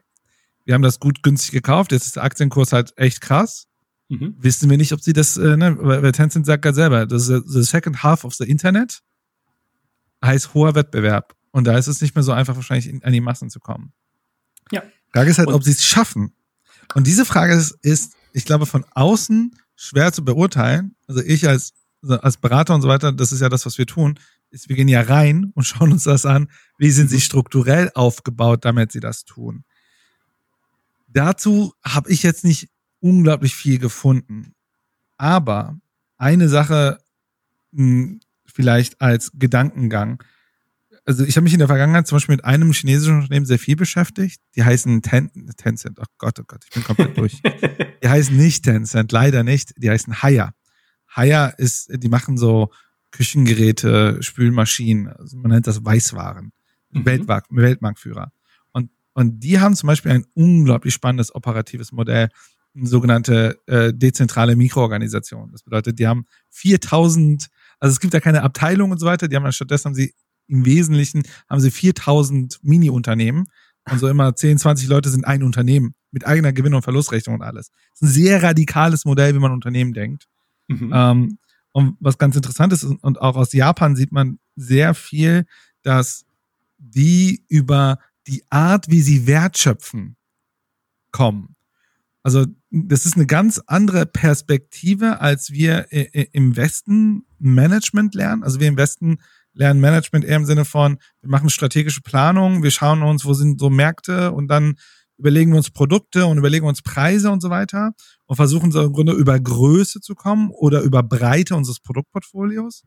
wir 0.64 0.74
haben 0.74 0.82
das 0.82 1.00
gut 1.00 1.22
günstig 1.22 1.52
gekauft, 1.52 1.92
jetzt 1.92 2.06
ist 2.06 2.16
der 2.16 2.24
Aktienkurs 2.24 2.74
halt 2.74 2.94
echt 2.98 3.22
krass. 3.22 3.68
Mhm. 4.10 4.36
Wissen 4.38 4.70
wir 4.70 4.78
nicht, 4.78 4.94
ob 4.94 5.02
sie 5.02 5.14
das, 5.14 5.38
äh, 5.38 5.58
ne, 5.58 5.78
weil 5.80 6.12
Tencent 6.12 6.46
sagt 6.46 6.64
gerade 6.64 6.76
selber, 6.76 7.06
das 7.06 7.28
ist 7.28 7.48
the 7.48 7.64
second 7.64 8.04
half 8.04 8.24
of 8.24 8.34
the 8.36 8.46
Internet, 8.46 9.02
heißt 10.24 10.54
hoher 10.54 10.76
Wettbewerb. 10.76 11.36
Und 11.52 11.66
da 11.66 11.78
ist 11.78 11.88
es 11.88 12.02
nicht 12.02 12.16
mehr 12.16 12.24
so 12.24 12.32
einfach, 12.32 12.56
wahrscheinlich 12.56 12.88
in, 12.88 13.04
an 13.04 13.14
die 13.14 13.22
Massen 13.22 13.50
zu 13.50 13.60
kommen. 13.60 13.94
Ja. 14.72 14.84
Frage 15.12 15.30
ist 15.30 15.38
halt, 15.38 15.50
ob 15.50 15.64
sie 15.64 15.72
es 15.72 15.84
schaffen. 15.84 16.34
Und 16.94 17.08
diese 17.08 17.26
Frage 17.26 17.54
ist, 17.54 17.78
ist, 17.82 18.14
ich 18.34 18.46
glaube, 18.46 18.66
von 18.66 18.86
außen 18.92 19.56
schwer 19.76 20.12
zu 20.12 20.24
beurteilen. 20.24 20.96
Also 21.08 21.22
ich 21.22 21.48
als, 21.48 21.74
als 22.02 22.38
Berater 22.38 22.76
und 22.76 22.82
so 22.82 22.88
weiter, 22.88 23.12
das 23.12 23.32
ist 23.32 23.42
ja 23.42 23.50
das, 23.50 23.66
was 23.66 23.78
wir 23.78 23.88
tun, 23.88 24.20
ist, 24.56 24.70
wir 24.70 24.76
gehen 24.76 24.88
ja 24.88 25.02
rein 25.02 25.52
und 25.54 25.64
schauen 25.66 25.92
uns 25.92 26.06
das 26.06 26.26
an. 26.26 26.50
Wie 26.78 26.92
sind 26.92 27.10
sie 27.10 27.18
mhm. 27.18 27.22
strukturell 27.22 27.92
aufgebaut, 27.94 28.66
damit 28.66 28.92
sie 28.92 29.00
das 29.00 29.26
tun? 29.26 29.64
Dazu 31.08 31.74
habe 31.84 32.10
ich 32.10 32.24
jetzt 32.24 32.44
nicht 32.44 32.70
unglaublich 33.00 33.56
viel 33.56 33.78
gefunden. 33.78 34.54
Aber 35.18 35.80
eine 36.18 36.50
Sache 36.50 36.98
mh, 37.72 38.04
hm, 38.04 38.20
vielleicht 38.46 39.02
als 39.02 39.32
Gedankengang. 39.34 40.24
Also 41.06 41.24
ich 41.24 41.36
habe 41.36 41.44
mich 41.44 41.54
in 41.54 41.60
der 41.60 41.68
Vergangenheit 41.68 42.08
zum 42.08 42.16
Beispiel 42.16 42.36
mit 42.36 42.46
einem 42.46 42.72
chinesischen 42.72 43.18
Unternehmen 43.18 43.46
sehr 43.46 43.60
viel 43.60 43.76
beschäftigt. 43.76 44.42
Die 44.56 44.64
heißen 44.64 45.02
Ten 45.02 45.30
Tencent. 45.56 46.00
Oh 46.00 46.06
Gott, 46.18 46.40
oh 46.40 46.44
Gott, 46.48 46.64
ich 46.66 46.72
bin 46.72 46.84
komplett 46.84 47.18
durch. 47.18 47.42
Die 48.04 48.10
heißen 48.10 48.36
nicht 48.36 48.64
Tencent, 48.64 49.12
leider 49.12 49.44
nicht. 49.44 49.74
Die 49.78 49.90
heißen 49.90 50.22
Haya. 50.22 50.54
Haya 51.10 51.48
ist, 51.48 51.90
die 51.92 52.10
machen 52.10 52.38
so 52.38 52.72
Küchengeräte, 53.16 54.22
Spülmaschinen. 54.22 55.08
Also 55.08 55.38
man 55.38 55.52
nennt 55.52 55.68
das 55.68 55.84
Weißwaren. 55.84 56.52
Mhm. 56.92 57.06
Weltmarkt, 57.06 57.48
Weltmarktführer. 57.50 58.32
Und, 58.72 58.92
und 59.14 59.40
die 59.40 59.60
haben 59.60 59.76
zum 59.76 59.88
Beispiel 59.88 60.12
ein 60.12 60.26
unglaublich 60.34 60.94
spannendes 60.94 61.34
operatives 61.34 61.92
Modell, 61.92 62.30
eine 62.76 62.88
sogenannte 62.88 63.58
äh, 63.68 63.94
dezentrale 63.94 64.56
Mikroorganisation. 64.56 65.52
Das 65.52 65.64
bedeutet, 65.64 65.98
die 65.98 66.08
haben 66.08 66.26
4000, 66.52 67.48
also 67.80 67.94
es 67.94 68.00
gibt 68.00 68.14
da 68.14 68.20
keine 68.20 68.44
Abteilung 68.44 68.92
und 68.92 69.00
so 69.00 69.06
weiter, 69.06 69.28
die 69.28 69.36
haben 69.36 69.50
stattdessen 69.52 69.86
haben 69.86 69.96
sie 69.96 70.14
im 70.48 70.66
Wesentlichen 70.66 71.24
haben 71.50 71.60
sie 71.60 71.72
4000 71.72 72.60
Mini-Unternehmen 72.62 73.46
und 73.90 74.00
so 74.00 74.08
immer 74.08 74.36
10, 74.36 74.60
20 74.60 74.88
Leute 74.90 75.10
sind 75.10 75.26
ein 75.26 75.42
Unternehmen 75.42 75.96
mit 76.12 76.28
eigener 76.28 76.54
Gewinn- 76.54 76.74
und 76.74 76.84
Verlustrechnung 76.84 77.36
und 77.36 77.42
alles. 77.42 77.72
Das 77.94 78.02
ist 78.02 78.02
ein 78.02 78.24
sehr 78.24 78.44
radikales 78.44 79.06
Modell, 79.06 79.34
wie 79.34 79.40
man 79.40 79.52
Unternehmen 79.52 79.94
denkt. 79.94 80.28
Mhm. 80.68 80.92
Ähm, 80.94 81.38
und 81.76 81.98
was 82.00 82.18
ganz 82.18 82.38
interessant 82.38 82.72
ist, 82.72 82.86
und 82.86 83.20
auch 83.20 83.36
aus 83.36 83.52
Japan 83.52 83.98
sieht 83.98 84.14
man 84.14 84.40
sehr 84.56 84.94
viel, 84.94 85.46
dass 85.82 86.26
die 86.78 87.44
über 87.50 88.00
die 88.28 88.46
Art, 88.50 88.90
wie 88.90 89.02
sie 89.02 89.28
wertschöpfen, 89.28 90.16
kommen. 91.12 91.58
Also 92.24 92.46
das 92.72 93.06
ist 93.06 93.18
eine 93.18 93.26
ganz 93.26 93.62
andere 93.68 94.06
Perspektive, 94.06 95.20
als 95.20 95.52
wir 95.52 95.92
im 95.92 96.56
Westen 96.56 97.26
Management 97.40 98.16
lernen. 98.16 98.44
Also 98.44 98.62
wir 98.62 98.70
im 98.70 98.78
Westen 98.78 99.18
lernen 99.52 99.82
Management 99.82 100.24
eher 100.24 100.38
im 100.38 100.46
Sinne 100.46 100.64
von, 100.64 100.98
wir 101.20 101.30
machen 101.30 101.50
strategische 101.50 102.02
Planung, 102.02 102.64
wir 102.64 102.72
schauen 102.72 103.04
uns, 103.04 103.26
wo 103.26 103.34
sind 103.34 103.60
so 103.60 103.70
Märkte 103.70 104.32
und 104.32 104.48
dann 104.48 104.76
überlegen 105.18 105.52
wir 105.52 105.58
uns 105.58 105.72
Produkte 105.72 106.26
und 106.26 106.38
überlegen 106.38 106.66
uns 106.66 106.82
Preise 106.82 107.32
und 107.32 107.42
so 107.42 107.50
weiter 107.50 107.94
und 108.26 108.36
versuchen 108.36 108.72
so 108.72 108.82
im 108.82 108.94
Grunde 108.94 109.14
über 109.14 109.40
Größe 109.40 110.02
zu 110.02 110.16
kommen 110.16 110.50
oder 110.50 110.82
über 110.82 111.04
Breite 111.04 111.56
unseres 111.56 111.80
Produktportfolios 111.80 112.84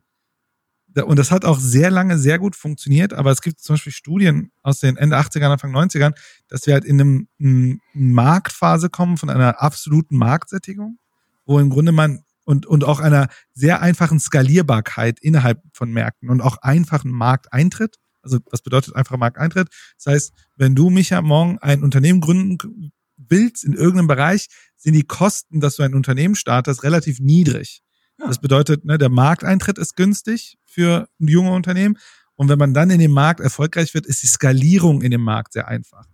und 1.05 1.19
das 1.19 1.31
hat 1.31 1.45
auch 1.45 1.59
sehr 1.59 1.91
lange 1.91 2.19
sehr 2.19 2.39
gut 2.39 2.57
funktioniert, 2.57 3.13
aber 3.13 3.31
es 3.31 3.43
gibt 3.43 3.61
zum 3.61 3.75
Beispiel 3.75 3.93
Studien 3.93 4.51
aus 4.63 4.81
den 4.81 4.97
Ende 4.97 5.17
80ern, 5.17 5.53
Anfang 5.53 5.75
90ern, 5.75 6.15
dass 6.49 6.67
wir 6.67 6.75
halt 6.75 6.85
in 6.85 7.01
einem, 7.01 7.29
einem 7.39 7.81
Marktphase 7.93 8.89
kommen 8.89 9.17
von 9.17 9.31
einer 9.31 9.61
absoluten 9.61 10.17
Marktsättigung, 10.17 10.99
wo 11.45 11.59
im 11.59 11.71
Grunde 11.71 11.93
man 11.93 12.25
und, 12.45 12.65
und 12.65 12.85
auch 12.85 13.01
einer 13.01 13.29
sehr 13.53 13.83
einfachen 13.83 14.19
Skalierbarkeit 14.19 15.19
innerhalb 15.21 15.63
von 15.73 15.93
Märkten 15.93 16.31
und 16.31 16.41
auch 16.41 16.57
einfachen 16.59 17.11
Markteintritt. 17.11 17.97
Also 18.29 18.39
was 18.51 18.63
bedeutet 18.63 18.95
einfacher 18.95 19.17
Markteintritt? 19.17 19.69
Das 19.97 20.13
heißt, 20.13 20.33
wenn 20.57 20.75
du, 20.75 20.91
Micha, 20.91 21.23
morgen 21.23 21.59
ein 21.59 21.83
Unternehmen 21.83 22.21
gründen 22.21 22.93
willst 23.17 23.65
in 23.65 23.73
irgendeinem 23.73 24.07
Bereich, 24.07 24.49
sind 24.77 24.95
die 24.95 25.03
Kosten, 25.03 25.61
dass 25.61 25.77
du 25.77 25.83
ein 25.83 25.95
Unternehmen 25.95 26.35
startest, 26.35 26.85
relativ 26.85 27.21
niedrig. 27.21 27.83
Das 28.19 28.41
bedeutet, 28.41 28.85
ne, 28.85 28.99
der 28.99 29.09
Markteintritt 29.11 29.79
ist 29.79 29.97
günstig 29.97 30.59
für 30.65 31.09
junge 31.19 31.53
Unternehmen. 31.53 31.97
Und 32.35 32.49
wenn 32.49 32.59
man 32.59 32.75
dann 32.75 32.91
in 32.91 32.99
dem 32.99 33.13
Markt 33.13 33.41
erfolgreich 33.41 33.95
wird, 33.95 34.07
ist 34.07 34.23
die 34.23 34.27
Skalierung 34.27 35.03
in 35.03 35.11
dem 35.11 35.23
Markt 35.23 35.53
sehr 35.53 35.69
einfach. 35.69 36.05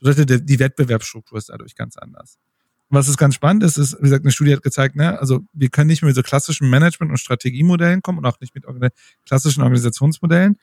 Das 0.00 0.16
bedeutet, 0.16 0.48
die 0.48 0.58
Wettbewerbsstruktur 0.58 1.38
ist 1.38 1.48
dadurch 1.48 1.74
ganz 1.74 1.96
anders. 1.96 2.38
Und 2.88 2.98
was 2.98 3.08
ist 3.08 3.16
ganz 3.16 3.34
spannend 3.34 3.62
ist, 3.62 3.78
ist, 3.78 3.96
wie 3.98 4.04
gesagt, 4.04 4.24
eine 4.24 4.32
Studie 4.32 4.52
hat 4.52 4.62
gezeigt, 4.62 4.94
ne, 4.94 5.18
also 5.18 5.40
wir 5.52 5.70
können 5.70 5.88
nicht 5.88 6.02
mehr 6.02 6.08
mit 6.08 6.16
so 6.16 6.22
klassischen 6.22 6.68
Management- 6.68 7.10
und 7.10 7.16
Strategiemodellen 7.16 8.02
kommen 8.02 8.18
und 8.18 8.26
auch 8.26 8.38
nicht 8.40 8.54
mit 8.54 8.64
klassischen 9.26 9.62
Organisationsmodellen. 9.62 10.56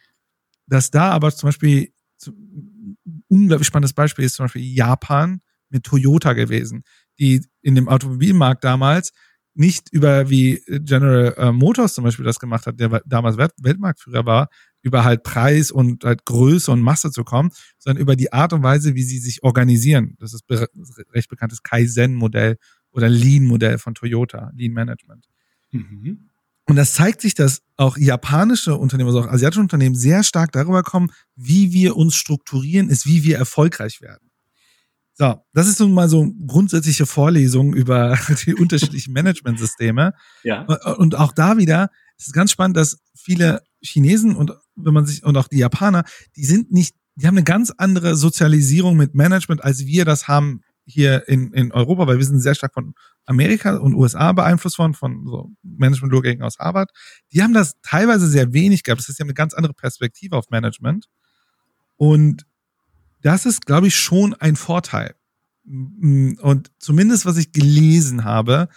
Dass 0.71 0.89
da 0.89 1.11
aber 1.11 1.35
zum 1.35 1.49
Beispiel 1.49 1.91
ein 2.25 2.97
unglaublich 3.27 3.67
spannendes 3.67 3.91
Beispiel 3.91 4.23
ist 4.23 4.35
zum 4.35 4.45
Beispiel 4.45 4.63
Japan 4.63 5.41
mit 5.69 5.83
Toyota 5.83 6.31
gewesen, 6.31 6.83
die 7.19 7.45
in 7.61 7.75
dem 7.75 7.89
Automobilmarkt 7.89 8.63
damals 8.63 9.11
nicht 9.53 9.91
über 9.91 10.29
wie 10.29 10.63
General 10.67 11.33
äh, 11.37 11.51
Motors 11.51 11.93
zum 11.93 12.05
Beispiel 12.05 12.23
das 12.23 12.39
gemacht 12.39 12.67
hat, 12.67 12.79
der 12.79 13.01
damals 13.05 13.35
Weltmarktführer 13.37 14.25
war, 14.25 14.47
über 14.81 15.03
halt 15.03 15.23
Preis 15.23 15.71
und 15.71 16.05
halt 16.05 16.23
Größe 16.23 16.71
und 16.71 16.79
Masse 16.79 17.11
zu 17.11 17.25
kommen, 17.25 17.51
sondern 17.77 18.01
über 18.01 18.15
die 18.15 18.31
Art 18.31 18.53
und 18.53 18.63
Weise, 18.63 18.95
wie 18.95 19.03
sie 19.03 19.19
sich 19.19 19.43
organisieren. 19.43 20.15
Das 20.21 20.33
ist 20.33 20.45
recht 21.13 21.29
bekanntes 21.29 21.63
Kaizen-Modell 21.63 22.55
oder 22.91 23.09
Lean-Modell 23.09 23.77
von 23.77 23.93
Toyota, 23.93 24.51
Lean 24.55 24.71
Management. 24.71 25.27
Mhm. 25.71 26.29
Und 26.71 26.77
das 26.77 26.93
zeigt 26.93 27.19
sich, 27.19 27.35
dass 27.35 27.63
auch 27.75 27.97
japanische 27.97 28.77
Unternehmen, 28.77 29.09
also 29.09 29.19
auch 29.19 29.27
asiatische 29.27 29.59
Unternehmen 29.59 29.93
sehr 29.93 30.23
stark 30.23 30.53
darüber 30.53 30.83
kommen, 30.83 31.11
wie 31.35 31.73
wir 31.73 31.97
uns 31.97 32.15
strukturieren, 32.15 32.87
ist, 32.87 33.05
wie 33.05 33.25
wir 33.25 33.37
erfolgreich 33.37 33.99
werden. 33.99 34.31
So, 35.15 35.35
das 35.51 35.67
ist 35.67 35.81
nun 35.81 35.93
mal 35.93 36.07
so 36.07 36.31
grundsätzliche 36.47 37.05
Vorlesung 37.05 37.73
über 37.73 38.17
die 38.45 38.55
unterschiedlichen 38.55 39.11
Managementsysteme. 39.11 40.13
Ja. 40.43 40.61
Und 40.95 41.15
auch 41.15 41.33
da 41.33 41.57
wieder 41.57 41.89
ist 42.17 42.27
es 42.27 42.33
ganz 42.33 42.53
spannend, 42.53 42.77
dass 42.77 42.99
viele 43.17 43.63
Chinesen 43.81 44.33
und 44.33 44.53
wenn 44.77 44.93
man 44.93 45.05
sich 45.05 45.25
und 45.25 45.35
auch 45.35 45.49
die 45.49 45.57
Japaner, 45.57 46.05
die 46.37 46.45
sind 46.45 46.71
nicht, 46.71 46.95
die 47.15 47.27
haben 47.27 47.35
eine 47.35 47.43
ganz 47.43 47.73
andere 47.75 48.15
Sozialisierung 48.15 48.95
mit 48.95 49.13
Management, 49.13 49.61
als 49.61 49.85
wir 49.85 50.05
das 50.05 50.29
haben 50.29 50.61
hier 50.85 51.27
in, 51.27 51.51
in 51.51 51.73
Europa, 51.73 52.07
weil 52.07 52.17
wir 52.17 52.25
sind 52.25 52.39
sehr 52.39 52.55
stark 52.55 52.73
von 52.73 52.93
Amerika 53.25 53.77
und 53.77 53.93
USA 53.95 54.31
beeinflusst 54.31 54.79
worden, 54.79 54.93
von 54.93 55.25
so 55.25 55.51
Management-Lehrgängen 55.63 56.43
aus 56.43 56.59
Harvard. 56.59 56.91
Die 57.31 57.41
haben 57.41 57.53
das 57.53 57.75
teilweise 57.81 58.27
sehr 58.27 58.53
wenig 58.53 58.83
gehabt. 58.83 58.99
Das 58.99 59.15
die 59.15 59.21
haben 59.21 59.29
eine 59.29 59.33
ganz 59.33 59.53
andere 59.53 59.73
Perspektive 59.73 60.37
auf 60.37 60.49
Management. 60.49 61.07
Und 61.97 62.45
das 63.21 63.45
ist, 63.45 63.65
glaube 63.65 63.87
ich, 63.87 63.95
schon 63.95 64.33
ein 64.35 64.55
Vorteil. 64.55 65.15
Mm, 65.63 66.33
und 66.41 66.71
zumindest, 66.79 67.25
was 67.25 67.37
ich 67.37 67.51
gelesen 67.51 68.23
habe, 68.23 68.67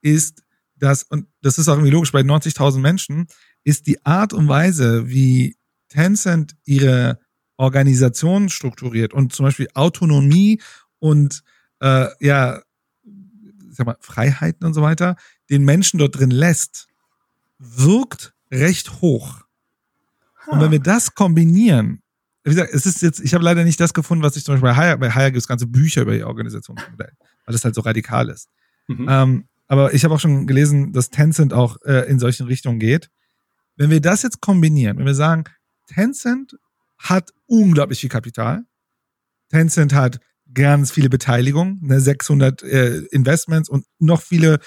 ist, 0.00 0.42
dass, 0.76 1.04
und 1.04 1.28
das 1.40 1.58
ist 1.58 1.68
auch 1.68 1.74
irgendwie 1.74 1.92
logisch 1.92 2.12
bei 2.12 2.20
90.000 2.20 2.78
Menschen, 2.80 3.26
ist 3.64 3.86
die 3.86 4.04
Art 4.04 4.32
und 4.32 4.48
Weise, 4.48 5.08
wie 5.08 5.56
Tencent 5.88 6.56
ihre 6.64 7.20
Organisation 7.56 8.48
strukturiert 8.48 9.14
und 9.14 9.32
zum 9.32 9.44
Beispiel 9.46 9.68
Autonomie 9.74 10.60
und 10.98 11.42
äh, 11.80 12.08
ja, 12.18 12.62
sag 13.76 13.86
mal, 13.86 13.96
Freiheiten 14.00 14.66
und 14.66 14.74
so 14.74 14.82
weiter, 14.82 15.16
den 15.50 15.64
Menschen 15.64 15.98
dort 15.98 16.18
drin 16.18 16.30
lässt, 16.30 16.88
wirkt 17.58 18.34
recht 18.50 19.00
hoch. 19.00 19.42
Und 20.46 20.60
wenn 20.60 20.72
wir 20.72 20.80
das 20.80 21.14
kombinieren 21.14 22.02
wie 22.44 22.50
gesagt, 22.50 22.74
es 22.74 22.86
ist 22.86 23.02
jetzt, 23.02 23.20
ich 23.20 23.34
habe 23.34 23.44
leider 23.44 23.64
nicht 23.64 23.78
das 23.78 23.94
gefunden, 23.94 24.24
was 24.24 24.36
ich 24.36 24.44
zum 24.44 24.54
Beispiel 24.54 24.70
bei 24.70 24.74
Hire, 24.74 24.98
bei 24.98 25.12
Hire 25.12 25.30
gibt 25.30 25.42
es 25.42 25.46
ganze 25.46 25.66
Bücher 25.66 26.02
über 26.02 26.14
ihr 26.14 26.26
Organisationsmodell, 26.26 27.12
weil 27.44 27.52
das 27.52 27.64
halt 27.64 27.74
so 27.74 27.82
radikal 27.82 28.28
ist. 28.28 28.48
Mhm. 28.88 29.06
Ähm, 29.08 29.48
aber 29.68 29.94
ich 29.94 30.04
habe 30.04 30.14
auch 30.14 30.20
schon 30.20 30.46
gelesen, 30.46 30.92
dass 30.92 31.10
Tencent 31.10 31.52
auch 31.52 31.76
äh, 31.84 32.08
in 32.10 32.18
solchen 32.18 32.46
Richtungen 32.46 32.80
geht. 32.80 33.10
Wenn 33.76 33.90
wir 33.90 34.00
das 34.00 34.22
jetzt 34.22 34.40
kombinieren, 34.40 34.98
wenn 34.98 35.06
wir 35.06 35.14
sagen, 35.14 35.44
Tencent 35.86 36.56
hat 36.98 37.32
unglaublich 37.46 38.00
viel 38.00 38.10
Kapital, 38.10 38.64
Tencent 39.48 39.94
hat 39.94 40.18
ganz 40.54 40.90
viele 40.90 41.08
Beteiligungen, 41.08 41.78
ne, 41.82 42.00
600 42.00 42.62
äh, 42.62 42.98
Investments 43.10 43.68
und 43.68 43.86
noch 43.98 44.22
viele 44.22 44.60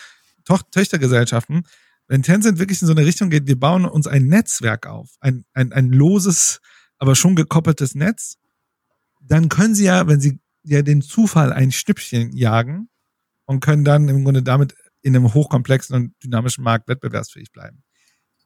Toch 0.43 0.63
Töchtergesellschaften, 0.71 1.63
wenn 2.07 2.21
Tencent 2.21 2.59
wirklich 2.59 2.81
in 2.81 2.87
so 2.87 2.93
eine 2.93 3.05
Richtung 3.05 3.29
geht, 3.29 3.47
wir 3.47 3.59
bauen 3.59 3.85
uns 3.85 4.05
ein 4.07 4.25
Netzwerk 4.25 4.85
auf, 4.85 5.09
ein, 5.19 5.45
ein, 5.53 5.73
ein 5.73 5.91
loses, 5.91 6.61
aber 6.97 7.15
schon 7.15 7.35
gekoppeltes 7.35 7.95
Netz, 7.95 8.37
dann 9.21 9.49
können 9.49 9.73
sie 9.73 9.85
ja, 9.85 10.07
wenn 10.07 10.19
sie 10.19 10.39
ja 10.63 10.81
den 10.81 11.01
Zufall 11.01 11.51
ein 11.51 11.71
Stückchen 11.71 12.35
jagen 12.35 12.89
und 13.45 13.59
können 13.59 13.83
dann 13.83 14.07
im 14.07 14.23
Grunde 14.23 14.43
damit 14.43 14.75
in 15.01 15.15
einem 15.15 15.33
hochkomplexen 15.33 15.95
und 15.95 16.23
dynamischen 16.23 16.63
Markt 16.63 16.87
wettbewerbsfähig 16.87 17.51
bleiben. 17.51 17.83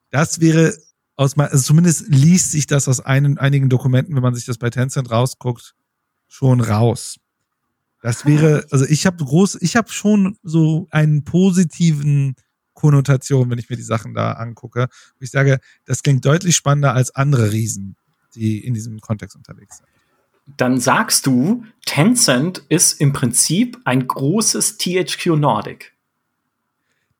Das 0.09 0.39
wäre 0.39 0.73
aus 1.15 1.37
also 1.37 1.61
zumindest 1.61 2.07
liest 2.07 2.51
sich 2.51 2.65
das 2.65 2.87
aus 2.87 3.01
einen, 3.01 3.37
einigen 3.37 3.69
Dokumenten, 3.69 4.15
wenn 4.15 4.23
man 4.23 4.35
sich 4.35 4.45
das 4.45 4.57
bei 4.57 4.69
Tencent 4.69 5.11
rausguckt, 5.11 5.75
schon 6.29 6.61
raus. 6.61 7.17
Das 8.01 8.25
wäre, 8.25 8.65
also 8.71 8.85
ich 8.85 9.05
habe 9.05 9.23
groß, 9.23 9.57
ich 9.61 9.75
habe 9.75 9.89
schon 9.89 10.37
so 10.43 10.87
einen 10.91 11.23
positiven 11.23 12.35
Konnotation, 12.73 13.49
wenn 13.49 13.59
ich 13.59 13.69
mir 13.69 13.75
die 13.75 13.83
Sachen 13.83 14.13
da 14.13 14.33
angucke. 14.33 14.87
Ich 15.19 15.31
sage, 15.31 15.59
das 15.85 16.01
klingt 16.01 16.25
deutlich 16.25 16.55
spannender 16.55 16.93
als 16.93 17.13
andere 17.13 17.51
Riesen, 17.51 17.97
die 18.35 18.65
in 18.65 18.73
diesem 18.73 19.01
Kontext 19.01 19.35
unterwegs 19.35 19.77
sind. 19.77 19.87
Dann 20.57 20.79
sagst 20.79 21.27
du, 21.27 21.65
Tencent 21.85 22.63
ist 22.69 22.99
im 23.01 23.13
Prinzip 23.13 23.77
ein 23.83 24.07
großes 24.07 24.77
THQ 24.77 25.37
Nordic. 25.37 25.93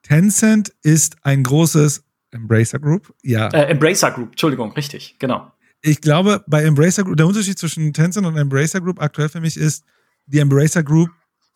Tencent 0.02 0.74
ist 0.82 1.18
ein 1.24 1.44
großes 1.44 2.04
Embracer 2.32 2.80
Group, 2.80 3.14
ja. 3.22 3.48
Äh, 3.50 3.72
Embracer 3.72 4.12
Group, 4.12 4.30
Entschuldigung, 4.30 4.72
richtig, 4.72 5.18
genau. 5.20 5.52
Ich 5.82 6.02
glaube, 6.02 6.44
bei 6.48 6.64
Embracer 6.64 7.04
Group, 7.04 7.18
der 7.18 7.28
Unterschied 7.28 7.60
zwischen 7.60 7.94
Tencent 7.94 8.26
und 8.26 8.38
Embracer 8.38 8.82
Group 8.82 9.02
aktuell 9.02 9.30
für 9.30 9.42
mich 9.42 9.58
ist, 9.58 9.84
die 10.30 10.40
Embracer 10.40 10.84
Group, 10.84 11.10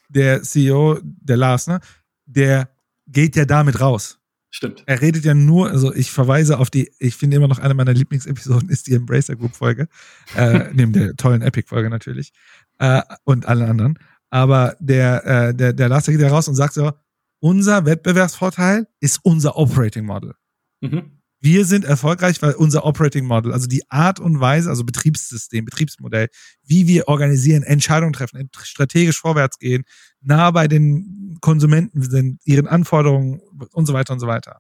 der 0.10 0.42
CEO, 0.44 1.00
der 1.04 1.38
Lars, 1.38 1.68
ne, 1.68 1.80
der 2.26 2.70
geht 3.08 3.36
ja 3.36 3.46
damit 3.46 3.80
raus. 3.80 4.20
Stimmt. 4.50 4.84
Er 4.86 5.02
redet 5.02 5.26
ja 5.26 5.34
nur, 5.34 5.72
also 5.72 5.94
ich 5.94 6.12
verweise 6.12 6.60
auf 6.60 6.70
die, 6.70 6.92
ich 7.00 7.16
finde 7.16 7.38
immer 7.38 7.48
noch 7.48 7.58
eine 7.58 7.74
meiner 7.74 7.94
Lieblingsepisoden 7.94 8.70
ist 8.70 8.86
die 8.86 8.94
Embracer 8.94 9.36
Group 9.36 9.56
Folge, 9.56 9.88
äh, 10.36 10.70
neben 10.74 10.94
der 10.94 11.16
tollen 11.16 11.42
Epic 11.42 11.68
Folge 11.68 11.90
natürlich 11.90 12.34
äh, 12.78 13.02
und 13.24 13.48
allen 13.48 13.68
anderen. 13.68 14.00
Aber 14.30 14.76
der, 14.80 15.26
äh, 15.26 15.56
der, 15.56 15.74
der 15.74 15.90
Lars 15.90 16.06
der 16.06 16.14
geht 16.14 16.22
ja 16.22 16.30
raus 16.30 16.48
und 16.48 16.56
sagt 16.56 16.74
so, 16.74 16.92
unser 17.40 17.86
Wettbewerbsvorteil 17.86 18.88
ist 19.00 19.20
unser 19.24 19.58
Operating 19.58 20.06
Model. 20.06 20.36
Mhm. 20.82 21.23
Wir 21.44 21.66
sind 21.66 21.84
erfolgreich, 21.84 22.42
weil 22.42 22.54
unser 22.54 22.86
Operating 22.86 23.26
Model, 23.26 23.52
also 23.52 23.68
die 23.68 23.84
Art 23.92 24.22
und 24.22 24.40
Weise, 24.40 24.70
also 24.70 24.86
Betriebssystem, 24.86 25.66
Betriebsmodell, 25.66 26.30
wie 26.64 26.88
wir 26.88 27.10
organisieren, 27.10 27.64
Entscheidungen 27.64 28.14
treffen, 28.14 28.50
strategisch 28.62 29.20
vorwärts 29.20 29.60
gehen, 29.60 29.84
nah 30.22 30.52
bei 30.52 30.70
den 30.70 31.38
Konsumenten 31.42 32.02
sind, 32.02 32.40
ihren 32.46 32.66
Anforderungen 32.66 33.42
und 33.74 33.86
so 33.86 33.94
weiter 33.94 34.14
und 34.14 34.22
so 34.22 34.28
weiter. 34.28 34.60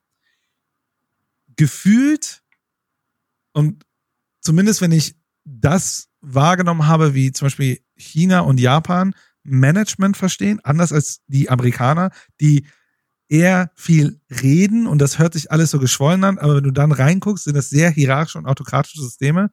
Gefühlt 1.55 2.41
und 3.53 3.85
zumindest 4.41 4.81
wenn 4.81 4.91
ich 4.91 5.15
das 5.45 6.09
wahrgenommen 6.19 6.85
habe, 6.85 7.13
wie 7.13 7.31
zum 7.31 7.45
Beispiel 7.45 7.79
China 7.95 8.41
und 8.41 8.59
Japan 8.59 9.15
Management 9.43 10.17
verstehen, 10.17 10.59
anders 10.63 10.91
als 10.91 11.21
die 11.27 11.49
Amerikaner, 11.49 12.11
die 12.41 12.65
eher 13.33 13.71
viel 13.73 14.21
reden 14.29 14.85
und 14.85 14.99
das 14.99 15.17
hört 15.17 15.33
sich 15.33 15.51
alles 15.51 15.71
so 15.71 15.79
geschwollen 15.79 16.23
an, 16.23 16.37
aber 16.37 16.57
wenn 16.57 16.63
du 16.63 16.71
dann 16.71 16.91
reinguckst, 16.91 17.45
sind 17.45 17.57
das 17.57 17.67
sehr 17.71 17.89
hierarchische 17.89 18.37
und 18.37 18.45
autokratische 18.45 19.01
Systeme. 19.01 19.49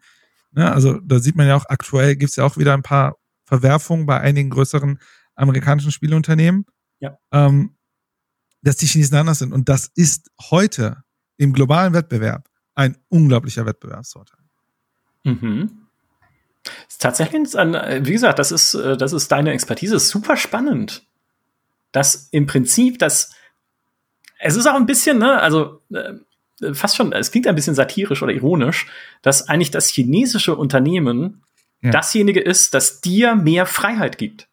Ne? 0.53 0.71
Also 0.71 1.01
da 1.01 1.19
sieht 1.19 1.35
man 1.35 1.47
ja 1.47 1.57
auch 1.57 1.65
aktuell, 1.67 2.15
gibt 2.15 2.29
es 2.29 2.37
ja 2.37 2.45
auch 2.45 2.59
wieder 2.59 2.75
ein 2.75 2.83
paar 2.83 3.17
Verwerfungen 3.47 4.05
bei 4.05 4.21
einigen 4.21 4.51
größeren 4.51 5.01
amerikanischen 5.35 5.93
Spielunternehmen, 5.93 6.67
ja. 6.99 7.17
ähm, 7.33 7.75
dass 8.61 8.77
die 8.77 8.87
Chinesen 8.87 9.17
anders 9.17 9.39
sind. 9.39 9.55
Und 9.55 9.71
das 9.71 9.91
ist 9.95 10.31
heute 10.51 11.03
im 11.39 11.55
globalen 11.55 11.95
Wettbewerb 11.95 12.51
ein 12.75 12.99
unglaublicher 13.09 13.65
Wettbewerbsvorteil. 13.65 14.45
Mhm. 15.25 15.87
Ist 16.87 17.01
tatsächlich, 17.01 17.55
wie 17.55 18.13
gesagt, 18.13 18.39
das 18.39 18.53
ist, 18.53 18.75
äh, 18.75 18.99
das 18.99 19.15
ist 19.15 19.33
deine 19.33 19.53
Expertise, 19.53 19.99
super 19.99 20.37
spannend. 20.37 21.07
Dass 21.93 22.29
im 22.31 22.47
Prinzip 22.47 22.99
das 22.99 23.33
es 24.41 24.57
ist 24.57 24.67
auch 24.67 24.75
ein 24.75 24.87
bisschen, 24.87 25.19
ne, 25.19 25.41
also 25.41 25.83
äh, 25.93 26.75
fast 26.75 26.97
schon, 26.97 27.13
es 27.13 27.31
klingt 27.31 27.47
ein 27.47 27.55
bisschen 27.55 27.75
satirisch 27.75 28.23
oder 28.23 28.33
ironisch, 28.33 28.87
dass 29.23 29.49
eigentlich 29.49 29.71
das 29.71 29.89
chinesische 29.89 30.57
Unternehmen 30.57 31.43
ja. 31.83 31.91
dasjenige 31.91 32.41
ist, 32.41 32.75
das 32.75 33.01
dir 33.01 33.35
mehr 33.35 33.67
Freiheit 33.67 34.19
gibt. 34.19 34.49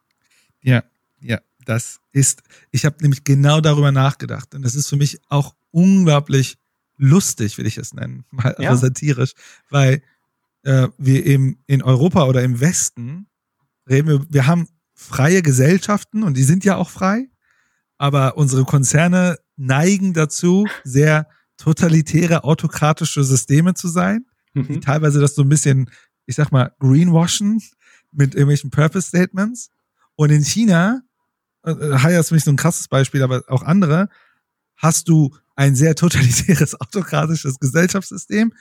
Ja, 0.62 0.84
ja, 1.22 1.40
das 1.66 2.00
ist, 2.12 2.44
ich 2.72 2.86
habe 2.86 2.98
nämlich 3.02 3.24
genau 3.24 3.62
darüber 3.62 3.92
nachgedacht 3.92 4.54
und 4.56 4.62
das 4.62 4.76
ist 4.76 4.90
für 4.90 4.98
mich 4.98 5.20
auch 5.30 5.56
unglaublich 5.72 6.58
lustig, 6.98 7.58
will 7.58 7.68
ich 7.68 7.78
es 7.78 7.94
nennen, 7.94 8.26
mal 8.32 8.56
ja. 8.60 8.70
aber 8.70 8.78
satirisch, 8.78 9.34
weil 9.70 10.02
äh, 10.64 10.88
wir 10.98 11.26
eben 11.26 11.60
in 11.66 11.82
Europa 11.82 12.26
oder 12.26 12.44
im 12.44 12.60
Westen 12.60 13.28
reden 13.90 14.08
wir, 14.08 14.26
wir 14.30 14.48
haben 14.48 14.68
freie 14.94 15.42
Gesellschaften 15.42 16.24
und 16.24 16.36
die 16.36 16.44
sind 16.44 16.66
ja 16.66 16.76
auch 16.76 16.90
frei, 16.90 17.30
aber 17.98 18.38
unsere 18.38 18.66
Konzerne 18.66 19.38
neigen 19.58 20.14
dazu, 20.14 20.68
sehr 20.84 21.28
totalitäre, 21.58 22.44
autokratische 22.44 23.24
Systeme 23.24 23.74
zu 23.74 23.88
sein, 23.88 24.26
mhm. 24.54 24.68
die 24.68 24.80
teilweise 24.80 25.20
das 25.20 25.36
so 25.36 25.42
ein 25.42 25.50
bisschen, 25.50 25.90
ich 26.26 26.36
sag 26.36 26.52
mal, 26.52 26.74
greenwashen 26.80 27.62
mit 28.12 28.36
irgendwelchen 28.36 28.70
Purpose 28.70 29.08
Statements. 29.08 29.70
Und 30.16 30.32
in 30.32 30.44
China, 30.44 31.02
äh, 31.64 31.74
Haya 31.74 32.20
ist 32.20 32.30
für 32.30 32.36
mich 32.36 32.44
so 32.44 32.52
ein 32.52 32.58
krasses 32.58 32.88
Beispiel, 32.88 33.24
aber 33.24 33.44
auch 33.48 33.64
andere, 33.64 34.10
hast 34.76 35.10
du 35.10 35.36
ein 35.56 35.76
sehr 35.76 35.96
totalitäres, 35.96 36.76
autokratisches 36.82 37.60
Gesellschaftssystem. 37.60 38.54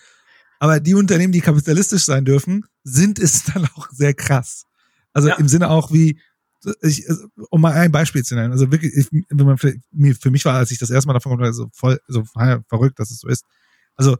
Aber 0.58 0.80
die 0.80 0.94
Unternehmen, 0.94 1.32
die 1.32 1.42
kapitalistisch 1.42 2.04
sein 2.06 2.24
dürfen, 2.24 2.64
sind 2.82 3.18
es 3.18 3.44
dann 3.44 3.68
auch 3.74 3.90
sehr 3.90 4.14
krass. 4.14 4.64
Also 5.12 5.28
ja. 5.28 5.36
im 5.36 5.48
Sinne 5.48 5.68
auch 5.68 5.92
wie, 5.92 6.18
ich, 6.82 7.08
also, 7.08 7.28
um 7.50 7.60
mal 7.60 7.72
ein 7.72 7.92
Beispiel 7.92 8.24
zu 8.24 8.34
nennen, 8.34 8.52
also 8.52 8.70
wirklich, 8.72 8.92
ich, 8.94 9.08
wenn 9.28 9.46
man 9.46 9.58
für 9.58 10.30
mich 10.30 10.44
war, 10.44 10.54
als 10.54 10.70
ich 10.70 10.78
das 10.78 10.90
erste 10.90 11.06
Mal 11.06 11.14
davon 11.14 11.36
gehört 11.36 11.54
so 11.54 11.68
voll, 11.72 12.00
so 12.08 12.24
verrückt, 12.24 12.98
dass 12.98 13.10
es 13.10 13.20
so 13.20 13.28
ist. 13.28 13.44
Also 13.94 14.16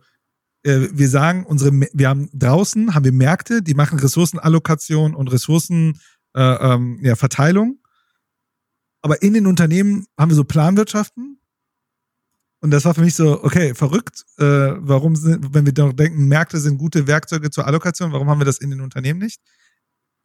äh, 0.63 0.89
wir 0.93 1.09
sagen, 1.09 1.45
unsere, 1.45 1.73
wir 1.73 2.09
haben 2.09 2.29
draußen 2.33 2.95
haben 2.95 3.05
wir 3.05 3.13
Märkte, 3.13 3.63
die 3.63 3.75
machen 3.75 3.99
Ressourcenallokation 3.99 5.15
und 5.15 5.33
Ressourcen 5.33 6.01
äh, 6.35 6.43
ähm, 6.43 6.99
ja, 7.03 7.17
Verteilung. 7.17 7.79
Aber 9.03 9.23
in 9.23 9.35
den 9.35 9.47
Unternehmen 9.47 10.07
haben 10.19 10.31
wir 10.31 10.37
so 10.37 10.45
Planwirtschaften. 10.45 11.41
Und 12.61 12.71
das 12.71 12.85
war 12.85 12.95
für 12.95 13.03
mich 13.03 13.15
so, 13.15 13.45
okay, 13.45 13.75
verrückt. 13.75 14.25
Äh, 14.39 14.73
warum 14.79 15.15
sind, 15.15 15.55
wenn 15.55 15.67
wir 15.67 15.73
doch 15.73 15.93
denken, 15.93 16.27
Märkte 16.27 16.59
sind 16.59 16.79
gute 16.79 17.07
Werkzeuge 17.07 17.51
zur 17.51 17.67
Allokation, 17.67 18.13
warum 18.13 18.29
haben 18.29 18.41
wir 18.41 18.45
das 18.45 18.59
in 18.59 18.71
den 18.71 18.81
Unternehmen 18.81 19.21
nicht? 19.21 19.41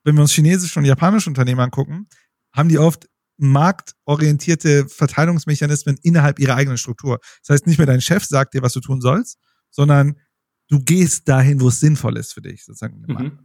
Wenn 0.04 0.16
wir 0.16 0.22
uns 0.22 0.34
chinesische 0.34 0.80
und 0.80 0.86
japanische 0.86 1.30
Unternehmen 1.30 1.62
angucken, 1.62 2.08
haben 2.54 2.70
die 2.70 2.80
oft 2.80 3.08
marktorientierte 3.38 4.88
Verteilungsmechanismen 4.88 5.98
innerhalb 6.04 6.40
ihrer 6.40 6.56
eigenen 6.56 6.78
Struktur. 6.78 7.20
Das 7.42 7.56
heißt, 7.56 7.68
nicht 7.68 7.78
mehr 7.78 7.88
dein 7.88 8.02
Chef 8.02 8.24
sagt 8.26 8.54
dir, 8.54 8.62
was 8.62 8.74
du 8.74 8.82
tun 8.82 9.02
sollst, 9.02 9.40
sondern 9.72 10.16
du 10.68 10.80
gehst 10.80 11.28
dahin, 11.28 11.60
wo 11.60 11.70
es 11.70 11.80
sinnvoll 11.80 12.18
ist 12.18 12.34
für 12.34 12.42
dich, 12.42 12.64
sozusagen. 12.64 13.04
Mhm. 13.08 13.40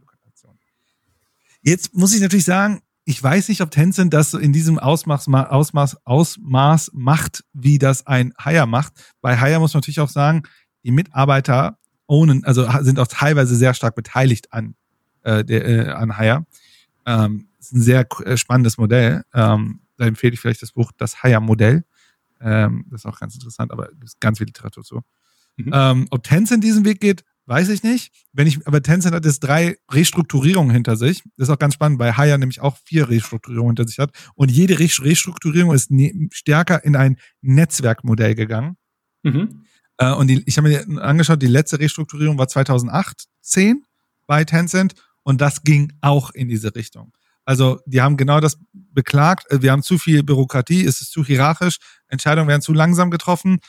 Jetzt 1.61 1.95
muss 1.95 2.13
ich 2.13 2.21
natürlich 2.21 2.45
sagen, 2.45 2.81
ich 3.05 3.21
weiß 3.21 3.49
nicht, 3.49 3.61
ob 3.61 3.71
Tencent 3.71 4.13
das 4.13 4.33
in 4.33 4.53
diesem 4.53 4.77
Ausmaß, 4.79 5.27
Ausmaß, 5.29 6.05
Ausmaß 6.05 6.91
macht, 6.93 7.43
wie 7.53 7.79
das 7.79 8.05
ein 8.05 8.33
Hire 8.41 8.67
macht. 8.67 9.15
Bei 9.21 9.39
Hire 9.39 9.59
muss 9.59 9.73
man 9.73 9.79
natürlich 9.79 10.01
auch 10.01 10.09
sagen, 10.09 10.43
die 10.83 10.91
Mitarbeiter 10.91 11.79
ownen, 12.05 12.43
also 12.43 12.69
sind 12.81 12.99
auch 12.99 13.07
teilweise 13.07 13.55
sehr 13.55 13.73
stark 13.73 13.95
beteiligt 13.95 14.53
an 14.53 14.75
äh, 15.27 15.43
der, 15.43 15.67
äh, 15.67 15.89
an 15.91 16.17
Haya. 16.17 16.45
Ähm, 17.05 17.49
ist 17.59 17.73
ein 17.73 17.81
sehr 17.81 18.07
äh, 18.25 18.37
spannendes 18.37 18.77
Modell. 18.77 19.23
Ähm, 19.33 19.81
da 19.97 20.05
empfehle 20.05 20.33
ich 20.33 20.39
vielleicht 20.39 20.61
das 20.61 20.71
Buch 20.71 20.91
Das 20.97 21.21
Haya-Modell. 21.21 21.83
Ähm, 22.39 22.85
das 22.89 23.01
ist 23.01 23.05
auch 23.05 23.19
ganz 23.19 23.33
interessant, 23.33 23.71
aber 23.71 23.89
es 24.03 24.13
ist 24.13 24.21
ganz 24.21 24.37
viel 24.37 24.47
Literatur 24.47 24.83
zu. 24.83 25.01
Mhm. 25.57 25.71
Ähm, 25.73 26.07
ob 26.11 26.23
Tencent 26.23 26.63
diesen 26.63 26.85
Weg 26.85 27.01
geht, 27.01 27.23
weiß 27.45 27.69
ich 27.69 27.83
nicht. 27.83 28.13
Wenn 28.31 28.47
ich, 28.47 28.65
aber 28.67 28.81
Tencent 28.81 29.15
hat 29.15 29.25
jetzt 29.25 29.39
drei 29.39 29.77
Restrukturierungen 29.91 30.71
hinter 30.71 30.95
sich. 30.95 31.23
Das 31.35 31.47
ist 31.47 31.53
auch 31.53 31.59
ganz 31.59 31.73
spannend, 31.73 31.99
weil 31.99 32.15
Haya 32.15 32.37
nämlich 32.37 32.61
auch 32.61 32.77
vier 32.85 33.09
Restrukturierungen 33.09 33.75
hinter 33.75 33.87
sich 33.87 33.99
hat. 33.99 34.11
Und 34.35 34.51
jede 34.51 34.79
Restrukturierung 34.79 35.73
ist 35.73 35.91
ne 35.91 36.29
stärker 36.31 36.83
in 36.85 36.95
ein 36.95 37.17
Netzwerkmodell 37.41 38.35
gegangen. 38.35 38.77
Mhm. 39.23 39.65
Äh, 39.97 40.13
und 40.13 40.27
die, 40.27 40.43
ich 40.45 40.57
habe 40.57 40.69
mir 40.69 41.01
angeschaut, 41.01 41.41
die 41.41 41.47
letzte 41.47 41.79
Restrukturierung 41.79 42.37
war 42.37 42.47
2008, 42.47 43.25
10 43.41 43.83
bei 44.27 44.43
Tencent 44.43 44.93
und 45.27 45.41
das 45.41 45.63
ging 45.63 45.91
auch 45.99 46.29
in 46.29 46.47
diese 46.47 46.73
Richtung. 46.73 47.11
Also 47.43 47.81
die 47.85 48.01
haben 48.01 48.15
genau 48.15 48.39
das 48.39 48.57
beklagt. 48.71 49.51
Äh, 49.51 49.61
wir 49.61 49.73
haben 49.73 49.83
zu 49.83 49.97
viel 49.97 50.23
Bürokratie, 50.23 50.85
es 50.85 51.01
ist 51.01 51.11
zu 51.11 51.25
hierarchisch, 51.25 51.79
Entscheidungen 52.07 52.47
werden 52.47 52.61
zu 52.61 52.71
langsam 52.71 53.11
getroffen. 53.11 53.59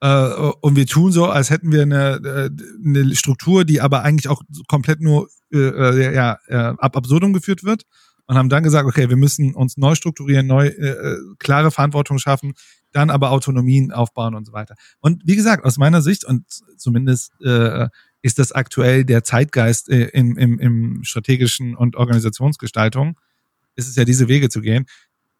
Äh, 0.00 0.28
und 0.60 0.76
wir 0.76 0.86
tun 0.86 1.10
so, 1.10 1.26
als 1.26 1.50
hätten 1.50 1.72
wir 1.72 1.82
eine, 1.82 2.20
äh, 2.24 2.50
eine 2.84 3.16
Struktur, 3.16 3.64
die 3.64 3.80
aber 3.80 4.02
eigentlich 4.02 4.28
auch 4.28 4.42
komplett 4.68 5.00
nur 5.00 5.28
äh, 5.52 6.14
ja, 6.14 6.38
äh, 6.46 6.54
ab 6.54 6.96
absurdum 6.96 7.32
geführt 7.32 7.64
wird. 7.64 7.82
Und 8.26 8.36
haben 8.36 8.48
dann 8.48 8.62
gesagt, 8.62 8.86
okay, 8.86 9.08
wir 9.08 9.16
müssen 9.16 9.56
uns 9.56 9.76
neu 9.76 9.96
strukturieren, 9.96 10.46
neu 10.46 10.68
äh, 10.68 11.16
klare 11.40 11.72
Verantwortung 11.72 12.18
schaffen. 12.18 12.52
dann 12.92 13.10
aber 13.10 13.32
Autonomien 13.32 13.90
aufbauen 13.90 14.36
und 14.36 14.46
so 14.46 14.52
weiter. 14.52 14.76
Und 15.00 15.22
wie 15.26 15.34
gesagt, 15.34 15.64
aus 15.64 15.78
meiner 15.78 16.00
Sicht 16.00 16.24
und 16.24 16.44
zumindest 16.76 17.32
äh, 17.44 17.88
ist 18.22 18.38
das 18.38 18.52
aktuell 18.52 19.04
der 19.04 19.24
Zeitgeist 19.24 19.88
äh, 19.88 20.08
im, 20.08 20.36
im, 20.36 20.58
im 20.58 21.04
strategischen 21.04 21.76
und 21.76 21.96
Organisationsgestaltung, 21.96 23.18
ist 23.76 23.88
es 23.88 23.96
ja 23.96 24.04
diese 24.04 24.28
Wege 24.28 24.48
zu 24.48 24.60
gehen. 24.60 24.86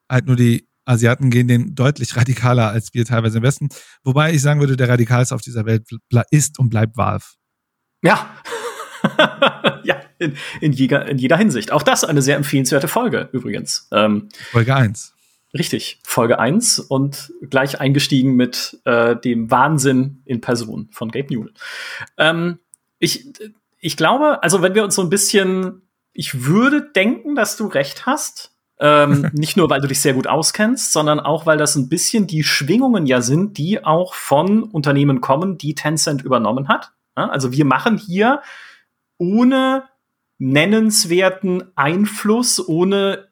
Halt 0.08 0.26
nur 0.26 0.36
die 0.36 0.68
Asiaten 0.84 1.30
gehen 1.30 1.48
den 1.48 1.74
deutlich 1.74 2.16
radikaler 2.16 2.70
als 2.70 2.94
wir 2.94 3.04
teilweise 3.04 3.38
im 3.38 3.44
Westen. 3.44 3.68
Wobei 4.04 4.32
ich 4.32 4.40
sagen 4.40 4.60
würde, 4.60 4.76
der 4.76 4.88
radikalste 4.88 5.34
auf 5.34 5.42
dieser 5.42 5.66
Welt 5.66 5.86
ist 6.30 6.58
und 6.58 6.70
bleibt 6.70 6.96
Valve. 6.96 7.24
Ja. 8.02 8.34
ja, 9.84 10.00
in, 10.18 10.36
in, 10.60 10.72
jeder, 10.72 11.06
in 11.06 11.18
jeder 11.18 11.36
Hinsicht. 11.36 11.72
Auch 11.72 11.82
das 11.82 12.04
eine 12.04 12.22
sehr 12.22 12.36
empfehlenswerte 12.36 12.88
Folge 12.88 13.28
übrigens. 13.32 13.88
Ähm, 13.92 14.28
Folge 14.50 14.74
1. 14.74 15.14
Richtig, 15.54 16.00
Folge 16.04 16.38
1 16.38 16.78
und 16.78 17.32
gleich 17.48 17.80
eingestiegen 17.80 18.34
mit 18.34 18.78
äh, 18.84 19.16
dem 19.16 19.50
Wahnsinn 19.50 20.22
in 20.24 20.40
Person 20.40 20.88
von 20.92 21.10
Gabe 21.10 21.34
Newell. 21.34 21.52
Ähm, 22.18 22.58
ich, 22.98 23.26
ich 23.78 23.96
glaube, 23.96 24.42
also 24.42 24.62
wenn 24.62 24.74
wir 24.74 24.84
uns 24.84 24.94
so 24.94 25.02
ein 25.02 25.10
bisschen, 25.10 25.82
ich 26.12 26.44
würde 26.46 26.82
denken, 26.82 27.34
dass 27.34 27.56
du 27.56 27.66
recht 27.66 28.06
hast. 28.06 28.52
ähm, 28.80 29.30
nicht 29.34 29.56
nur, 29.56 29.70
weil 29.70 29.80
du 29.80 29.88
dich 29.88 30.00
sehr 30.00 30.14
gut 30.14 30.26
auskennst, 30.26 30.92
sondern 30.92 31.20
auch, 31.20 31.46
weil 31.46 31.58
das 31.58 31.76
ein 31.76 31.88
bisschen 31.88 32.26
die 32.26 32.44
Schwingungen 32.44 33.06
ja 33.06 33.20
sind, 33.20 33.58
die 33.58 33.84
auch 33.84 34.14
von 34.14 34.62
Unternehmen 34.62 35.20
kommen, 35.20 35.58
die 35.58 35.74
Tencent 35.74 36.22
übernommen 36.22 36.68
hat. 36.68 36.92
Also 37.14 37.50
wir 37.50 37.64
machen 37.64 37.98
hier 37.98 38.42
ohne 39.18 39.84
nennenswerten 40.38 41.64
Einfluss, 41.74 42.66
ohne 42.66 43.28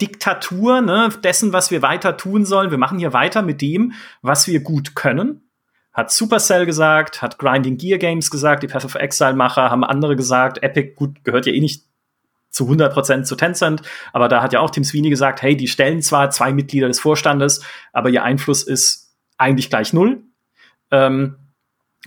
Diktatur 0.00 0.80
ne, 0.80 1.10
dessen, 1.22 1.52
was 1.52 1.70
wir 1.70 1.82
weiter 1.82 2.16
tun 2.16 2.44
sollen. 2.44 2.70
Wir 2.70 2.78
machen 2.78 2.98
hier 2.98 3.12
weiter 3.12 3.42
mit 3.42 3.60
dem, 3.60 3.92
was 4.20 4.46
wir 4.46 4.60
gut 4.60 4.94
können. 4.94 5.48
Hat 5.92 6.10
Supercell 6.10 6.66
gesagt, 6.66 7.20
hat 7.20 7.38
Grinding 7.38 7.76
Gear 7.76 7.98
Games 7.98 8.30
gesagt, 8.30 8.62
die 8.62 8.66
Path 8.66 8.84
of 8.84 8.94
Exile 8.94 9.34
Macher 9.34 9.70
haben 9.70 9.84
andere 9.84 10.16
gesagt. 10.16 10.62
Epic, 10.62 10.94
gut, 10.94 11.22
gehört 11.24 11.46
ja 11.46 11.52
eh 11.52 11.60
nicht 11.60 11.84
zu 12.50 12.68
100% 12.68 13.24
zu 13.24 13.34
Tencent, 13.34 13.82
aber 14.12 14.28
da 14.28 14.42
hat 14.42 14.52
ja 14.52 14.60
auch 14.60 14.70
Tim 14.70 14.84
Sweeney 14.84 15.10
gesagt, 15.10 15.42
hey, 15.42 15.56
die 15.56 15.68
stellen 15.68 16.02
zwar 16.02 16.30
zwei 16.30 16.52
Mitglieder 16.52 16.88
des 16.88 17.00
Vorstandes, 17.00 17.62
aber 17.92 18.10
ihr 18.10 18.22
Einfluss 18.22 18.62
ist 18.62 19.14
eigentlich 19.38 19.70
gleich 19.70 19.92
null. 19.92 20.22
Ähm, 20.90 21.36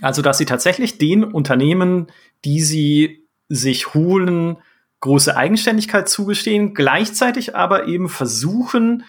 also, 0.00 0.22
dass 0.22 0.38
sie 0.38 0.44
tatsächlich 0.44 0.98
den 0.98 1.24
Unternehmen, 1.24 2.06
die 2.44 2.60
sie 2.60 3.26
sich 3.48 3.94
holen, 3.94 4.58
große 5.00 5.36
Eigenständigkeit 5.36 6.08
zugestehen, 6.08 6.74
gleichzeitig 6.74 7.56
aber 7.56 7.86
eben 7.86 8.08
versuchen, 8.08 9.04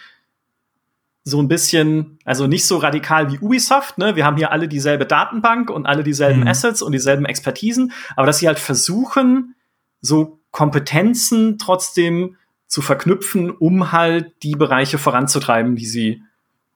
so 1.28 1.42
ein 1.42 1.50
bisschen, 1.50 2.20
also 2.24 2.48
nicht 2.48 2.66
so 2.66 2.78
radikal 2.78 3.30
wie 3.30 3.40
Ubisoft, 3.40 3.98
ne? 3.98 4.16
Wir 4.16 4.26
haben 4.26 4.38
hier 4.38 4.54
alle 4.54 4.70
dieselbe 4.70 5.06
Datenbank 5.06 5.70
und 5.70 5.86
alle 5.86 6.04
dieselben 6.04 6.42
mhm. 6.42 6.48
Assets 6.48 6.82
und 6.82 6.94
dieselben 6.94 7.26
Expertisen, 7.26 7.92
aber 8.16 8.28
dass 8.28 8.40
sie 8.40 8.48
halt 8.48 8.60
versuchen, 8.60 9.56
so 10.00 10.40
Kompetenzen 10.52 11.58
trotzdem 11.58 12.38
zu 12.68 12.82
verknüpfen, 12.82 13.52
um 13.52 13.92
halt 13.92 14.42
die 14.42 14.56
Bereiche 14.56 14.98
voranzutreiben, 14.98 15.76
die 15.76 15.86
sie 15.86 16.24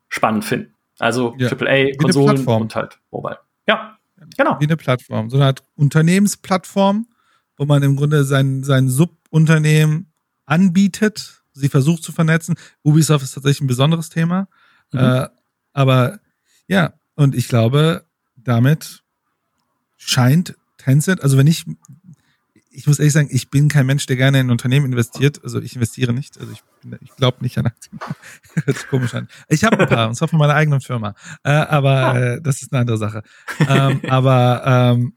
spannend 0.09 0.43
finden. 0.43 0.73
Also 0.99 1.33
ja. 1.37 1.49
AAA, 1.49 1.95
Konsolen 1.97 2.45
und 2.45 2.75
halt 2.75 2.99
Mobile. 3.09 3.39
Ja, 3.67 3.97
genau. 4.35 4.59
Wie 4.59 4.65
eine 4.65 4.75
Plattform, 4.75 5.29
so 5.29 5.37
eine 5.37 5.45
Art 5.45 5.63
Unternehmensplattform, 5.75 7.07
wo 7.55 7.63
man 7.63 7.83
im 7.83 7.95
Grunde 7.95 8.25
sein, 8.25 8.63
sein 8.63 8.89
Subunternehmen 8.89 10.11
anbietet, 10.45 11.40
sie 11.53 11.69
versucht 11.69 12.03
zu 12.03 12.11
vernetzen. 12.11 12.55
Ubisoft 12.83 13.23
ist 13.23 13.33
tatsächlich 13.33 13.61
ein 13.61 13.67
besonderes 13.67 14.09
Thema. 14.09 14.47
Mhm. 14.91 14.99
Äh, 14.99 15.27
aber 15.73 16.19
ja, 16.67 16.93
und 17.15 17.35
ich 17.35 17.47
glaube, 17.47 18.05
damit 18.35 19.03
scheint 19.97 20.55
Tencent, 20.77 21.21
also 21.21 21.37
wenn 21.37 21.47
ich, 21.47 21.65
ich 22.71 22.87
muss 22.87 22.99
ehrlich 22.99 23.13
sagen, 23.13 23.29
ich 23.31 23.49
bin 23.49 23.67
kein 23.67 23.85
Mensch, 23.85 24.05
der 24.05 24.15
gerne 24.15 24.39
in 24.39 24.49
Unternehmen 24.49 24.87
investiert. 24.87 25.43
Also 25.43 25.59
ich 25.59 25.75
investiere 25.75 26.13
nicht. 26.13 26.39
Also 26.39 26.53
ich, 26.53 26.63
ich 27.01 27.15
glaube 27.17 27.37
nicht 27.41 27.57
an 27.57 27.67
Aktien. 27.67 27.99
Hört 28.65 28.77
sich 28.77 28.87
komisch 28.87 29.13
an. 29.13 29.27
Ich 29.49 29.63
habe 29.63 29.79
ein 29.79 29.87
paar, 29.87 30.07
und 30.07 30.15
zwar 30.15 30.29
von 30.29 30.39
meiner 30.39 30.55
eigenen 30.55 30.81
Firma. 30.81 31.13
Äh, 31.43 31.51
aber 31.51 32.15
äh, 32.15 32.41
das 32.41 32.61
ist 32.61 32.71
eine 32.71 32.81
andere 32.81 32.97
Sache. 32.97 33.23
Ähm, 33.59 34.01
aber 34.09 34.63
ähm, 34.65 35.13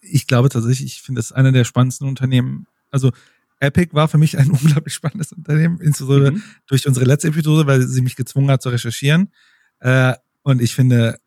ich 0.00 0.26
glaube 0.26 0.48
tatsächlich, 0.48 0.94
ich 0.94 1.02
finde 1.02 1.20
es 1.20 1.32
einer 1.32 1.52
der 1.52 1.64
spannendsten 1.64 2.08
Unternehmen. 2.08 2.66
Also 2.90 3.12
Epic 3.60 3.94
war 3.94 4.08
für 4.08 4.18
mich 4.18 4.38
ein 4.38 4.50
unglaublich 4.50 4.94
spannendes 4.94 5.32
Unternehmen, 5.32 5.80
insbesondere 5.80 6.32
mhm. 6.32 6.42
durch 6.66 6.86
unsere 6.86 7.06
letzte 7.06 7.28
Episode, 7.28 7.66
weil 7.66 7.82
sie 7.82 8.02
mich 8.02 8.16
gezwungen 8.16 8.50
hat 8.50 8.62
zu 8.62 8.70
recherchieren. 8.70 9.32
Äh, 9.78 10.14
und 10.42 10.60
ich 10.60 10.74
finde, 10.74 11.20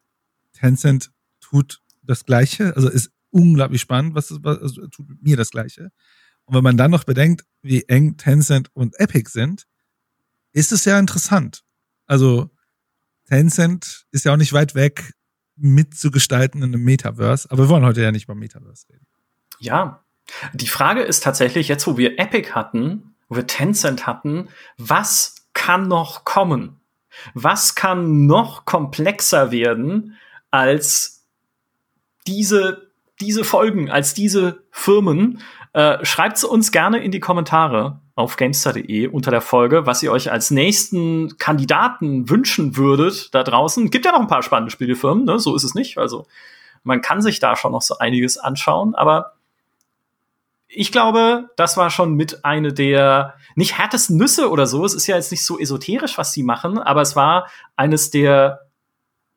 Tencent 0.54 1.12
tut 1.40 1.82
das 2.02 2.26
Gleiche, 2.26 2.76
also 2.76 2.90
ist 2.90 3.12
unglaublich 3.30 3.82
spannend, 3.82 4.16
was, 4.16 4.32
was 4.44 4.60
also 4.60 4.88
tut 4.88 5.10
mit 5.10 5.24
mir 5.24 5.38
das 5.38 5.52
Gleiche. 5.52 5.92
Und 6.46 6.56
wenn 6.56 6.64
man 6.64 6.78
dann 6.78 6.92
noch 6.92 7.04
bedenkt, 7.04 7.46
wie 7.62 7.84
eng 7.84 8.18
Tencent 8.18 8.70
und 8.74 9.00
Epic 9.00 9.30
sind, 9.32 9.66
ist 10.52 10.72
es 10.72 10.86
ja 10.86 11.00
interessant. 11.00 11.64
Also 12.06 12.50
Tencent 13.26 14.06
ist 14.12 14.26
ja 14.26 14.34
auch 14.34 14.38
nicht 14.38 14.54
weit 14.54 14.76
weg 14.76 15.14
mitzugestalten 15.56 16.62
in 16.62 16.74
einem 16.74 16.84
Metaverse. 16.84 17.50
Aber 17.50 17.64
wir 17.64 17.70
wollen 17.70 17.86
heute 17.86 18.02
ja 18.02 18.12
nicht 18.12 18.26
über 18.26 18.36
Metaverse 18.36 18.90
reden. 18.90 19.06
Ja. 19.60 20.03
Die 20.54 20.68
Frage 20.68 21.02
ist 21.02 21.24
tatsächlich, 21.24 21.68
jetzt 21.68 21.86
wo 21.88 21.98
wir 21.98 22.20
Epic 22.20 22.52
hatten, 22.52 23.16
wo 23.30 23.36
wir 23.36 23.48
Tencent 23.48 24.08
hatten, 24.08 24.50
was 24.78 25.48
kann 25.54 25.88
noch 25.88 26.26
kommen? 26.26 26.80
Was 27.34 27.76
kann 27.76 28.26
noch 28.26 28.66
komplexer 28.66 29.52
werden 29.52 30.18
als 30.50 31.26
diese, 32.26 32.92
diese 33.22 33.44
Folgen, 33.44 33.90
als 33.90 34.14
diese 34.14 34.64
Firmen? 34.72 35.42
Äh, 35.74 36.04
Schreibt 36.06 36.44
uns 36.44 36.72
gerne 36.72 37.04
in 37.04 37.12
die 37.12 37.20
Kommentare 37.20 38.00
auf 38.16 38.36
gamestar.de 38.36 39.08
unter 39.08 39.32
der 39.32 39.42
Folge, 39.42 39.86
was 39.86 40.04
ihr 40.04 40.12
euch 40.12 40.32
als 40.32 40.52
nächsten 40.52 41.38
Kandidaten 41.38 42.30
wünschen 42.30 42.78
würdet 42.78 43.34
da 43.34 43.44
draußen. 43.44 43.90
Gibt 43.90 44.06
ja 44.06 44.12
noch 44.12 44.20
ein 44.20 44.28
paar 44.28 44.44
spannende 44.44 44.72
Spielefirmen, 44.72 45.26
ne? 45.26 45.40
so 45.40 45.56
ist 45.56 45.64
es 45.64 45.74
nicht. 45.74 45.98
Also 45.98 46.28
man 46.84 47.02
kann 47.02 47.22
sich 47.22 47.40
da 47.40 47.56
schon 47.56 47.72
noch 47.72 47.82
so 47.82 47.98
einiges 47.98 48.38
anschauen, 48.38 48.94
aber 48.94 49.33
ich 50.76 50.92
glaube, 50.92 51.50
das 51.56 51.78
war 51.78 51.90
schon 51.90 52.16
mit 52.16 52.44
eine 52.46 52.74
der 52.74 53.36
nicht 53.56 53.78
härtesten 53.78 54.18
Nüsse 54.18 54.50
oder 54.50 54.66
so. 54.66 54.86
Es 54.86 54.94
ist 54.94 55.08
ja 55.08 55.16
jetzt 55.16 55.32
nicht 55.32 55.46
so 55.46 55.60
esoterisch, 55.60 56.18
was 56.18 56.34
sie 56.34 56.44
machen, 56.44 56.78
aber 56.78 57.02
es 57.02 57.16
war 57.16 57.50
eines 57.76 58.10
der 58.10 58.62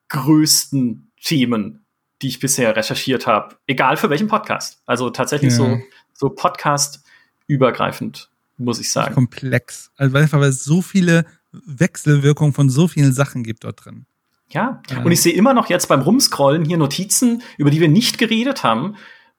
größten 0.09 1.13
Themen, 1.23 1.85
die 2.23 2.29
ich 2.29 2.41
bisher 2.41 2.75
recherchiert 2.75 3.27
habe. 3.27 3.57
Egal 3.67 3.97
für 3.97 4.11
welchen 4.11 4.29
Podcast. 4.29 4.83
Also 4.87 5.11
tatsächlich 5.11 5.53
ja. 5.53 5.57
so, 5.57 5.79
so 6.15 6.29
Podcast 6.31 7.05
übergreifend 7.47 8.31
muss 8.59 8.81
ich 8.81 8.91
sagen. 8.91 9.15
Komplex. 9.15 9.91
Also 9.97 10.17
einfach, 10.17 10.41
weil 10.41 10.49
es 10.49 10.65
so 10.65 10.83
viele 10.83 11.27
Wechselwirkungen 11.53 12.53
von 12.53 12.71
so 12.71 12.89
vielen 12.89 13.13
Sachen 13.13 13.43
gibt 13.43 13.65
dort 13.65 13.85
drin. 13.85 14.07
Ja. 14.49 14.81
und 15.03 15.11
ich 15.11 15.21
sehe 15.21 15.33
immer 15.33 15.55
noch 15.55 15.69
jetzt 15.69 15.89
beim 15.89 16.03
Rumscrollen 16.03 16.65
hier 16.65 16.77
Notizen, 16.77 17.43
über 17.59 17.71
die 17.71 17.81
wir 17.81 17.89
nicht 17.89 18.17
geredet 18.17 18.63
haben, 18.63 18.95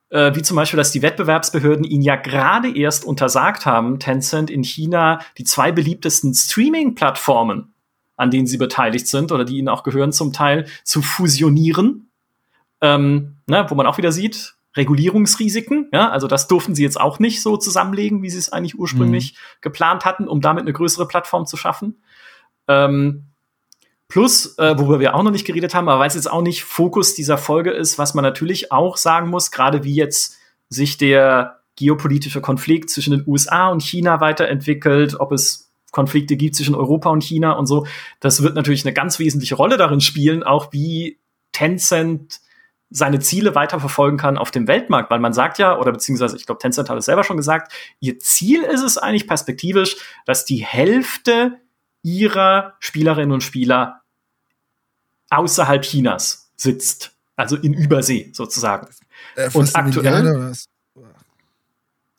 äh, 0.09 0.33
wie 0.35 0.41
zum 0.41 0.55
Beispiel, 0.55 0.77
dass 0.77 0.91
die 0.91 1.01
Wettbewerbsbehörden 1.01 1.83
ihnen 1.83 2.03
ja 2.03 2.15
gerade 2.15 2.75
erst 2.75 3.05
untersagt 3.05 3.65
haben, 3.65 3.99
Tencent 3.99 4.49
in 4.49 4.63
China 4.63 5.19
die 5.37 5.43
zwei 5.43 5.71
beliebtesten 5.71 6.33
Streaming-Plattformen, 6.33 7.73
an 8.15 8.31
denen 8.31 8.47
sie 8.47 8.57
beteiligt 8.57 9.07
sind 9.07 9.31
oder 9.31 9.45
die 9.45 9.57
ihnen 9.57 9.69
auch 9.69 9.83
gehören 9.83 10.11
zum 10.11 10.33
Teil, 10.33 10.65
zu 10.83 11.01
fusionieren. 11.01 12.09
Ähm, 12.79 13.37
ne, 13.47 13.65
wo 13.69 13.75
man 13.75 13.87
auch 13.87 13.97
wieder 13.97 14.11
sieht, 14.11 14.55
Regulierungsrisiken. 14.75 15.89
Ja, 15.91 16.09
also 16.11 16.27
das 16.27 16.47
durften 16.47 16.75
sie 16.75 16.83
jetzt 16.83 16.99
auch 16.99 17.19
nicht 17.19 17.41
so 17.41 17.57
zusammenlegen, 17.57 18.21
wie 18.21 18.29
sie 18.29 18.37
es 18.37 18.51
eigentlich 18.51 18.77
ursprünglich 18.77 19.33
mhm. 19.33 19.37
geplant 19.61 20.05
hatten, 20.05 20.27
um 20.27 20.39
damit 20.39 20.61
eine 20.61 20.73
größere 20.73 21.07
Plattform 21.07 21.45
zu 21.47 21.57
schaffen. 21.57 22.01
Ähm, 22.67 23.26
plus, 24.07 24.57
äh, 24.57 24.77
worüber 24.77 24.99
wir 24.99 25.15
auch 25.15 25.23
noch 25.23 25.31
nicht 25.31 25.45
geredet 25.45 25.75
haben, 25.75 25.89
aber 25.89 25.99
weil 25.99 26.07
es 26.07 26.15
jetzt 26.15 26.31
auch 26.31 26.41
nicht 26.41 26.63
Fokus 26.63 27.13
dieser 27.13 27.37
Folge 27.37 27.71
ist, 27.71 27.97
was 27.97 28.13
man 28.13 28.23
natürlich 28.23 28.71
auch 28.71 28.97
sagen 28.97 29.29
muss, 29.29 29.51
gerade 29.51 29.83
wie 29.83 29.95
jetzt 29.95 30.37
sich 30.69 30.97
der 30.97 31.61
geopolitische 31.75 32.41
Konflikt 32.41 32.89
zwischen 32.89 33.11
den 33.11 33.23
USA 33.27 33.69
und 33.69 33.83
China 33.83 34.19
weiterentwickelt, 34.19 35.19
ob 35.19 35.31
es 35.31 35.71
Konflikte 35.91 36.35
gibt 36.35 36.55
zwischen 36.55 36.75
Europa 36.75 37.09
und 37.09 37.23
China 37.23 37.53
und 37.53 37.65
so, 37.65 37.85
das 38.19 38.41
wird 38.43 38.55
natürlich 38.55 38.85
eine 38.85 38.93
ganz 38.93 39.19
wesentliche 39.19 39.55
Rolle 39.55 39.77
darin 39.77 40.01
spielen, 40.01 40.43
auch 40.43 40.73
wie 40.73 41.19
Tencent 41.51 42.39
seine 42.89 43.19
Ziele 43.19 43.53
weiterverfolgen 43.53 44.17
kann 44.17 44.37
auf 44.37 44.51
dem 44.51 44.67
Weltmarkt, 44.67 45.11
weil 45.11 45.19
man 45.19 45.33
sagt 45.33 45.59
ja, 45.59 45.77
oder 45.77 45.91
beziehungsweise 45.91 46.37
ich 46.37 46.45
glaube, 46.45 46.59
Tencent 46.59 46.89
hat 46.89 46.97
es 46.97 47.05
selber 47.05 47.23
schon 47.23 47.37
gesagt, 47.37 47.73
ihr 47.99 48.17
Ziel 48.19 48.63
ist 48.63 48.81
es 48.81 48.97
eigentlich 48.97 49.27
perspektivisch, 49.27 49.97
dass 50.25 50.45
die 50.45 50.63
Hälfte 50.63 51.59
ihrer 52.07 52.75
Spielerinnen 52.79 53.33
und 53.33 53.41
Spieler 53.41 54.01
außerhalb 55.29 55.83
Chinas 55.83 56.49
sitzt, 56.55 57.11
also 57.35 57.57
in 57.57 57.73
Übersee 57.73 58.29
sozusagen. 58.33 58.87
Äh, 59.35 59.49
und 59.53 59.75
aktuell 59.75 60.53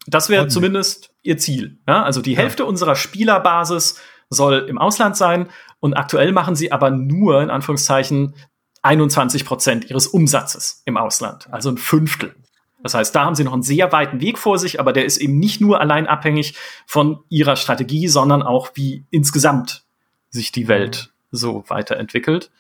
das 0.07 0.31
wäre 0.31 0.49
zumindest 0.49 1.11
ihr 1.23 1.39
Ziel. 1.39 1.79
Ja? 1.87 2.03
Also 2.03 2.23
die 2.23 2.37
Hälfte 2.37 2.63
ja. 2.63 2.69
unserer 2.69 2.97
Spielerbasis 2.97 3.99
soll 4.31 4.67
im 4.69 4.79
Ausland 4.79 5.17
sein 5.17 5.49
Und 5.81 5.95
aktuell 5.95 6.33
machen 6.33 6.57
sie 6.57 6.73
aber 6.73 6.91
nur, 6.91 7.43
in 7.43 7.51
Anführungszeichen, 7.51 8.35
21 8.83 9.45
Prozent 9.45 9.91
ihres 9.91 10.07
Umsatzes 10.07 10.83
im 10.85 10.97
Ausland, 10.97 11.49
also 11.53 11.71
ein 11.71 11.79
Fünftel. 11.79 12.35
Das 12.83 12.95
heißt, 12.95 13.15
da 13.15 13.25
haben 13.25 13.35
sie 13.35 13.45
noch 13.45 13.53
einen 13.53 13.63
sehr 13.63 13.91
weiten 13.93 14.21
Weg 14.21 14.39
vor 14.39 14.59
sich, 14.59 14.79
aber 14.79 14.93
der 14.93 15.05
ist 15.05 15.19
eben 15.19 15.39
nicht 15.39 15.61
nur 15.61 15.81
allein 15.81 16.07
abhängig 16.07 16.55
von 16.87 17.19
ihrer 17.29 17.57
Strategie, 17.57 18.09
sondern 18.09 18.43
auch 18.43 18.71
wie 18.75 19.05
insgesamt 19.11 19.85
sich 20.31 20.53
die 20.53 20.69
Welt 20.69 21.13
so 21.31 21.65
weiterentwickelt. 21.69 22.51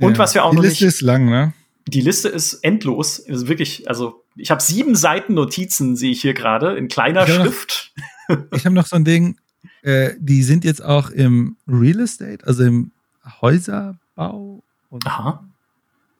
Und 0.00 0.12
ja, 0.12 0.18
was 0.18 0.34
wir 0.34 0.44
auch 0.44 0.50
die 0.50 0.56
noch 0.56 0.62
Liste 0.62 0.84
nicht, 0.84 0.94
ist 0.94 1.00
lang, 1.00 1.26
ne? 1.26 1.54
Die 1.86 2.00
Liste 2.00 2.28
ist 2.28 2.54
endlos, 2.62 3.18
ist 3.18 3.48
wirklich, 3.48 3.88
also 3.88 4.22
ich 4.36 4.50
habe 4.50 4.62
sieben 4.62 4.94
Seiten 4.94 5.34
Notizen 5.34 5.96
sehe 5.96 6.12
ich 6.12 6.20
hier 6.20 6.34
gerade 6.34 6.76
in 6.76 6.88
kleiner 6.88 7.26
ich 7.26 7.34
Schrift. 7.34 7.92
Noch, 8.28 8.38
ich 8.52 8.64
habe 8.64 8.74
noch 8.74 8.86
so 8.86 8.96
ein 8.96 9.04
Ding, 9.04 9.38
äh, 9.82 10.10
die 10.18 10.42
sind 10.42 10.64
jetzt 10.64 10.82
auch 10.82 11.10
im 11.10 11.56
Real 11.66 12.00
Estate, 12.00 12.46
also 12.46 12.64
im 12.64 12.92
Häuserbau. 13.40 14.62
Aha. 15.04 15.44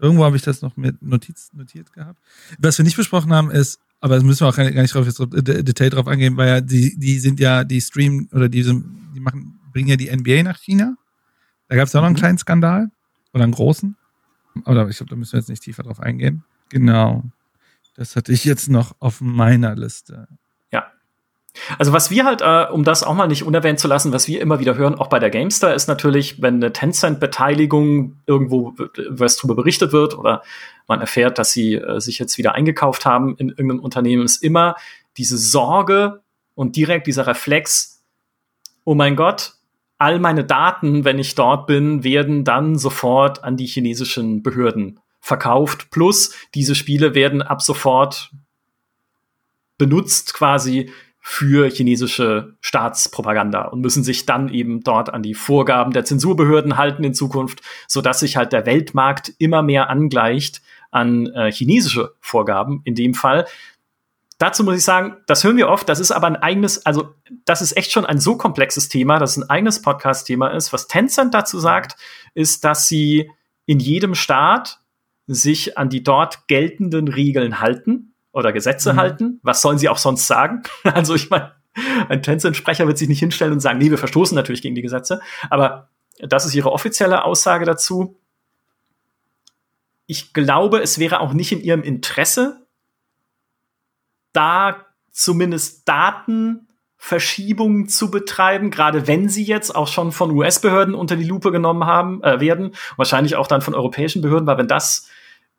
Irgendwo 0.03 0.25
habe 0.25 0.35
ich 0.35 0.43
das 0.43 0.63
noch 0.63 0.77
mit 0.77 1.01
Notiz 1.01 1.53
notiert 1.53 1.93
gehabt. 1.93 2.21
Was 2.59 2.77
wir 2.77 2.85
nicht 2.85 2.97
besprochen 2.97 3.33
haben, 3.33 3.53
ist, 3.53 3.79
aber 4.01 4.17
das 4.17 4.25
müssen 4.25 4.41
wir 4.41 4.49
auch 4.49 4.57
gar 4.57 4.69
nicht 4.69 4.93
drauf, 4.93 5.07
jetzt 5.07 5.21
Detail 5.21 5.91
drauf 5.91 6.09
angehen, 6.09 6.37
weil 6.37 6.49
ja 6.49 6.61
die, 6.61 6.99
die 6.99 7.21
sind 7.21 7.39
ja, 7.39 7.63
die 7.63 7.81
streamen 7.81 8.29
oder 8.33 8.49
die, 8.49 8.65
die 8.65 9.21
machen, 9.21 9.61
bringen 9.71 9.89
ja 9.89 9.95
die 9.95 10.11
NBA 10.11 10.43
nach 10.43 10.59
China. 10.59 10.97
Da 11.69 11.77
gab 11.77 11.87
es 11.87 11.93
ja 11.93 12.01
noch 12.01 12.07
einen 12.07 12.17
mhm. 12.17 12.19
kleinen 12.19 12.39
Skandal 12.39 12.91
oder 13.33 13.45
einen 13.45 13.53
großen. 13.53 13.97
Oder 14.67 14.89
ich 14.89 14.97
glaube, 14.97 15.11
da 15.11 15.15
müssen 15.15 15.35
wir 15.35 15.39
jetzt 15.39 15.49
nicht 15.49 15.63
tiefer 15.63 15.85
drauf 15.85 16.01
eingehen. 16.01 16.43
Genau. 16.69 17.23
Das 17.95 18.17
hatte 18.17 18.33
ich 18.33 18.45
jetzt 18.45 18.69
noch 18.69 18.97
auf 18.99 19.21
meiner 19.21 19.77
Liste. 19.77 20.27
Also 21.79 21.93
was 21.93 22.11
wir 22.11 22.25
halt, 22.25 22.41
äh, 22.41 22.73
um 22.73 22.83
das 22.83 23.03
auch 23.03 23.15
mal 23.15 23.27
nicht 23.29 23.45
unerwähnt 23.45 23.79
zu 23.79 23.87
lassen, 23.87 24.13
was 24.13 24.27
wir 24.27 24.41
immer 24.41 24.59
wieder 24.59 24.75
hören, 24.75 24.95
auch 24.95 25.09
bei 25.09 25.19
der 25.19 25.31
Gamestar, 25.31 25.75
ist 25.75 25.87
natürlich, 25.87 26.41
wenn 26.41 26.55
eine 26.55 26.73
Tencent-Beteiligung 26.73 28.17
irgendwo 28.27 28.75
was 29.09 29.37
drüber 29.37 29.55
berichtet 29.55 29.93
wird 29.93 30.17
oder 30.17 30.43
man 30.89 31.01
erfährt, 31.01 31.39
dass 31.39 31.53
sie 31.53 31.75
äh, 31.75 32.01
sich 32.01 32.19
jetzt 32.19 32.39
wieder 32.39 32.55
eingekauft 32.55 33.05
haben 33.05 33.37
in 33.37 33.51
irgendeinem 33.51 33.81
Unternehmen, 33.81 34.25
ist 34.25 34.43
immer 34.43 34.77
diese 35.19 35.37
Sorge 35.37 36.23
und 36.55 36.77
direkt 36.77 37.07
dieser 37.07 37.27
Reflex, 37.27 38.03
oh 38.85 38.95
mein 38.95 39.15
Gott, 39.15 39.55
all 39.99 40.19
meine 40.19 40.45
Daten, 40.45 41.05
wenn 41.05 41.19
ich 41.19 41.35
dort 41.35 41.67
bin, 41.67 42.03
werden 42.03 42.45
dann 42.45 42.77
sofort 42.77 43.45
an 43.45 43.57
die 43.57 43.67
chinesischen 43.67 44.43
Behörden 44.43 44.99
verkauft. 45.21 45.91
Plus 45.91 46.35
diese 46.55 46.75
Spiele 46.75 47.15
werden 47.15 47.43
ab 47.43 47.63
sofort 47.63 48.33
benutzt 49.79 50.35
quasi 50.35 50.91
für 51.25 51.71
chinesische 51.71 52.57
Staatspropaganda 52.61 53.67
und 53.67 53.81
müssen 53.81 54.03
sich 54.03 54.27
dann 54.27 54.49
eben 54.49 54.83
dort 54.83 55.15
an 55.15 55.23
die 55.23 55.35
Vorgaben 55.35 55.93
der 55.93 56.05
Zensurbehörden 56.05 56.77
halten 56.77 57.05
in 57.05 57.15
Zukunft, 57.15 57.63
so 57.87 58.03
dass 58.03 58.21
sich 58.21 58.37
halt 58.37 58.53
der 58.53 58.67
Weltmarkt 58.67 59.33
immer 59.39 59.63
mehr 59.63 59.89
angleicht 59.89 60.63
an 60.91 61.29
äh, 61.29 61.53
chinesische 61.53 62.17
Vorgaben 62.21 62.83
in 62.85 62.97
dem 62.97 63.15
Fall. 63.15 63.47
Dazu 64.39 64.65
muss 64.65 64.77
ich 64.77 64.83
sagen, 64.83 65.17
das 65.29 65.45
hören 65.45 65.57
wir 65.57 65.69
oft, 65.69 65.89
das 65.89 66.01
ist 66.01 66.11
aber 66.11 66.27
ein 66.27 66.35
eigenes, 66.35 66.85
also 66.85 67.15
das 67.45 67.63
ist 67.63 67.77
echt 67.77 67.93
schon 67.93 68.05
ein 68.05 68.19
so 68.19 68.37
komplexes 68.37 68.89
Thema, 68.89 69.21
dass 69.21 69.37
es 69.37 69.45
ein 69.45 69.49
eigenes 69.49 69.81
Podcast-Thema 69.81 70.49
ist. 70.49 70.73
Was 70.73 70.89
Tencent 70.89 71.35
dazu 71.35 71.61
sagt, 71.61 71.95
ist, 72.35 72.65
dass 72.65 72.89
sie 72.89 73.31
in 73.65 73.79
jedem 73.79 74.17
Staat 74.17 74.81
sich 75.29 75.79
an 75.79 75.89
die 75.89 76.03
dort 76.03 76.49
geltenden 76.49 77.07
Regeln 77.07 77.61
halten 77.61 78.12
oder 78.33 78.53
Gesetze 78.53 78.95
mhm. 78.95 78.99
halten. 78.99 79.41
Was 79.43 79.63
sollen 79.63 79.79
sie 79.79 79.89
auch 79.89 79.99
sonst 79.99 80.27
sagen? 80.27 80.63
Also 80.85 81.15
ich 81.15 81.31
meine, 81.31 81.53
ein 82.09 82.23
Tencent-Sprecher 82.23 82.87
wird 82.87 82.99
sich 82.99 83.09
nicht 83.09 83.21
hinstellen 83.21 83.53
und 83.53 83.61
sagen, 83.61 83.79
nee, 83.79 83.91
wir 83.91 83.99
verstoßen 83.99 84.35
natürlich 84.35 84.63
gegen 84.63 84.75
die 84.75 84.83
Gesetze. 84.83 85.21
Aber 85.49 85.89
das 86.19 86.45
ist 86.45 86.55
ihre 86.55 86.73
offizielle 86.73 87.25
Aussage 87.25 87.65
dazu. 87.65 88.19
Ich 90.07 90.35
glaube, 90.35 90.81
es 90.81 90.99
wäre 90.99 91.21
auch 91.21 91.33
nicht 91.33 91.53
in 91.53 91.61
ihrem 91.61 91.83
Interesse, 91.83 92.67
da 94.33 94.87
zumindest 95.11 95.89
Datenverschiebungen 95.89 97.89
zu 97.89 98.11
betreiben, 98.11 98.71
gerade 98.71 99.07
wenn 99.07 99.29
sie 99.29 99.45
jetzt 99.45 99.75
auch 99.75 99.89
schon 99.89 100.13
von 100.13 100.31
US-Behörden 100.31 100.95
unter 100.95 101.17
die 101.17 101.25
Lupe 101.25 101.53
genommen 101.53 101.87
haben, 101.87 102.23
äh, 102.23 102.41
werden, 102.41 102.75
wahrscheinlich 102.97 103.37
auch 103.37 103.47
dann 103.47 103.63
von 103.63 103.75
europäischen 103.75 104.23
Behörden, 104.23 104.47
weil 104.47 104.59
wenn 104.59 104.69
das 104.69 105.09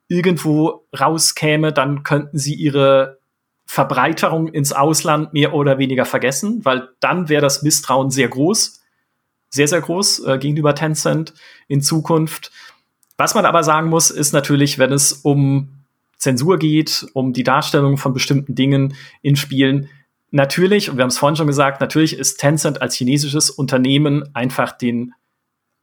irgendwo 0.07 0.85
rauskäme, 0.97 1.73
dann 1.73 2.03
könnten 2.03 2.37
sie 2.37 2.53
ihre 2.53 3.19
Verbreiterung 3.65 4.47
ins 4.47 4.73
Ausland 4.73 5.33
mehr 5.33 5.53
oder 5.53 5.77
weniger 5.77 6.05
vergessen, 6.05 6.63
weil 6.65 6.89
dann 6.99 7.29
wäre 7.29 7.41
das 7.41 7.63
Misstrauen 7.63 8.11
sehr 8.11 8.27
groß, 8.27 8.81
sehr, 9.49 9.67
sehr 9.67 9.81
groß 9.81 10.25
äh, 10.25 10.37
gegenüber 10.37 10.75
Tencent 10.75 11.33
in 11.67 11.81
Zukunft. 11.81 12.51
Was 13.17 13.35
man 13.35 13.45
aber 13.45 13.63
sagen 13.63 13.89
muss, 13.89 14.11
ist 14.11 14.33
natürlich, 14.33 14.79
wenn 14.79 14.91
es 14.91 15.13
um 15.13 15.69
Zensur 16.17 16.57
geht, 16.57 17.05
um 17.13 17.33
die 17.33 17.43
Darstellung 17.43 17.97
von 17.97 18.13
bestimmten 18.13 18.55
Dingen 18.55 18.95
in 19.21 19.35
Spielen, 19.35 19.89
natürlich, 20.31 20.89
und 20.89 20.97
wir 20.97 21.03
haben 21.03 21.09
es 21.09 21.17
vorhin 21.17 21.35
schon 21.35 21.47
gesagt, 21.47 21.79
natürlich 21.79 22.17
ist 22.17 22.37
Tencent 22.37 22.81
als 22.81 22.95
chinesisches 22.95 23.49
Unternehmen 23.49 24.23
einfach 24.33 24.71
den 24.71 25.13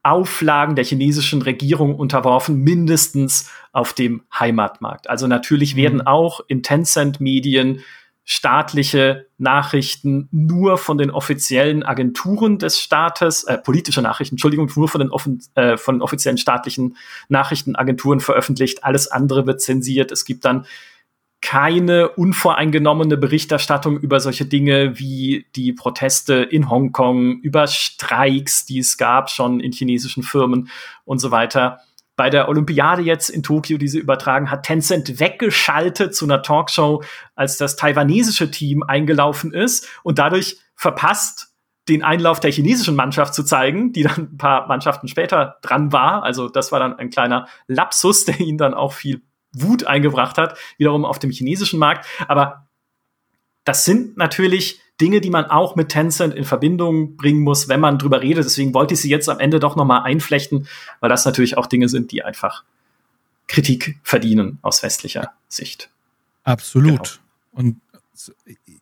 Auflagen 0.02 0.76
der 0.76 0.84
chinesischen 0.84 1.42
Regierung 1.42 1.94
unterworfen, 1.94 2.56
mindestens 2.56 3.50
auf 3.72 3.92
dem 3.92 4.22
Heimatmarkt. 4.32 5.10
Also 5.10 5.26
natürlich 5.26 5.76
werden 5.76 6.00
mhm. 6.00 6.06
auch 6.06 6.40
in 6.48 6.62
Tencent-Medien 6.62 7.82
staatliche 8.24 9.26
Nachrichten 9.38 10.28
nur 10.30 10.78
von 10.78 10.98
den 10.98 11.10
offiziellen 11.10 11.82
Agenturen 11.82 12.58
des 12.58 12.78
Staates, 12.78 13.44
äh, 13.44 13.58
politische 13.58 14.02
Nachrichten, 14.02 14.34
Entschuldigung, 14.34 14.70
nur 14.76 14.88
von 14.88 15.00
den, 15.00 15.10
offen, 15.10 15.42
äh, 15.56 15.76
von 15.76 16.00
offiziellen 16.00 16.38
staatlichen 16.38 16.96
Nachrichtenagenturen 17.28 18.20
veröffentlicht. 18.20 18.84
Alles 18.84 19.08
andere 19.08 19.46
wird 19.46 19.60
zensiert. 19.60 20.12
Es 20.12 20.24
gibt 20.24 20.44
dann 20.44 20.64
keine 21.42 22.10
unvoreingenommene 22.10 23.16
Berichterstattung 23.16 23.98
über 23.98 24.20
solche 24.20 24.44
Dinge 24.44 24.98
wie 24.98 25.46
die 25.56 25.72
Proteste 25.72 26.34
in 26.34 26.68
Hongkong, 26.68 27.40
über 27.40 27.66
Streiks, 27.66 28.66
die 28.66 28.78
es 28.80 28.98
gab 28.98 29.30
schon 29.30 29.60
in 29.60 29.72
chinesischen 29.72 30.22
Firmen 30.22 30.68
und 31.04 31.18
so 31.18 31.30
weiter. 31.30 31.80
Bei 32.16 32.28
der 32.28 32.50
Olympiade 32.50 33.00
jetzt 33.00 33.30
in 33.30 33.42
Tokio, 33.42 33.78
die 33.78 33.88
sie 33.88 33.98
übertragen 33.98 34.50
hat, 34.50 34.64
Tencent 34.64 35.18
weggeschaltet 35.18 36.14
zu 36.14 36.26
einer 36.26 36.42
Talkshow, 36.42 37.02
als 37.34 37.56
das 37.56 37.76
taiwanesische 37.76 38.50
Team 38.50 38.82
eingelaufen 38.82 39.54
ist 39.54 39.88
und 40.02 40.18
dadurch 40.18 40.58
verpasst, 40.74 41.54
den 41.88 42.04
Einlauf 42.04 42.38
der 42.38 42.52
chinesischen 42.52 42.94
Mannschaft 42.94 43.34
zu 43.34 43.42
zeigen, 43.42 43.92
die 43.92 44.02
dann 44.02 44.32
ein 44.32 44.36
paar 44.36 44.66
Mannschaften 44.68 45.08
später 45.08 45.56
dran 45.62 45.92
war. 45.92 46.22
Also 46.22 46.48
das 46.48 46.72
war 46.72 46.78
dann 46.78 46.98
ein 46.98 47.10
kleiner 47.10 47.48
Lapsus, 47.66 48.24
der 48.26 48.38
ihn 48.38 48.58
dann 48.58 48.74
auch 48.74 48.92
viel 48.92 49.22
Wut 49.52 49.86
eingebracht 49.86 50.38
hat, 50.38 50.56
wiederum 50.78 51.04
auf 51.04 51.18
dem 51.18 51.30
chinesischen 51.30 51.78
Markt. 51.78 52.06
Aber 52.28 52.66
das 53.64 53.84
sind 53.84 54.16
natürlich 54.16 54.80
Dinge, 55.00 55.20
die 55.20 55.30
man 55.30 55.46
auch 55.46 55.76
mit 55.76 55.88
Tencent 55.88 56.34
in 56.34 56.44
Verbindung 56.44 57.16
bringen 57.16 57.40
muss, 57.40 57.68
wenn 57.68 57.80
man 57.80 57.98
drüber 57.98 58.20
redet. 58.20 58.44
Deswegen 58.44 58.74
wollte 58.74 58.94
ich 58.94 59.00
sie 59.00 59.10
jetzt 59.10 59.28
am 59.28 59.40
Ende 59.40 59.58
doch 59.58 59.76
noch 59.76 59.84
mal 59.84 60.02
einflechten, 60.02 60.68
weil 61.00 61.08
das 61.08 61.24
natürlich 61.24 61.56
auch 61.56 61.66
Dinge 61.66 61.88
sind, 61.88 62.12
die 62.12 62.22
einfach 62.22 62.64
Kritik 63.48 63.98
verdienen 64.02 64.58
aus 64.62 64.82
westlicher 64.82 65.32
Sicht. 65.48 65.90
Absolut. 66.44 67.20
Genau. 67.54 67.68
Und, 67.68 67.80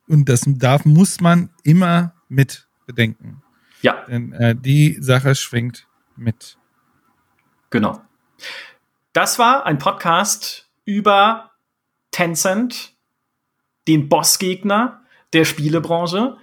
und 0.09 0.29
das 0.29 0.43
darf, 0.47 0.85
muss 0.85 1.21
man 1.21 1.51
immer 1.63 2.15
mit 2.29 2.67
bedenken. 2.87 3.43
Ja. 3.83 4.05
Denn 4.09 4.33
äh, 4.33 4.57
die 4.57 4.99
Sache 5.01 5.35
schwingt 5.35 5.87
mit. 6.17 6.59
Genau. 7.71 8.01
Das 9.19 9.37
war 9.37 9.67
ein 9.67 9.79
Podcast 9.79 10.69
über 10.85 11.51
Tencent, 12.13 12.93
den 13.89 14.09
Bossgegner 14.09 15.01
der 15.33 15.45
Spielebranche. 15.45 16.37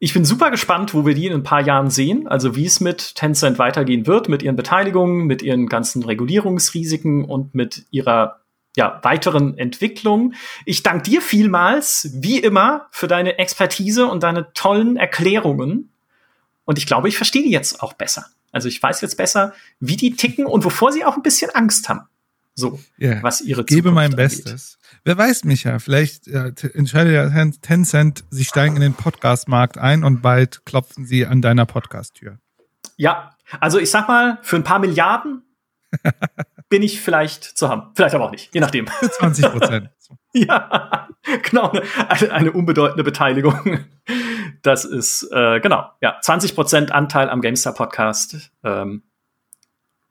Ich 0.00 0.12
bin 0.12 0.24
super 0.24 0.50
gespannt, 0.50 0.94
wo 0.94 1.06
wir 1.06 1.14
die 1.14 1.28
in 1.28 1.32
ein 1.32 1.44
paar 1.44 1.60
Jahren 1.60 1.90
sehen, 1.90 2.26
also 2.26 2.56
wie 2.56 2.66
es 2.66 2.80
mit 2.80 3.14
Tencent 3.14 3.60
weitergehen 3.60 4.08
wird, 4.08 4.28
mit 4.28 4.42
ihren 4.42 4.56
Beteiligungen, 4.56 5.28
mit 5.28 5.42
ihren 5.42 5.68
ganzen 5.68 6.02
Regulierungsrisiken 6.02 7.24
und 7.24 7.54
mit 7.54 7.86
ihrer 7.92 8.40
ja, 8.76 8.98
weiteren 9.04 9.56
Entwicklung. 9.56 10.34
Ich 10.66 10.82
danke 10.82 11.08
dir 11.08 11.22
vielmals, 11.22 12.10
wie 12.14 12.40
immer, 12.40 12.88
für 12.90 13.06
deine 13.06 13.38
Expertise 13.38 14.06
und 14.06 14.24
deine 14.24 14.52
tollen 14.54 14.96
Erklärungen. 14.96 15.92
Und 16.64 16.78
ich 16.78 16.86
glaube, 16.86 17.06
ich 17.06 17.16
verstehe 17.16 17.44
die 17.44 17.52
jetzt 17.52 17.80
auch 17.80 17.92
besser. 17.92 18.26
Also 18.52 18.68
ich 18.68 18.82
weiß 18.82 19.00
jetzt 19.00 19.16
besser, 19.16 19.52
wie 19.80 19.96
die 19.96 20.14
ticken 20.14 20.46
und 20.46 20.64
wovor 20.64 20.92
sie 20.92 21.04
auch 21.04 21.16
ein 21.16 21.22
bisschen 21.22 21.50
Angst 21.50 21.88
haben. 21.88 22.02
So, 22.54 22.78
yeah. 23.00 23.22
was 23.22 23.40
ihre 23.40 23.62
Zukunft 23.62 23.68
Gebe 23.68 23.92
mein 23.92 24.12
angeht. 24.12 24.44
Bestes. 24.44 24.78
Wer 25.04 25.16
weiß, 25.16 25.44
Micha, 25.44 25.78
vielleicht 25.78 26.28
äh, 26.28 26.52
entscheidet 26.74 27.14
ja 27.14 27.50
Tencent, 27.62 28.24
sie 28.30 28.44
steigen 28.44 28.76
in 28.76 28.82
den 28.82 28.94
Podcast-Markt 28.94 29.78
ein 29.78 30.04
und 30.04 30.20
bald 30.20 30.66
klopfen 30.66 31.06
sie 31.06 31.26
an 31.26 31.40
deiner 31.40 31.64
Podcast-Tür. 31.64 32.38
Ja, 32.96 33.34
also 33.58 33.78
ich 33.78 33.90
sag 33.90 34.06
mal, 34.06 34.38
für 34.42 34.56
ein 34.56 34.64
paar 34.64 34.78
Milliarden 34.78 35.42
bin 36.68 36.82
ich 36.82 37.00
vielleicht 37.00 37.44
zu 37.44 37.68
haben. 37.68 37.92
Vielleicht 37.94 38.14
aber 38.14 38.24
auch 38.24 38.30
nicht, 38.30 38.54
je 38.54 38.60
nachdem. 38.60 38.86
Für 38.86 39.10
20 39.10 39.44
Prozent. 39.46 39.90
ja, 40.32 41.08
genau, 41.42 41.70
eine, 42.08 42.32
eine 42.32 42.52
unbedeutende 42.52 43.04
Beteiligung. 43.04 43.84
Das 44.62 44.84
ist, 44.84 45.28
äh, 45.32 45.60
genau, 45.60 45.90
ja, 46.00 46.18
20% 46.20 46.90
Anteil 46.90 47.28
am 47.28 47.40
GameStar 47.40 47.74
Podcast. 47.74 48.50
Ähm, 48.64 49.02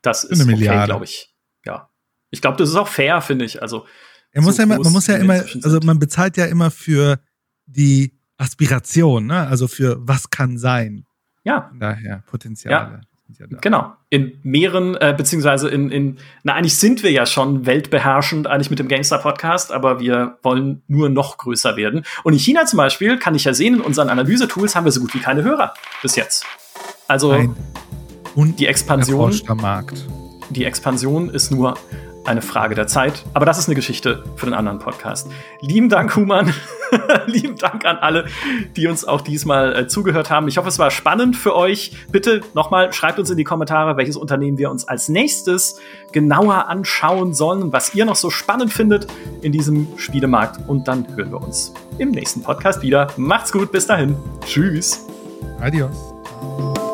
das 0.01 0.23
ist 0.23 0.41
Eine 0.41 0.51
okay, 0.53 0.59
Milliarde. 0.59 0.85
glaube 0.85 1.05
ich. 1.05 1.33
Ja. 1.65 1.89
Ich 2.29 2.41
glaube, 2.41 2.57
das 2.57 2.69
ist 2.69 2.75
auch 2.75 2.87
fair, 2.87 3.21
finde 3.21 3.45
ich. 3.45 3.61
Also, 3.61 3.85
Er 4.31 4.41
muss 4.41 4.55
so 4.55 4.61
ja 4.61 4.65
immer, 4.65 4.79
man 4.83 4.93
muss 4.93 5.07
ja 5.07 5.17
immer, 5.17 5.33
also 5.63 5.79
man 5.83 5.99
bezahlt 5.99 6.37
ja 6.37 6.45
immer 6.45 6.71
für 6.71 7.19
die 7.65 8.19
Aspiration, 8.37 9.27
ne? 9.27 9.47
Also 9.47 9.67
für 9.67 9.97
was 9.99 10.29
kann 10.29 10.57
sein. 10.57 11.05
ja, 11.43 11.71
daher 11.79 12.23
Potenziale. 12.27 12.91
sind 12.95 13.10
ja. 13.39 13.45
Genau. 13.61 13.93
In 14.09 14.33
mehreren, 14.43 14.95
äh, 14.95 15.13
beziehungsweise 15.15 15.69
in, 15.69 15.89
in, 15.91 16.17
na, 16.43 16.53
eigentlich 16.53 16.77
sind 16.77 17.03
wir 17.03 17.11
ja 17.11 17.25
schon 17.25 17.65
weltbeherrschend 17.65 18.47
eigentlich 18.47 18.69
mit 18.69 18.79
dem 18.79 18.87
GameStar 18.87 19.19
Podcast, 19.19 19.71
aber 19.71 19.99
wir 19.99 20.37
wollen 20.43 20.81
nur 20.87 21.09
noch 21.09 21.37
größer 21.37 21.75
werden. 21.75 22.03
Und 22.23 22.33
in 22.33 22.39
China 22.39 22.65
zum 22.65 22.77
Beispiel, 22.77 23.17
kann 23.17 23.35
ich 23.35 23.43
ja 23.43 23.53
sehen, 23.53 23.75
in 23.75 23.81
unseren 23.81 24.09
Analysetools 24.09 24.75
haben 24.75 24.85
wir 24.85 24.91
so 24.91 25.01
gut 25.01 25.13
wie 25.13 25.19
keine 25.19 25.43
Hörer 25.43 25.73
bis 26.01 26.15
jetzt. 26.15 26.45
Also 27.07 27.31
Ein 27.31 27.55
und 28.35 28.59
die 28.59 28.67
Expansion, 28.67 29.33
Markt. 29.55 30.05
die 30.49 30.65
Expansion 30.65 31.29
ist 31.29 31.51
nur 31.51 31.77
eine 32.25 32.41
Frage 32.41 32.75
der 32.75 32.87
Zeit. 32.87 33.23
Aber 33.33 33.45
das 33.45 33.57
ist 33.57 33.67
eine 33.67 33.75
Geschichte 33.75 34.23
für 34.35 34.45
den 34.45 34.53
anderen 34.53 34.79
Podcast. 34.79 35.29
Lieben 35.59 35.89
Dank, 35.89 36.15
Human. 36.15 36.53
Lieben 37.25 37.55
Dank 37.55 37.85
an 37.85 37.97
alle, 37.97 38.25
die 38.75 38.87
uns 38.87 39.05
auch 39.05 39.21
diesmal 39.21 39.75
äh, 39.75 39.87
zugehört 39.87 40.29
haben. 40.29 40.47
Ich 40.47 40.57
hoffe, 40.57 40.69
es 40.69 40.79
war 40.79 40.91
spannend 40.91 41.35
für 41.35 41.55
euch. 41.55 41.93
Bitte 42.11 42.41
nochmal 42.53 42.93
schreibt 42.93 43.19
uns 43.19 43.29
in 43.29 43.37
die 43.37 43.43
Kommentare, 43.43 43.97
welches 43.97 44.17
Unternehmen 44.17 44.57
wir 44.57 44.69
uns 44.69 44.87
als 44.87 45.09
nächstes 45.09 45.79
genauer 46.11 46.67
anschauen 46.67 47.33
sollen, 47.33 47.73
was 47.73 47.95
ihr 47.95 48.05
noch 48.05 48.15
so 48.15 48.29
spannend 48.29 48.71
findet 48.71 49.07
in 49.41 49.51
diesem 49.51 49.87
Spielemarkt. 49.97 50.67
Und 50.67 50.87
dann 50.87 51.07
hören 51.15 51.31
wir 51.31 51.41
uns 51.41 51.73
im 51.97 52.11
nächsten 52.11 52.43
Podcast 52.43 52.81
wieder. 52.81 53.07
Macht's 53.17 53.51
gut, 53.51 53.71
bis 53.71 53.87
dahin. 53.87 54.15
Tschüss. 54.45 55.05
Adios. 55.59 56.90